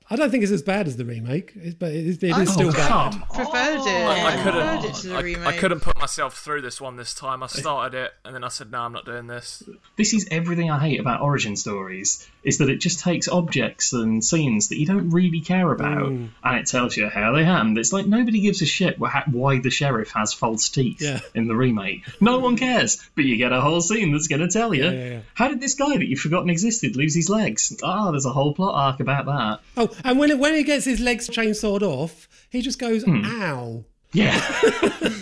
I 0.10 0.16
don't 0.16 0.30
think 0.32 0.44
it's 0.44 0.52
as 0.54 0.62
bad 0.62 0.88
as 0.88 0.96
the 0.96 1.04
remake, 1.04 1.52
it's- 1.58 1.74
but 1.74 1.92
it 1.92 2.06
is, 2.08 2.18
it 2.18 2.24
is 2.30 2.34
I- 2.34 2.46
still 2.46 2.70
Oh, 2.70 2.72
bad. 2.72 2.88
come 2.88 3.24
Preferred 3.34 3.82
it. 3.82 4.08
I, 4.08 4.26
I 4.40 4.44
couldn't. 4.44 4.54
preferred 4.80 4.86
it 4.90 4.96
to 5.02 5.08
the 5.10 5.16
I, 5.16 5.20
remake. 5.22 5.48
I 5.48 5.58
couldn't 5.58 5.80
put 5.82 6.00
myself 6.00 6.38
through 6.38 6.62
this 6.62 6.80
one 6.80 6.96
this 6.96 7.14
time. 7.14 7.44
I 7.44 7.48
started 7.48 7.98
it 7.98 8.14
and 8.24 8.34
then 8.34 8.44
I 8.44 8.48
said, 8.48 8.72
"No, 8.72 8.80
I'm 8.80 8.94
not 8.94 9.06
doing 9.06 9.28
this." 9.28 9.64
This 9.98 10.14
is 10.14 10.26
everything 10.32 10.72
I 10.72 10.80
hate 10.80 11.00
about 11.00 11.22
origin 11.22 11.56
stories 11.58 12.26
is 12.44 12.60
that 12.60 12.70
it 12.70 12.78
just 12.78 13.00
takes 13.00 13.28
objects 13.28 13.94
and 13.94 14.24
scenes 14.24 14.70
that 14.70 14.78
you 14.80 14.86
don't 14.86 15.10
really 15.10 15.42
care 15.42 15.72
about 15.72 16.08
and 16.08 16.32
it 16.44 16.66
tells 16.68 16.96
you 16.96 17.10
how 17.10 17.34
they 17.34 17.44
happened. 17.44 17.78
It's 17.78 17.92
like 17.92 18.06
nobody 18.06 18.40
gives 18.42 18.62
a 18.62 18.66
shit 18.66 18.98
why 19.00 19.60
the 19.60 19.70
sheriff 19.70 20.12
has 20.12 20.34
false 20.34 20.70
teeth 20.70 21.02
Yeah. 21.02 21.20
in 21.36 21.48
the 21.48 21.56
remake. 21.56 22.04
No 22.22 22.40
one 22.40 22.56
cares, 22.58 23.02
but 23.16 23.26
you 23.26 23.36
get 23.38 23.52
a 23.52 23.60
whole 23.62 23.82
scene 23.82 24.12
that's 24.12 24.28
going 24.28 24.42
to 24.42 24.48
tell 24.48 24.74
you. 24.74 24.86
Yeah, 24.86 24.92
yeah. 24.92 25.20
How 25.34 25.48
did 25.50 25.60
this 25.60 25.74
guy 25.76 25.98
that 25.98 26.08
you've 26.08 26.20
forgotten 26.20 26.50
existed 26.50 26.96
lose 26.96 27.14
his 27.16 27.30
legs? 27.30 27.78
Ah, 27.84 28.12
there's 28.12 28.26
a 28.26 28.32
whole 28.32 28.54
plot 28.54 28.76
arc 28.76 29.00
about 29.00 29.26
that. 29.26 29.60
Oh, 29.76 29.90
and 30.06 30.18
when 30.18 30.32
it, 30.32 30.40
when 30.40 30.54
he 30.54 30.64
gets 30.64 30.86
his 30.86 31.00
legs 31.00 31.28
chainsawed 31.30 31.82
off, 31.82 32.28
he 32.50 32.62
just 32.62 32.80
goes, 32.80 33.04
"Ow!" 33.08 33.84
Yeah. 34.14 34.40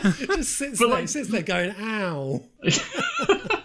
Just 0.00 0.56
sits 0.56 0.78
But 0.78 0.86
there, 0.88 0.88
like- 1.00 1.08
sits 1.08 1.28
there 1.28 1.42
going, 1.42 1.74
"Ow!" 1.78 2.42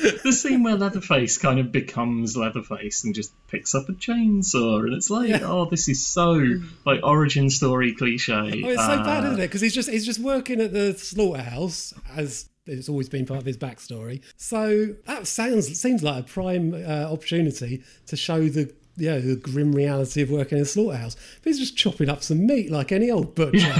the 0.24 0.32
scene 0.32 0.62
where 0.62 0.76
Leatherface 0.76 1.38
kind 1.38 1.58
of 1.58 1.72
becomes 1.72 2.36
Leatherface 2.36 3.04
and 3.04 3.14
just 3.14 3.32
picks 3.48 3.74
up 3.74 3.88
a 3.88 3.92
chainsaw, 3.92 4.80
and 4.80 4.94
it's 4.94 5.10
like, 5.10 5.42
oh, 5.42 5.66
this 5.66 5.88
is 5.88 6.06
so 6.06 6.40
like 6.86 7.00
origin 7.02 7.50
story 7.50 7.94
cliche. 7.94 8.32
Oh, 8.34 8.68
it's 8.68 8.84
so 8.84 8.96
bad, 8.98 9.24
Uh, 9.24 9.28
isn't 9.28 9.40
it? 9.40 9.46
Because 9.48 9.60
he's 9.60 9.74
just 9.74 9.90
he's 9.90 10.06
just 10.06 10.20
working 10.20 10.60
at 10.60 10.72
the 10.72 10.94
slaughterhouse 10.94 11.92
as 12.16 12.48
it's 12.66 12.88
always 12.88 13.08
been 13.08 13.26
part 13.26 13.40
of 13.40 13.46
his 13.46 13.56
backstory. 13.56 14.22
So 14.36 14.94
that 15.06 15.26
sounds 15.26 15.80
seems 15.80 16.02
like 16.02 16.24
a 16.24 16.26
prime 16.26 16.74
uh, 16.74 17.12
opportunity 17.12 17.82
to 18.06 18.16
show 18.16 18.48
the 18.48 18.72
yeah 18.96 19.18
the 19.18 19.36
grim 19.36 19.72
reality 19.72 20.22
of 20.22 20.30
working 20.30 20.58
in 20.58 20.62
a 20.62 20.66
slaughterhouse. 20.66 21.16
But 21.42 21.50
he's 21.50 21.58
just 21.58 21.76
chopping 21.76 22.08
up 22.08 22.22
some 22.22 22.46
meat 22.46 22.70
like 22.70 22.92
any 22.92 23.10
old 23.10 23.34
butcher. 23.34 23.74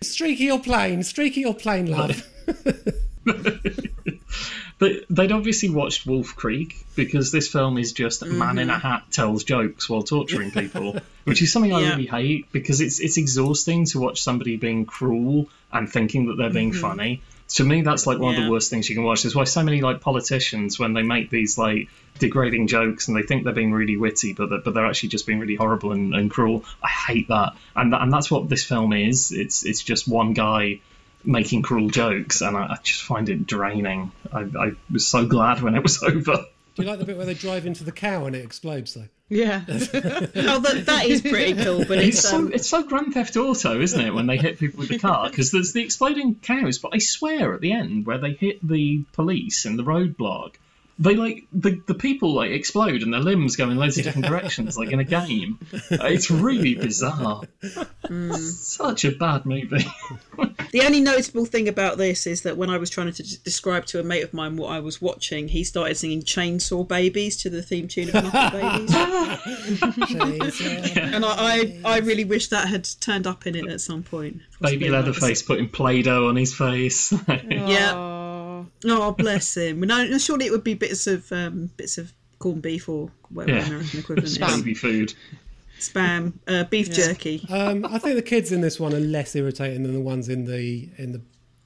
streaky 0.00 0.50
or 0.50 0.60
plain, 0.60 1.02
streaky 1.02 1.44
or 1.44 1.54
plain, 1.54 1.86
love. 1.90 2.26
But 4.82 5.04
they'd 5.16 5.30
obviously 5.30 5.70
watched 5.70 6.06
Wolf 6.06 6.34
Creek 6.34 6.74
because 6.96 7.30
this 7.30 7.46
film 7.46 7.78
is 7.78 7.92
just 7.92 8.22
a 8.22 8.26
man 8.26 8.58
in 8.58 8.68
a 8.68 8.72
Mm-hmm. 8.72 8.80
hat 8.88 9.04
tells 9.12 9.44
jokes 9.44 9.88
while 9.88 10.02
torturing 10.02 10.50
people, 10.50 10.96
which 11.24 11.40
is 11.40 11.52
something 11.52 11.72
I 11.72 11.80
Yeah. 11.82 11.90
really 11.90 12.06
hate 12.06 12.50
because 12.50 12.80
it's 12.80 12.98
it's 12.98 13.16
exhausting 13.16 13.86
to 13.92 14.00
watch 14.00 14.22
somebody 14.22 14.56
being 14.56 14.84
cruel 14.84 15.48
and 15.72 15.88
thinking 15.88 16.26
that 16.26 16.36
they're 16.36 16.50
being 16.50 16.72
Mm-hmm. 16.72 16.80
funny. 16.80 17.22
To 17.58 17.64
me, 17.64 17.82
that's 17.82 18.06
like 18.08 18.18
one 18.18 18.34
of 18.36 18.42
the 18.44 18.50
worst 18.50 18.70
things 18.70 18.88
you 18.88 18.96
can 18.96 19.04
watch. 19.04 19.22
That's 19.22 19.36
why 19.36 19.44
so 19.44 19.62
many 19.62 19.82
like 19.82 20.00
politicians, 20.00 20.78
when 20.80 20.94
they 20.94 21.02
make 21.02 21.30
these 21.30 21.56
like 21.58 21.88
degrading 22.18 22.66
jokes 22.66 23.06
and 23.06 23.16
they 23.16 23.22
think 23.22 23.44
they're 23.44 23.52
being 23.52 23.72
really 23.72 23.96
witty, 23.96 24.32
but 24.32 24.48
they're, 24.50 24.58
but 24.64 24.74
they're 24.74 24.86
actually 24.86 25.10
just 25.10 25.26
being 25.28 25.38
really 25.38 25.54
horrible 25.54 25.92
and, 25.92 26.12
and 26.14 26.28
cruel. 26.30 26.64
I 26.82 26.88
hate 26.88 27.28
that, 27.28 27.52
and 27.76 27.92
that, 27.92 28.02
and 28.02 28.12
that's 28.12 28.30
what 28.32 28.48
this 28.48 28.64
film 28.64 28.92
is. 28.92 29.30
It's 29.30 29.64
it's 29.64 29.82
just 29.82 30.08
one 30.08 30.32
guy 30.32 30.80
making 31.24 31.62
cruel 31.62 31.90
jokes, 31.90 32.40
and 32.40 32.56
I, 32.56 32.64
I 32.64 32.78
just 32.82 33.02
find 33.02 33.28
it 33.28 33.46
draining. 33.46 34.12
I, 34.32 34.40
I 34.40 34.72
was 34.90 35.06
so 35.06 35.26
glad 35.26 35.62
when 35.62 35.74
it 35.74 35.82
was 35.82 36.02
over. 36.02 36.46
Do 36.74 36.82
you 36.82 36.88
like 36.88 36.98
the 36.98 37.04
bit 37.04 37.16
where 37.16 37.26
they 37.26 37.34
drive 37.34 37.66
into 37.66 37.84
the 37.84 37.92
cow 37.92 38.24
and 38.24 38.34
it 38.34 38.44
explodes 38.44 38.94
though? 38.94 39.08
Yeah. 39.28 39.62
Oh, 40.34 40.58
that, 40.58 40.84
that 40.86 41.06
is 41.06 41.20
pretty 41.22 41.54
cool, 41.62 41.84
but 41.84 41.98
It's 41.98 42.18
it's, 42.18 42.28
so 42.28 42.36
um, 42.36 42.52
it's 42.52 42.68
so 42.68 42.82
Grand 42.82 43.14
Theft 43.14 43.36
Auto, 43.36 43.80
isn't 43.80 44.00
it? 44.00 44.12
When 44.12 44.26
they 44.26 44.36
hit 44.36 44.58
people 44.58 44.80
with 44.80 44.88
the 44.88 44.98
car, 45.08 45.28
because 45.28 45.50
there's 45.50 45.72
the 45.72 45.82
exploding 45.82 46.34
cows, 46.36 46.78
but 46.78 46.94
I 46.94 46.98
swear 46.98 47.54
at 47.54 47.60
the 47.60 47.72
end 47.72 48.06
where 48.06 48.18
they 48.18 48.32
hit 48.32 48.66
the 48.66 49.04
police 49.12 49.64
in 49.64 49.76
the 49.76 49.84
roadblock, 49.84 50.54
they 50.98 51.16
like 51.16 51.44
the 51.52 51.80
the 51.86 51.94
people 51.94 52.34
like 52.34 52.50
explode 52.50 53.02
and 53.02 53.12
their 53.12 53.20
limbs 53.20 53.56
go 53.56 53.70
in 53.70 53.76
loads 53.76 53.98
of 53.98 54.04
different 54.04 54.26
directions, 54.26 54.76
like 54.76 54.90
in 54.90 55.00
a 55.00 55.04
game. 55.04 55.58
It's 55.90 56.30
really 56.30 56.74
bizarre. 56.74 57.42
Hmm. 58.06 58.32
Such 58.32 59.04
a 59.04 59.12
bad 59.12 59.46
movie. 59.46 59.86
The 60.72 60.82
only 60.82 61.00
notable 61.00 61.44
thing 61.44 61.68
about 61.68 61.98
this 61.98 62.26
is 62.26 62.42
that 62.42 62.56
when 62.56 62.70
I 62.70 62.78
was 62.78 62.88
trying 62.88 63.12
to 63.12 63.42
describe 63.42 63.84
to 63.86 63.98
a 64.00 64.02
mate 64.02 64.24
of 64.24 64.32
mine 64.32 64.56
what 64.56 64.70
I 64.70 64.80
was 64.80 65.02
watching, 65.02 65.48
he 65.48 65.64
started 65.64 65.96
singing 65.96 66.22
Chainsaw 66.22 66.88
Babies 66.88 67.36
to 67.38 67.50
the 67.50 67.62
theme 67.62 67.88
tune 67.88 68.08
of 68.08 68.14
Muppet 68.24 68.52
Babies. 68.52 68.94
and 70.96 71.24
I, 71.24 71.34
I, 71.36 71.80
I 71.84 71.98
really 71.98 72.24
wish 72.24 72.48
that 72.48 72.68
had 72.68 72.88
turned 73.00 73.26
up 73.26 73.46
in 73.46 73.54
it 73.54 73.66
at 73.66 73.82
some 73.82 74.02
point. 74.02 74.40
Possibly 74.60 74.78
Baby 74.78 74.90
like 74.90 75.04
Leatherface 75.04 75.42
putting 75.42 75.68
Play-Doh 75.68 76.28
on 76.28 76.36
his 76.36 76.54
face. 76.54 77.12
Yeah. 77.52 78.31
Oh, 78.84 79.12
bless 79.12 79.56
him. 79.56 79.80
No, 79.80 80.04
no, 80.04 80.18
surely 80.18 80.46
it 80.46 80.52
would 80.52 80.64
be 80.64 80.74
bits 80.74 81.06
of 81.06 81.30
um, 81.32 81.70
bits 81.76 81.98
of 81.98 82.12
corned 82.38 82.62
beef 82.62 82.88
or 82.88 83.10
whatever 83.30 83.58
Yeah. 83.58 83.66
American 83.66 84.00
equivalent 84.00 84.28
is. 84.28 84.38
Baby 84.38 84.74
food. 84.74 85.14
Spam, 85.78 86.34
uh, 86.46 86.64
beef 86.64 86.92
jerky. 86.92 87.44
Um, 87.48 87.84
I 87.86 87.98
think 87.98 88.14
the 88.16 88.22
kids 88.22 88.52
in 88.52 88.60
this 88.60 88.78
one 88.78 88.94
are 88.94 89.00
less 89.00 89.34
irritating 89.34 89.82
than 89.82 89.94
the 89.94 90.00
ones 90.00 90.28
in 90.28 90.44
the 90.44 90.88
in 90.98 91.12
the 91.12 91.20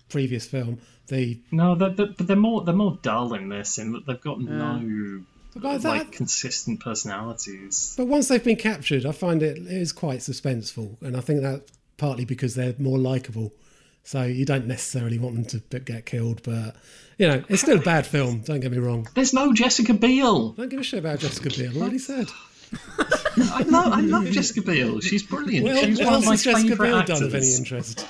previous 0.09 0.47
film. 0.47 0.79
The 1.09 1.39
No, 1.53 1.75
they're, 1.75 1.91
they're, 1.91 2.07
but 2.07 2.27
they're 2.27 2.37
more 2.37 2.63
they're 2.65 2.75
more 2.75 2.99
dull 3.03 3.35
in 3.35 3.49
this, 3.49 3.79
in 3.79 3.93
that 3.93 4.07
they've 4.07 4.21
got 4.21 4.41
no 4.41 5.23
But 5.55 5.83
that- 5.83 5.89
like 5.89 6.13
consistent 6.13 6.81
personalities. 6.81 7.95
but 7.97 8.07
once 8.07 8.29
they've 8.29 8.43
been 8.43 8.57
captured, 8.57 9.05
I 9.07 9.13
find 9.13 9.43
it, 9.43 9.59
it 9.59 9.67
is 9.67 9.93
quite 9.93 10.21
suspenseful, 10.21 11.01
and 11.03 11.17
I 11.17 11.21
think 11.21 11.43
that 11.43 11.63
partly 11.97 12.25
because 12.25 12.55
they're 12.55 12.75
more 12.79 12.99
likable. 12.99 13.53
So 14.07 14.23
you 14.23 14.45
don't 14.45 14.69
necessarily 14.69 15.19
want 15.19 15.35
them 15.35 15.61
to 15.69 15.81
get 15.81 16.07
killed, 16.07 16.41
but 16.45 16.77
you 17.19 17.27
know 17.27 17.43
it's 17.49 17.63
still 17.63 17.79
a 17.79 17.83
bad 17.83 18.07
film. 18.07 18.41
Don't 18.43 18.61
get 18.61 18.71
me 18.71 18.79
wrong. 18.79 19.09
There's 19.15 19.33
no 19.33 19.53
Jessica 19.53 19.95
Biel. 19.95 20.51
Don't 20.51 20.69
give 20.69 20.79
a 20.79 20.85
shit 20.85 21.01
about 21.01 21.19
Jessica 21.19 21.51
Biel. 21.51 21.77
I 21.77 21.81
already 21.81 21.99
said. 21.99 22.29
I 23.37 23.65
love 23.67 23.93
I 23.93 24.03
love 24.03 24.27
Jessica 24.27 24.63
Biel. 24.63 25.01
She's 25.01 25.25
brilliant. 25.25 25.65
Well, 25.65 25.85
she's 25.85 25.99
what 25.99 26.07
one 26.07 26.15
of 26.15 26.25
my 26.25 26.31
has 26.31 26.45
Jessica 26.45 26.69
favourite 26.69 26.89
Biel 26.89 26.99
actors. 26.99 27.19
done 27.19 27.29
of 27.29 27.35
any 27.35 27.55
interest? 27.57 28.07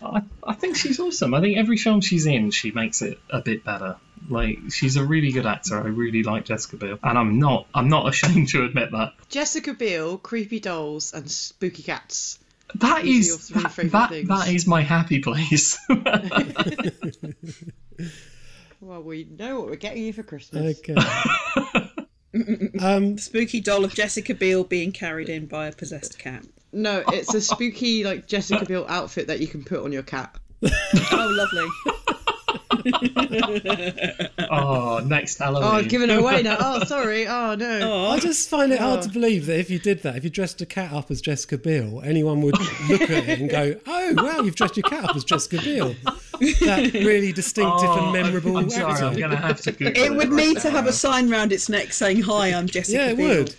I, 0.00 0.22
I 0.44 0.54
think 0.54 0.76
she's 0.76 1.00
awesome. 1.00 1.34
I 1.34 1.40
think 1.40 1.58
every 1.58 1.76
film 1.76 2.00
she's 2.00 2.26
in, 2.26 2.52
she 2.52 2.70
makes 2.70 3.02
it 3.02 3.18
a 3.28 3.40
bit 3.40 3.64
better. 3.64 3.96
Like 4.28 4.58
she's 4.70 4.94
a 4.94 5.04
really 5.04 5.32
good 5.32 5.46
actor. 5.46 5.80
I 5.80 5.88
really 5.88 6.22
like 6.22 6.44
Jessica 6.44 6.76
Biel, 6.76 7.00
and 7.02 7.18
I'm 7.18 7.40
not 7.40 7.66
I'm 7.74 7.88
not 7.88 8.08
ashamed 8.08 8.48
to 8.50 8.64
admit 8.64 8.92
that. 8.92 9.14
Jessica 9.28 9.74
Biel, 9.74 10.16
creepy 10.16 10.60
dolls, 10.60 11.12
and 11.12 11.28
spooky 11.28 11.82
cats. 11.82 12.38
That 12.76 13.02
These 13.02 13.30
are 13.30 13.34
is 13.34 13.50
your 13.50 13.68
three 13.68 13.88
that, 13.88 14.10
that, 14.10 14.28
that 14.28 14.48
is 14.48 14.66
my 14.66 14.82
happy 14.82 15.20
place. 15.20 15.78
Well, 18.80 19.02
we 19.02 19.24
know 19.24 19.60
what 19.60 19.68
we're 19.68 19.76
getting 19.76 20.04
you 20.04 20.12
for 20.14 20.22
Christmas. 20.22 20.78
Okay. 20.78 20.94
um, 22.80 23.18
Spooky 23.18 23.60
doll 23.60 23.84
of 23.84 23.94
Jessica 23.94 24.34
Biel 24.34 24.64
being 24.64 24.90
carried 24.92 25.28
in 25.28 25.46
by 25.46 25.66
a 25.66 25.72
possessed 25.72 26.18
cat. 26.18 26.46
No, 26.72 27.04
it's 27.08 27.34
a 27.34 27.42
spooky 27.42 28.04
like 28.04 28.26
Jessica 28.26 28.64
Biel 28.64 28.86
outfit 28.88 29.26
that 29.26 29.40
you 29.40 29.48
can 29.48 29.64
put 29.64 29.84
on 29.84 29.92
your 29.92 30.02
cat. 30.02 30.34
Oh, 30.62 31.28
lovely. 31.30 31.94
oh, 34.50 35.00
next 35.04 35.38
Halloween. 35.38 35.64
Oh, 35.68 35.72
I've 35.72 35.88
given 35.88 36.10
it 36.10 36.18
away 36.18 36.42
now. 36.42 36.56
Oh, 36.60 36.84
sorry. 36.86 37.26
Oh 37.26 37.54
no. 37.54 38.06
I 38.08 38.18
just 38.18 38.48
find 38.48 38.72
it 38.72 38.80
oh. 38.80 38.84
hard 38.84 39.00
Oh. 39.00 39.02
to 39.02 39.08
believe 39.08 39.46
that 39.46 39.58
if 39.58 39.70
you 39.70 39.78
did 39.78 40.02
that, 40.02 40.16
if 40.16 40.24
you 40.24 40.30
dressed 40.30 40.60
a 40.60 40.66
cat 40.66 40.92
up 40.92 41.10
as 41.10 41.20
Jessica 41.20 41.58
Biel, 41.58 42.02
anyone 42.04 42.42
would 42.42 42.58
look 42.88 43.02
at 43.02 43.10
it 43.28 43.40
and 43.40 43.48
go, 43.50 43.76
"Oh, 43.86 44.14
wow, 44.16 44.40
you've 44.42 44.56
dressed 44.56 44.76
your 44.76 44.84
cat 44.84 45.04
up 45.04 45.16
as 45.16 45.24
Jessica 45.24 45.58
Biel." 45.62 45.94
That 46.40 46.90
really 46.94 47.32
distinctive 47.32 47.88
Oh, 47.90 48.04
and 48.04 48.12
memorable 48.12 48.56
I'm 48.56 48.70
sorry, 48.70 48.92
actor. 48.92 49.04
I'm 49.04 49.18
gonna 49.18 49.36
have 49.36 49.60
to 49.62 49.72
Google 49.72 50.02
It 50.02 50.10
would 50.14 50.30
right 50.30 50.36
need 50.46 50.58
to 50.60 50.70
have 50.70 50.86
a 50.86 50.92
sign 50.92 51.28
round 51.30 51.52
its 51.52 51.68
neck 51.68 51.92
saying, 51.92 52.22
Hi, 52.22 52.48
I'm 52.48 52.66
Jessica 52.66 52.98
Yeah, 52.98 53.10
it 53.10 53.16
Biel. 53.16 53.28
would. 53.44 53.54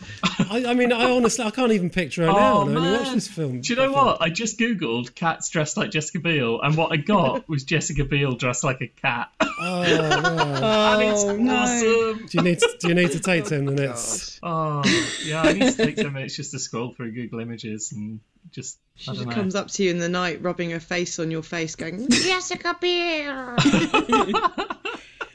I, 0.49 0.71
I 0.71 0.73
mean, 0.73 0.91
I 0.91 1.09
honestly, 1.09 1.45
I 1.45 1.51
can't 1.51 1.71
even 1.71 1.89
picture 1.89 2.23
her 2.25 2.31
now, 2.31 2.57
Oh, 2.57 2.61
and 2.61 2.71
I 2.71 2.75
only 2.75 2.89
man. 2.91 2.99
watched 2.99 3.13
this 3.13 3.27
film. 3.27 3.61
Do 3.61 3.73
you 3.73 3.79
know 3.79 3.91
what? 3.91 4.21
I 4.21 4.29
just 4.29 4.59
googled 4.59 5.13
cats 5.15 5.49
dressed 5.49 5.77
like 5.77 5.91
Jessica 5.91 6.19
Biel, 6.19 6.59
and 6.61 6.75
what 6.75 6.91
I 6.91 6.97
got 6.97 7.47
was 7.49 7.63
Jessica 7.63 8.03
Biel 8.03 8.33
dressed 8.35 8.63
like 8.63 8.81
a 8.81 8.87
cat. 8.87 9.29
Oh, 9.39 9.47
wow. 9.61 10.93
and 10.99 11.11
it's 11.11 11.23
Oh, 11.23 11.35
no. 11.37 11.55
awesome. 11.55 12.25
Do 12.25 12.37
you 12.37 12.41
need 12.43 12.59
to, 12.59 12.77
do 12.79 12.87
you 12.87 12.95
need 12.95 13.11
to 13.11 13.17
oh, 13.17 13.21
take 13.21 13.45
ten 13.45 13.65
minutes? 13.65 14.39
Oh, 14.43 14.81
yeah, 15.23 15.41
I 15.43 15.53
need 15.53 15.71
to 15.71 15.77
take 15.85 15.95
10 15.97 16.11
minutes 16.13 16.35
just 16.35 16.51
to 16.51 16.59
scroll 16.59 16.93
through 16.93 17.11
Google 17.11 17.39
Images 17.41 17.91
and 17.91 18.19
just. 18.51 18.77
She 18.95 19.11
just 19.13 19.25
know. 19.25 19.31
comes 19.31 19.55
up 19.55 19.69
to 19.69 19.83
you 19.83 19.89
in 19.89 19.99
the 19.99 20.09
night, 20.09 20.41
rubbing 20.43 20.69
her 20.71 20.79
face 20.79 21.17
on 21.19 21.31
your 21.31 21.41
face, 21.43 21.75
going, 21.75 22.07
Jessica 22.09 22.75
Biel. 22.79 23.55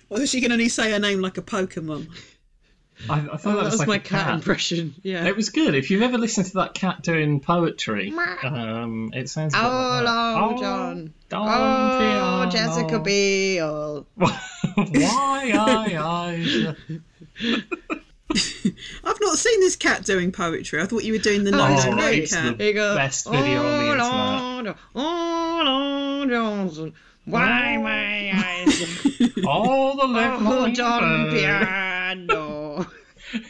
Or 0.08 0.24
she 0.24 0.40
can 0.40 0.52
only 0.52 0.68
say 0.68 0.92
her 0.92 1.00
name 1.00 1.20
like 1.20 1.36
a 1.36 1.42
Pokemon. 1.42 2.06
I, 3.10 3.14
I 3.18 3.36
thought 3.36 3.44
Oh, 3.44 3.50
that 3.50 3.56
that 3.56 3.64
was, 3.64 3.72
was 3.72 3.80
like 3.80 3.88
my 3.88 3.96
a 3.96 3.98
cat, 3.98 4.34
impression. 4.34 4.94
Yeah. 5.02 5.26
It 5.26 5.34
was 5.34 5.50
good. 5.50 5.74
If 5.74 5.90
you've 5.90 6.02
ever 6.02 6.16
listened 6.16 6.46
to 6.46 6.52
that 6.54 6.74
cat 6.74 7.02
doing 7.02 7.40
poetry, 7.40 8.14
um, 8.44 9.10
it 9.12 9.28
sounds. 9.28 9.52
a 9.52 9.58
Oh, 9.58 9.62
like 9.62 10.04
that. 10.04 10.40
Lord 10.40 10.58
John. 10.60 11.14
Don 11.28 11.48
Oh, 11.48 11.98
Piano. 11.98 12.50
Jessica 12.52 13.00
Biel. 13.00 14.06
Why, 14.14 14.40
I, 14.78 15.96
I. 15.98 17.66
I've 19.04 19.20
not 19.20 19.38
seen 19.38 19.60
this 19.60 19.76
cat 19.76 20.04
doing 20.04 20.32
poetry. 20.32 20.80
I 20.82 20.86
thought 20.86 21.04
you 21.04 21.12
were 21.12 21.18
doing 21.18 21.44
the 21.44 21.52
Oh, 21.54 21.58
no 21.68 21.74
it's 21.74 21.84
no 21.86 21.92
no 21.92 22.06
it's 22.08 22.34
cat. 22.34 22.58
the 22.58 22.64
Here 22.64 22.72
you 22.72 22.78
go. 22.78 22.96
best 22.96 23.28
video 23.30 23.58
on 23.64 23.84
the 23.84 23.90
internet. 23.92 24.76
oh, 24.94 25.62
Lord, 25.64 25.66
oh, 25.66 26.26
Johnson. 26.30 26.92
Why 27.24 27.76
my 27.78 28.32
eyes? 28.34 29.32
All 29.46 29.96
the 29.96 30.04
Oh, 30.04 30.38
little 30.48 30.72
John. 30.72 31.30
Piano. 31.30 32.86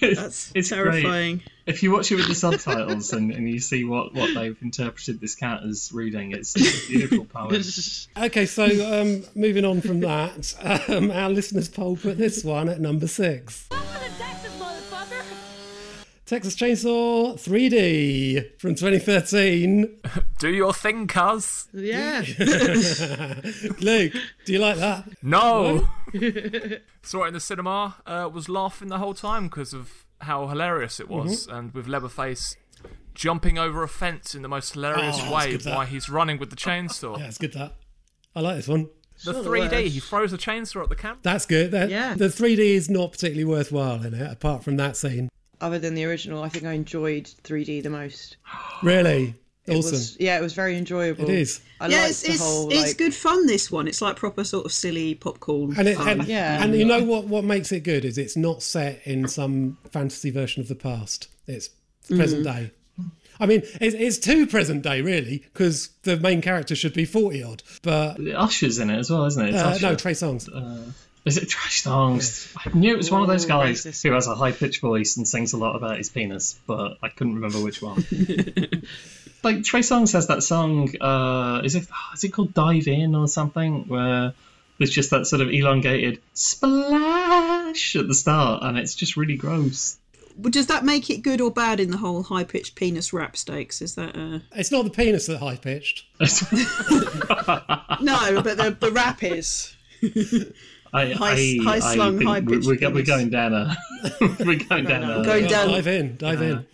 It's, 0.01 0.19
That's 0.19 0.53
it's 0.55 0.69
terrifying. 0.71 1.37
Great. 1.37 1.49
If 1.67 1.83
you 1.83 1.93
watch 1.93 2.11
it 2.11 2.15
with 2.17 2.29
the 2.29 2.35
subtitles 2.35 3.13
and, 3.13 3.31
and 3.31 3.47
you 3.49 3.59
see 3.61 3.85
what, 3.85 4.15
what 4.15 4.35
they've 4.35 4.57
interpreted 4.63 5.21
this 5.21 5.35
cat 5.35 5.61
as 5.69 5.91
reading, 5.93 6.33
it's, 6.33 6.57
it's 6.57 6.85
a 6.85 6.89
beautiful 6.89 7.27
poem. 7.27 7.63
Okay, 8.27 8.47
so 8.47 8.65
um, 9.03 9.25
moving 9.35 9.67
on 9.67 9.83
from 9.83 10.01
that, 10.01 10.55
um, 10.89 11.11
our 11.11 11.29
listeners' 11.29 11.69
poll 11.69 11.95
put 11.99 12.17
this 12.17 12.43
one 12.43 12.71
at 12.71 12.81
number 12.81 13.07
six. 13.07 13.69
Texas 16.27 16.57
Chainsaw 16.57 17.35
3D 17.35 18.59
from 18.61 18.75
2013. 18.75 20.01
Do 20.41 20.49
your 20.51 20.75
thing, 20.75 21.07
cuz. 21.07 21.69
Yeah. 21.73 22.23
Luke, 23.81 24.13
do 24.45 24.53
you 24.53 24.59
like 24.59 24.77
that? 24.79 25.05
No. 25.23 25.89
Saw 27.03 27.25
it 27.25 27.29
in 27.29 27.35
the 27.35 27.41
cinema. 27.41 27.95
Uh, 28.05 28.29
was 28.33 28.49
laughing 28.49 28.89
the 28.89 28.99
whole 28.99 29.15
time 29.15 29.45
because 29.45 29.73
of 29.73 30.05
how 30.21 30.49
hilarious 30.49 30.99
it 30.99 31.09
was, 31.09 31.47
and 31.47 31.73
with 31.73 31.87
Leatherface 31.87 32.57
jumping 33.15 33.57
over 33.59 33.83
a 33.85 33.89
fence 33.89 34.35
in 34.35 34.43
the 34.43 34.49
most 34.49 34.75
hilarious 34.75 35.19
Oh, 35.21 35.33
way 35.35 35.57
while 35.65 35.87
he's 35.87 36.09
running 36.09 36.39
with 36.39 36.51
the 36.51 36.57
chainsaw. 36.57 37.19
Yeah, 37.19 37.27
it's 37.29 37.39
good 37.39 37.53
that. 37.55 37.75
I 38.35 38.41
like 38.41 38.57
this 38.57 38.69
one. 38.69 38.89
the 39.25 39.33
not 39.33 39.45
the 39.45 39.49
3D. 39.51 39.71
worst. 39.71 39.95
He 39.95 40.01
throws 40.01 40.33
a 40.33 40.39
chainsaw 40.39 40.83
at 40.83 40.89
the 40.89 40.97
camera. 40.97 41.19
That's 41.23 41.47
good. 41.47 41.71
That- 41.71 41.89
Yeah. 41.89 42.15
The 42.15 42.27
3D 42.29 42.59
is 42.59 42.91
not 42.91 43.13
particularly 43.13 43.45
worthwhile 43.45 44.03
in 44.03 44.13
it, 44.15 44.31
apart 44.31 44.65
from 44.65 44.77
that 44.79 44.97
scene. 44.97 45.29
Other 45.61 45.79
than 45.79 45.95
the 45.95 46.05
original, 46.05 46.43
I 46.43 46.49
think 46.49 46.65
I 46.65 46.73
enjoyed 46.73 47.25
3D 47.45 47.83
the 47.83 47.91
most. 47.91 48.37
Really 48.83 49.35
It 49.67 49.77
awesome. 49.77 49.93
was, 49.93 50.17
yeah, 50.21 50.39
it 50.39 50.43
was 50.43 50.53
very 50.53 50.77
enjoyable. 50.77 51.25
It 51.25 51.31
is. 51.31 51.61
I 51.81 51.87
yeah, 51.89 51.97
liked 51.99 52.11
it's 52.11 52.23
the 52.23 52.33
it's, 52.33 52.41
whole 52.43 52.71
it's 52.71 52.89
like, 52.89 52.99
good 52.99 53.15
fun. 53.15 53.47
This 53.47 53.71
one, 53.71 53.89
it's 53.89 54.03
like 54.03 54.17
proper 54.17 54.45
sort 54.45 54.67
of 54.67 54.73
silly 54.73 55.15
popcorn. 55.15 55.75
And, 55.79 55.89
it, 55.89 55.97
fun. 55.97 56.09
and, 56.09 56.25
Yeah. 56.29 56.63
and 56.63 56.75
you 56.75 56.85
know 56.85 57.03
what, 57.03 57.25
what 57.25 57.43
makes 57.45 57.73
it 57.73 57.81
good 57.85 58.05
is 58.05 58.19
it's 58.19 58.37
not 58.37 58.63
set 58.63 59.01
in 59.05 59.29
some 59.29 59.79
fantasy 59.91 60.31
version 60.31 60.61
of 60.61 60.69
the 60.69 60.75
past. 60.75 61.29
It's 61.47 61.71
present 62.09 62.45
day. 62.45 62.71
I 63.39 63.45
mean, 63.47 63.63
it's, 63.81 63.95
it's 63.95 64.19
too 64.19 64.47
present 64.47 64.83
day, 64.83 65.03
really, 65.03 65.45
because 65.53 65.89
the 66.05 66.17
main 66.19 66.41
character 66.41 66.75
should 66.75 66.95
be 66.95 67.05
40 67.05 67.43
odd. 67.43 67.63
But 67.83 68.19
Usher's 68.21 68.79
in 68.79 68.89
it 68.91 68.99
as 68.99 69.11
well, 69.11 69.25
isn't 69.27 69.43
it? 69.47 69.55
It's 69.55 69.59
uh, 69.59 69.79
no, 69.91 69.95
Trey 69.95 70.13
Songz. 70.13 70.49
Is 71.27 71.39
it 71.39 71.49
Trash 71.49 71.83
Songs? 71.83 72.55
I 72.57 72.71
knew 72.73 72.95
it 72.95 72.97
was 72.97 73.11
one 73.11 73.21
of 73.21 73.27
those 73.27 73.47
guys 73.47 73.85
racist. 73.85 74.05
who 74.05 74.13
has 74.13 74.29
a 74.29 74.37
high 74.37 74.53
pitched 74.53 74.81
voice 74.81 75.17
and 75.17 75.27
sings 75.27 75.55
a 75.55 75.57
lot 75.57 75.75
about 75.75 75.99
his 75.99 76.09
penis, 76.09 76.57
but 76.69 76.99
I 77.03 77.09
couldn't 77.09 77.35
remember 77.35 77.59
which 77.59 77.83
one. 77.83 77.97
like 79.43 79.65
Trey 79.65 79.81
Songz 79.81 80.13
has 80.13 80.29
that 80.29 80.45
song. 80.45 80.89
Uh, 81.01 81.63
is 81.65 81.75
it 81.75 81.89
is 82.15 82.23
it 82.23 82.29
called 82.29 82.55
Dive 82.55 82.87
In 82.87 83.17
or 83.17 83.27
something? 83.27 83.89
Where 83.89 84.35
there's 84.79 84.91
just 84.91 85.11
that 85.11 85.27
sort 85.27 85.43
of 85.43 85.51
elongated 85.51 86.23
splash 86.35 87.97
at 87.97 88.07
the 88.07 88.15
start, 88.15 88.63
and 88.63 88.79
it's 88.79 88.95
just 88.95 89.17
really 89.17 89.37
gross. 89.37 89.99
But 90.39 90.53
does 90.53 90.69
that 90.69 90.85
make 90.85 91.11
it 91.11 91.23
good 91.23 91.41
or 91.41 91.51
bad 91.51 91.81
in 91.81 91.91
the 91.91 91.97
whole 91.97 92.23
high 92.23 92.45
pitched 92.45 92.77
penis 92.77 93.13
rap 93.13 93.37
stakes? 93.37 93.83
Is 93.83 93.97
that 93.97 94.17
uh... 94.17 94.39
It's 94.55 94.71
not 94.71 94.85
the 94.85 94.91
penis 94.91 95.27
that 95.27 95.39
high 95.39 95.57
pitched. 95.57 96.05
no? 96.21 96.29
But 98.43 98.59
the 98.59 98.77
the 98.79 98.93
rap 98.93 99.25
is. 99.25 99.75
I, 100.97 101.13
High- 101.13 101.33
I, 101.33 101.57
high-slung, 101.65 102.23
I 102.27 102.31
high-pitched 102.31 102.67
we're, 102.67 102.79
we're, 102.81 102.91
we're 102.95 103.03
going 103.05 103.31
down 103.31 103.53
a 103.55 103.77
we're 104.21 104.57
going 104.57 104.85
down 104.85 105.03
a 105.05 105.25
Going 105.25 105.47
down. 105.47 105.69
Dive 105.69 105.87
in, 105.87 106.17
dive 106.17 106.43
in. 106.43 106.67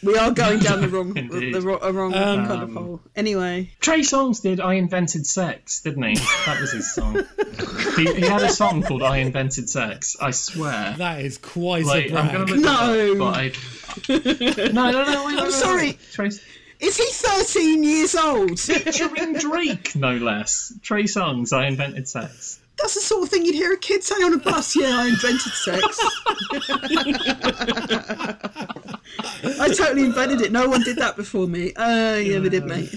We 0.00 0.16
are 0.16 0.30
going 0.30 0.60
down 0.60 0.80
the 0.80 0.88
wrong 0.96 1.16
Indeed. 1.16 1.52
the, 1.54 1.60
ro- 1.60 1.80
wrong 1.90 2.14
Um, 2.14 2.46
kind 2.46 2.62
of 2.62 2.72
hole. 2.72 3.00
Anyway, 3.16 3.72
Trey 3.80 4.00
Songz 4.00 4.40
did 4.40 4.60
I 4.60 4.74
Invented 4.74 5.26
Sex, 5.26 5.80
didn't 5.82 6.04
he? 6.04 6.14
That 6.46 6.60
was 6.60 6.70
his 6.70 6.94
song. 6.94 7.24
he, 7.96 8.14
he 8.14 8.20
had 8.20 8.42
a 8.42 8.48
song 8.48 8.82
called 8.82 9.02
I 9.02 9.16
Invented 9.18 9.68
Sex, 9.68 10.16
I 10.20 10.30
swear. 10.30 10.94
That 10.98 11.20
is 11.22 11.38
quite 11.38 11.84
Like, 11.84 12.10
a 12.12 12.16
I'm 12.16 12.46
brag. 12.46 12.60
No. 12.60 13.12
up, 13.12 13.18
but 13.18 13.36
I... 13.36 14.70
No, 14.72 14.90
no, 14.90 15.04
no, 15.04 15.24
wait, 15.26 15.34
wait, 15.34 15.38
I'm 15.38 15.44
wait, 15.46 15.52
sorry. 15.52 15.86
wait. 15.88 15.98
Trey... 16.12 16.26
is 16.78 16.96
he 16.96 17.06
13 17.10 17.82
years 17.82 18.14
old? 18.14 18.60
Featuring 18.60 19.32
Drake, 19.34 19.96
no 19.96 20.16
less. 20.16 20.72
Trey 20.80 21.04
Songz, 21.04 21.52
I 21.52 21.66
Invented 21.66 22.06
Sex. 22.08 22.60
That's 22.80 22.94
the 22.94 23.00
sort 23.00 23.24
of 23.24 23.28
thing 23.28 23.44
you'd 23.44 23.56
hear 23.56 23.72
a 23.72 23.76
kid 23.78 24.04
say 24.04 24.14
on 24.22 24.34
a 24.34 24.38
bus. 24.38 24.76
Yeah, 24.76 24.96
I 24.98 25.08
invented 25.08 25.52
sex. 25.52 25.82
I 29.60 29.68
totally 29.76 30.04
invented 30.04 30.40
it. 30.42 30.52
No 30.52 30.68
one 30.68 30.82
did 30.82 30.96
that 30.98 31.16
before 31.16 31.48
me. 31.48 31.72
Uh, 31.74 32.14
yeah, 32.16 32.38
we 32.38 32.48
did, 32.48 32.64
mate. 32.66 32.94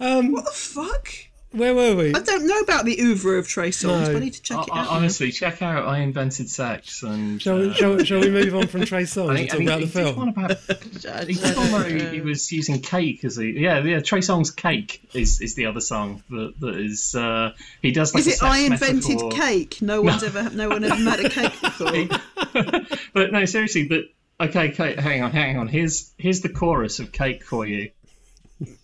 Um, 0.00 0.30
What 0.32 0.44
the 0.44 0.50
fuck? 0.52 1.08
Where 1.54 1.74
were 1.74 1.94
we? 1.94 2.14
I 2.14 2.20
don't 2.20 2.46
know 2.46 2.58
about 2.60 2.84
the 2.84 3.00
oeuvre 3.00 3.38
of 3.38 3.46
Trey 3.48 3.70
Songz, 3.70 4.06
No. 4.06 4.12
but 4.12 4.16
I 4.16 4.18
need 4.20 4.34
to 4.34 4.42
check 4.42 4.58
I, 4.58 4.62
it 4.62 4.70
I, 4.72 4.80
out. 4.80 4.88
honestly, 4.88 5.30
check 5.30 5.62
out 5.62 5.86
I 5.86 5.98
Invented 6.00 6.50
Sex 6.50 7.02
and. 7.02 7.40
Shall 7.40 7.58
we, 7.58 7.70
uh, 7.70 7.72
shall, 7.74 7.98
shall 8.04 8.20
we 8.20 8.30
move 8.30 8.54
on 8.54 8.66
from 8.66 8.84
Trey 8.86 9.04
Songz 9.04 9.30
I 9.30 9.38
and 9.40 9.50
think, 9.50 9.70
I 9.70 9.80
talk 9.80 9.88
think 9.88 9.94
about 9.94 9.94
the 9.94 10.02
he 10.02 10.12
one 10.18 10.32
film? 10.34 11.14
about 11.14 11.26
He 11.28 11.34
did 11.34 11.56
one 11.56 11.72
where 11.72 11.88
he, 11.88 12.06
he 12.16 12.20
was 12.20 12.50
using 12.50 12.80
cake 12.80 13.24
as 13.24 13.38
a 13.38 13.46
yeah 13.46 13.78
yeah 13.84 14.00
Trey 14.00 14.20
Song's 14.20 14.50
cake 14.50 15.00
is, 15.14 15.40
is 15.40 15.54
the 15.54 15.66
other 15.66 15.80
song 15.80 16.22
that 16.30 16.54
that 16.60 16.76
is 16.76 17.14
uh, 17.14 17.52
he 17.82 17.92
does 17.92 18.14
like 18.14 18.22
Is 18.22 18.26
a 18.26 18.30
it 18.30 18.32
sex 18.38 18.42
I 18.42 18.58
invented 18.58 19.08
metaphor. 19.16 19.30
cake? 19.30 19.80
No 19.82 20.02
one's 20.02 20.22
ever, 20.24 20.50
no 20.50 20.68
one 20.68 20.82
ever 20.84 20.94
had 20.96 21.20
a 21.20 21.28
cake 21.30 21.60
before. 21.60 22.88
but 23.12 23.32
no 23.32 23.44
seriously 23.44 23.86
but 23.88 24.04
okay 24.40 24.70
Kate, 24.72 24.98
hang 24.98 25.22
on 25.22 25.30
hang 25.30 25.56
on 25.58 25.68
here's 25.68 26.12
here's 26.18 26.40
the 26.40 26.48
chorus 26.48 26.98
of 26.98 27.12
cake 27.12 27.44
for 27.44 27.64
you 27.66 27.90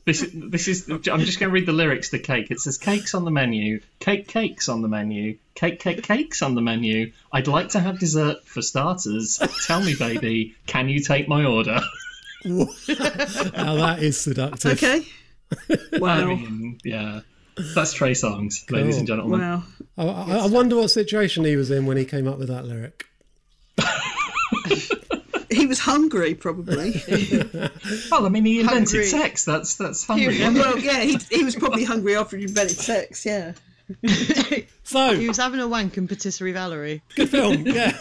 this 0.05 0.23
is 0.23 0.33
this 0.35 0.67
is 0.69 0.89
I'm 0.91 1.21
just 1.21 1.39
going 1.39 1.49
to 1.51 1.55
read 1.55 1.67
the 1.67 1.73
lyrics 1.73 2.11
to 2.11 2.19
cake 2.19 2.51
it 2.51 2.59
says 2.61 2.77
cakes 2.77 3.15
on 3.15 3.25
the 3.25 3.31
menu 3.31 3.81
cake 4.01 4.27
cakes 4.29 4.69
on 4.69 4.83
the 4.83 4.89
menu 4.89 5.39
cake 5.55 5.79
cake 5.81 6.03
cakes 6.03 6.43
on 6.43 6.55
the 6.57 6.61
menu 6.61 7.13
I'd 7.33 7.47
like 7.47 7.69
to 7.71 7.81
have 7.81 7.99
dessert 8.01 8.45
for 8.47 8.63
starters 8.63 9.39
tell 9.67 9.81
me 9.81 9.95
baby 9.95 10.57
can 10.67 10.89
you 10.89 11.01
take 11.01 11.29
my 11.29 11.45
order 11.45 11.81
Now 12.45 12.65
that 13.77 13.99
is 14.01 14.19
seductive. 14.21 14.73
Okay. 14.73 15.07
I 15.71 15.99
Wow. 15.99 16.27
mean, 16.27 16.79
yeah, 16.85 17.21
that's 17.75 17.93
Trey 17.93 18.13
Songz, 18.13 18.71
ladies 18.71 18.97
and 18.99 19.07
gentlemen. 19.07 19.41
Wow. 19.41 19.63
I, 19.99 20.05
I, 20.07 20.37
I 20.39 20.47
wonder 20.47 20.77
what 20.77 20.89
situation 20.91 21.45
he 21.45 21.57
was 21.57 21.71
in 21.71 21.87
when 21.87 21.97
he 21.97 22.05
came 22.05 22.27
up 22.29 22.39
with 22.39 22.49
that 22.49 22.65
lyric. 22.65 23.05
He 25.61 25.67
was 25.67 25.79
hungry, 25.79 26.35
probably. 26.35 27.03
Well, 28.11 28.27
I 28.27 28.29
mean, 28.29 28.45
he 28.45 28.61
invented 28.61 28.89
Hungry. 28.89 29.07
sex. 29.07 29.45
That's 29.45 29.77
that's 29.77 30.05
hungry. 30.05 30.37
Yeah, 30.37 30.51
well, 30.53 30.79
yeah, 30.91 31.01
he, 31.01 31.19
he 31.31 31.45
was 31.45 31.55
probably 31.57 31.85
hungry 31.85 32.17
after 32.17 32.37
he 32.37 32.45
invented 32.45 32.77
sex. 32.77 33.25
Yeah. 33.25 33.53
So, 34.83 35.17
He 35.17 35.29
was 35.29 35.37
having 35.37 35.61
a 35.61 35.69
wank 35.69 35.97
in 35.97 36.09
Patisserie 36.09 36.51
Valerie. 36.53 37.01
good 37.15 37.29
film, 37.29 37.65
yeah. 37.65 37.97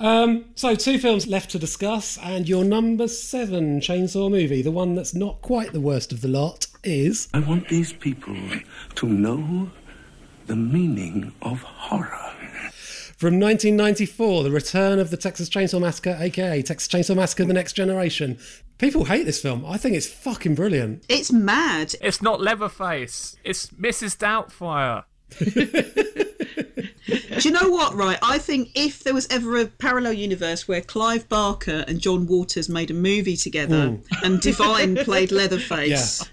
um, 0.00 0.46
so, 0.56 0.74
two 0.74 0.98
films 0.98 1.28
left 1.28 1.50
to 1.52 1.60
discuss, 1.60 2.18
and 2.18 2.48
your 2.48 2.64
number 2.64 3.06
seven 3.06 3.80
chainsaw 3.80 4.28
movie, 4.28 4.62
the 4.62 4.72
one 4.72 4.96
that's 4.96 5.14
not 5.14 5.40
quite 5.42 5.72
the 5.72 5.80
worst 5.80 6.10
of 6.12 6.22
the 6.22 6.28
lot, 6.28 6.66
is 6.82 7.28
I 7.32 7.38
want 7.38 7.68
these 7.68 7.92
people 7.92 8.36
to 8.96 9.06
know 9.06 9.70
the 10.46 10.56
meaning 10.56 11.32
of 11.40 11.62
horror. 11.62 12.32
From 13.16 13.40
1994, 13.40 14.42
The 14.42 14.50
Return 14.50 14.98
of 14.98 15.10
the 15.10 15.16
Texas 15.16 15.48
Chainsaw 15.48 15.80
Massacre, 15.80 16.18
aka 16.20 16.60
Texas 16.60 16.86
Chainsaw 16.86 17.16
Massacre 17.16 17.46
The 17.46 17.54
Next 17.54 17.72
Generation. 17.72 18.38
People 18.76 19.06
hate 19.06 19.24
this 19.24 19.40
film. 19.40 19.64
I 19.64 19.78
think 19.78 19.96
it's 19.96 20.06
fucking 20.06 20.54
brilliant. 20.54 21.02
It's 21.08 21.32
mad. 21.32 21.94
It's 22.02 22.20
not 22.20 22.42
Leatherface. 22.42 23.36
It's 23.42 23.68
Mrs. 23.68 24.18
Doubtfire. 24.18 25.04
Do 27.06 27.40
you 27.40 27.52
know 27.52 27.70
what, 27.70 27.94
right? 27.94 28.18
I 28.22 28.36
think 28.36 28.72
if 28.74 29.02
there 29.02 29.14
was 29.14 29.26
ever 29.30 29.60
a 29.60 29.66
parallel 29.66 30.12
universe 30.12 30.68
where 30.68 30.82
Clive 30.82 31.26
Barker 31.28 31.84
and 31.88 32.00
John 32.00 32.26
Waters 32.26 32.68
made 32.68 32.90
a 32.90 32.94
movie 32.94 33.36
together 33.36 33.90
hmm. 33.90 34.24
and 34.24 34.40
Divine 34.42 34.96
played 34.96 35.32
Leatherface, 35.32 36.28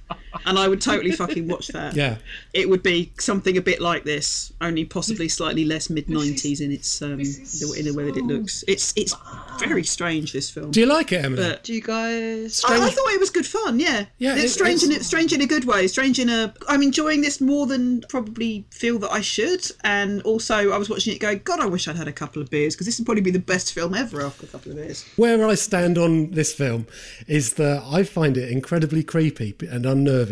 and 0.46 0.58
I 0.60 0.68
would 0.68 0.82
totally 0.82 1.12
fucking 1.12 1.48
watch 1.48 1.68
that. 1.70 1.96
Yeah. 2.04 2.18
It 2.54 2.70
would 2.70 2.82
be 2.84 3.12
something 3.20 3.58
a 3.58 3.62
bit 3.62 3.80
like 3.82 4.04
this, 4.04 4.52
only 4.62 4.86
possibly 4.86 5.28
slightly 5.30 5.66
less 5.66 5.90
mid 5.90 6.08
90s 6.08 6.60
in 6.62 6.72
its 6.72 7.02
um, 7.02 7.18
the- 7.18 7.76
in 7.78 7.86
the 7.86 7.94
way 7.94 8.06
that 8.06 8.18
it 8.18 8.24
looks. 8.26 8.64
It's 8.68 8.94
it's 8.96 9.16
very 9.60 9.84
strange 9.84 10.34
this 10.34 10.50
film. 10.50 10.72
Do 10.72 10.80
you 10.80 10.86
like 10.86 11.12
it, 11.12 11.24
Emily? 11.24 11.44
But 11.44 11.64
Do 11.64 11.74
you 11.74 11.82
guys? 11.82 12.62
I, 12.68 12.76
I 12.76 12.90
thought 12.90 13.12
it 13.14 13.20
was 13.20 13.30
good 13.30 13.46
fun. 13.46 13.80
Yeah, 13.80 14.06
Yeah, 14.18 14.36
It's 14.36 14.46
it- 14.46 14.50
strange 14.50 14.84
it's- 14.84 14.96
in 14.98 15.02
a, 15.02 15.04
strange 15.04 15.34
in 15.34 15.42
a 15.42 15.46
good 15.46 15.66
way. 15.66 15.88
Strange 15.88 16.20
in 16.20 16.30
a. 16.30 16.54
I'm 16.68 16.82
enjoying 16.82 17.22
this 17.22 17.40
more 17.42 17.66
than 17.68 18.02
probably 18.10 18.66
feel 18.72 18.98
that 19.00 19.12
I 19.12 19.22
should. 19.22 19.70
And 19.84 20.22
also, 20.24 20.72
I 20.72 20.78
was 20.78 20.90
watching 20.90 21.14
it 21.16 21.20
going, 21.20 21.42
God, 21.44 21.60
I 21.60 21.66
wish 21.68 21.88
I'd 21.88 21.96
had 21.96 22.08
a 22.08 22.12
couple 22.14 22.42
of 22.42 22.50
beers 22.50 22.76
because 22.76 22.86
this 22.88 22.98
would 23.00 23.06
probably 23.06 23.22
be 23.22 23.32
the 23.32 23.40
best 23.40 23.74
film 23.74 23.94
ever 23.94 24.22
after 24.22 24.46
a 24.46 24.50
couple 24.50 24.72
of 24.72 24.78
beers. 24.78 25.06
Where 25.16 25.46
I 25.48 25.56
stand 25.56 25.98
on 25.98 26.32
this 26.32 26.54
film 26.54 26.88
is 27.28 27.54
that 27.56 27.84
I 27.86 28.04
find 28.04 28.38
it 28.38 28.50
incredibly 28.52 29.04
creepy 29.04 29.56
and 29.70 29.86
unnerving 29.86 30.23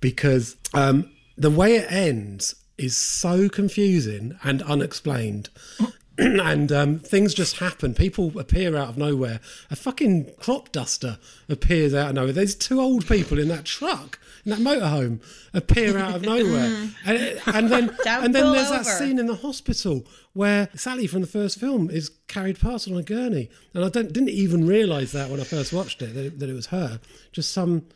because 0.00 0.56
um, 0.74 1.10
the 1.36 1.50
way 1.50 1.76
it 1.76 1.90
ends 1.90 2.54
is 2.78 2.96
so 2.96 3.48
confusing 3.48 4.38
and 4.42 4.62
unexplained. 4.62 5.48
and 6.18 6.72
um, 6.72 6.98
things 6.98 7.34
just 7.34 7.58
happen. 7.58 7.94
People 7.94 8.38
appear 8.38 8.74
out 8.76 8.88
of 8.88 8.96
nowhere. 8.96 9.40
A 9.70 9.76
fucking 9.76 10.32
crop 10.38 10.72
duster 10.72 11.18
appears 11.48 11.92
out 11.92 12.10
of 12.10 12.14
nowhere. 12.14 12.32
There's 12.32 12.54
two 12.54 12.80
old 12.80 13.06
people 13.06 13.38
in 13.38 13.48
that 13.48 13.66
truck, 13.66 14.18
in 14.44 14.50
that 14.50 14.60
motorhome, 14.60 15.20
appear 15.52 15.98
out 15.98 16.16
of 16.16 16.22
nowhere. 16.22 16.88
and, 17.04 17.40
and 17.46 17.70
then, 17.70 17.86
Don't 18.04 18.24
and 18.24 18.34
then 18.34 18.52
there's 18.52 18.70
that 18.70 18.86
scene 18.86 19.18
in 19.18 19.26
the 19.26 19.34
hospital 19.34 20.06
where 20.32 20.70
Sally 20.74 21.06
from 21.06 21.20
the 21.20 21.26
first 21.26 21.60
film 21.60 21.90
is 21.90 22.10
carried 22.28 22.58
past 22.58 22.90
on 22.90 22.96
a 22.96 23.02
gurney, 23.02 23.50
and 23.74 23.84
I 23.84 23.88
don't, 23.90 24.12
didn't 24.12 24.30
even 24.30 24.66
realise 24.66 25.12
that 25.12 25.28
when 25.30 25.40
I 25.40 25.44
first 25.44 25.72
watched 25.72 26.00
it 26.00 26.14
that, 26.14 26.24
it 26.24 26.38
that 26.38 26.48
it 26.48 26.54
was 26.54 26.66
her. 26.66 27.00
Just 27.32 27.52
some 27.52 27.86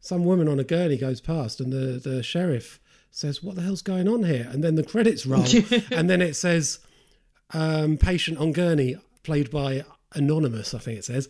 some 0.00 0.24
woman 0.24 0.48
on 0.48 0.58
a 0.58 0.64
gurney 0.64 0.96
goes 0.96 1.20
past, 1.20 1.60
and 1.60 1.72
the 1.72 1.98
the 2.02 2.22
sheriff 2.22 2.80
says, 3.10 3.42
"What 3.42 3.56
the 3.56 3.62
hell's 3.62 3.82
going 3.82 4.08
on 4.08 4.24
here?" 4.24 4.48
And 4.50 4.62
then 4.64 4.74
the 4.76 4.82
credits 4.84 5.26
roll, 5.26 5.44
and 5.90 6.08
then 6.10 6.20
it 6.22 6.34
says, 6.34 6.78
um, 7.52 7.96
"Patient 7.96 8.38
on 8.38 8.52
gurney, 8.52 8.96
played 9.22 9.50
by 9.50 9.84
anonymous." 10.14 10.74
I 10.74 10.78
think 10.78 10.98
it 10.98 11.04
says. 11.04 11.28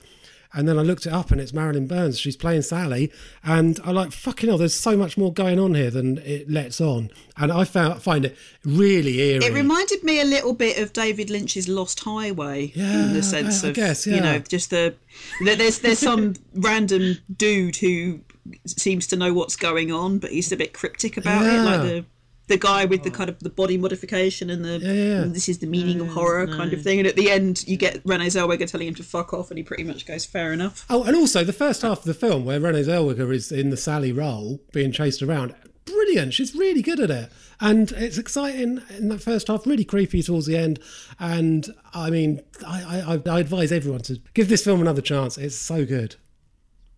And 0.52 0.66
then 0.66 0.76
I 0.80 0.82
looked 0.82 1.06
it 1.06 1.12
up, 1.12 1.30
and 1.30 1.40
it's 1.40 1.52
Marilyn 1.52 1.86
Burns. 1.86 2.18
She's 2.18 2.36
playing 2.36 2.62
Sally, 2.62 3.12
and 3.44 3.78
I 3.84 3.92
like 3.92 4.10
fucking 4.10 4.48
hell. 4.48 4.58
There's 4.58 4.74
so 4.74 4.96
much 4.96 5.16
more 5.16 5.32
going 5.32 5.60
on 5.60 5.74
here 5.76 5.92
than 5.92 6.18
it 6.18 6.50
lets 6.50 6.80
on, 6.80 7.10
and 7.36 7.52
I 7.52 7.62
found 7.62 8.02
find 8.02 8.24
it 8.24 8.36
really 8.64 9.20
eerie. 9.20 9.44
It 9.44 9.52
reminded 9.52 10.02
me 10.02 10.20
a 10.20 10.24
little 10.24 10.52
bit 10.52 10.76
of 10.78 10.92
David 10.92 11.30
Lynch's 11.30 11.68
Lost 11.68 12.00
Highway 12.00 12.72
Yeah, 12.74 13.04
in 13.06 13.12
the 13.12 13.22
sense 13.22 13.62
I- 13.62 13.68
I 13.68 13.70
of 13.70 13.76
guess, 13.76 14.08
you 14.08 14.20
know 14.20 14.40
just 14.40 14.70
the 14.70 14.96
there's 15.44 15.78
there's 15.78 16.00
some 16.00 16.34
random 16.56 17.18
dude 17.36 17.76
who 17.76 18.18
seems 18.66 19.06
to 19.08 19.16
know 19.16 19.32
what's 19.32 19.56
going 19.56 19.92
on, 19.92 20.18
but 20.18 20.30
he's 20.30 20.52
a 20.52 20.56
bit 20.56 20.72
cryptic 20.72 21.16
about 21.16 21.44
it, 21.44 21.60
like 21.60 21.80
the 21.82 22.04
the 22.50 22.58
guy 22.58 22.84
with 22.84 23.04
the 23.04 23.10
oh. 23.10 23.12
kind 23.12 23.30
of 23.30 23.38
the 23.38 23.48
body 23.48 23.78
modification 23.78 24.50
and 24.50 24.64
the 24.64 24.78
yeah. 24.80 25.22
and 25.22 25.34
this 25.34 25.48
is 25.48 25.58
the 25.58 25.66
meaning 25.66 26.00
of 26.00 26.08
mm, 26.08 26.12
horror 26.12 26.46
kind 26.48 26.72
of 26.72 26.82
thing. 26.82 26.98
And 26.98 27.06
at 27.06 27.16
the 27.16 27.30
end, 27.30 27.66
you 27.66 27.76
get 27.76 28.02
Renee 28.04 28.26
Zellweger 28.26 28.68
telling 28.68 28.88
him 28.88 28.94
to 28.96 29.02
fuck 29.02 29.32
off, 29.32 29.50
and 29.50 29.56
he 29.56 29.62
pretty 29.62 29.84
much 29.84 30.04
goes, 30.04 30.26
"Fair 30.26 30.52
enough." 30.52 30.84
Oh, 30.90 31.04
and 31.04 31.16
also 31.16 31.44
the 31.44 31.52
first 31.52 31.82
half 31.82 32.00
of 32.00 32.04
the 32.04 32.14
film 32.14 32.44
where 32.44 32.60
Renee 32.60 32.82
Zellweger 32.82 33.32
is 33.32 33.50
in 33.50 33.70
the 33.70 33.76
Sally 33.76 34.12
role, 34.12 34.60
being 34.72 34.92
chased 34.92 35.22
around, 35.22 35.54
brilliant. 35.84 36.34
She's 36.34 36.54
really 36.54 36.82
good 36.82 37.00
at 37.00 37.10
it, 37.10 37.32
and 37.60 37.92
it's 37.92 38.18
exciting 38.18 38.82
in 38.98 39.08
that 39.08 39.22
first 39.22 39.46
half. 39.48 39.66
Really 39.66 39.84
creepy 39.84 40.22
towards 40.22 40.46
the 40.46 40.56
end, 40.56 40.80
and 41.20 41.66
I 41.94 42.10
mean, 42.10 42.40
I, 42.66 43.20
I, 43.26 43.30
I 43.30 43.40
advise 43.40 43.70
everyone 43.70 44.02
to 44.02 44.20
give 44.34 44.48
this 44.48 44.64
film 44.64 44.80
another 44.80 45.02
chance. 45.02 45.38
It's 45.38 45.56
so 45.56 45.86
good. 45.86 46.16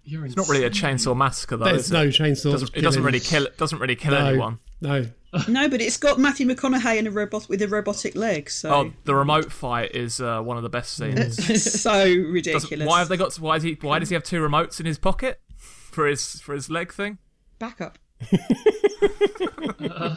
You're 0.04 0.26
It's 0.26 0.36
not 0.36 0.48
really 0.48 0.64
a 0.64 0.70
chainsaw 0.70 1.16
massacre 1.16 1.56
though. 1.56 1.64
There's 1.66 1.84
is 1.86 1.92
no 1.92 2.02
it? 2.02 2.08
chainsaw 2.08 2.50
Doesn't, 2.52 2.70
it 2.76 2.80
doesn't 2.82 3.02
really 3.04 3.20
killings. 3.20 3.48
kill. 3.48 3.56
Doesn't 3.58 3.78
really 3.78 3.96
kill 3.96 4.12
No, 4.12 4.26
anyone. 4.26 4.58
No, 4.80 5.06
no, 5.48 5.68
but 5.68 5.80
it's 5.80 5.96
got 5.96 6.18
Matthew 6.18 6.46
McConaughey 6.46 6.98
in 6.98 7.06
a 7.06 7.10
robot 7.10 7.48
with 7.48 7.62
a 7.62 7.68
robotic 7.68 8.16
leg. 8.16 8.50
So 8.50 8.70
Oh, 8.74 8.92
the 9.04 9.14
remote 9.14 9.52
fight 9.52 9.94
is 9.94 10.20
uh, 10.20 10.40
one 10.42 10.56
of 10.56 10.62
the 10.64 10.68
best 10.68 10.92
scenes. 10.96 11.72
so 11.80 12.04
ridiculous. 12.04 12.68
Doesn't- 12.68 12.86
why 12.86 12.98
have 12.98 13.08
they 13.08 13.16
got? 13.16 13.34
Why, 13.36 13.56
is 13.56 13.62
he, 13.62 13.78
why 13.80 13.98
does 14.00 14.08
he 14.08 14.14
have 14.14 14.24
two 14.24 14.40
remotes 14.40 14.80
in 14.80 14.86
his 14.86 14.98
pocket 14.98 15.40
for 15.56 16.06
his 16.06 16.40
for 16.40 16.52
his 16.54 16.68
leg 16.68 16.92
thing? 16.92 17.18
Backup. 17.58 17.98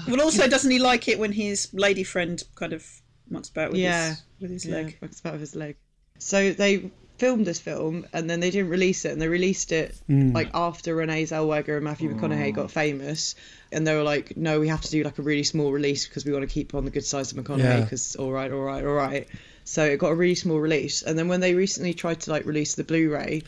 Well, 0.08 0.22
also, 0.22 0.48
doesn't 0.48 0.70
he 0.70 0.80
like 0.80 1.08
it 1.08 1.18
when 1.20 1.32
his 1.32 1.70
lady 1.74 2.04
friend 2.04 2.42
kind 2.56 2.74
of 2.74 2.86
mucks 3.30 3.50
about 3.50 3.72
with 3.72 3.80
yeah, 3.80 4.10
his 4.10 4.24
with 4.40 4.52
his 4.52 4.66
yeah, 4.66 4.76
leg? 4.76 4.98
fucks 5.02 5.20
about 5.20 5.34
with 5.34 5.42
his 5.42 5.56
leg. 5.56 5.78
So 6.20 6.52
they 6.54 6.92
filmed 7.18 7.46
this 7.48 7.60
film 7.60 8.06
and 8.14 8.30
then 8.30 8.40
they 8.40 8.52
didn't 8.52 8.70
release 8.70 9.06
it, 9.06 9.12
and 9.14 9.22
they 9.22 9.28
released 9.28 9.72
it 9.72 9.96
Mm. 10.10 10.34
like 10.34 10.50
after 10.54 10.96
Renee 10.96 11.24
Zellweger 11.24 11.76
and 11.76 11.84
Matthew 11.84 12.14
McConaughey 12.14 12.54
got 12.54 12.72
famous, 12.72 13.36
and 13.72 13.86
they 13.88 13.96
were 13.96 14.04
like, 14.04 14.36
"No, 14.38 14.60
we 14.60 14.68
have 14.68 14.82
to 14.82 14.92
do 14.92 15.04
like 15.04 15.18
a 15.18 15.22
really 15.22 15.44
small 15.44 15.72
release 15.72 16.08
because 16.08 16.26
we 16.26 16.32
want 16.34 16.44
to 16.48 16.54
keep 16.54 16.74
on 16.76 16.86
the 16.86 16.92
good 16.92 17.06
sides 17.06 17.32
of 17.32 17.38
McConaughey 17.38 17.60
Yeah. 17.60 17.82
because 17.82 18.16
all 18.16 18.32
right, 18.32 18.52
all 18.52 18.62
right, 18.62 18.84
all 18.86 18.94
right." 18.94 19.28
So 19.64 19.84
it 19.86 19.98
got 19.98 20.12
a 20.12 20.16
really 20.16 20.36
small 20.36 20.60
release, 20.60 21.02
and 21.02 21.18
then 21.18 21.28
when 21.28 21.40
they 21.40 21.54
recently 21.56 21.94
tried 21.94 22.20
to 22.22 22.32
like 22.32 22.46
release 22.46 22.76
the 22.76 22.84
Blu-ray. 22.84 23.44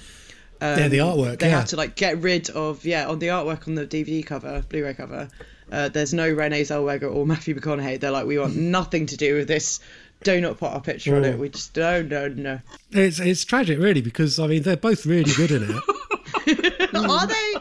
Um, 0.60 0.80
Yeah, 0.80 0.88
the 0.88 0.98
artwork, 1.00 1.38
They 1.40 1.50
yeah. 1.50 1.60
had 1.60 1.68
to 1.68 1.76
like 1.76 1.96
get 1.96 2.20
rid 2.22 2.50
of 2.50 2.84
yeah 2.86 3.08
on 3.08 3.20
the 3.20 3.28
artwork 3.28 3.68
on 3.68 3.76
the 3.76 3.86
DVD 3.86 4.26
cover, 4.26 4.64
Blu-ray 4.68 4.96
cover. 4.96 5.30
Uh, 5.72 5.90
there's 5.90 6.14
no 6.14 6.28
Renee 6.30 6.62
Zellweger 6.62 7.14
or 7.14 7.26
Matthew 7.28 7.54
McConaughey. 7.54 8.00
They're 8.00 8.10
like, 8.10 8.26
we 8.26 8.40
want 8.40 8.56
nothing 8.56 9.06
to 9.08 9.18
do 9.18 9.36
with 9.36 9.48
this. 9.50 9.82
Do 10.24 10.42
not 10.42 10.58
put 10.58 10.72
our 10.74 10.82
picture 10.82 11.16
on 11.16 11.24
Oh. 11.26 11.30
it. 11.30 11.38
We 11.40 11.50
just 11.50 11.76
no, 11.78 12.02
no, 12.02 12.28
no. 12.28 12.60
it's 12.92 13.20
it's 13.20 13.46
tragic 13.46 13.80
really 13.80 14.02
because 14.02 14.40
I 14.40 14.48
mean 14.48 14.64
they're 14.64 14.76
both 14.78 15.06
really 15.06 15.32
good 15.34 15.52
in 15.52 15.64
it. 15.64 16.90
Are 16.96 17.28
they? 17.28 17.54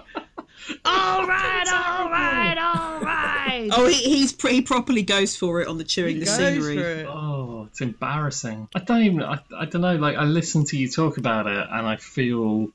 All 0.84 1.26
right, 1.26 1.64
all 1.68 2.10
right, 2.10 2.58
all 2.58 3.00
right. 3.00 3.68
Oh, 3.72 3.86
he, 3.86 3.94
he's 4.16 4.32
pretty 4.32 4.62
properly 4.62 5.02
goes 5.02 5.36
for 5.36 5.60
it 5.60 5.68
on 5.68 5.78
the 5.78 5.84
chewing 5.84 6.18
the 6.18 6.24
goes 6.24 6.34
scenery. 6.36 6.76
for 6.76 6.82
it. 6.88 7.06
Oh, 7.06 7.66
it's 7.70 7.80
embarrassing. 7.80 8.68
I 8.74 8.80
don't 8.80 9.02
even. 9.02 9.22
I, 9.22 9.38
I 9.56 9.66
don't 9.66 9.82
know. 9.82 9.94
Like 9.96 10.16
I 10.16 10.24
listen 10.24 10.64
to 10.66 10.76
you 10.76 10.88
talk 10.90 11.18
about 11.18 11.46
it, 11.46 11.66
and 11.70 11.86
I 11.86 11.96
feel 11.96 12.68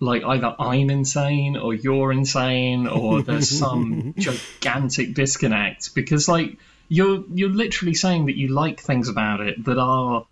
like 0.00 0.24
either 0.24 0.54
I'm 0.58 0.90
insane 0.90 1.56
or 1.56 1.72
you're 1.74 2.12
insane, 2.12 2.86
or 2.86 3.22
there's 3.22 3.48
some 3.48 4.14
gigantic 4.18 5.14
disconnect 5.14 5.94
because 5.94 6.28
like 6.28 6.58
you're 6.92 7.24
you're 7.32 7.48
literally 7.48 7.94
saying 7.94 8.26
that 8.26 8.36
you 8.36 8.48
like 8.48 8.80
things 8.80 9.08
about 9.08 9.40
it 9.40 9.64
that 9.64 9.78
are 9.78 10.26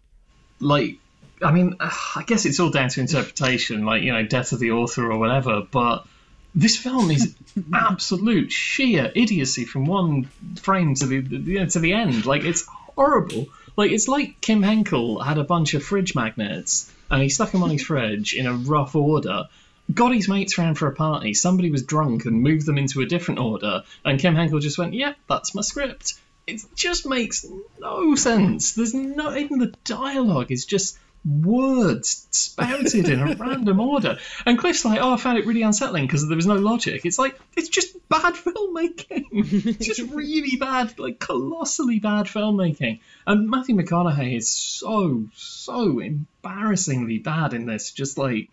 like. 0.61 0.99
I 1.43 1.53
mean, 1.53 1.77
uh, 1.81 1.91
I 2.17 2.23
guess 2.25 2.45
it's 2.45 2.61
all 2.61 2.69
down 2.69 2.91
to 2.91 3.01
interpretation, 3.01 3.87
like 3.87 4.03
you 4.03 4.13
know, 4.13 4.27
death 4.27 4.53
of 4.53 4.59
the 4.59 4.73
author 4.73 5.11
or 5.11 5.17
whatever. 5.17 5.63
But 5.63 6.07
this 6.55 6.77
film 6.77 7.11
is 7.11 7.35
absolute 7.75 8.53
sheer 8.53 9.11
idiocy 9.15 9.65
from 9.65 9.87
one 9.87 10.25
frame 10.61 10.95
to 10.97 11.07
the 11.07 11.17
you 11.17 11.61
know, 11.61 11.67
to 11.67 11.79
the 11.79 11.95
end. 11.95 12.27
Like 12.27 12.45
it's 12.45 12.67
horrible. 12.95 13.47
Like 13.75 13.91
it's 13.91 14.07
like 14.07 14.43
Kim 14.43 14.63
Henkel 14.63 15.19
had 15.23 15.39
a 15.39 15.45
bunch 15.45 15.73
of 15.73 15.83
fridge 15.83 16.15
magnets 16.15 16.93
and 17.11 17.23
he 17.23 17.31
stuck 17.31 17.53
them 17.53 17.63
on 17.63 17.71
his 17.71 17.83
fridge 17.91 18.35
in 18.35 18.47
a 18.47 18.53
rough 18.53 18.95
order. 18.95 19.49
Got 19.95 20.15
his 20.15 20.29
mates 20.29 20.59
round 20.59 20.77
for 20.77 20.89
a 20.89 20.95
party. 20.95 21.33
Somebody 21.33 21.71
was 21.71 21.85
drunk 21.85 22.27
and 22.27 22.43
moved 22.43 22.67
them 22.67 22.77
into 22.77 23.01
a 23.01 23.07
different 23.07 23.41
order, 23.41 23.85
and 24.05 24.21
Kim 24.21 24.35
Henkel 24.35 24.61
just 24.61 24.77
went, 24.77 24.93
"Yep, 24.93 25.17
that's 25.27 25.55
my 25.55 25.63
script." 25.63 26.21
It 26.51 26.63
just 26.75 27.07
makes 27.07 27.47
no 27.79 28.15
sense. 28.15 28.75
There's 28.75 28.95
not 28.95 29.37
even 29.37 29.59
the 29.59 29.75
dialogue 29.85 30.51
is 30.51 30.65
just 30.67 30.99
words 31.25 32.27
spouted 32.31 33.09
in 33.09 33.21
a 33.21 33.35
random 33.39 33.81
order. 33.81 34.19
And 34.47 34.59
Cliff's 34.59 34.85
like, 34.85 35.01
"Oh, 35.01 35.15
I 35.15 35.17
found 35.17 35.39
it 35.39 35.47
really 35.47 35.63
unsettling 35.63 36.07
because 36.07 36.27
there 36.27 36.37
was 36.37 36.47
no 36.47 36.57
logic." 36.57 37.05
It's 37.05 37.19
like 37.19 37.39
it's 37.57 37.69
just 37.69 37.97
bad 38.09 38.35
filmmaking. 38.35 39.27
it's 39.33 39.87
just 39.87 40.01
really 40.13 40.57
bad, 40.57 40.99
like 40.99 41.19
colossally 41.19 41.99
bad 41.99 42.27
filmmaking. 42.27 43.01
And 43.27 43.51
Matthew 43.51 43.77
McConaughey 43.77 44.37
is 44.37 44.49
so 44.49 45.27
so 45.35 45.99
embarrassingly 45.99 47.19
bad 47.19 47.55
in 47.55 47.67
this. 47.67 47.93
Just 47.93 48.19
like 48.19 48.49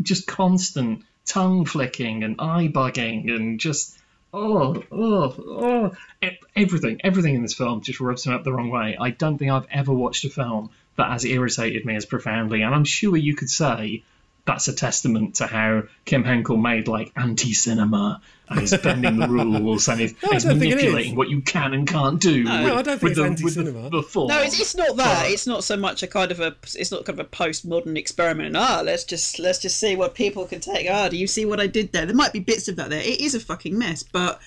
just 0.00 0.26
constant 0.26 1.04
tongue 1.24 1.64
flicking 1.64 2.24
and 2.24 2.36
eye 2.40 2.68
bugging 2.68 3.34
and 3.34 3.60
just 3.60 3.96
oh 4.32 4.82
oh 4.90 5.34
oh 5.38 6.30
everything 6.56 7.00
everything 7.04 7.34
in 7.34 7.42
this 7.42 7.54
film 7.54 7.82
just 7.82 8.00
rubs 8.00 8.26
me 8.26 8.34
up 8.34 8.44
the 8.44 8.52
wrong 8.52 8.70
way. 8.70 8.96
I 8.98 9.10
don't 9.10 9.38
think 9.38 9.50
I've 9.50 9.66
ever 9.70 9.92
watched 9.92 10.24
a 10.24 10.30
film 10.30 10.70
that 10.96 11.10
has 11.10 11.24
irritated 11.24 11.84
me 11.84 11.96
as 11.96 12.06
profoundly, 12.06 12.62
and 12.62 12.74
I'm 12.74 12.84
sure 12.84 13.16
you 13.16 13.34
could 13.34 13.50
say 13.50 14.04
that's 14.44 14.66
a 14.68 14.72
testament 14.72 15.36
to 15.36 15.46
how 15.46 15.84
Kim 16.04 16.24
Henkel 16.24 16.56
made 16.56 16.88
like 16.88 17.12
anti-cinema 17.14 18.20
and 18.48 18.60
he's 18.60 18.76
bending 18.76 19.18
the 19.18 19.28
rules 19.28 19.86
and 19.88 20.00
he's, 20.00 20.14
No, 20.22 20.28
I 20.30 20.34
he's 20.34 20.44
don't 20.44 20.58
think 20.58 20.72
it 20.72 20.76
manipulating 20.76 21.12
is. 21.12 21.16
what 21.16 21.30
you 21.30 21.40
can 21.42 21.72
and 21.72 21.86
can't 21.86 22.20
do. 22.20 22.42
No, 22.44 22.64
with, 22.64 22.72
I 22.72 22.82
don't 22.82 22.84
think 22.84 23.02
with 23.02 23.10
it's 23.12 23.18
the, 23.18 23.24
anti-cinema. 23.24 23.90
The, 23.90 24.02
the. 24.02 24.26
No, 24.26 24.42
it's, 24.42 24.60
it's 24.60 24.74
not 24.74 24.96
that. 24.96 25.30
It's 25.30 25.46
not 25.46 25.62
so 25.64 25.76
much 25.76 26.02
a 26.02 26.06
kind 26.08 26.32
of 26.32 26.40
a. 26.40 26.56
It's 26.74 26.90
not 26.90 27.04
kind 27.04 27.20
of 27.20 27.26
a 27.26 27.28
postmodern 27.28 27.96
experiment. 27.96 28.56
Ah, 28.56 28.82
let's 28.84 29.04
just 29.04 29.38
let's 29.38 29.60
just 29.60 29.78
see 29.78 29.94
what 29.94 30.14
people 30.14 30.44
can 30.44 30.60
take. 30.60 30.88
Ah, 30.90 31.08
do 31.08 31.16
you 31.16 31.26
see 31.28 31.44
what 31.44 31.60
I 31.60 31.66
did 31.68 31.92
there? 31.92 32.04
There 32.04 32.16
might 32.16 32.32
be 32.32 32.40
bits 32.40 32.66
of 32.68 32.76
that 32.76 32.90
there. 32.90 33.00
It 33.00 33.20
is 33.20 33.34
a 33.34 33.40
fucking 33.40 33.78
mess, 33.78 34.02
but 34.02 34.40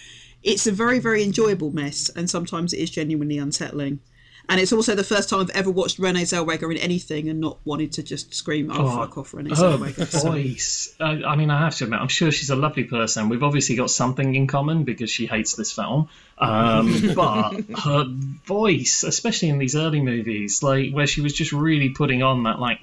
it's 0.44 0.68
a 0.68 0.72
very 0.72 1.00
very 1.00 1.24
enjoyable 1.24 1.72
mess, 1.72 2.10
and 2.10 2.30
sometimes 2.30 2.74
it 2.74 2.80
is 2.80 2.90
genuinely 2.90 3.38
unsettling. 3.38 4.00
And 4.48 4.62
it's 4.62 4.72
also 4.72 4.96
the 4.96 5.04
first 5.04 5.30
time 5.30 5.40
I've 5.40 5.50
ever 5.52 5.72
watched 5.72 5.98
Renee 5.98 6.24
Zellweger 6.24 6.72
in 6.72 6.78
anything 6.78 7.30
and 7.30 7.40
not 7.40 7.58
wanted 7.66 7.92
to 7.94 8.04
just 8.04 8.34
scream, 8.34 8.72
"Oh, 8.72 8.98
fuck 8.98 9.18
off, 9.18 9.34
Renee 9.34 9.52
Zellweger." 9.52 10.06
So- 10.08 10.32
voice. 10.32 10.94
I, 11.00 11.24
I 11.24 11.36
mean, 11.36 11.50
I 11.50 11.60
have 11.60 11.76
to 11.78 11.86
admit, 11.86 12.00
I'm 12.00 12.08
sure 12.08 12.32
she's 12.32 12.50
a 12.50 12.56
lovely 12.56 12.84
person. 12.84 13.30
We've 13.30 13.44
obviously 13.44 13.76
got 13.76 13.90
something 13.90 14.36
in 14.36 14.48
common 14.48 14.84
because 14.84 15.10
she 15.10 15.26
hates 15.26 15.56
this 15.56 15.72
film. 15.72 16.10
Um, 16.38 17.14
but 17.16 17.54
her 17.84 18.06
voice, 18.46 19.04
especially 19.04 19.50
in 19.50 19.58
these 19.58 19.76
early 19.76 20.02
movies, 20.02 20.62
like 20.62 20.92
where 20.92 21.08
she 21.08 21.22
was 21.22 21.34
just 21.34 21.52
really 21.52 21.90
putting 21.90 22.24
on 22.24 22.44
that 22.44 22.60
like 22.60 22.80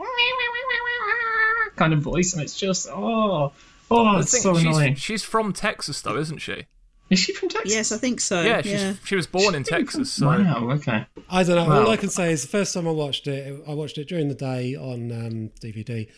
kind 1.77 1.93
of 1.93 2.01
voice, 2.01 2.33
and 2.33 2.43
it's 2.43 2.59
just 2.59 2.89
oh, 2.89 3.53
oh, 3.91 4.19
it's 4.19 4.33
thing- 4.33 4.43
so 4.43 4.55
she's, 4.55 4.65
annoying. 4.65 4.95
she's 4.95 5.23
from 5.23 5.53
Texas, 5.53 6.01
though, 6.03 6.17
isn't 6.17 6.39
she? 6.39 6.67
Is 7.13 7.19
she 7.19 7.35
from 7.35 7.51
Texas? 7.51 7.75
Yes, 7.75 7.93
I 7.93 7.99
think 7.99 8.23
so. 8.23 8.41
Yeah, 8.41 8.63
she's, 8.63 8.99
she 9.05 9.17
was 9.17 9.27
born 9.27 9.55
in 9.55 9.65
Texas. 9.65 10.11
So. 10.11 10.29
Wow. 10.29 10.71
Okay. 10.71 11.05
I 11.29 11.43
don't 11.43 11.57
know. 11.57 11.69
Wow. 11.69 11.85
All 11.85 11.91
I 11.91 11.99
can 11.99 12.09
say 12.09 12.33
is 12.33 12.41
the 12.41 12.49
first 12.49 12.73
time 12.73 12.89
I 12.89 12.91
watched 12.91 13.27
it, 13.27 13.63
I 13.69 13.75
watched 13.75 13.99
it 13.99 14.09
during 14.09 14.29
the 14.29 14.35
day 14.35 14.75
on 14.77 15.13
um, 15.13 15.51
DVD, 15.61 16.09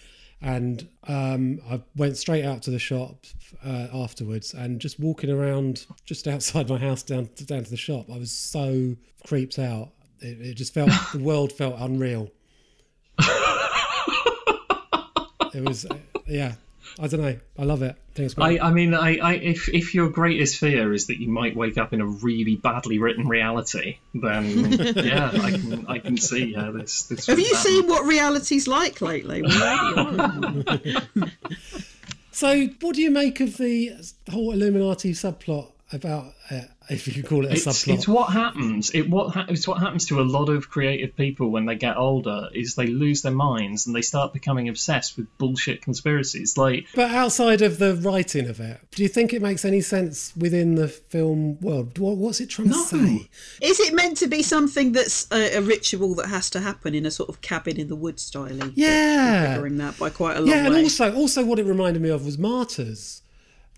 and 0.40 0.88
um, 1.08 1.60
I 1.68 1.82
went 1.96 2.16
straight 2.16 2.44
out 2.44 2.62
to 2.62 2.70
the 2.70 2.78
shop 2.78 3.26
uh, 3.66 3.88
afterwards, 3.92 4.54
and 4.54 4.80
just 4.80 5.00
walking 5.00 5.30
around 5.30 5.84
just 6.04 6.28
outside 6.28 6.68
my 6.68 6.78
house 6.78 7.02
down 7.02 7.28
to, 7.36 7.44
down 7.44 7.64
to 7.64 7.70
the 7.70 7.76
shop, 7.76 8.06
I 8.08 8.16
was 8.16 8.30
so 8.30 8.94
creeped 9.26 9.58
out. 9.58 9.90
It, 10.20 10.40
it 10.40 10.54
just 10.54 10.72
felt 10.74 10.90
the 11.12 11.18
world 11.24 11.50
felt 11.52 11.74
unreal. 11.80 12.30
it 15.52 15.64
was, 15.64 15.86
yeah. 16.28 16.54
I 16.98 17.06
don't 17.08 17.20
know. 17.20 17.38
I 17.58 17.64
love 17.64 17.82
it. 17.82 17.96
I 17.96 18.12
think 18.14 18.26
it's 18.26 18.34
great. 18.34 18.60
I, 18.60 18.68
I 18.68 18.70
mean, 18.72 18.94
I, 18.94 19.16
I, 19.18 19.32
if 19.34 19.68
if 19.68 19.94
your 19.94 20.08
greatest 20.10 20.58
fear 20.58 20.92
is 20.92 21.08
that 21.08 21.20
you 21.20 21.28
might 21.28 21.56
wake 21.56 21.78
up 21.78 21.92
in 21.92 22.00
a 22.00 22.06
really 22.06 22.56
badly 22.56 22.98
written 22.98 23.28
reality, 23.28 23.98
then 24.14 24.72
yeah, 24.96 25.30
I 25.32 25.50
can 25.50 25.86
I 25.88 25.98
can 25.98 26.16
see 26.16 26.52
how 26.52 26.70
this. 26.72 27.04
this 27.04 27.26
Have 27.26 27.38
you 27.38 27.54
happen. 27.54 27.60
seen 27.60 27.86
what 27.86 28.04
reality's 28.06 28.66
like 28.66 29.00
lately? 29.00 29.42
So, 32.34 32.66
what 32.80 32.96
do 32.96 33.00
you 33.00 33.12
make 33.12 33.38
of 33.38 33.58
the 33.58 33.92
whole 34.28 34.50
Illuminati 34.50 35.12
subplot 35.12 35.70
about, 35.92 36.34
uh, 36.50 36.62
if 36.90 37.06
you 37.06 37.14
could 37.14 37.26
call 37.26 37.44
it 37.46 37.50
a 37.50 37.52
It's, 37.54 37.64
subplot? 37.66 37.94
it's 37.94 38.06
what 38.08 38.32
happens. 38.32 38.90
It 38.90 39.08
what 39.08 39.32
ha- 39.34 39.46
it's 39.48 39.66
what 39.66 39.80
happens 39.80 40.06
to 40.06 40.20
a 40.20 40.22
lot 40.22 40.48
of 40.48 40.68
creative 40.68 41.16
people 41.16 41.50
when 41.50 41.64
they 41.66 41.74
get 41.76 41.96
older 41.96 42.48
is 42.54 42.74
they 42.74 42.86
lose 42.86 43.22
their 43.22 43.32
minds 43.32 43.86
and 43.86 43.96
they 43.96 44.02
start 44.02 44.32
becoming 44.32 44.68
obsessed 44.68 45.16
with 45.16 45.26
bullshit 45.38 45.82
conspiracies. 45.82 46.56
Like 46.58 46.86
But 46.94 47.10
outside 47.10 47.62
of 47.62 47.78
the 47.78 47.94
writing 47.94 48.48
of 48.48 48.60
it, 48.60 48.80
do 48.90 49.02
you 49.02 49.08
think 49.08 49.32
it 49.32 49.40
makes 49.42 49.64
any 49.64 49.80
sense 49.80 50.32
within 50.36 50.74
the 50.74 50.88
film 50.88 51.58
world? 51.60 51.98
What, 51.98 52.16
what's 52.18 52.40
it 52.40 52.50
trying 52.50 52.68
to 52.68 52.74
say? 52.74 53.28
Is 53.62 53.80
it 53.80 53.94
meant 53.94 54.16
to 54.18 54.26
be 54.28 54.42
something 54.42 54.92
that's 54.92 55.26
a, 55.32 55.56
a 55.56 55.62
ritual 55.62 56.14
that 56.16 56.26
has 56.26 56.50
to 56.50 56.60
happen 56.60 56.94
in 56.94 57.06
a 57.06 57.10
sort 57.10 57.28
of 57.30 57.40
cabin 57.40 57.78
in 57.80 57.88
the 57.88 57.96
woods 57.96 58.22
style? 58.22 58.50
Yeah. 58.74 59.54
figuring 59.54 59.78
that 59.78 59.98
by 59.98 60.10
quite 60.10 60.36
a 60.36 60.40
long 60.40 60.48
Yeah, 60.50 60.66
and 60.66 60.74
way. 60.74 60.82
also 60.82 61.14
also 61.14 61.44
what 61.44 61.58
it 61.58 61.64
reminded 61.66 62.02
me 62.02 62.10
of 62.10 62.24
was 62.26 62.36
Martyrs, 62.38 63.22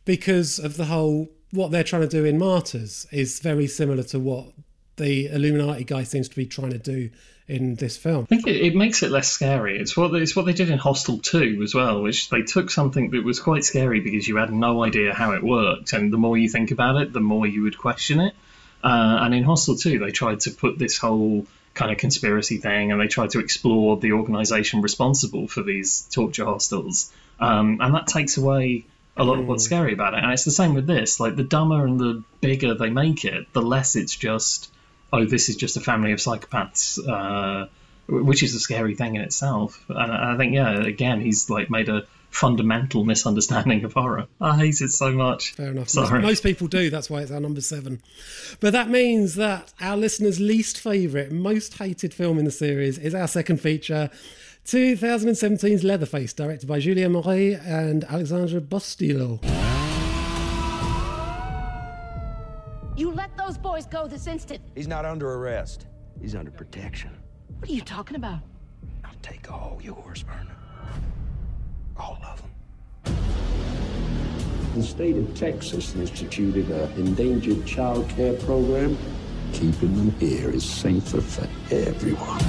because 0.05 0.59
of 0.59 0.77
the 0.77 0.87
whole 0.87 1.29
what 1.51 1.71
they're 1.71 1.85
trying 1.85 2.03
to 2.03 2.09
do 2.09 2.25
in 2.25 2.39
Martyrs 2.39 3.07
is 3.13 3.41
very 3.41 3.67
similar 3.67 4.03
to 4.05 4.19
what 4.19 4.47
the 4.97 5.27
Illuminati 5.27 5.85
guy 5.85 6.03
seems 6.05 6.29
to 6.29 6.37
be 6.37 6.47
trying 6.47 6.71
to 6.71 6.79
do 6.79 7.11
in 7.49 7.77
this 7.77 7.97
film. 7.97 8.25
I 8.25 8.27
think 8.27 8.47
it, 8.47 8.57
it 8.57 8.75
makes 8.75 9.03
it 9.03 9.11
less 9.11 9.29
scary. 9.29 9.79
It's 9.79 9.97
what 9.97 10.15
it's 10.15 10.35
what 10.35 10.47
they 10.47 10.53
did 10.53 10.71
in 10.71 10.79
Hostel 10.79 11.19
2 11.19 11.61
as 11.63 11.75
well, 11.75 12.03
which 12.03 12.29
they 12.31 12.43
took 12.43 12.71
something 12.71 13.11
that 13.11 13.25
was 13.25 13.41
quite 13.41 13.65
scary 13.65 14.01
because 14.01 14.27
you 14.27 14.37
had 14.37 14.53
no 14.53 14.83
idea 14.83 15.15
how 15.15 15.33
it 15.33 15.43
worked, 15.43 15.93
and 15.93 16.13
the 16.13 16.17
more 16.17 16.37
you 16.37 16.49
think 16.49 16.71
about 16.71 17.01
it, 17.01 17.13
the 17.13 17.21
more 17.21 17.47
you 17.47 17.63
would 17.63 17.79
question 17.79 18.21
it. 18.21 18.35
Uh, 18.83 19.19
and 19.23 19.35
in 19.35 19.43
Hostel 19.43 19.77
2, 19.77 19.99
they 19.99 20.11
tried 20.11 20.41
to 20.41 20.51
put 20.51 20.79
this 20.79 20.99
whole 20.99 21.47
kind 21.75 21.93
of 21.93 21.99
conspiracy 21.99 22.59
thing, 22.59 22.91
and 22.91 23.01
they 23.01 23.07
tried 23.07 23.31
to 23.31 23.39
explore 23.39 23.97
the 23.97 24.13
organisation 24.13 24.83
responsible 24.83 25.47
for 25.47 25.63
these 25.63 26.03
torture 26.11 26.45
hostels, 26.45 27.13
um, 27.39 27.79
and 27.81 27.95
that 27.95 28.07
takes 28.07 28.39
away 28.39 28.87
a 29.17 29.25
lot 29.25 29.39
of 29.39 29.47
what's 29.47 29.65
scary 29.65 29.93
about 29.93 30.15
it. 30.15 30.23
And 30.23 30.33
it's 30.33 30.45
the 30.45 30.51
same 30.51 30.75
with 30.75 30.87
this. 30.87 31.21
Like 31.21 31.37
the 31.37 31.45
dumber 31.45 31.85
and 31.85 31.99
the 31.99 32.23
bigger 32.41 32.75
they 32.75 32.91
make 32.91 33.25
it, 33.25 33.53
the 33.53 33.63
less 33.63 33.97
it's 33.97 34.15
just 34.15 34.71
oh, 35.13 35.25
this 35.25 35.49
is 35.49 35.57
just 35.57 35.77
a 35.77 35.81
family 35.81 36.13
of 36.13 36.19
psychopaths, 36.19 36.99
uh, 37.09 37.69
which 38.09 38.43
is 38.43 38.55
a 38.55 38.61
scary 38.61 38.95
thing 38.95 39.17
in 39.17 39.23
itself. 39.23 39.85
And 39.89 40.13
I 40.13 40.37
think, 40.37 40.55
yeah, 40.55 40.83
again, 40.83 41.21
he's 41.21 41.51
like 41.51 41.71
made 41.71 41.89
a 41.89 42.07
fundamental 42.31 43.05
misunderstanding 43.05 43.85
of 43.85 43.95
horror. 43.95 44.27
I 44.41 44.57
hate 44.57 44.81
it 44.81 44.91
so 44.91 45.13
much. 45.13 45.55
Fair 45.55 45.71
enough. 45.71 45.89
Sorry. 45.89 46.21
Most 46.21 46.43
people 46.43 46.67
do. 46.67 46.91
That's 46.91 47.09
why 47.09 47.23
it's 47.23 47.31
our 47.31 47.41
number 47.41 47.61
seven. 47.61 48.03
But 48.61 48.73
that 48.73 48.91
means 48.91 49.37
that 49.37 49.73
our 49.81 49.97
listeners' 49.97 50.39
least 50.39 50.79
favourite, 50.79 51.33
most 51.33 51.79
hated 51.79 52.13
film 52.13 52.39
in 52.39 52.45
the 52.45 52.51
series 52.51 52.99
is 52.99 53.15
our 53.15 53.29
second 53.29 53.61
feature. 53.61 54.11
2017's 54.67 55.85
Leatherface, 55.85 56.33
directed 56.33 56.67
by 56.67 56.81
Julien 56.81 57.13
Maury 57.13 57.55
and 57.55 58.03
Alexandre 58.05 58.61
Bustillo. 58.61 59.41
You 62.97 63.13
let 63.13 63.37
those 63.37 63.57
boys 63.57 63.87
go 63.87 64.09
this 64.09 64.27
instant. 64.27 64.61
He's 64.75 64.89
not 64.89 65.05
under 65.05 65.31
arrest. 65.35 65.87
He's 66.21 66.35
under 66.35 66.51
protection. 66.51 67.11
What 67.61 67.71
are 67.71 67.73
you 67.73 67.81
talking 67.81 68.17
about? 68.17 68.41
I'll 69.05 69.15
take 69.23 69.53
all 69.53 69.79
yours, 69.81 70.23
Verna. 70.23 70.57
All 71.97 72.19
of 72.25 72.43
them. 72.43 72.51
The 74.75 74.83
state 74.83 75.17
of 75.17 75.33
Texas 75.37 75.95
instituted 75.95 76.69
an 76.71 76.93
endangered 76.95 77.65
child 77.67 78.09
care 78.09 78.35
program. 78.35 78.99
Keeping 79.53 79.97
them 79.97 80.11
here 80.19 80.51
is 80.51 80.65
safer 80.69 81.21
for 81.21 81.47
everyone. 81.71 82.43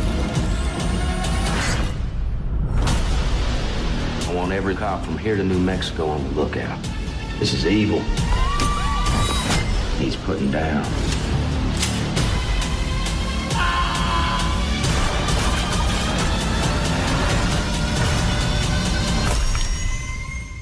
I 4.27 4.33
want 4.33 4.51
every 4.51 4.75
cop 4.75 5.05
from 5.05 5.17
here 5.17 5.37
to 5.37 5.43
New 5.43 5.57
Mexico 5.57 6.09
on 6.09 6.21
the 6.21 6.29
lookout. 6.31 6.77
This 7.39 7.53
is 7.53 7.65
evil. 7.65 8.01
He's 9.99 10.17
putting 10.17 10.51
down. 10.51 10.83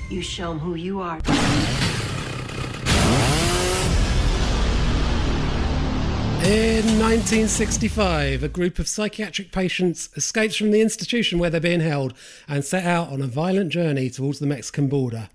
You 0.09 0.21
show 0.21 0.51
him 0.51 0.59
who 0.59 0.75
you 0.75 1.01
are. 1.01 1.84
In 6.45 6.99
1965, 6.99 8.43
a 8.43 8.47
group 8.47 8.77
of 8.77 8.87
psychiatric 8.87 9.51
patients 9.51 10.09
escapes 10.15 10.55
from 10.55 10.69
the 10.69 10.79
institution 10.79 11.39
where 11.39 11.49
they're 11.49 11.59
being 11.59 11.79
held 11.79 12.13
and 12.47 12.63
set 12.63 12.85
out 12.85 13.09
on 13.09 13.19
a 13.19 13.25
violent 13.25 13.71
journey 13.71 14.11
towards 14.11 14.37
the 14.37 14.45
Mexican 14.45 14.87
border. 14.87 15.29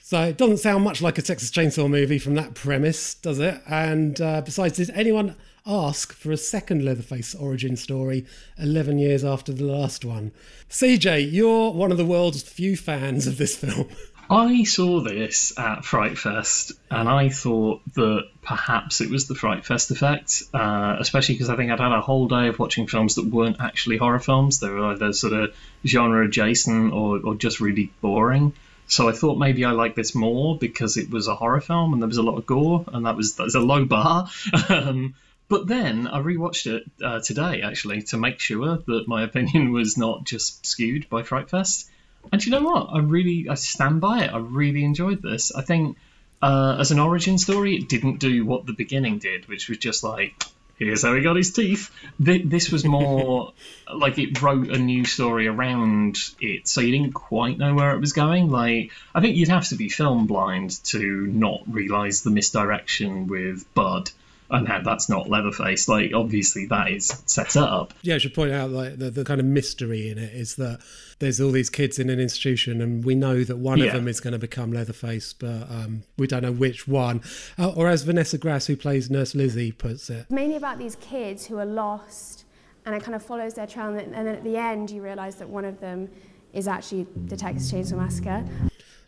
So 0.00 0.22
it 0.22 0.38
doesn't 0.38 0.56
sound 0.56 0.82
much 0.82 1.02
like 1.02 1.18
a 1.18 1.22
Texas 1.22 1.50
Chainsaw 1.50 1.90
movie 1.90 2.18
from 2.18 2.36
that 2.36 2.54
premise, 2.54 3.12
does 3.12 3.38
it? 3.38 3.60
And 3.68 4.18
uh, 4.18 4.40
besides, 4.40 4.78
did 4.78 4.88
anyone 4.94 5.36
ask 5.66 6.14
for 6.14 6.32
a 6.32 6.38
second 6.38 6.86
Leatherface 6.86 7.34
origin 7.34 7.76
story 7.76 8.24
11 8.56 8.98
years 8.98 9.22
after 9.22 9.52
the 9.52 9.64
last 9.64 10.06
one? 10.06 10.32
CJ, 10.70 11.30
you're 11.30 11.70
one 11.70 11.92
of 11.92 11.98
the 11.98 12.06
world's 12.06 12.42
few 12.42 12.78
fans 12.78 13.26
of 13.26 13.36
this 13.36 13.56
film. 13.56 13.88
I 14.30 14.62
saw 14.62 15.00
this 15.00 15.58
at 15.58 15.84
Fright 15.84 16.16
Fest, 16.16 16.70
and 16.88 17.08
I 17.08 17.30
thought 17.30 17.82
that 17.94 18.28
perhaps 18.42 19.00
it 19.00 19.10
was 19.10 19.26
the 19.26 19.34
Fright 19.34 19.64
Fest 19.64 19.90
effect, 19.90 20.44
uh, 20.54 20.96
especially 21.00 21.34
because 21.34 21.48
I 21.48 21.56
think 21.56 21.72
I'd 21.72 21.80
had 21.80 21.90
a 21.90 22.00
whole 22.00 22.28
day 22.28 22.46
of 22.46 22.60
watching 22.60 22.86
films 22.86 23.16
that 23.16 23.26
weren't 23.26 23.60
actually 23.60 23.96
horror 23.96 24.20
films. 24.20 24.60
They 24.60 24.68
were 24.68 24.92
either 24.92 25.12
sort 25.12 25.32
of 25.32 25.56
genre 25.84 26.24
adjacent 26.24 26.92
or, 26.92 27.18
or 27.18 27.34
just 27.34 27.58
really 27.58 27.92
boring. 28.00 28.52
So 28.86 29.08
I 29.08 29.12
thought 29.12 29.36
maybe 29.36 29.64
I 29.64 29.72
liked 29.72 29.96
this 29.96 30.14
more 30.14 30.56
because 30.56 30.96
it 30.96 31.10
was 31.10 31.26
a 31.26 31.34
horror 31.34 31.60
film 31.60 31.92
and 31.92 32.00
there 32.00 32.08
was 32.08 32.18
a 32.18 32.22
lot 32.22 32.38
of 32.38 32.46
gore, 32.46 32.84
and 32.92 33.06
that 33.06 33.16
was 33.16 33.34
that 33.34 33.44
was 33.44 33.56
a 33.56 33.60
low 33.60 33.84
bar. 33.84 34.30
um, 34.68 35.16
but 35.48 35.66
then 35.66 36.06
I 36.06 36.20
rewatched 36.20 36.72
it 36.72 36.84
uh, 37.02 37.18
today 37.18 37.62
actually 37.62 38.02
to 38.02 38.16
make 38.16 38.38
sure 38.38 38.78
that 38.86 39.08
my 39.08 39.24
opinion 39.24 39.72
was 39.72 39.98
not 39.98 40.22
just 40.22 40.64
skewed 40.64 41.08
by 41.10 41.24
Fright 41.24 41.50
Fest. 41.50 41.89
And 42.32 42.44
you 42.44 42.50
know 42.52 42.62
what? 42.62 42.88
I 42.92 42.98
really 43.00 43.48
I 43.48 43.54
stand 43.54 44.00
by 44.00 44.24
it. 44.24 44.32
I 44.32 44.38
really 44.38 44.84
enjoyed 44.84 45.22
this. 45.22 45.52
I 45.54 45.62
think 45.62 45.96
uh, 46.42 46.76
as 46.78 46.90
an 46.90 46.98
origin 46.98 47.38
story, 47.38 47.76
it 47.76 47.88
didn't 47.88 48.18
do 48.18 48.44
what 48.44 48.66
the 48.66 48.72
beginning 48.72 49.18
did, 49.18 49.48
which 49.48 49.68
was 49.68 49.78
just 49.78 50.02
like, 50.04 50.32
here's 50.78 51.02
how 51.02 51.14
he 51.14 51.22
got 51.22 51.36
his 51.36 51.52
teeth. 51.52 51.90
Th- 52.24 52.44
This 52.44 52.70
was 52.70 52.84
more 52.84 53.52
like 53.94 54.18
it 54.18 54.40
wrote 54.40 54.68
a 54.70 54.78
new 54.78 55.04
story 55.04 55.48
around 55.48 56.16
it, 56.40 56.66
so 56.68 56.80
you 56.80 56.92
didn't 56.92 57.12
quite 57.14 57.58
know 57.58 57.74
where 57.74 57.90
it 57.92 58.00
was 58.00 58.12
going. 58.12 58.50
Like, 58.50 58.90
I 59.14 59.20
think 59.20 59.36
you'd 59.36 59.48
have 59.48 59.68
to 59.68 59.74
be 59.76 59.88
film 59.88 60.26
blind 60.26 60.82
to 60.84 61.26
not 61.26 61.62
realize 61.66 62.22
the 62.22 62.30
misdirection 62.30 63.26
with 63.26 63.66
Bud. 63.74 64.10
And 64.52 64.66
how 64.66 64.80
that's 64.82 65.08
not 65.08 65.28
Leatherface. 65.30 65.86
Like, 65.86 66.12
obviously, 66.12 66.66
that 66.66 66.90
is 66.90 67.06
set 67.24 67.56
up. 67.56 67.94
Yeah, 68.02 68.16
I 68.16 68.18
should 68.18 68.34
point 68.34 68.50
out 68.50 68.70
like 68.70 68.98
the, 68.98 69.08
the 69.08 69.24
kind 69.24 69.38
of 69.40 69.46
mystery 69.46 70.08
in 70.10 70.18
it 70.18 70.34
is 70.34 70.56
that 70.56 70.80
there's 71.20 71.40
all 71.40 71.52
these 71.52 71.70
kids 71.70 71.98
in 71.98 72.10
an 72.10 72.18
institution, 72.18 72.80
and 72.80 73.04
we 73.04 73.14
know 73.14 73.44
that 73.44 73.58
one 73.58 73.78
Yeah. 73.78 73.86
of 73.86 73.92
them 73.92 74.08
is 74.08 74.20
going 74.20 74.32
to 74.32 74.38
become 74.38 74.72
Leatherface, 74.72 75.32
but 75.32 75.70
um, 75.70 76.02
we 76.18 76.26
don't 76.26 76.42
know 76.42 76.52
which 76.52 76.88
one. 76.88 77.22
Uh, 77.58 77.70
or 77.70 77.88
as 77.88 78.02
Vanessa 78.02 78.36
Grasse, 78.36 78.66
who 78.66 78.76
plays 78.76 79.10
Nurse 79.10 79.34
Lizzie, 79.34 79.72
puts 79.72 80.10
it, 80.10 80.30
mainly 80.30 80.56
about 80.56 80.78
these 80.78 80.96
kids 80.96 81.46
who 81.46 81.58
are 81.58 81.66
lost 81.66 82.44
and 82.86 82.94
it 82.94 83.02
kind 83.02 83.14
of 83.14 83.22
follows 83.22 83.54
their 83.54 83.66
trail 83.66 83.88
and 83.88 84.12
then 84.12 84.26
at 84.26 84.42
the 84.42 84.56
end 84.56 84.90
you 84.90 85.02
realise 85.02 85.34
that 85.36 85.48
one 85.48 85.64
of 85.64 85.78
them 85.80 86.08
is 86.52 86.66
actually 86.66 87.06
the 87.26 87.36
Texas 87.36 87.70
Chainsaw 87.70 87.98
Massacre. 87.98 88.44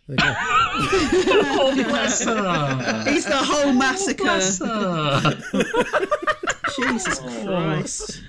There 0.09 0.17
oh, 0.21 1.73
bless 1.75 2.25
her. 2.25 3.05
He's 3.11 3.25
the 3.25 3.37
whole 3.37 3.73
massacre. 3.73 4.25
Bless. 4.25 4.59
Jesus 6.77 7.19
Christ. 7.21 8.23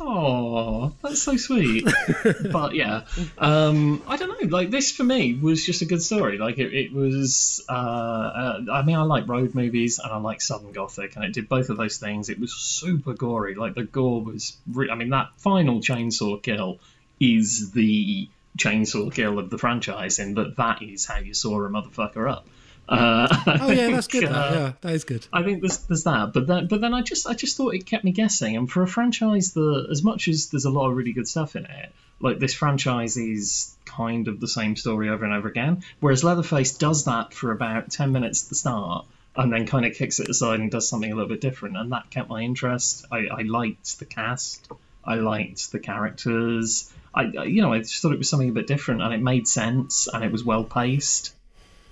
Oh, 0.00 0.92
that's 1.02 1.22
so 1.22 1.36
sweet. 1.36 1.88
but 2.52 2.74
yeah, 2.74 3.04
um, 3.38 4.02
I 4.06 4.16
don't 4.16 4.28
know. 4.28 4.48
Like 4.48 4.70
this 4.70 4.92
for 4.92 5.04
me 5.04 5.34
was 5.34 5.64
just 5.64 5.82
a 5.82 5.86
good 5.86 6.02
story. 6.02 6.38
Like 6.38 6.58
it, 6.58 6.72
it 6.72 6.92
was. 6.92 7.64
Uh, 7.68 7.72
uh, 7.72 8.60
I 8.72 8.82
mean, 8.82 8.96
I 8.96 9.02
like 9.02 9.28
road 9.28 9.54
movies 9.54 9.98
and 9.98 10.12
I 10.12 10.18
like 10.18 10.40
Southern 10.40 10.72
Gothic, 10.72 11.16
and 11.16 11.24
it 11.24 11.32
did 11.32 11.48
both 11.48 11.70
of 11.70 11.76
those 11.76 11.98
things. 11.98 12.28
It 12.28 12.38
was 12.38 12.52
super 12.52 13.14
gory. 13.14 13.54
Like 13.54 13.74
the 13.74 13.84
gore 13.84 14.22
was. 14.22 14.56
Re- 14.72 14.90
I 14.90 14.94
mean, 14.94 15.10
that 15.10 15.30
final 15.38 15.80
chainsaw 15.80 16.42
kill 16.42 16.78
is 17.20 17.72
the 17.72 18.28
chainsaw 18.56 19.12
kill 19.12 19.38
of 19.38 19.50
the 19.50 19.58
franchise, 19.58 20.18
in 20.18 20.34
that 20.34 20.56
that 20.56 20.82
is 20.82 21.06
how 21.06 21.18
you 21.18 21.34
saw 21.34 21.64
a 21.64 21.68
motherfucker 21.68 22.30
up. 22.30 22.46
Uh, 22.88 23.28
oh 23.60 23.70
yeah, 23.70 23.90
that's 23.92 24.06
good. 24.06 24.24
uh, 24.24 24.32
that, 24.32 24.52
yeah, 24.54 24.72
that 24.80 24.92
is 24.94 25.04
good. 25.04 25.26
I 25.32 25.42
think 25.42 25.60
there's 25.60 25.78
there's 25.78 26.04
that, 26.04 26.32
but 26.32 26.46
then 26.46 26.66
but 26.68 26.80
then 26.80 26.94
I 26.94 27.02
just 27.02 27.26
I 27.26 27.34
just 27.34 27.56
thought 27.56 27.74
it 27.74 27.84
kept 27.86 28.04
me 28.04 28.12
guessing. 28.12 28.56
And 28.56 28.70
for 28.70 28.82
a 28.82 28.88
franchise 28.88 29.52
that, 29.52 29.88
as 29.90 30.02
much 30.02 30.28
as 30.28 30.48
there's 30.48 30.64
a 30.64 30.70
lot 30.70 30.88
of 30.90 30.96
really 30.96 31.12
good 31.12 31.28
stuff 31.28 31.54
in 31.56 31.66
it, 31.66 31.92
like 32.20 32.38
this 32.38 32.54
franchise 32.54 33.16
is 33.16 33.76
kind 33.84 34.26
of 34.28 34.40
the 34.40 34.48
same 34.48 34.74
story 34.76 35.08
over 35.10 35.24
and 35.24 35.34
over 35.34 35.48
again. 35.48 35.82
Whereas 36.00 36.24
Leatherface 36.24 36.78
does 36.78 37.04
that 37.04 37.34
for 37.34 37.52
about 37.52 37.90
ten 37.90 38.12
minutes 38.12 38.44
at 38.44 38.48
the 38.48 38.54
start, 38.54 39.04
and 39.36 39.52
then 39.52 39.66
kind 39.66 39.84
of 39.84 39.94
kicks 39.94 40.18
it 40.20 40.28
aside 40.30 40.60
and 40.60 40.70
does 40.70 40.88
something 40.88 41.12
a 41.12 41.14
little 41.14 41.28
bit 41.28 41.42
different, 41.42 41.76
and 41.76 41.92
that 41.92 42.08
kept 42.10 42.30
my 42.30 42.40
interest. 42.40 43.04
I, 43.12 43.26
I 43.30 43.42
liked 43.42 43.98
the 43.98 44.06
cast, 44.06 44.66
I 45.04 45.16
liked 45.16 45.72
the 45.72 45.78
characters. 45.78 46.90
I 47.14 47.24
I- 47.38 47.44
you 47.44 47.60
know 47.62 47.72
I 47.74 47.80
just 47.80 48.00
thought 48.00 48.12
it 48.12 48.18
was 48.18 48.30
something 48.30 48.48
a 48.48 48.52
bit 48.52 48.66
different, 48.66 49.02
and 49.02 49.12
it 49.12 49.20
made 49.20 49.46
sense, 49.46 50.08
and 50.10 50.24
it 50.24 50.32
was 50.32 50.42
well 50.42 50.64
paced 50.64 51.34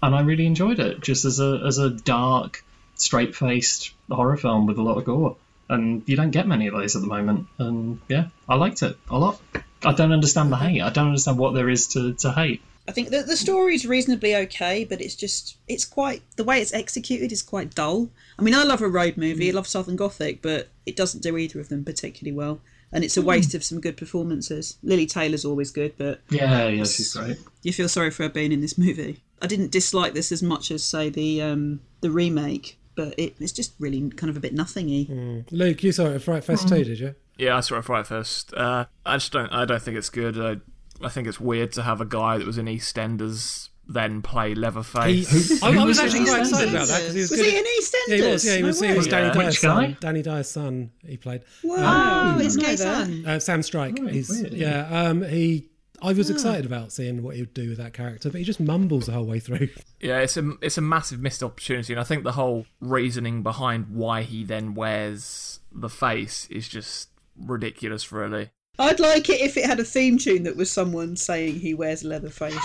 and 0.07 0.15
I 0.15 0.21
really 0.21 0.47
enjoyed 0.47 0.79
it 0.79 1.01
just 1.01 1.25
as 1.25 1.41
a 1.41 1.63
as 1.67 1.79
a 1.79 1.91
dark, 1.91 2.65
straight 2.95 3.35
faced 3.35 3.93
horror 4.09 4.37
film 4.37 4.67
with 4.67 4.79
a 4.79 4.83
lot 4.83 4.99
of 4.99 5.05
gore. 5.05 5.37
And 5.69 6.05
you 6.07 6.15
don't 6.15 6.31
get 6.31 6.47
many 6.47 6.69
of 6.69 6.75
those 6.75 6.95
at 6.95 7.03
the 7.03 7.09
moment. 7.09 7.49
And 7.59 8.01
yeah, 8.09 8.29
I 8.49 8.55
liked 8.55 8.85
it 8.85 8.97
a 9.11 9.19
lot. 9.19 9.41
I 9.85 9.93
don't 9.93 10.13
understand 10.13 10.53
the 10.53 10.57
hate. 10.57 10.81
I 10.81 10.91
don't 10.91 11.09
understand 11.09 11.39
what 11.39 11.55
there 11.55 11.69
is 11.69 11.89
to, 11.89 12.15
to 12.15 12.31
hate. 12.31 12.63
I 12.89 12.93
think 12.93 13.11
the 13.11 13.25
the 13.25 13.37
story's 13.37 13.85
reasonably 13.85 14.37
okay, 14.37 14.85
but 14.85 15.01
it's 15.01 15.17
just 15.17 15.57
it's 15.67 15.85
quite 15.85 16.23
the 16.37 16.45
way 16.45 16.61
it's 16.61 16.73
executed 16.73 17.33
is 17.33 17.43
quite 17.43 17.75
dull. 17.75 18.11
I 18.39 18.43
mean, 18.43 18.55
I 18.55 18.63
love 18.63 18.81
a 18.81 18.89
road 18.89 19.17
movie, 19.17 19.51
I 19.51 19.55
love 19.55 19.67
Southern 19.67 19.97
Gothic, 19.97 20.41
but 20.41 20.69
it 20.87 20.95
doesn't 20.95 21.25
do 21.25 21.37
either 21.37 21.59
of 21.59 21.69
them 21.69 21.85
particularly 21.85 22.37
well, 22.37 22.61
and 22.93 23.03
it's 23.03 23.17
a 23.17 23.21
hmm. 23.23 23.27
waste 23.27 23.55
of 23.55 23.65
some 23.65 23.81
good 23.81 23.97
performances. 23.97 24.79
Lili 24.85 25.07
Taylor's 25.07 25.45
always 25.45 25.73
good, 25.73 25.95
but 25.99 26.21
Yeah, 26.31 26.69
yeah, 26.69 26.85
she's 26.85 27.13
great. 27.13 27.39
you 27.65 27.73
feel 27.73 27.89
sorry 27.89 28.13
for 28.13 28.23
her 28.23 28.29
being 28.29 28.53
in 28.53 28.61
this 28.61 28.79
movie. 28.79 29.21
I 29.43 29.47
didn't 29.47 29.71
dislike 29.71 30.15
this 30.15 30.33
as 30.33 30.43
much 30.43 30.71
as 30.71 30.83
say 30.83 31.09
the 31.11 31.43
um, 31.43 31.81
the 32.01 32.11
remake, 32.11 32.79
but 32.95 33.15
it, 33.19 33.37
it's 33.41 33.53
just 33.53 33.75
really 33.79 34.09
kind 34.11 34.31
of 34.31 34.37
a 34.37 34.41
bit 34.41 34.55
nothingy. 34.55 35.45
Luke, 35.51 35.83
you 35.83 35.93
saw 35.93 36.07
it 36.07 36.15
at 36.17 36.23
Fright 36.23 36.45
Fest 36.45 36.69
too, 36.69 36.85
did 36.85 36.99
you? 36.99 37.15
Yeah, 37.39 37.57
I 37.57 37.61
saw 37.61 37.79
it 37.79 37.85
Fright 37.85 38.07
Fest. 38.07 38.55
Uh, 38.55 38.87
I 39.05 39.17
just 39.17 39.33
don't. 39.33 39.53
I 39.53 39.65
don't 39.67 39.83
think 39.83 39.97
it's 39.99 40.09
good. 40.11 40.39
I, 40.41 40.57
I 41.05 41.11
think 41.11 41.29
it's 41.29 41.39
weird 41.39 41.73
to 41.73 41.83
have 41.83 42.01
a 42.01 42.07
guy 42.07 42.39
that 42.39 42.47
was 42.47 42.57
in 42.59 42.65
EastEnders 42.67 43.69
then 43.89 44.21
play 44.21 44.53
Leatherface. 44.55 45.63
I, 45.63 45.69
I 45.69 45.71
was 45.85 45.85
was 45.85 45.99
actually 46.01 46.25
quite 46.25 46.41
excited 46.41 46.71
about 46.71 46.89
that 46.89 46.99
because 47.01 47.15
he 47.15 47.21
was, 47.21 47.31
Was 47.31 47.41
good 47.41 47.51
he 47.53 47.59
in 47.59 47.65
EastEnders? 47.65 48.09
Yeah, 48.09 48.17
he 48.17 48.33
was. 48.33 48.45
Yeah, 48.47 48.55
he 48.57 48.61
No 48.63 48.67
was. 48.69 48.81
he 48.81 48.93
was. 48.95 49.07
Danny 49.07 49.27
Yeah. 49.29 49.33
Dyer's 49.35 49.47
Which 49.47 49.59
son. 49.61 49.85
guy? 49.85 49.97
Danny 50.01 50.23
Dyer's 50.23 50.49
son. 50.51 50.91
He 51.07 51.17
played. 51.19 51.43
Wow, 51.63 52.35
Oh, 52.35 52.39
his 52.39 52.57
gay 52.57 52.75
son. 52.77 53.25
Uh, 53.27 53.39
Sam 53.39 53.63
Strike. 53.63 53.99
Oh, 54.01 54.07
He's 54.09 54.29
weird. 54.29 54.55
yeah. 54.55 54.89
Um, 55.09 55.23
he. 55.23 55.69
I 56.03 56.13
was 56.13 56.29
hmm. 56.29 56.35
excited 56.35 56.67
about 56.67 56.93
seeing 56.93 57.23
what 57.23 57.37
he 57.37 57.43
would 57.43 57.55
do 57.55 57.69
with 57.69 57.79
that 57.79 57.93
character, 57.93 58.31
but 58.31 58.39
he 58.39 58.45
just 58.45 58.61
mumbles 58.61 59.07
the 59.07 59.13
whole 59.13 59.27
way 59.27 59.41
through. 59.41 59.69
Yeah, 59.99 60.19
it's 60.19 60.37
a 60.37 60.53
it's 60.61 60.77
a 60.77 60.83
massive 60.83 61.21
missed 61.21 61.43
opportunity, 61.43 61.95
and 61.95 61.99
I 61.99 62.05
think 62.05 62.23
the 62.23 62.33
whole 62.33 62.67
reasoning 62.81 63.43
behind 63.43 63.89
why 63.89 64.23
he 64.23 64.45
then 64.45 64.75
wears 64.75 65.59
the 65.73 65.89
face 65.89 66.47
is 66.51 66.69
just 66.69 67.09
ridiculous. 67.35 68.13
Really, 68.13 68.51
I'd 68.79 69.01
like 69.01 69.31
it 69.31 69.41
if 69.41 69.57
it 69.57 69.65
had 69.65 69.81
a 69.81 69.85
theme 69.85 70.19
tune 70.19 70.43
that 70.43 70.57
was 70.57 70.71
someone 70.71 71.17
saying 71.17 71.61
he 71.61 71.73
wears 71.73 72.05
a 72.05 72.09
leather 72.09 72.29
face. 72.29 72.55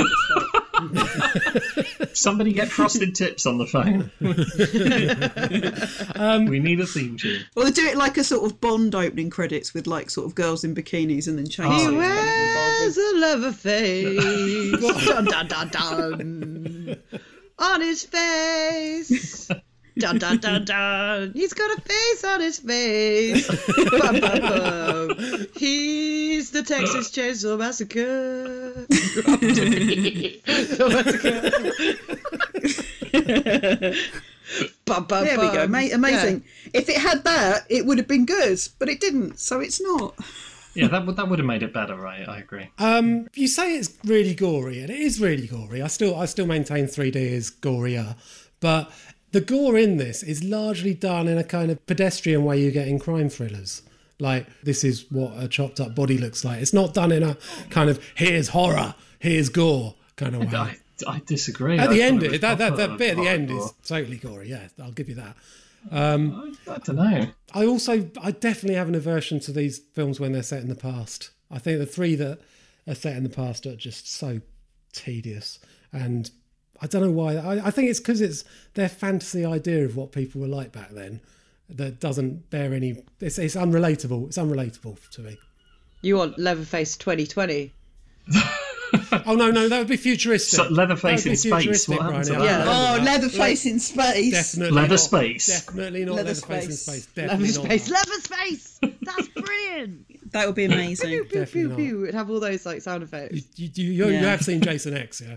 Just 2.21 2.25
like, 2.25 2.31
Somebody 2.31 2.53
get 2.53 2.67
frosted 2.69 3.15
tips 3.15 3.45
on 3.45 3.57
the 3.57 3.65
phone. 3.65 4.11
Um, 6.15 6.45
we 6.45 6.59
need 6.59 6.79
a 6.79 6.85
theme 6.85 7.17
tune. 7.17 7.43
or 7.55 7.65
they 7.65 7.71
do 7.71 7.85
it 7.85 7.97
like 7.97 8.17
a 8.17 8.23
sort 8.23 8.45
of 8.49 8.61
Bond 8.61 8.93
opening 8.95 9.29
credits 9.29 9.73
with 9.73 9.87
like 9.87 10.09
sort 10.09 10.27
of 10.27 10.35
girls 10.35 10.63
in 10.63 10.75
bikinis 10.75 11.27
and 11.27 11.37
then 11.37 11.45
He 11.45 11.51
chainsaws. 11.51 11.97
wears 11.97 12.97
a 12.97 13.17
leather 13.17 13.51
face. 13.51 15.05
dun, 15.05 15.25
dun, 15.25 15.47
dun, 15.47 15.67
dun. 15.69 16.97
On 17.59 17.81
his 17.81 18.03
face. 18.03 19.49
Dun, 19.97 20.17
dun, 20.19 20.37
dun, 20.37 20.63
dun. 20.71 21.31
He's 21.33 21.53
got 21.53 21.77
a 21.77 21.81
face 21.81 22.23
on 22.23 22.39
his 22.41 22.59
face. 22.59 23.47
Bum, 23.99 24.19
bum, 24.19 24.39
bum. 24.39 25.47
He's 25.55 26.51
the 26.51 26.63
Texas 26.63 27.11
Chainsaw 27.11 27.57
Massacre. 27.59 28.85
Bum, 34.85 35.05
bum, 35.05 35.23
There 35.23 35.39
we 35.39 35.47
go, 35.47 35.67
bum. 35.67 35.71
ma- 35.71 35.87
amazing. 35.93 36.43
If 36.73 36.89
it 36.89 36.97
had 36.97 37.23
that, 37.23 37.65
it 37.69 37.85
would 37.85 37.97
have 37.97 38.07
been 38.07 38.25
good, 38.25 38.59
but 38.79 38.89
it 38.89 38.99
didn't, 38.99 39.39
so 39.39 39.59
it's 39.61 39.79
not. 39.81 40.15
Yeah, 40.73 40.87
that 40.87 41.05
would 41.05 41.15
that 41.17 41.29
would 41.29 41.39
have 41.39 41.45
made 41.45 41.63
it 41.63 41.73
better, 41.73 41.95
right? 41.95 42.27
I 42.27 42.39
agree. 42.39 42.69
Um, 42.77 43.27
you 43.33 43.47
say 43.47 43.77
it's 43.77 43.97
really 44.05 44.33
gory, 44.33 44.81
and 44.81 44.89
it 44.89 44.99
is 44.99 45.19
really 45.21 45.47
gory. 45.47 45.81
I 45.81 45.87
still, 45.87 46.15
I 46.17 46.25
still 46.25 46.45
maintain 46.45 46.85
3D 46.85 47.15
is 47.15 47.51
gorier, 47.51 48.15
but 48.59 48.91
the 49.31 49.41
gore 49.41 49.77
in 49.77 49.97
this 49.97 50.23
is 50.23 50.43
largely 50.43 50.93
done 50.93 51.27
in 51.27 51.37
a 51.37 51.43
kind 51.43 51.71
of 51.71 51.85
pedestrian 51.85 52.43
way 52.43 52.61
you 52.61 52.71
get 52.71 52.87
in 52.87 52.99
crime 52.99 53.29
thrillers. 53.29 53.81
Like 54.19 54.47
this 54.63 54.83
is 54.83 55.09
what 55.09 55.33
a 55.41 55.47
chopped 55.47 55.79
up 55.79 55.95
body 55.95 56.17
looks 56.17 56.45
like. 56.45 56.61
It's 56.61 56.73
not 56.73 56.93
done 56.93 57.11
in 57.11 57.23
a 57.23 57.37
kind 57.69 57.89
of 57.89 57.99
here's 58.15 58.49
horror, 58.49 58.95
here's 59.19 59.49
gore 59.49 59.95
kind 60.15 60.35
of 60.35 60.51
way. 60.51 60.59
I, 60.59 60.77
I 61.07 61.21
disagree. 61.25 61.79
At 61.79 61.89
I 61.89 61.93
the 61.93 62.03
end, 62.03 62.23
it 62.23 62.41
that, 62.41 62.59
that, 62.59 62.77
that 62.77 62.97
bit 62.97 63.11
at 63.11 63.17
the 63.17 63.27
end 63.27 63.49
horror. 63.49 63.65
is 63.65 63.73
totally 63.83 64.17
gory. 64.17 64.49
Yeah, 64.49 64.67
I'll 64.81 64.91
give 64.91 65.09
you 65.09 65.15
that. 65.15 65.35
I, 65.91 66.71
I 66.73 66.77
don't 66.77 66.95
know. 66.95 67.27
I 67.53 67.65
also, 67.65 68.09
I 68.21 68.31
definitely 68.31 68.75
have 68.75 68.87
an 68.87 68.95
aversion 68.95 69.39
to 69.41 69.51
these 69.51 69.79
films 69.79 70.19
when 70.19 70.31
they're 70.31 70.43
set 70.43 70.61
in 70.61 70.69
the 70.69 70.75
past. 70.75 71.31
I 71.49 71.57
think 71.57 71.79
the 71.79 71.87
three 71.87 72.13
that 72.15 72.39
are 72.87 72.95
set 72.95 73.15
in 73.15 73.23
the 73.23 73.29
past 73.29 73.65
are 73.65 73.75
just 73.75 74.07
so 74.07 74.41
tedious, 74.93 75.59
and 75.91 76.29
I 76.81 76.87
don't 76.87 77.01
know 77.03 77.11
why. 77.11 77.35
I, 77.35 77.67
I 77.67 77.71
think 77.71 77.89
it's 77.89 77.99
because 77.99 78.21
it's 78.21 78.43
their 78.73 78.89
fantasy 78.89 79.45
idea 79.45 79.85
of 79.85 79.95
what 79.95 80.11
people 80.11 80.41
were 80.41 80.47
like 80.47 80.71
back 80.71 80.89
then 80.91 81.21
that 81.69 81.99
doesn't 81.99 82.49
bear 82.49 82.73
any. 82.73 83.03
It's, 83.19 83.37
it's 83.37 83.55
unrelatable. 83.55 84.27
It's 84.27 84.37
unrelatable 84.37 84.97
to 85.11 85.21
me. 85.21 85.37
You 86.01 86.17
want 86.17 86.39
Leatherface 86.39 86.97
2020? 86.97 87.71
Oh 89.25 89.35
no, 89.35 89.51
no, 89.51 89.69
that 89.69 89.79
would 89.79 89.87
be 89.87 89.97
futuristic. 89.97 90.57
So, 90.57 90.67
Leatherface 90.69 91.23
be 91.23 91.29
in 91.31 91.35
space, 91.37 91.51
futuristic, 91.63 91.97
what 91.97 92.05
happened 92.07 92.23
to 92.25 92.31
that? 92.33 92.67
I 92.67 92.93
Oh, 92.93 92.95
that. 92.97 93.03
Leatherface 93.05 93.65
in 93.65 93.79
space. 93.79 94.31
Definitely 94.31 94.75
Leather 94.75 94.89
not, 94.89 94.99
space. 94.99 95.47
Definitely 95.47 96.05
not 96.05 96.15
Leather 96.15 96.27
Leatherface 96.29 96.65
in 96.65 96.71
space. 96.73 97.03
space. 97.03 97.05
Definitely 97.07 97.47
not. 97.47 97.63
Leatherface, 97.63 97.87
that. 97.87 97.93
Leatherface! 97.93 98.79
That's 99.01 99.27
brilliant! 99.29 100.31
That 100.33 100.45
would 100.45 100.55
be 100.55 100.65
amazing. 100.65 101.09
pew, 101.09 101.23
pew, 101.23 101.39
Definitely 101.39 101.61
pew, 101.61 101.67
not. 101.69 101.77
pew. 101.77 102.03
It'd 102.03 102.15
have 102.15 102.29
all 102.29 102.39
those 102.39 102.65
like 102.65 102.81
sound 102.81 103.03
effects. 103.03 103.35
You, 103.55 103.69
you, 103.73 103.91
you, 103.91 104.07
you 104.09 104.25
have 104.25 104.41
seen 104.41 104.61
Jason 104.61 104.95
X, 104.95 105.21
yeah? 105.21 105.35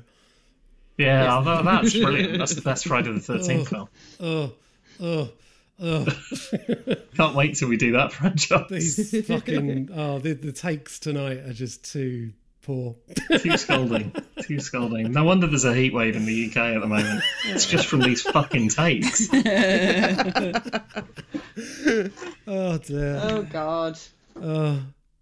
Yeah, 0.97 1.35
although 1.35 1.63
that's 1.63 1.93
brilliant. 1.93 2.39
That's 2.39 2.55
the 2.55 2.63
best 2.63 2.87
Friday 2.87 3.13
the 3.13 3.21
Thirteenth 3.21 3.69
film. 3.69 3.89
Oh, 4.21 4.53
oh, 5.01 5.31
oh. 5.81 6.07
Can't 7.17 7.35
wait 7.35 7.57
till 7.57 7.69
we 7.69 7.77
do 7.77 7.93
that 7.93 8.13
franchise. 8.15 8.97
These 8.97 9.27
fucking 9.27 9.91
oh, 9.93 10.19
the, 10.21 10.35
the 10.35 10.53
takes 10.53 10.99
tonight 10.99 11.39
are 11.39 11.53
just 11.53 11.91
too 11.91 12.33
poor. 12.63 12.95
Too 13.39 13.57
scalding. 13.57 14.15
Too 14.43 14.61
scalding. 14.61 15.11
No 15.13 15.25
wonder 15.25 15.47
there's 15.47 15.65
a 15.65 15.75
heat 15.75 15.93
wave 15.93 16.17
in 16.17 16.27
the 16.27 16.49
UK 16.49 16.57
at 16.57 16.81
the 16.81 16.87
moment. 16.87 17.23
It's 17.47 17.67
just 17.67 17.87
from 17.87 18.01
these 18.01 18.23
fucking 18.23 18.69
takes. 18.71 19.29
Oh 22.47 22.79
dear. 22.79 23.21
Oh 23.23 23.43
god. 23.43 23.99
Uh, 24.41 24.79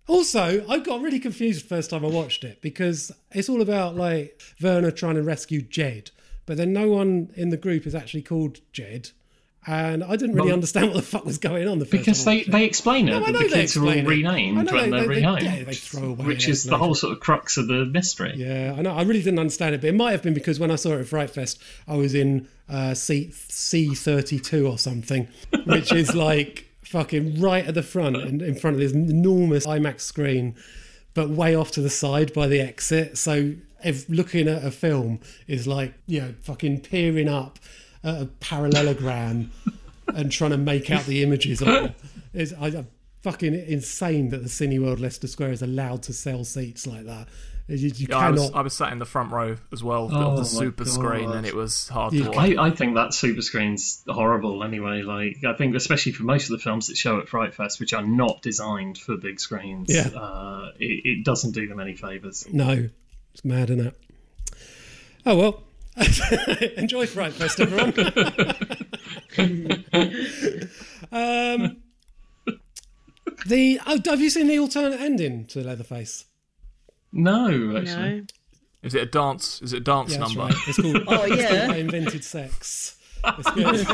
also, 0.08 0.64
I 0.68 0.78
got 0.78 1.00
really 1.00 1.20
confused 1.20 1.64
the 1.64 1.68
first 1.68 1.90
time 1.90 2.04
I 2.04 2.08
watched 2.08 2.44
it 2.44 2.60
because 2.60 3.12
it's 3.30 3.48
all 3.48 3.62
about 3.62 3.94
like 3.96 4.40
Verna 4.58 4.90
trying 4.92 5.14
to 5.14 5.22
rescue 5.22 5.62
Jed, 5.62 6.10
but 6.46 6.56
then 6.56 6.72
no 6.72 6.88
one 6.90 7.30
in 7.36 7.50
the 7.50 7.56
group 7.56 7.86
is 7.86 7.94
actually 7.94 8.22
called 8.22 8.60
Jed. 8.72 9.10
And 9.64 10.02
I 10.02 10.16
didn't 10.16 10.34
really 10.34 10.46
Well, 10.48 10.54
understand 10.54 10.88
what 10.88 10.96
the 10.96 11.02
fuck 11.02 11.24
was 11.24 11.38
going 11.38 11.68
on 11.68 11.78
the 11.78 11.84
first 11.84 11.92
Because 12.04 12.24
time 12.24 12.38
they, 12.38 12.42
they 12.50 12.64
explain 12.64 13.06
it, 13.08 13.12
No, 13.12 13.20
that 13.24 13.32
the 13.32 13.48
kids 13.48 13.76
are 13.76 13.84
all 13.84 13.90
it. 13.90 14.04
Renamed 14.04 14.56
when 14.56 14.66
they- 14.66 14.72
they're 14.72 14.90
they- 14.90 15.06
they- 15.14 15.22
rehomed. 15.22 15.42
yeah, 15.44 15.62
they 15.62 15.74
throw 15.74 16.02
away 16.08 16.24
which 16.26 16.48
is 16.48 16.64
the 16.64 16.76
whole 16.76 16.96
sort 16.96 17.12
of 17.12 17.20
crux 17.20 17.56
of 17.58 17.68
the 17.68 17.84
mystery. 17.86 18.32
Yeah, 18.34 18.74
I 18.76 18.82
know. 18.82 18.90
I 18.90 19.02
really 19.02 19.22
didn't 19.22 19.38
understand 19.38 19.76
it, 19.76 19.80
but 19.82 19.86
it 19.86 19.94
might 19.94 20.10
have 20.10 20.22
been 20.24 20.34
because 20.34 20.58
when 20.58 20.72
I 20.72 20.74
saw 20.74 20.94
it 20.94 21.00
at 21.02 21.06
Fright 21.06 21.30
Fest, 21.30 21.62
I 21.86 21.94
was 21.94 22.12
in 22.12 22.48
uh, 22.68 22.94
seat 22.94 23.34
C 23.34 23.94
thirty 23.94 24.40
two 24.40 24.66
or 24.66 24.78
something, 24.78 25.28
which 25.64 25.92
is 25.92 26.12
like 26.12 26.66
fucking 26.84 27.40
right 27.40 27.66
at 27.66 27.74
the 27.74 27.82
front 27.82 28.16
and 28.16 28.42
in 28.42 28.54
front 28.54 28.74
of 28.74 28.80
this 28.80 28.92
enormous 28.92 29.66
IMAX 29.66 30.00
screen, 30.00 30.54
but 31.14 31.30
way 31.30 31.54
off 31.54 31.70
to 31.72 31.80
the 31.80 31.90
side 31.90 32.32
by 32.32 32.46
the 32.46 32.60
exit. 32.60 33.18
So 33.18 33.54
if 33.84 34.08
looking 34.08 34.48
at 34.48 34.64
a 34.64 34.70
film 34.70 35.20
is 35.46 35.66
like 35.66 35.94
you 36.06 36.20
know 36.20 36.34
fucking 36.42 36.80
peering 36.80 37.28
up 37.28 37.58
at 38.04 38.22
a 38.22 38.26
parallelogram 38.40 39.50
and 40.14 40.30
trying 40.30 40.50
to 40.50 40.56
make 40.56 40.90
out 40.90 41.04
the 41.04 41.22
images 41.22 41.62
of 41.62 41.68
it. 41.68 41.94
It's 42.34 42.52
I, 42.54 42.66
I'm 42.68 42.88
fucking 43.22 43.54
insane 43.54 44.30
that 44.30 44.42
the 44.42 44.48
Cineworld 44.48 45.00
Leicester 45.00 45.28
Square 45.28 45.52
is 45.52 45.62
allowed 45.62 46.02
to 46.04 46.12
sell 46.12 46.44
seats 46.44 46.86
like 46.86 47.04
that. 47.06 47.28
You, 47.68 47.88
you 47.94 48.06
Yeah, 48.10 48.16
I, 48.18 48.30
was. 48.30 48.50
I 48.52 48.60
was 48.60 48.74
sat 48.74 48.92
in 48.92 48.98
the 48.98 49.06
front 49.06 49.30
row 49.32 49.56
as 49.72 49.82
well 49.84 50.10
Oh 50.12 50.32
of 50.32 50.36
the 50.36 50.44
super 50.44 50.84
screen, 50.84 51.30
and 51.30 51.46
it 51.46 51.54
was 51.54 51.88
hard 51.88 52.12
You 52.12 52.24
to 52.24 52.30
watch. 52.30 52.56
I, 52.58 52.66
I 52.66 52.70
think 52.70 52.96
that 52.96 53.14
super 53.14 53.40
screen's 53.42 54.02
horrible 54.06 54.62
anyway. 54.64 55.02
Like 55.02 55.38
I 55.46 55.54
think 55.54 55.74
especially 55.76 56.12
for 56.12 56.24
most 56.24 56.44
of 56.44 56.50
the 56.50 56.58
films 56.58 56.88
that 56.88 56.96
show 56.96 57.18
at 57.20 57.28
Fright 57.28 57.54
Fest, 57.54 57.78
which 57.80 57.94
are 57.94 58.02
not 58.06 58.42
designed 58.42 58.98
for 58.98 59.16
big 59.16 59.38
screens, 59.40 59.94
Yeah. 59.94 60.08
uh, 60.18 60.72
it, 60.78 61.00
it 61.04 61.24
doesn't 61.24 61.52
do 61.52 61.68
them 61.68 61.78
any 61.80 61.94
favours. 61.94 62.46
No, 62.52 62.88
it's 63.32 63.44
mad, 63.44 63.70
isn't 63.70 63.86
it? 63.86 63.98
Oh 65.24 65.36
well. 65.36 65.62
Enjoy 66.76 67.06
Fright 67.06 67.32
Fest, 67.34 67.60
everyone. 67.60 67.92
um, 71.12 71.76
the 73.46 73.80
oh, 73.86 73.98
have 74.06 74.20
you 74.20 74.30
seen 74.30 74.48
the 74.48 74.58
alternate 74.58 75.00
ending 75.00 75.44
to 75.46 75.62
Leatherface? 75.62 76.24
No, 77.12 77.76
actually. 77.76 78.20
No. 78.20 78.26
Is 78.82 78.94
it 78.94 79.02
a 79.02 79.06
dance? 79.06 79.60
Is 79.62 79.72
it 79.72 79.76
a 79.78 79.80
dance 79.80 80.12
Yeah, 80.12 80.18
that's 80.18 80.34
number? 80.34 80.52
right. 80.54 80.62
It's 80.68 80.80
called. 80.80 81.02
Oh, 81.06 81.24
yeah. 81.26 81.46
called 81.48 81.70
I 81.72 81.76
invented 81.76 82.24
sex. 82.24 82.96
It's 83.24 83.50
good. 83.52 83.86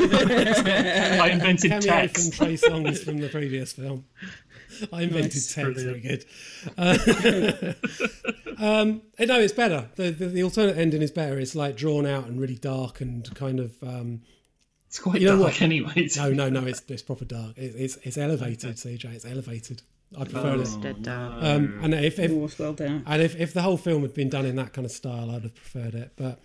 I 1.20 1.28
invented 1.30 1.70
Cameo 1.70 1.86
text. 1.86 2.34
from 2.34 2.46
Trey 2.46 2.54
Songz 2.56 3.04
from 3.04 3.18
the 3.18 3.28
previous 3.28 3.72
film. 3.74 4.06
I 4.92 5.02
invented 5.02 5.34
Nice, 5.34 5.54
text. 5.54 5.74
brilliant. 5.74 5.84
Very 5.84 6.00
good. 6.00 6.24
Uh, 6.78 7.74
um, 8.58 9.02
eh, 9.18 9.24
no, 9.26 9.38
it's 9.40 9.52
better. 9.52 9.88
The, 9.96 10.10
the 10.10 10.26
the 10.26 10.42
alternate 10.44 10.78
ending 10.78 11.02
is 11.02 11.10
better. 11.10 11.38
It's 11.38 11.54
like 11.54 11.76
drawn 11.76 12.06
out 12.06 12.26
and 12.26 12.40
really 12.40 12.54
dark 12.56 13.00
and 13.00 13.32
kind 13.34 13.60
of. 13.60 13.74
Um, 13.82 14.22
It's 14.86 14.98
quite 14.98 15.20
you 15.20 15.26
know 15.26 15.36
dark 15.38 15.54
what? 15.54 15.62
anyway. 15.62 16.08
No, 16.16 16.32
no, 16.32 16.48
no. 16.48 16.64
It's 16.66 16.82
it's 16.88 17.02
proper 17.02 17.24
dark. 17.26 17.58
It, 17.58 17.74
it's 17.76 17.96
it's 18.04 18.16
elevated, 18.16 18.76
CJ. 18.76 19.04
It's 19.14 19.24
elevated. 19.26 19.82
I 20.16 20.24
prefer 20.24 20.54
Oh, 20.56 20.60
it. 20.60 21.02
Dead. 21.02 21.08
Um, 21.08 21.80
and 21.82 21.92
if, 21.94 22.18
if 22.18 22.30
Oh, 22.30 22.48
well 22.58 22.72
done. 22.72 23.02
and 23.06 23.22
if, 23.22 23.36
if 23.36 23.52
the 23.52 23.62
whole 23.62 23.76
film 23.76 24.02
had 24.02 24.14
been 24.14 24.28
done 24.30 24.46
in 24.46 24.56
that 24.56 24.72
kind 24.72 24.84
of 24.84 24.90
style, 24.90 25.30
I'd 25.30 25.42
have 25.42 25.54
preferred 25.54 25.94
it. 25.94 26.12
But 26.16 26.38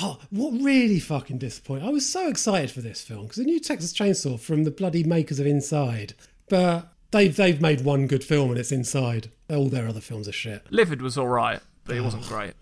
oh, 0.00 0.18
what 0.30 0.52
really 0.62 1.00
fucking 1.00 1.38
disappointed! 1.38 1.86
I 1.86 1.90
was 1.90 2.06
so 2.10 2.28
excited 2.28 2.70
for 2.70 2.80
this 2.82 3.02
film 3.02 3.22
because 3.22 3.38
the 3.38 3.44
new 3.44 3.60
Texas 3.60 3.92
Chainsaw 3.92 4.38
from 4.38 4.64
the 4.64 4.70
bloody 4.70 5.04
makers 5.04 5.38
of 5.40 5.46
Inside, 5.46 6.14
but 6.50 6.92
they've 7.10 7.34
they've 7.34 7.60
made 7.60 7.80
one 7.82 8.06
good 8.06 8.24
film 8.24 8.50
and 8.50 8.58
it's 8.58 8.72
Inside. 8.72 9.30
All 9.48 9.68
their 9.68 9.88
other 9.88 10.00
films 10.00 10.28
are 10.28 10.32
shit. 10.32 10.66
Livid 10.70 11.00
was 11.00 11.16
all 11.16 11.28
right, 11.28 11.60
but 11.84 11.96
it 11.96 12.02
wasn't 12.02 12.26
great. 12.26 12.52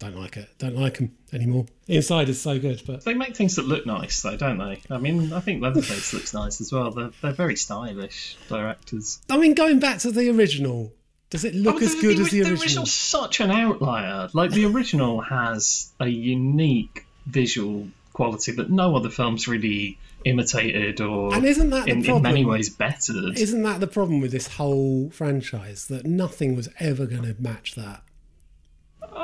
Don't 0.00 0.16
like 0.16 0.36
it. 0.36 0.48
Don't 0.58 0.76
like 0.76 0.98
them 0.98 1.14
anymore. 1.32 1.66
Inside 1.86 2.28
is 2.28 2.40
so 2.40 2.58
good, 2.58 2.82
but 2.86 3.04
They 3.04 3.14
make 3.14 3.36
things 3.36 3.54
that 3.56 3.66
look 3.66 3.86
nice, 3.86 4.20
though, 4.22 4.36
don't 4.36 4.58
they? 4.58 4.80
I 4.90 4.98
mean, 4.98 5.32
I 5.32 5.38
think 5.40 5.62
Leatherface 5.62 6.12
looks 6.14 6.34
nice 6.34 6.60
as 6.60 6.72
well. 6.72 6.90
They're, 6.90 7.10
they're 7.22 7.32
very 7.32 7.54
stylish 7.56 8.36
directors. 8.48 9.20
I 9.30 9.36
mean, 9.36 9.54
going 9.54 9.78
back 9.78 9.98
to 10.00 10.10
the 10.10 10.28
original, 10.30 10.92
does 11.28 11.44
it 11.44 11.54
look 11.54 11.76
Oh, 11.76 11.84
as 11.84 11.94
good 11.94 12.18
as 12.18 12.30
the 12.30 12.40
original? 12.40 12.60
original's 12.62 12.92
such 12.92 13.40
an 13.40 13.50
outlier. 13.52 14.28
Like 14.32 14.50
the 14.50 14.64
original 14.64 15.20
has 15.20 15.92
a 16.00 16.08
unique 16.08 17.04
visual 17.26 17.88
quality 18.12 18.52
that 18.52 18.70
no 18.70 18.96
other 18.96 19.10
films 19.10 19.46
really 19.46 19.98
imitated 20.24 21.00
or 21.00 21.32
And 21.34 21.44
isn't 21.44 21.70
that 21.70 21.88
in, 21.88 22.04
in 22.04 22.22
many 22.22 22.44
ways 22.44 22.68
bettered. 22.70 23.38
Isn't 23.38 23.62
that 23.62 23.80
the 23.80 23.86
problem 23.86 24.20
with 24.20 24.32
this 24.32 24.46
whole 24.48 25.10
franchise? 25.10 25.86
That 25.88 26.04
nothing 26.06 26.56
was 26.56 26.68
ever 26.78 27.06
going 27.06 27.22
to 27.22 27.36
match 27.40 27.74
that. 27.74 28.02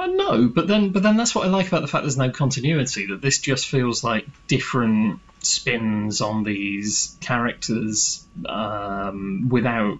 Uh, 0.07 0.13
no, 0.13 0.49
but 0.49 0.69
then 0.69 0.91
but 0.91 1.03
then 1.03 1.17
that's 1.17 1.35
what 1.35 1.47
I 1.47 1.51
like 1.51 1.69
about 1.69 1.83
the 1.83 1.89
fact 1.89 2.05
there's 2.05 2.17
no 2.17 2.31
continuity. 2.31 3.07
That 3.07 3.21
this 3.21 3.39
just 3.39 3.67
feels 3.67 4.05
like 4.05 4.27
different 4.47 5.21
spins 5.41 6.21
on 6.21 6.45
these 6.45 7.17
characters 7.21 8.25
um, 8.49 9.49
without. 9.49 9.99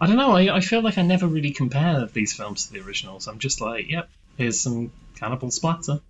I 0.00 0.06
don't 0.06 0.16
know. 0.16 0.32
I, 0.32 0.56
I 0.56 0.60
feel 0.60 0.82
like 0.82 0.98
I 0.98 1.02
never 1.02 1.26
really 1.26 1.52
compare 1.52 2.06
these 2.06 2.32
films 2.32 2.66
to 2.66 2.72
the 2.72 2.80
originals. 2.80 3.28
I'm 3.28 3.38
just 3.38 3.60
like, 3.60 3.88
yep, 3.88 4.08
here's 4.36 4.60
some 4.60 4.90
cannibal 5.16 5.50
splatter, 5.50 6.00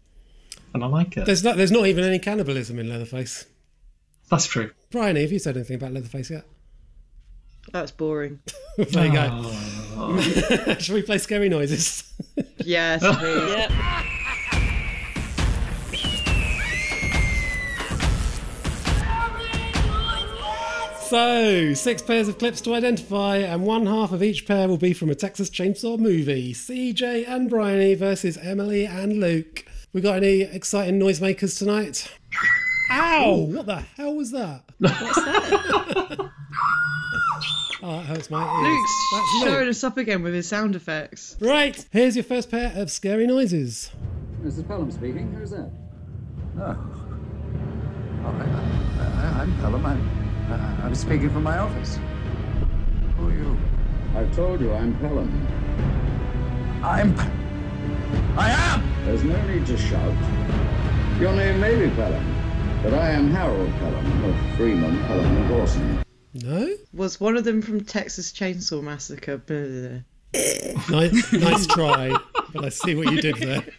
and 0.72 0.82
I 0.82 0.86
like 0.86 1.16
it. 1.16 1.26
There's 1.26 1.44
not. 1.44 1.56
There's 1.56 1.72
not 1.72 1.86
even 1.86 2.04
any 2.04 2.18
cannibalism 2.18 2.78
in 2.78 2.88
Leatherface. 2.88 3.46
That's 4.30 4.46
true. 4.46 4.70
Bryony, 4.90 5.22
have 5.22 5.32
you 5.32 5.38
said 5.38 5.56
anything 5.56 5.76
about 5.76 5.92
Leatherface 5.92 6.30
yet? 6.30 6.44
That's 7.72 7.90
boring. 7.90 8.38
there 8.76 9.06
you 9.06 9.12
go. 9.12 9.28
Oh. 9.96 10.20
Shall 10.78 10.94
we 10.94 11.02
play 11.02 11.18
scary 11.18 11.48
noises? 11.48 12.04
Yes, 12.64 13.02
please. 13.02 13.68
So, 21.08 21.74
six 21.74 22.00
pairs 22.00 22.28
of 22.28 22.38
clips 22.38 22.60
to 22.62 22.74
identify, 22.74 23.38
and 23.38 23.64
one 23.64 23.84
half 23.84 24.12
of 24.12 24.22
each 24.22 24.46
pair 24.46 24.68
will 24.68 24.78
be 24.78 24.94
from 24.94 25.10
a 25.10 25.14
Texas 25.16 25.50
Chainsaw 25.50 25.98
movie. 25.98 26.54
CJ 26.54 27.28
and 27.28 27.50
Bryony 27.50 27.94
versus 27.94 28.38
Emily 28.38 28.86
and 28.86 29.18
Luke. 29.18 29.64
We 29.92 30.00
got 30.00 30.18
any 30.18 30.42
exciting 30.42 31.00
noisemakers 31.00 31.58
tonight? 31.58 32.10
Ow! 32.90 33.48
What 33.50 33.66
the 33.66 33.80
hell 33.80 34.14
was 34.14 34.30
that? 34.30 34.62
What's 34.78 35.16
that? 35.16 36.30
Oh, 37.84 37.96
that 37.96 38.04
hurts 38.04 38.30
my 38.30 38.44
ears. 38.44 38.78
Luke's 38.78 39.08
That's 39.12 39.34
Luke. 39.34 39.44
showing 39.44 39.68
us 39.68 39.82
up 39.82 39.96
again 39.98 40.22
with 40.22 40.34
his 40.34 40.46
sound 40.46 40.76
effects. 40.76 41.36
Right, 41.40 41.84
here's 41.90 42.14
your 42.14 42.22
first 42.22 42.48
pair 42.48 42.72
of 42.76 42.92
scary 42.92 43.26
noises. 43.26 43.90
Mrs. 44.44 44.68
Pelham 44.68 44.90
speaking. 44.92 45.32
Who's 45.32 45.50
that? 45.50 45.68
Oh. 46.60 46.76
oh 48.24 48.28
I, 48.28 49.02
I, 49.02 49.42
I'm 49.42 49.56
Pelham. 49.58 49.84
I'm, 49.84 50.52
I, 50.52 50.86
I'm 50.86 50.94
speaking 50.94 51.30
from 51.30 51.42
my 51.42 51.58
office. 51.58 51.98
Who 53.16 53.28
are 53.28 53.32
you? 53.32 53.58
I've 54.14 54.32
told 54.36 54.60
you 54.60 54.72
I'm 54.72 54.96
Pelham. 55.00 55.46
I'm. 56.84 57.18
I 58.38 58.50
am! 58.50 59.04
There's 59.04 59.24
no 59.24 59.40
need 59.46 59.66
to 59.66 59.76
shout. 59.76 60.14
Your 61.20 61.32
name 61.34 61.60
may 61.60 61.74
be 61.74 61.92
Pelham, 61.96 62.82
but 62.82 62.94
I 62.94 63.10
am 63.10 63.30
Harold 63.30 63.70
Pelham 63.78 64.24
of 64.24 64.56
Freeman, 64.56 64.98
Pelham 65.04 65.36
and 65.36 65.48
Dawson. 65.48 66.01
No? 66.34 66.74
Was 66.92 67.20
one 67.20 67.36
of 67.36 67.44
them 67.44 67.62
from 67.62 67.84
Texas 67.84 68.32
Chainsaw 68.32 68.82
Massacre? 68.82 69.36
Blah. 69.38 70.00
Nice, 70.90 71.32
nice 71.32 71.66
try, 71.66 72.16
but 72.54 72.64
I 72.64 72.68
see 72.70 72.94
what 72.94 73.12
you 73.12 73.20
did 73.20 73.36
there. 73.36 73.64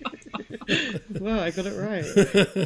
Well, 1.20 1.42
I 1.42 1.52
got 1.52 1.66
it 1.66 1.78
right. 1.78 2.06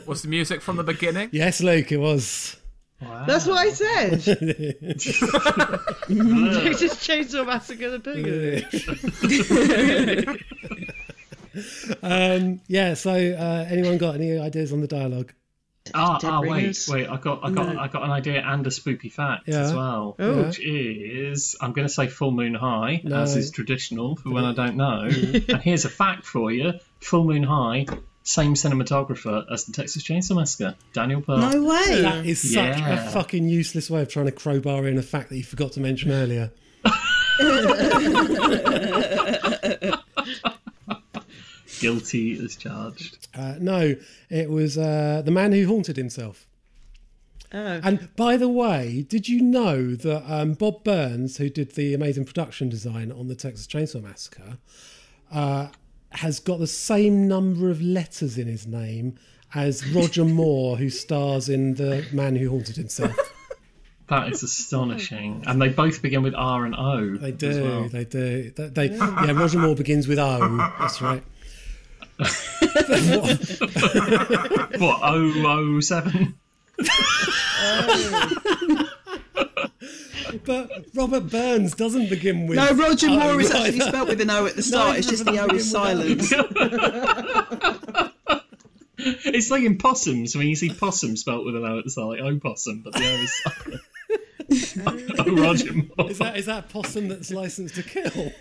Was 0.07 0.21
the 0.21 0.27
music 0.27 0.61
from 0.61 0.77
the 0.77 0.83
beginning? 0.83 1.29
Yes, 1.31 1.61
Luke, 1.61 1.91
it 1.91 1.97
was. 1.97 2.55
That's 2.99 3.47
what 3.47 3.57
I 3.57 3.71
said. 3.71 4.23
Texas 4.23 5.19
Chainsaw 7.05 7.43
Massacre 7.45 7.89
the 7.89 7.99
pig. 7.99 8.65
um, 12.03 12.61
yeah, 12.67 12.93
so 12.93 13.11
uh, 13.11 13.65
anyone 13.69 13.97
got 13.97 14.15
any 14.15 14.37
ideas 14.37 14.71
on 14.71 14.81
the 14.81 14.87
dialogue? 14.87 15.33
Ah, 15.93 16.17
Dead 16.19 16.29
ah 16.29 16.41
wait, 16.41 16.85
wait! 16.89 17.07
I 17.07 17.17
got, 17.17 17.39
I 17.43 17.51
got, 17.51 17.73
No. 17.73 17.79
I 17.79 17.87
got 17.87 18.03
an 18.03 18.11
idea 18.11 18.43
and 18.45 18.65
a 18.67 18.71
spooky 18.71 19.09
fact 19.09 19.49
as 19.49 19.73
well, 19.73 20.15
Oh. 20.19 20.43
which 20.43 20.59
is 20.59 21.55
I'm 21.61 21.73
going 21.73 21.87
to 21.87 21.93
say 21.93 22.07
full 22.07 22.31
moon 22.31 22.53
high, 22.53 23.01
No. 23.03 23.21
as 23.21 23.35
is 23.35 23.51
traditional 23.51 24.15
for 24.15 24.29
when 24.31 24.45
I 24.45 24.53
don't 24.53 24.75
know. 24.77 25.03
and 25.49 25.61
here's 25.61 25.85
a 25.85 25.89
fact 25.89 26.25
for 26.25 26.51
you: 26.51 26.73
full 26.99 27.23
moon 27.25 27.43
high, 27.43 27.85
same 28.23 28.53
cinematographer 28.55 29.45
as 29.51 29.65
the 29.65 29.73
Texas 29.73 30.03
Chainsaw 30.03 30.35
Massacre, 30.35 30.75
Daniel 30.93 31.21
Pearl. 31.21 31.37
No 31.37 31.63
way. 31.63 32.01
That 32.01 32.25
is 32.25 32.41
such 32.41 32.53
Yeah. 32.77 33.07
a 33.07 33.11
fucking 33.11 33.47
useless 33.47 33.89
way 33.89 34.01
of 34.01 34.09
trying 34.09 34.25
to 34.27 34.31
crowbar 34.31 34.87
in 34.87 34.97
a 34.97 35.03
fact 35.03 35.29
that 35.29 35.37
you 35.37 35.43
forgot 35.43 35.73
to 35.73 35.79
mention 35.79 36.11
earlier. 36.11 36.51
Guilty 41.79 42.43
as 42.43 42.55
charged. 42.55 43.27
Uh, 43.33 43.55
no, 43.59 43.95
it 44.29 44.49
was 44.49 44.77
uh, 44.77 45.21
the 45.23 45.31
man 45.31 45.51
who 45.51 45.67
haunted 45.67 45.97
himself. 45.97 46.47
Oh. 47.53 47.79
And 47.83 48.09
by 48.15 48.35
the 48.35 48.49
way, 48.49 49.05
did 49.07 49.29
you 49.29 49.41
know 49.41 49.95
that 49.95 50.31
um, 50.31 50.53
Bob 50.53 50.83
Burns, 50.83 51.37
who 51.37 51.49
did 51.49 51.75
the 51.75 51.93
amazing 51.93 52.25
production 52.25 52.67
design 52.67 53.11
on 53.11 53.27
the 53.27 53.35
Texas 53.35 53.67
Chainsaw 53.67 54.03
Massacre, 54.03 54.57
uh, 55.31 55.67
has 56.11 56.39
got 56.39 56.59
the 56.59 56.67
same 56.67 57.27
number 57.27 57.69
of 57.69 57.81
letters 57.81 58.37
in 58.37 58.47
his 58.47 58.67
name 58.67 59.15
as 59.55 59.87
Roger 59.87 60.25
Moore, 60.25 60.77
who 60.77 60.89
stars 60.89 61.47
in 61.47 61.75
The 61.75 62.05
Man 62.11 62.35
Who 62.35 62.49
Haunted 62.49 62.75
Himself? 62.75 63.15
That 64.09 64.31
is 64.31 64.41
astonishing, 64.41 65.43
and 65.47 65.61
they 65.61 65.67
both 65.67 66.01
begin 66.01 66.23
with 66.23 66.33
R 66.33 66.65
and 66.65 66.73
O. 66.75 67.17
They 67.17 67.33
as 67.33 67.37
do, 67.37 67.63
well. 67.63 67.89
they 67.89 68.05
do. 68.05 68.51
They, 68.51 68.67
they, 68.69 68.95
yeah, 68.95 69.31
Roger 69.31 69.59
Moore 69.59 69.75
begins 69.75 70.07
with 70.07 70.17
O. 70.17 70.71
That's 70.79 71.01
right. 71.01 71.21
what 74.79 74.99
O 75.03 75.31
O 75.45 75.79
seven? 75.79 76.33
Oh. 77.59 78.89
But 80.45 80.69
Robert 80.93 81.29
Burns 81.29 81.73
doesn't 81.73 82.09
begin 82.09 82.45
with 82.47 82.57
No, 82.57 82.71
Roger 82.73 83.07
O 83.07 83.17
Moore 83.17 83.39
is 83.41 83.49
actually 83.51 83.75
either. 83.81 83.87
spelt 83.87 84.07
with 84.09 84.21
an 84.21 84.29
O 84.29 84.45
at 84.45 84.55
the 84.55 84.61
start. 84.63 84.97
it's 84.97 85.07
just 85.07 85.25
the 85.25 85.39
O 85.39 85.47
is 85.47 85.69
silent. 85.69 86.21
It's 88.99 89.51
like 89.51 89.61
in 89.63 89.77
possums 89.77 90.35
when 90.35 90.47
you 90.47 90.55
see 90.55 90.69
possum 90.69 91.15
spelt 91.15 91.45
with 91.45 91.55
an 91.55 91.63
O 91.63 91.77
at 91.77 91.83
the 91.85 91.91
start, 91.91 92.09
like 92.09 92.19
opossum, 92.19 92.81
but 92.83 92.93
the 92.93 93.07
O 93.07 93.21
is 93.21 93.31
silent. 93.43 93.81
oh, 95.19 95.35
Roger 95.35 95.71
Moore. 95.73 96.09
Is 96.09 96.17
that 96.17 96.35
is 96.35 96.47
that 96.47 96.69
possum 96.69 97.07
that's 97.07 97.29
licensed 97.31 97.75
to 97.75 97.83
kill? 97.83 98.31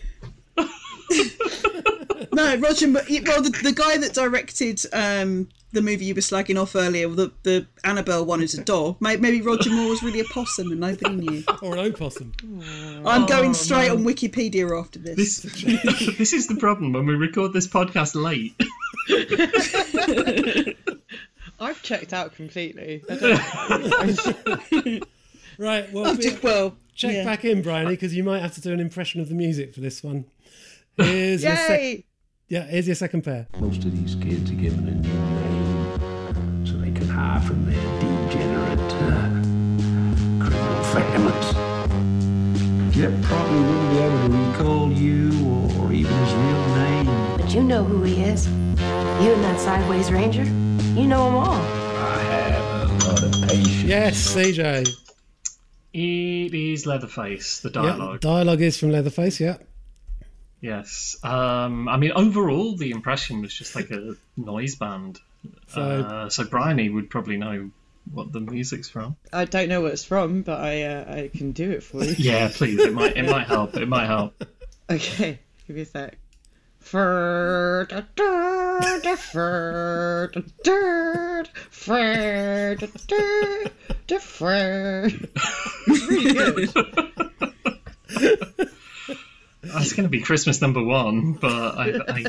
No, 2.36 2.56
Roger. 2.56 2.86
Mo- 2.88 3.00
Well, 3.08 3.42
the, 3.42 3.58
the 3.62 3.72
guy 3.72 3.96
that 3.98 4.12
directed 4.14 4.80
um, 4.92 5.48
the 5.72 5.80
movie 5.82 6.04
you 6.04 6.14
were 6.14 6.20
slagging 6.20 6.60
off 6.60 6.76
earlier, 6.76 7.08
the 7.08 7.32
the 7.42 7.66
Annabelle 7.84 8.24
one 8.26 8.42
is 8.42 8.54
a 8.54 8.62
dog. 8.62 8.96
Maybe 9.00 9.40
Roger 9.40 9.70
Moore 9.70 9.88
was 9.90 10.02
really 10.02 10.20
a 10.20 10.24
possum 10.24 10.70
and 10.70 10.80
nobody 10.80 11.16
knew. 11.16 11.42
Or 11.62 11.72
an 11.74 11.80
opossum? 11.80 12.32
I'm 13.06 13.26
going 13.26 13.50
Oh, 13.50 13.54
straight 13.54 13.88
no. 13.88 13.94
on 13.94 14.04
Wikipedia 14.04 14.78
after 14.78 14.98
this. 14.98 15.40
This, 15.40 15.62
this 16.18 16.32
is 16.32 16.46
the 16.46 16.56
problem 16.56 16.92
when 16.92 17.06
we 17.06 17.14
record 17.14 17.52
this 17.52 17.66
podcast 17.66 18.14
late. 18.14 18.54
I've 21.58 21.82
checked 21.82 22.12
out 22.12 22.34
completely. 22.34 23.02
Right, 25.58 25.90
well, 25.90 26.06
I've 26.08 26.18
be- 26.18 26.24
just- 26.24 26.42
well, 26.42 26.76
check 26.94 27.14
yeah. 27.14 27.24
back 27.24 27.42
in, 27.46 27.62
Bryony, 27.62 27.88
because 27.92 28.14
you 28.14 28.22
might 28.22 28.40
have 28.40 28.52
to 28.56 28.60
do 28.60 28.74
an 28.74 28.80
impression 28.80 29.22
of 29.22 29.30
the 29.30 29.34
music 29.34 29.72
for 29.72 29.80
this 29.80 30.02
one. 30.04 30.26
Here's 30.98 31.42
your 31.42 31.56
sec- 31.56 31.80
Yay! 31.80 32.04
Yeah, 32.48 32.62
here's 32.64 32.86
your 32.86 32.94
second 32.96 33.22
pair. 33.22 33.46
Most 33.58 33.84
of 33.84 33.92
these 33.96 34.14
kids 34.16 34.50
are 34.50 34.54
given 34.54 34.86
a 34.88 34.92
new 34.92 35.12
name 35.12 36.66
so 36.66 36.74
they 36.78 36.92
can 36.92 37.08
hide 37.08 37.44
from 37.44 37.64
their 37.66 37.82
degenerate 38.00 38.78
uh, 38.80 39.28
criminal 40.44 40.84
families. 40.94 41.54
Jeff 42.94 43.12
probably 43.24 43.60
wouldn't 43.60 43.90
be 43.90 43.98
able 43.98 44.28
to 44.28 44.50
recall 44.52 44.92
you 44.92 45.28
or 45.80 45.92
even 45.92 46.12
his 46.14 46.32
real 46.34 46.66
name. 46.76 47.36
But 47.36 47.52
you 47.52 47.62
know 47.62 47.84
who 47.84 48.02
he 48.04 48.22
is. 48.22 48.46
You 48.46 49.32
and 49.32 49.44
that 49.44 49.60
sideways 49.60 50.10
ranger. 50.12 50.44
You 50.44 51.06
know 51.06 51.24
them 51.26 51.34
all. 51.34 51.54
I 51.54 52.18
have 52.22 52.90
a 52.90 53.04
lot 53.08 53.22
of 53.22 53.32
patience. 53.48 53.82
Yes, 53.82 54.34
CJ. 54.34 54.88
It 55.92 56.54
is 56.54 56.86
Leatherface, 56.86 57.60
the 57.60 57.68
Yeah, 57.70 57.82
dialogue. 57.82 58.20
dialogue 58.20 58.60
is 58.60 58.78
from 58.78 58.90
Leatherface, 58.92 59.40
yeah. 59.40 59.56
Yes. 60.60 61.16
Um, 61.22 61.88
I 61.88 61.96
mean, 61.96 62.12
overall, 62.16 62.76
the 62.76 62.90
impression 62.90 63.40
was 63.42 63.52
just 63.54 63.74
like 63.76 63.90
a 63.90 64.14
noise 64.36 64.74
band. 64.76 65.20
So- 65.68 65.80
uh, 65.82 66.28
so 66.28 66.44
Bryony 66.44 66.88
would 66.88 67.10
probably 67.10 67.36
know 67.36 67.70
what 68.12 68.32
the 68.32 68.40
music's 68.40 68.88
from. 68.88 69.16
I 69.32 69.44
don't 69.46 69.68
know 69.68 69.82
what 69.82 69.92
it's 69.92 70.04
from, 70.04 70.42
but 70.42 70.60
I 70.60 70.82
uh, 70.84 71.12
I 71.14 71.28
can 71.36 71.52
do 71.52 71.70
it 71.70 71.82
for 71.82 72.02
you. 72.04 72.14
Yeah, 72.18 72.48
please. 72.52 72.78
It 72.80 72.92
might. 72.92 73.16
It 73.16 73.24
might 73.28 73.46
help. 73.46 73.76
It 73.76 73.86
might 73.88 74.06
help. 74.06 74.42
Okay, 74.88 75.40
give 75.66 75.74
me 75.76 75.82
a 75.82 75.86
sec. 75.86 76.16
Fur, 76.78 77.86
da, 77.90 78.02
da, 78.14 78.98
da, 79.00 79.16
fur, 79.16 80.30
da, 80.32 80.40
da, 80.62 81.42
fur, 81.70 82.76
da, 82.76 82.86
da, 83.08 83.64
da, 84.06 84.18
fur. 84.18 85.10
It's 85.88 86.08
really 86.08 86.66
good. 86.68 86.86
That's 89.74 89.92
going 89.92 90.04
to 90.04 90.08
be 90.10 90.20
Christmas 90.20 90.60
number 90.60 90.82
one, 90.82 91.32
but 91.34 91.50
I, 91.52 92.00
I, 92.08 92.24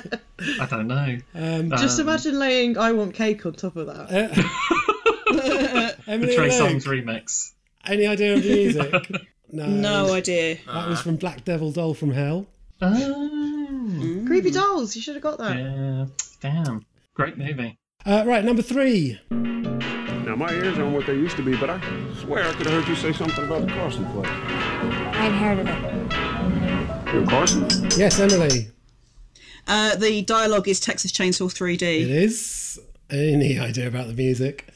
I 0.62 0.66
don't 0.66 0.88
know. 0.88 1.18
Um, 1.36 1.70
Just 1.72 2.00
Um, 2.00 2.08
imagine 2.08 2.40
laying 2.40 2.78
"I 2.78 2.92
Want 2.94 3.14
Cake" 3.14 3.46
on 3.46 3.54
top 3.54 3.76
of 3.76 3.88
that. 3.88 4.10
the 5.26 5.96
Emily 6.08 6.36
Trey 6.36 6.46
and 6.46 6.54
Songz 6.82 6.86
Luke, 6.88 7.06
remix. 7.06 7.52
any 7.86 8.06
idea 8.08 8.36
of 8.36 8.44
the 8.44 8.50
music? 8.50 9.12
No. 9.50 9.66
No 9.66 10.14
idea. 10.14 10.58
That 10.68 10.90
was 10.90 11.00
from 11.02 11.16
Black 11.16 11.46
Devil 11.46 11.72
Doll 11.72 11.94
from 11.94 12.12
Hell. 12.12 12.48
Oh, 12.82 14.24
Creepy 14.28 14.52
dolls. 14.52 14.94
You 14.94 15.02
should 15.02 15.16
have 15.16 15.24
got 15.24 15.38
that. 15.38 15.56
yeah. 15.58 16.06
Damn. 16.42 16.86
Great 17.14 17.38
movie. 17.38 17.78
Uh, 18.06 18.24
right, 18.28 18.44
number 18.44 18.62
three. 18.62 19.18
Now, 19.32 20.36
my 20.36 20.52
ears 20.52 20.78
aren't 20.78 20.94
what 20.94 21.06
they 21.08 21.14
used 21.14 21.38
to 21.38 21.44
be, 21.44 21.56
but 21.56 21.70
I 21.70 21.80
swear 22.20 22.44
I 22.44 22.52
could 22.56 22.66
have 22.68 22.84
heard 22.84 22.90
you 22.90 22.96
say 22.98 23.14
something 23.14 23.46
about 23.46 23.62
the 23.66 23.72
Carson 23.72 24.06
play. 24.12 24.28
I 24.28 25.28
inherited 25.28 25.70
it. 25.70 26.14
You're 27.14 27.26
Carson? 27.26 27.66
Yes, 27.98 28.20
Emily. 28.20 28.68
Uh, 29.68 29.96
the 29.96 30.22
dialogue 30.24 30.68
is 30.68 30.80
Texas 30.80 31.12
Chainsaw 31.12 31.50
3D. 31.52 31.82
It 31.82 32.10
is. 32.12 32.80
Any 33.10 33.58
idea 33.58 33.88
about 33.88 34.08
the 34.08 34.14
music? 34.14 34.68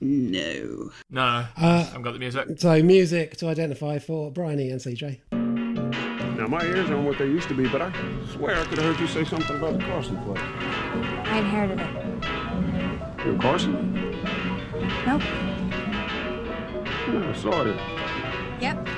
No. 0.00 0.90
No, 1.10 1.22
Uh, 1.22 1.46
I 1.56 1.78
haven't 1.82 2.02
got 2.02 2.12
the 2.12 2.18
music. 2.20 2.46
So, 2.58 2.82
music 2.82 3.36
to 3.38 3.48
identify 3.48 3.98
for 3.98 4.30
Bryony 4.30 4.70
and 4.70 4.80
CJ. 4.80 5.18
Now, 5.32 6.46
my 6.46 6.62
ears 6.64 6.88
aren't 6.90 7.04
what 7.04 7.18
they 7.18 7.26
used 7.26 7.48
to 7.48 7.54
be, 7.54 7.66
but 7.68 7.82
I 7.82 7.92
swear 8.32 8.56
I 8.60 8.64
could 8.64 8.78
have 8.78 8.94
heard 8.96 9.00
you 9.00 9.08
say 9.08 9.24
something 9.24 9.56
about 9.56 9.78
the 9.78 9.84
Carson 9.84 10.16
play. 10.22 10.40
I 10.40 11.38
inherited 11.38 11.80
it. 11.80 13.26
You're 13.26 13.38
Carson? 13.40 13.92
Nope. 15.04 15.22
Yeah, 17.08 17.28
I 17.28 17.32
saw 17.36 17.62
it. 17.62 17.76
Yep. 18.62 18.88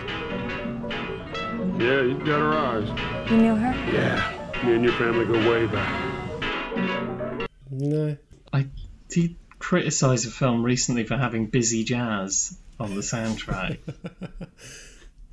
Yeah, 1.80 2.02
you've 2.02 2.26
got 2.26 2.40
her 2.40 2.52
eyes. 2.52 3.30
You 3.30 3.36
knew 3.38 3.54
her? 3.54 3.72
Yeah, 3.90 4.66
me 4.66 4.74
and 4.74 4.84
your 4.84 4.92
family 4.92 5.24
go 5.24 5.50
way 5.50 5.64
back. 5.64 7.48
No. 7.70 8.18
I 8.52 8.66
did 9.08 9.36
criticise 9.58 10.26
a 10.26 10.30
film 10.30 10.62
recently 10.62 11.04
for 11.04 11.16
having 11.16 11.46
busy 11.46 11.84
jazz 11.84 12.54
on 12.78 12.94
the 12.94 13.00
soundtrack. 13.00 13.78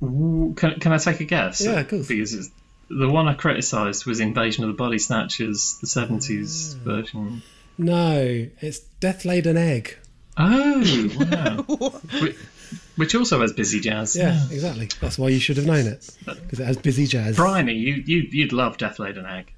Can, 0.00 0.54
can 0.54 0.92
I 0.92 0.98
take 0.98 1.18
a 1.20 1.24
guess? 1.24 1.60
Yeah, 1.60 1.80
of 1.80 1.88
course. 1.88 2.06
Because 2.06 2.32
it's, 2.32 2.50
the 2.88 3.08
one 3.08 3.26
I 3.26 3.34
criticised 3.34 4.06
was 4.06 4.20
Invasion 4.20 4.62
of 4.62 4.68
the 4.68 4.76
Body 4.76 4.98
Snatchers, 4.98 5.76
the 5.80 5.88
70s 5.88 6.76
ah. 6.76 6.84
version. 6.84 7.42
No, 7.76 8.46
it's 8.60 8.78
Death 9.00 9.24
Laid 9.24 9.48
an 9.48 9.56
Egg. 9.56 9.98
Oh, 10.36 11.10
wow. 11.18 12.00
which, 12.70 12.80
which 12.96 13.14
also 13.14 13.40
has 13.40 13.52
busy 13.52 13.80
jazz. 13.80 14.16
Yeah, 14.16 14.40
exactly. 14.50 14.88
That's 15.00 15.18
why 15.18 15.28
you 15.28 15.40
should 15.40 15.56
have 15.56 15.66
known 15.66 15.86
it. 15.86 16.08
Because 16.24 16.60
it 16.60 16.66
has 16.66 16.76
busy 16.76 17.06
jazz. 17.06 17.36
Bryony, 17.36 17.74
you, 17.74 17.94
you, 18.06 18.28
you'd 18.30 18.52
love 18.52 18.76
Death 18.78 18.98
Laid 18.98 19.16
an 19.18 19.26
Egg. 19.26 19.52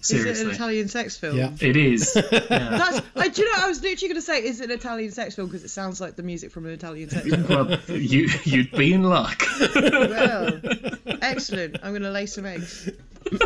Is 0.00 0.12
it 0.12 0.14
an 0.14 0.20
Seriously. 0.22 0.52
Italian 0.52 0.88
sex 0.88 1.16
film? 1.16 1.36
Yeah. 1.36 1.50
It 1.60 1.76
is. 1.76 2.14
Yeah. 2.32 2.38
That's. 2.48 3.02
I, 3.16 3.28
do 3.28 3.42
you 3.42 3.52
know? 3.52 3.64
I 3.64 3.68
was 3.68 3.82
literally 3.82 4.08
going 4.08 4.20
to 4.20 4.22
say, 4.22 4.44
is 4.44 4.60
it 4.60 4.70
an 4.70 4.78
Italian 4.78 5.10
sex 5.10 5.34
film 5.34 5.48
because 5.48 5.64
it 5.64 5.68
sounds 5.68 6.00
like 6.00 6.16
the 6.16 6.22
music 6.22 6.50
from 6.50 6.66
an 6.66 6.72
Italian 6.72 7.10
sex 7.10 7.28
film. 7.28 7.46
well, 7.48 7.78
you, 7.88 8.28
you'd 8.44 8.70
be 8.70 8.92
in 8.92 9.02
luck. 9.02 9.42
well, 9.74 10.60
excellent. 11.20 11.78
I'm 11.82 11.90
going 11.90 12.02
to 12.02 12.10
lay 12.10 12.26
some 12.26 12.46
eggs. 12.46 12.90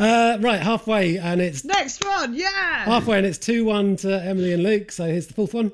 Uh, 0.00 0.36
right, 0.40 0.60
halfway, 0.60 1.16
and 1.16 1.40
it's 1.40 1.64
Next 1.64 2.04
one, 2.04 2.34
yeah. 2.34 2.84
halfway, 2.86 3.18
and 3.18 3.26
it's 3.26 3.38
two 3.38 3.64
one 3.64 3.94
to 3.98 4.20
Emily 4.20 4.52
and 4.52 4.64
Luke. 4.64 4.90
So 4.90 5.06
here's 5.06 5.28
the 5.28 5.34
fourth 5.34 5.54
one. 5.54 5.70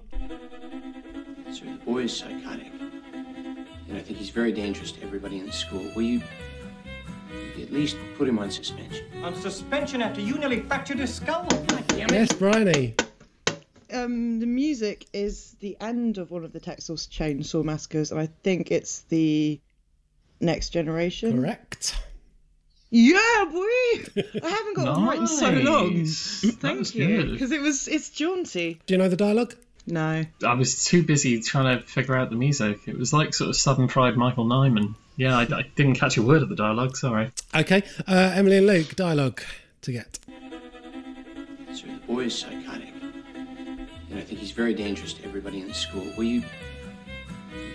Sir, 1.90 1.96
the 1.96 2.00
boy 2.00 2.04
is 2.04 2.16
psychotic. 2.16 2.72
And 3.88 3.96
I 3.96 4.00
think 4.00 4.18
he's 4.18 4.30
very 4.30 4.52
dangerous 4.52 4.92
to 4.92 5.02
everybody 5.02 5.38
in 5.38 5.46
the 5.46 5.52
school. 5.52 5.84
Will 5.96 6.02
you 6.02 6.22
at 7.60 7.72
least 7.72 7.96
put 8.16 8.28
him 8.28 8.38
on 8.38 8.50
suspension? 8.50 9.06
On 9.24 9.34
suspension 9.34 10.00
after 10.00 10.20
you 10.20 10.38
nearly 10.38 10.60
fractured 10.60 10.98
his 10.98 11.12
skull. 11.12 11.46
God 11.48 11.84
damn 11.88 12.08
it. 12.08 12.12
Yes, 12.12 12.32
Bryony. 12.32 12.94
Um, 13.92 14.38
the 14.38 14.46
music 14.46 15.06
is 15.12 15.56
the 15.58 15.76
end 15.80 16.18
of 16.18 16.30
one 16.30 16.44
of 16.44 16.52
the 16.52 16.60
Texas 16.60 17.08
Chainsaw 17.08 17.64
Massacres, 17.64 18.12
and 18.12 18.20
I 18.20 18.28
think 18.44 18.70
it's 18.70 19.00
the 19.08 19.60
Next 20.40 20.70
Generation. 20.70 21.40
Correct. 21.40 22.00
Yeah, 22.90 23.44
boy! 23.50 23.62
I 23.64 24.48
haven't 24.48 24.76
got 24.76 24.96
it 24.96 25.00
right 25.06 25.18
in 25.18 25.26
so 25.26 25.50
long. 25.50 26.04
Thank 26.06 26.94
you, 26.94 27.32
because 27.32 27.50
it 27.50 27.60
was 27.60 27.88
it's 27.88 28.10
jaunty. 28.10 28.80
Do 28.86 28.94
you 28.94 28.98
know 28.98 29.08
the 29.08 29.16
dialogue? 29.16 29.54
No. 29.86 30.24
I 30.46 30.54
was 30.54 30.84
too 30.84 31.02
busy 31.02 31.40
trying 31.40 31.78
to 31.78 31.84
figure 31.84 32.16
out 32.16 32.30
the 32.30 32.36
music. 32.36 32.80
It 32.86 32.98
was 32.98 33.12
like 33.12 33.34
sort 33.34 33.50
of 33.50 33.56
Southern 33.56 33.88
Fried 33.88 34.16
Michael 34.16 34.44
Nyman. 34.44 34.94
Yeah, 35.16 35.36
I, 35.36 35.42
I 35.42 35.62
didn't 35.74 35.94
catch 35.96 36.16
a 36.16 36.22
word 36.22 36.42
of 36.42 36.48
the 36.48 36.56
dialogue. 36.56 36.96
Sorry. 36.96 37.30
Okay, 37.54 37.82
uh, 38.06 38.32
Emily 38.34 38.58
and 38.58 38.66
Luke, 38.66 38.94
dialogue 38.96 39.42
to 39.82 39.92
get. 39.92 40.18
Sir, 41.72 41.86
the 41.86 42.06
boy 42.06 42.24
is 42.24 42.38
psychotic. 42.38 42.88
And 44.10 44.18
I 44.18 44.22
think 44.22 44.40
he's 44.40 44.50
very 44.50 44.74
dangerous 44.74 45.12
to 45.14 45.24
everybody 45.24 45.60
in 45.60 45.68
the 45.68 45.74
school. 45.74 46.06
Will 46.16 46.24
you 46.24 46.42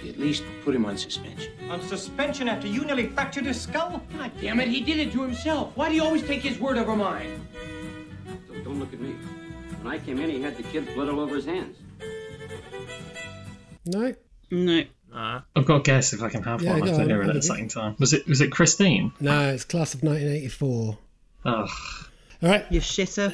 at 0.07 0.19
least 0.19 0.43
put 0.63 0.75
him 0.75 0.85
on 0.85 0.97
suspension? 0.97 1.53
On 1.69 1.81
suspension 1.81 2.47
after 2.47 2.67
you 2.67 2.83
nearly 2.85 3.07
fractured 3.07 3.45
his 3.45 3.59
skull. 3.61 4.01
God 4.17 4.31
damn 4.39 4.59
it, 4.59 4.67
he 4.67 4.81
did 4.81 4.99
it 4.99 5.11
to 5.13 5.21
himself. 5.21 5.71
Why 5.75 5.89
do 5.89 5.95
you 5.95 6.03
always 6.03 6.23
take 6.23 6.41
his 6.41 6.59
word 6.59 6.77
over 6.77 6.95
mine? 6.95 7.47
So 8.47 8.53
don't 8.63 8.79
look 8.79 8.93
at 8.93 8.99
me. 8.99 9.15
When 9.81 9.93
I 9.93 9.97
came 9.99 10.19
in, 10.19 10.29
he 10.29 10.41
had 10.41 10.57
the 10.57 10.63
kid's 10.63 10.93
blood 10.93 11.09
all 11.09 11.19
over 11.19 11.35
his 11.35 11.45
hands. 11.45 11.77
No. 13.85 14.13
No. 14.51 14.83
Nah. 15.11 15.41
I've 15.55 15.65
got 15.65 15.77
to 15.85 15.91
guess 15.91 16.11
if 16.13 16.21
I 16.21 16.29
can 16.29 16.43
have 16.43 16.61
Yeah, 16.61 16.71
one. 16.73 16.77
I 16.83 16.85
go 16.85 16.87
have 16.87 16.95
to 16.97 17.01
on, 17.03 17.09
hear 17.09 17.21
it 17.23 17.29
at 17.29 17.33
the 17.35 17.41
same 17.41 17.67
time. 17.69 17.95
Was 17.99 18.13
it 18.13 18.27
was 18.27 18.41
it 18.41 18.51
Christine? 18.51 19.13
No, 19.19 19.49
it's 19.49 19.63
class 19.63 19.93
of 19.93 20.03
1984. 20.03 20.97
Ugh. 21.45 21.69
All 22.43 22.49
right. 22.49 22.65
You 22.69 22.81
shitter. 22.81 23.31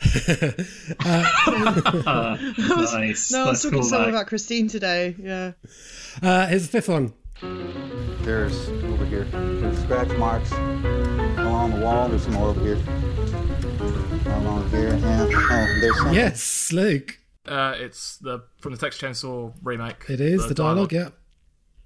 I 1.00 2.54
was- 2.76 2.92
nice. 2.94 3.30
No, 3.32 3.44
I 3.46 3.48
was 3.50 3.62
That's 3.62 3.62
talking 3.62 3.70
cool, 3.72 3.82
to 3.82 3.88
someone 3.88 4.10
about 4.10 4.26
Christine 4.26 4.68
today. 4.68 5.14
Yeah. 5.18 5.52
Uh, 6.22 6.46
here's 6.46 6.62
the 6.62 6.68
fifth 6.68 6.88
one. 6.88 7.12
There's 8.22 8.68
over 8.68 9.04
here. 9.06 9.24
There's 9.24 9.78
scratch 9.82 10.08
marks 10.18 10.50
along 10.52 11.72
the 11.78 11.80
wall. 11.84 12.08
There's 12.08 12.22
some 12.24 12.34
more 12.34 12.48
over 12.48 12.60
here. 12.60 12.78
Along 14.34 14.68
here. 14.70 14.88
And 14.90 15.04
oh, 15.04 15.78
there's 15.80 15.96
some. 15.98 16.12
Yes, 16.14 16.72
Luke. 16.72 17.18
Uh, 17.48 17.74
it's 17.76 18.18
the 18.18 18.44
from 18.60 18.72
the 18.72 18.78
Texas 18.78 19.00
Chainsaw 19.00 19.52
remake. 19.62 20.04
It 20.08 20.20
is 20.20 20.46
the, 20.46 20.54
dialogue. 20.54 20.92
Yeah. 20.92 21.08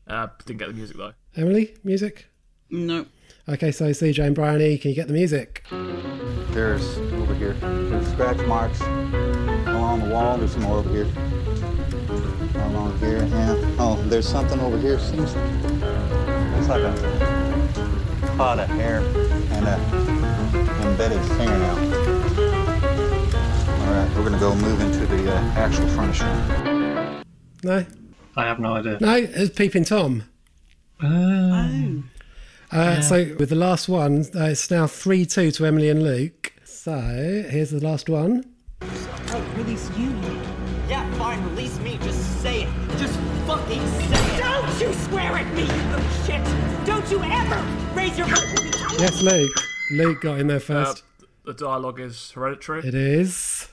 Uh, 0.07 0.29
didn't 0.45 0.59
get 0.59 0.69
the 0.69 0.75
music 0.75 0.97
though. 0.97 1.13
Emily, 1.37 1.77
music. 1.85 2.27
No. 2.71 3.07
Okay, 3.49 3.71
so 3.71 3.87
CJ 3.87 4.25
and 4.25 4.35
Bryony, 4.35 4.79
can 4.79 4.91
you 4.91 4.95
get 4.95 5.09
the 5.09 5.13
music? 5.13 5.65
There's 6.51 6.99
over 7.15 7.35
here. 7.35 7.55
There's 7.55 8.09
scratch 8.09 8.39
marks 8.47 8.81
along 8.81 10.01
the 10.01 10.15
wall. 10.15 10.39
There's 10.39 10.53
some 10.53 10.63
more 10.63 10.79
over 10.79 10.91
here. 10.91 11.09
Along 12.67 12.99
here. 12.99 13.19
And 13.19 13.81
oh, 13.81 14.03
there's 14.09 14.29
something 14.29 14.61
over 14.61 14.79
here. 14.79 14.99
Seems 14.99 15.35
it's 15.35 16.69
like 16.69 16.83
a 16.83 18.33
cloud 18.37 18.59
of 18.59 18.69
hair 18.69 18.99
and 19.01 19.67
a 19.67 20.03
embedded 20.87 21.21
fingernail. 21.37 22.02
All 24.15 24.19
right, 24.19 24.25
we're 24.25 24.25
gonna 24.25 24.39
go 24.39 24.55
move 24.55 24.81
into 24.81 25.07
the 25.07 25.33
uh, 25.35 25.39
actual 25.55 25.87
furniture. 25.89 27.25
No. 27.65 27.87
I 28.37 28.45
have 28.47 28.59
no 28.59 28.75
idea. 28.75 28.99
No, 29.01 29.15
it's 29.17 29.55
Peeping 29.55 29.85
Tom. 29.85 30.25
Oh. 31.03 32.03
Uh, 32.71 33.01
So 33.03 33.35
with 33.39 33.49
the 33.51 33.55
last 33.57 33.89
one, 33.89 34.27
uh, 34.35 34.45
it's 34.45 34.71
now 34.71 34.87
three 34.87 35.25
two 35.27 35.51
to 35.53 35.67
Emily 35.67 35.89
and 35.91 36.03
Luke. 36.03 36.53
So 36.65 36.93
here's 37.51 37.71
the 37.71 37.81
last 37.85 38.09
one. 38.09 38.45
Oh, 38.83 39.55
release 39.57 39.91
you. 39.97 40.11
Yeah, 40.89 41.11
fine, 41.15 41.43
release 41.51 41.79
me. 41.81 41.99
Just 42.03 42.43
say 42.43 42.63
it. 42.65 42.69
Just 42.99 43.19
fucking 43.47 43.87
say 43.87 44.05
it. 44.05 44.41
Don't 44.41 44.81
you 44.81 44.93
swear 45.05 45.33
at 45.39 45.55
me, 45.55 45.63
you 45.63 45.91
little 45.91 46.11
shit. 46.25 46.87
Don't 46.87 47.11
you 47.11 47.23
ever 47.23 47.95
raise 47.95 48.17
your 48.19 48.27
voice. 48.27 49.01
Yes, 49.01 49.23
Luke. 49.23 49.51
Luke 49.93 50.21
got 50.21 50.39
in 50.39 50.47
there 50.49 50.57
Uh, 50.57 50.61
first. 50.61 51.03
the 51.45 51.55
dialogue 51.55 52.01
is 52.01 52.31
hereditary. 52.33 52.81
it 52.87 52.95
is. 52.95 53.69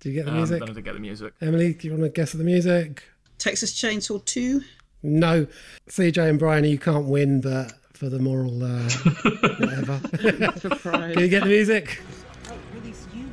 Do 0.00 0.08
you 0.10 0.14
get 0.14 0.24
the 0.26 0.30
Um, 0.32 0.36
music? 0.38 0.58
then 0.60 0.68
I 0.68 0.72
didn't 0.72 0.84
get 0.84 0.94
the 0.94 1.00
music. 1.00 1.32
Emily, 1.40 1.72
do 1.74 1.88
you 1.88 1.92
want 1.94 2.04
to 2.04 2.08
guess 2.10 2.34
at 2.34 2.38
the 2.38 2.44
music? 2.44 3.02
Texas 3.38 3.72
Chainsaw 3.72 4.24
2. 4.24 4.62
No. 5.02 5.46
CJ 5.88 6.28
and 6.30 6.38
Bryony, 6.38 6.70
you 6.70 6.78
can't 6.78 7.06
win, 7.06 7.40
but 7.40 7.72
for 7.92 8.08
the 8.08 8.18
moral, 8.18 8.62
uh, 8.62 8.82
whatever. 9.58 9.98
For. 10.78 10.90
Can 10.92 11.18
you 11.20 11.28
get 11.28 11.42
the 11.44 11.48
music? 11.48 12.02
Oh, 12.48 12.54
release 12.74 13.06
you. 13.14 13.24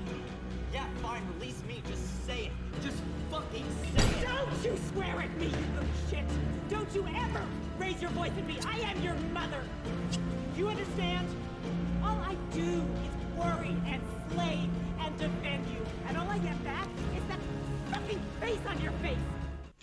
Yeah, 0.73 0.85
fine, 1.01 1.21
release 1.39 1.61
me. 1.67 1.81
Just 1.87 2.25
say 2.25 2.45
it. 2.47 2.51
Just 2.83 2.97
fucking 3.29 3.65
say 3.95 4.21
it. 4.21 4.27
Don't 4.27 4.63
you 4.63 4.77
swear 4.93 5.21
at 5.21 5.37
me, 5.37 5.45
you 5.47 5.51
little 5.51 5.89
shit. 6.09 6.25
Don't 6.69 6.93
you 6.95 7.05
ever 7.15 7.43
raise 7.79 8.01
your 8.01 8.11
voice 8.11 8.31
at 8.37 8.45
me. 8.47 8.57
I 8.65 8.79
am 8.79 9.01
your 9.01 9.15
mother. 9.33 9.61
You 10.57 10.69
understand? 10.69 11.27
I'll 12.03 12.17
I 12.21 12.35
do 12.53 12.61
is 12.61 13.37
worry 13.37 13.75
and 13.87 14.01
slave 14.33 14.69
and 14.99 15.17
defend 15.17 15.31
you, 15.33 15.41
and 15.43 15.52
all 15.52 15.52
I 16.33 16.37
get 16.39 16.63
back 16.63 16.87
is 17.15 17.23
that 17.29 17.39
fucking 17.91 18.19
face 18.41 18.59
on 18.67 18.81
your 18.81 18.91
face. 18.93 19.17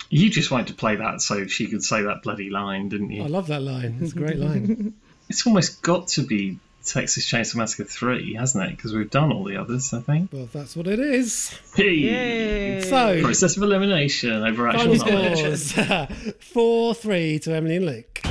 You 0.09 0.29
just 0.29 0.51
wanted 0.51 0.67
to 0.67 0.73
play 0.73 0.97
that 0.97 1.21
so 1.21 1.47
she 1.47 1.67
could 1.67 1.81
say 1.83 2.01
that 2.01 2.23
bloody 2.23 2.49
line, 2.49 2.89
didn't 2.89 3.11
you? 3.11 3.23
I 3.23 3.27
love 3.27 3.47
that 3.47 3.61
line. 3.61 3.99
It's 4.01 4.11
a 4.13 4.15
great 4.17 4.37
line. 4.37 4.93
It's 5.29 5.47
almost 5.47 5.81
got 5.81 6.09
to 6.09 6.23
be 6.23 6.57
Texas 6.83 7.25
Chainsaw 7.25 7.55
Massacre 7.55 7.85
3, 7.85 8.33
hasn't 8.33 8.65
it? 8.65 8.75
Because 8.75 8.93
we've 8.93 9.09
done 9.09 9.31
all 9.31 9.45
the 9.45 9.55
others, 9.55 9.93
I 9.93 10.01
think. 10.01 10.33
well, 10.33 10.49
that's 10.51 10.75
what 10.75 10.87
it 10.87 10.99
is. 10.99 11.57
Hey! 11.73 12.81
So, 12.81 13.21
Process 13.21 13.55
of 13.55 13.63
elimination 13.63 14.43
over 14.43 14.67
actual 14.67 14.97
final 14.97 15.23
knowledge. 15.23 15.59
scores 15.59 16.33
4 16.41 16.95
3 16.95 17.39
to 17.39 17.55
Emily 17.55 17.77
and 17.77 17.85
Luke. 17.85 18.21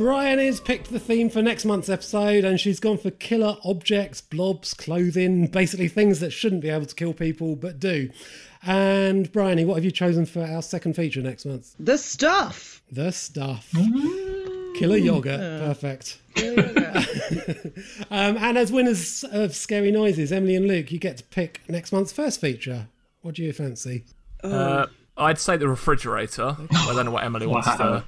Bryony 0.00 0.46
has 0.46 0.60
picked 0.60 0.90
the 0.90 0.98
theme 0.98 1.28
for 1.28 1.42
next 1.42 1.66
month's 1.66 1.90
episode, 1.90 2.42
and 2.42 2.58
she's 2.58 2.80
gone 2.80 2.96
for 2.96 3.10
killer 3.10 3.58
objects, 3.66 4.22
blobs, 4.22 4.72
clothing, 4.72 5.46
basically 5.48 5.88
things 5.88 6.20
that 6.20 6.30
shouldn't 6.30 6.62
be 6.62 6.70
able 6.70 6.86
to 6.86 6.94
kill 6.94 7.12
people 7.12 7.54
but 7.54 7.78
do. 7.78 8.08
And 8.62 9.30
Bryony, 9.30 9.66
what 9.66 9.74
have 9.74 9.84
you 9.84 9.90
chosen 9.90 10.24
for 10.24 10.42
our 10.42 10.62
second 10.62 10.96
feature 10.96 11.20
next 11.20 11.44
month? 11.44 11.74
The 11.78 11.98
stuff. 11.98 12.80
The 12.90 13.12
stuff. 13.12 13.70
Killer 14.74 14.96
yogurt. 14.96 15.38
Perfect. 15.38 16.16
um, 18.10 18.38
and 18.38 18.56
as 18.56 18.72
winners 18.72 19.22
of 19.30 19.54
Scary 19.54 19.92
Noises, 19.92 20.32
Emily 20.32 20.56
and 20.56 20.66
Luke, 20.66 20.90
you 20.90 20.98
get 20.98 21.18
to 21.18 21.24
pick 21.24 21.60
next 21.68 21.92
month's 21.92 22.10
first 22.10 22.40
feature. 22.40 22.88
What 23.20 23.34
do 23.34 23.42
you 23.42 23.52
fancy? 23.52 24.06
Uh, 24.42 24.86
I'd 25.18 25.38
say 25.38 25.58
the 25.58 25.68
refrigerator. 25.68 26.56
I 26.58 26.92
don't 26.94 27.04
know 27.04 27.10
what 27.10 27.24
Emily 27.24 27.46
wants 27.46 27.68
to. 27.76 28.02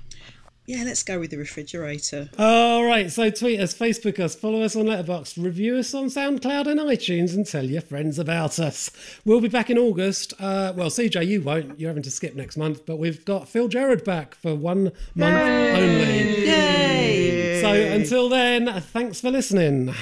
Yeah, 0.64 0.84
let's 0.84 1.02
go 1.02 1.18
with 1.18 1.30
the 1.30 1.39
refrigerator. 1.39 2.30
All 2.39 2.84
right, 2.84 3.10
so 3.10 3.30
tweet 3.30 3.59
us, 3.59 3.74
Facebook 3.74 4.20
us, 4.20 4.36
follow 4.36 4.62
us 4.62 4.76
on 4.76 4.84
Letterboxd, 4.84 5.43
review 5.43 5.76
us 5.76 5.93
on 5.93 6.05
SoundCloud 6.05 6.68
and 6.68 6.78
iTunes, 6.78 7.34
and 7.34 7.44
tell 7.44 7.64
your 7.64 7.80
friends 7.80 8.16
about 8.16 8.60
us. 8.60 8.89
We'll 9.24 9.40
be 9.40 9.48
back 9.48 9.70
in 9.70 9.78
August. 9.78 10.34
Uh, 10.39 10.72
well, 10.76 10.89
CJ, 10.89 11.26
you 11.26 11.43
won't. 11.43 11.80
You're 11.80 11.90
having 11.90 12.05
to 12.05 12.12
skip 12.12 12.36
next 12.36 12.56
month, 12.56 12.86
but 12.86 12.98
we've 12.98 13.24
got 13.24 13.48
Phil 13.48 13.66
Jarrett 13.66 14.05
back 14.05 14.36
for 14.36 14.55
one 14.55 14.93
month 15.16 15.76
only. 15.76 16.47
Yay! 16.47 17.60
So 17.60 17.72
until 17.72 18.28
then, 18.28 18.80
thanks 18.82 19.20
for 19.20 19.32
listening. 19.32 19.93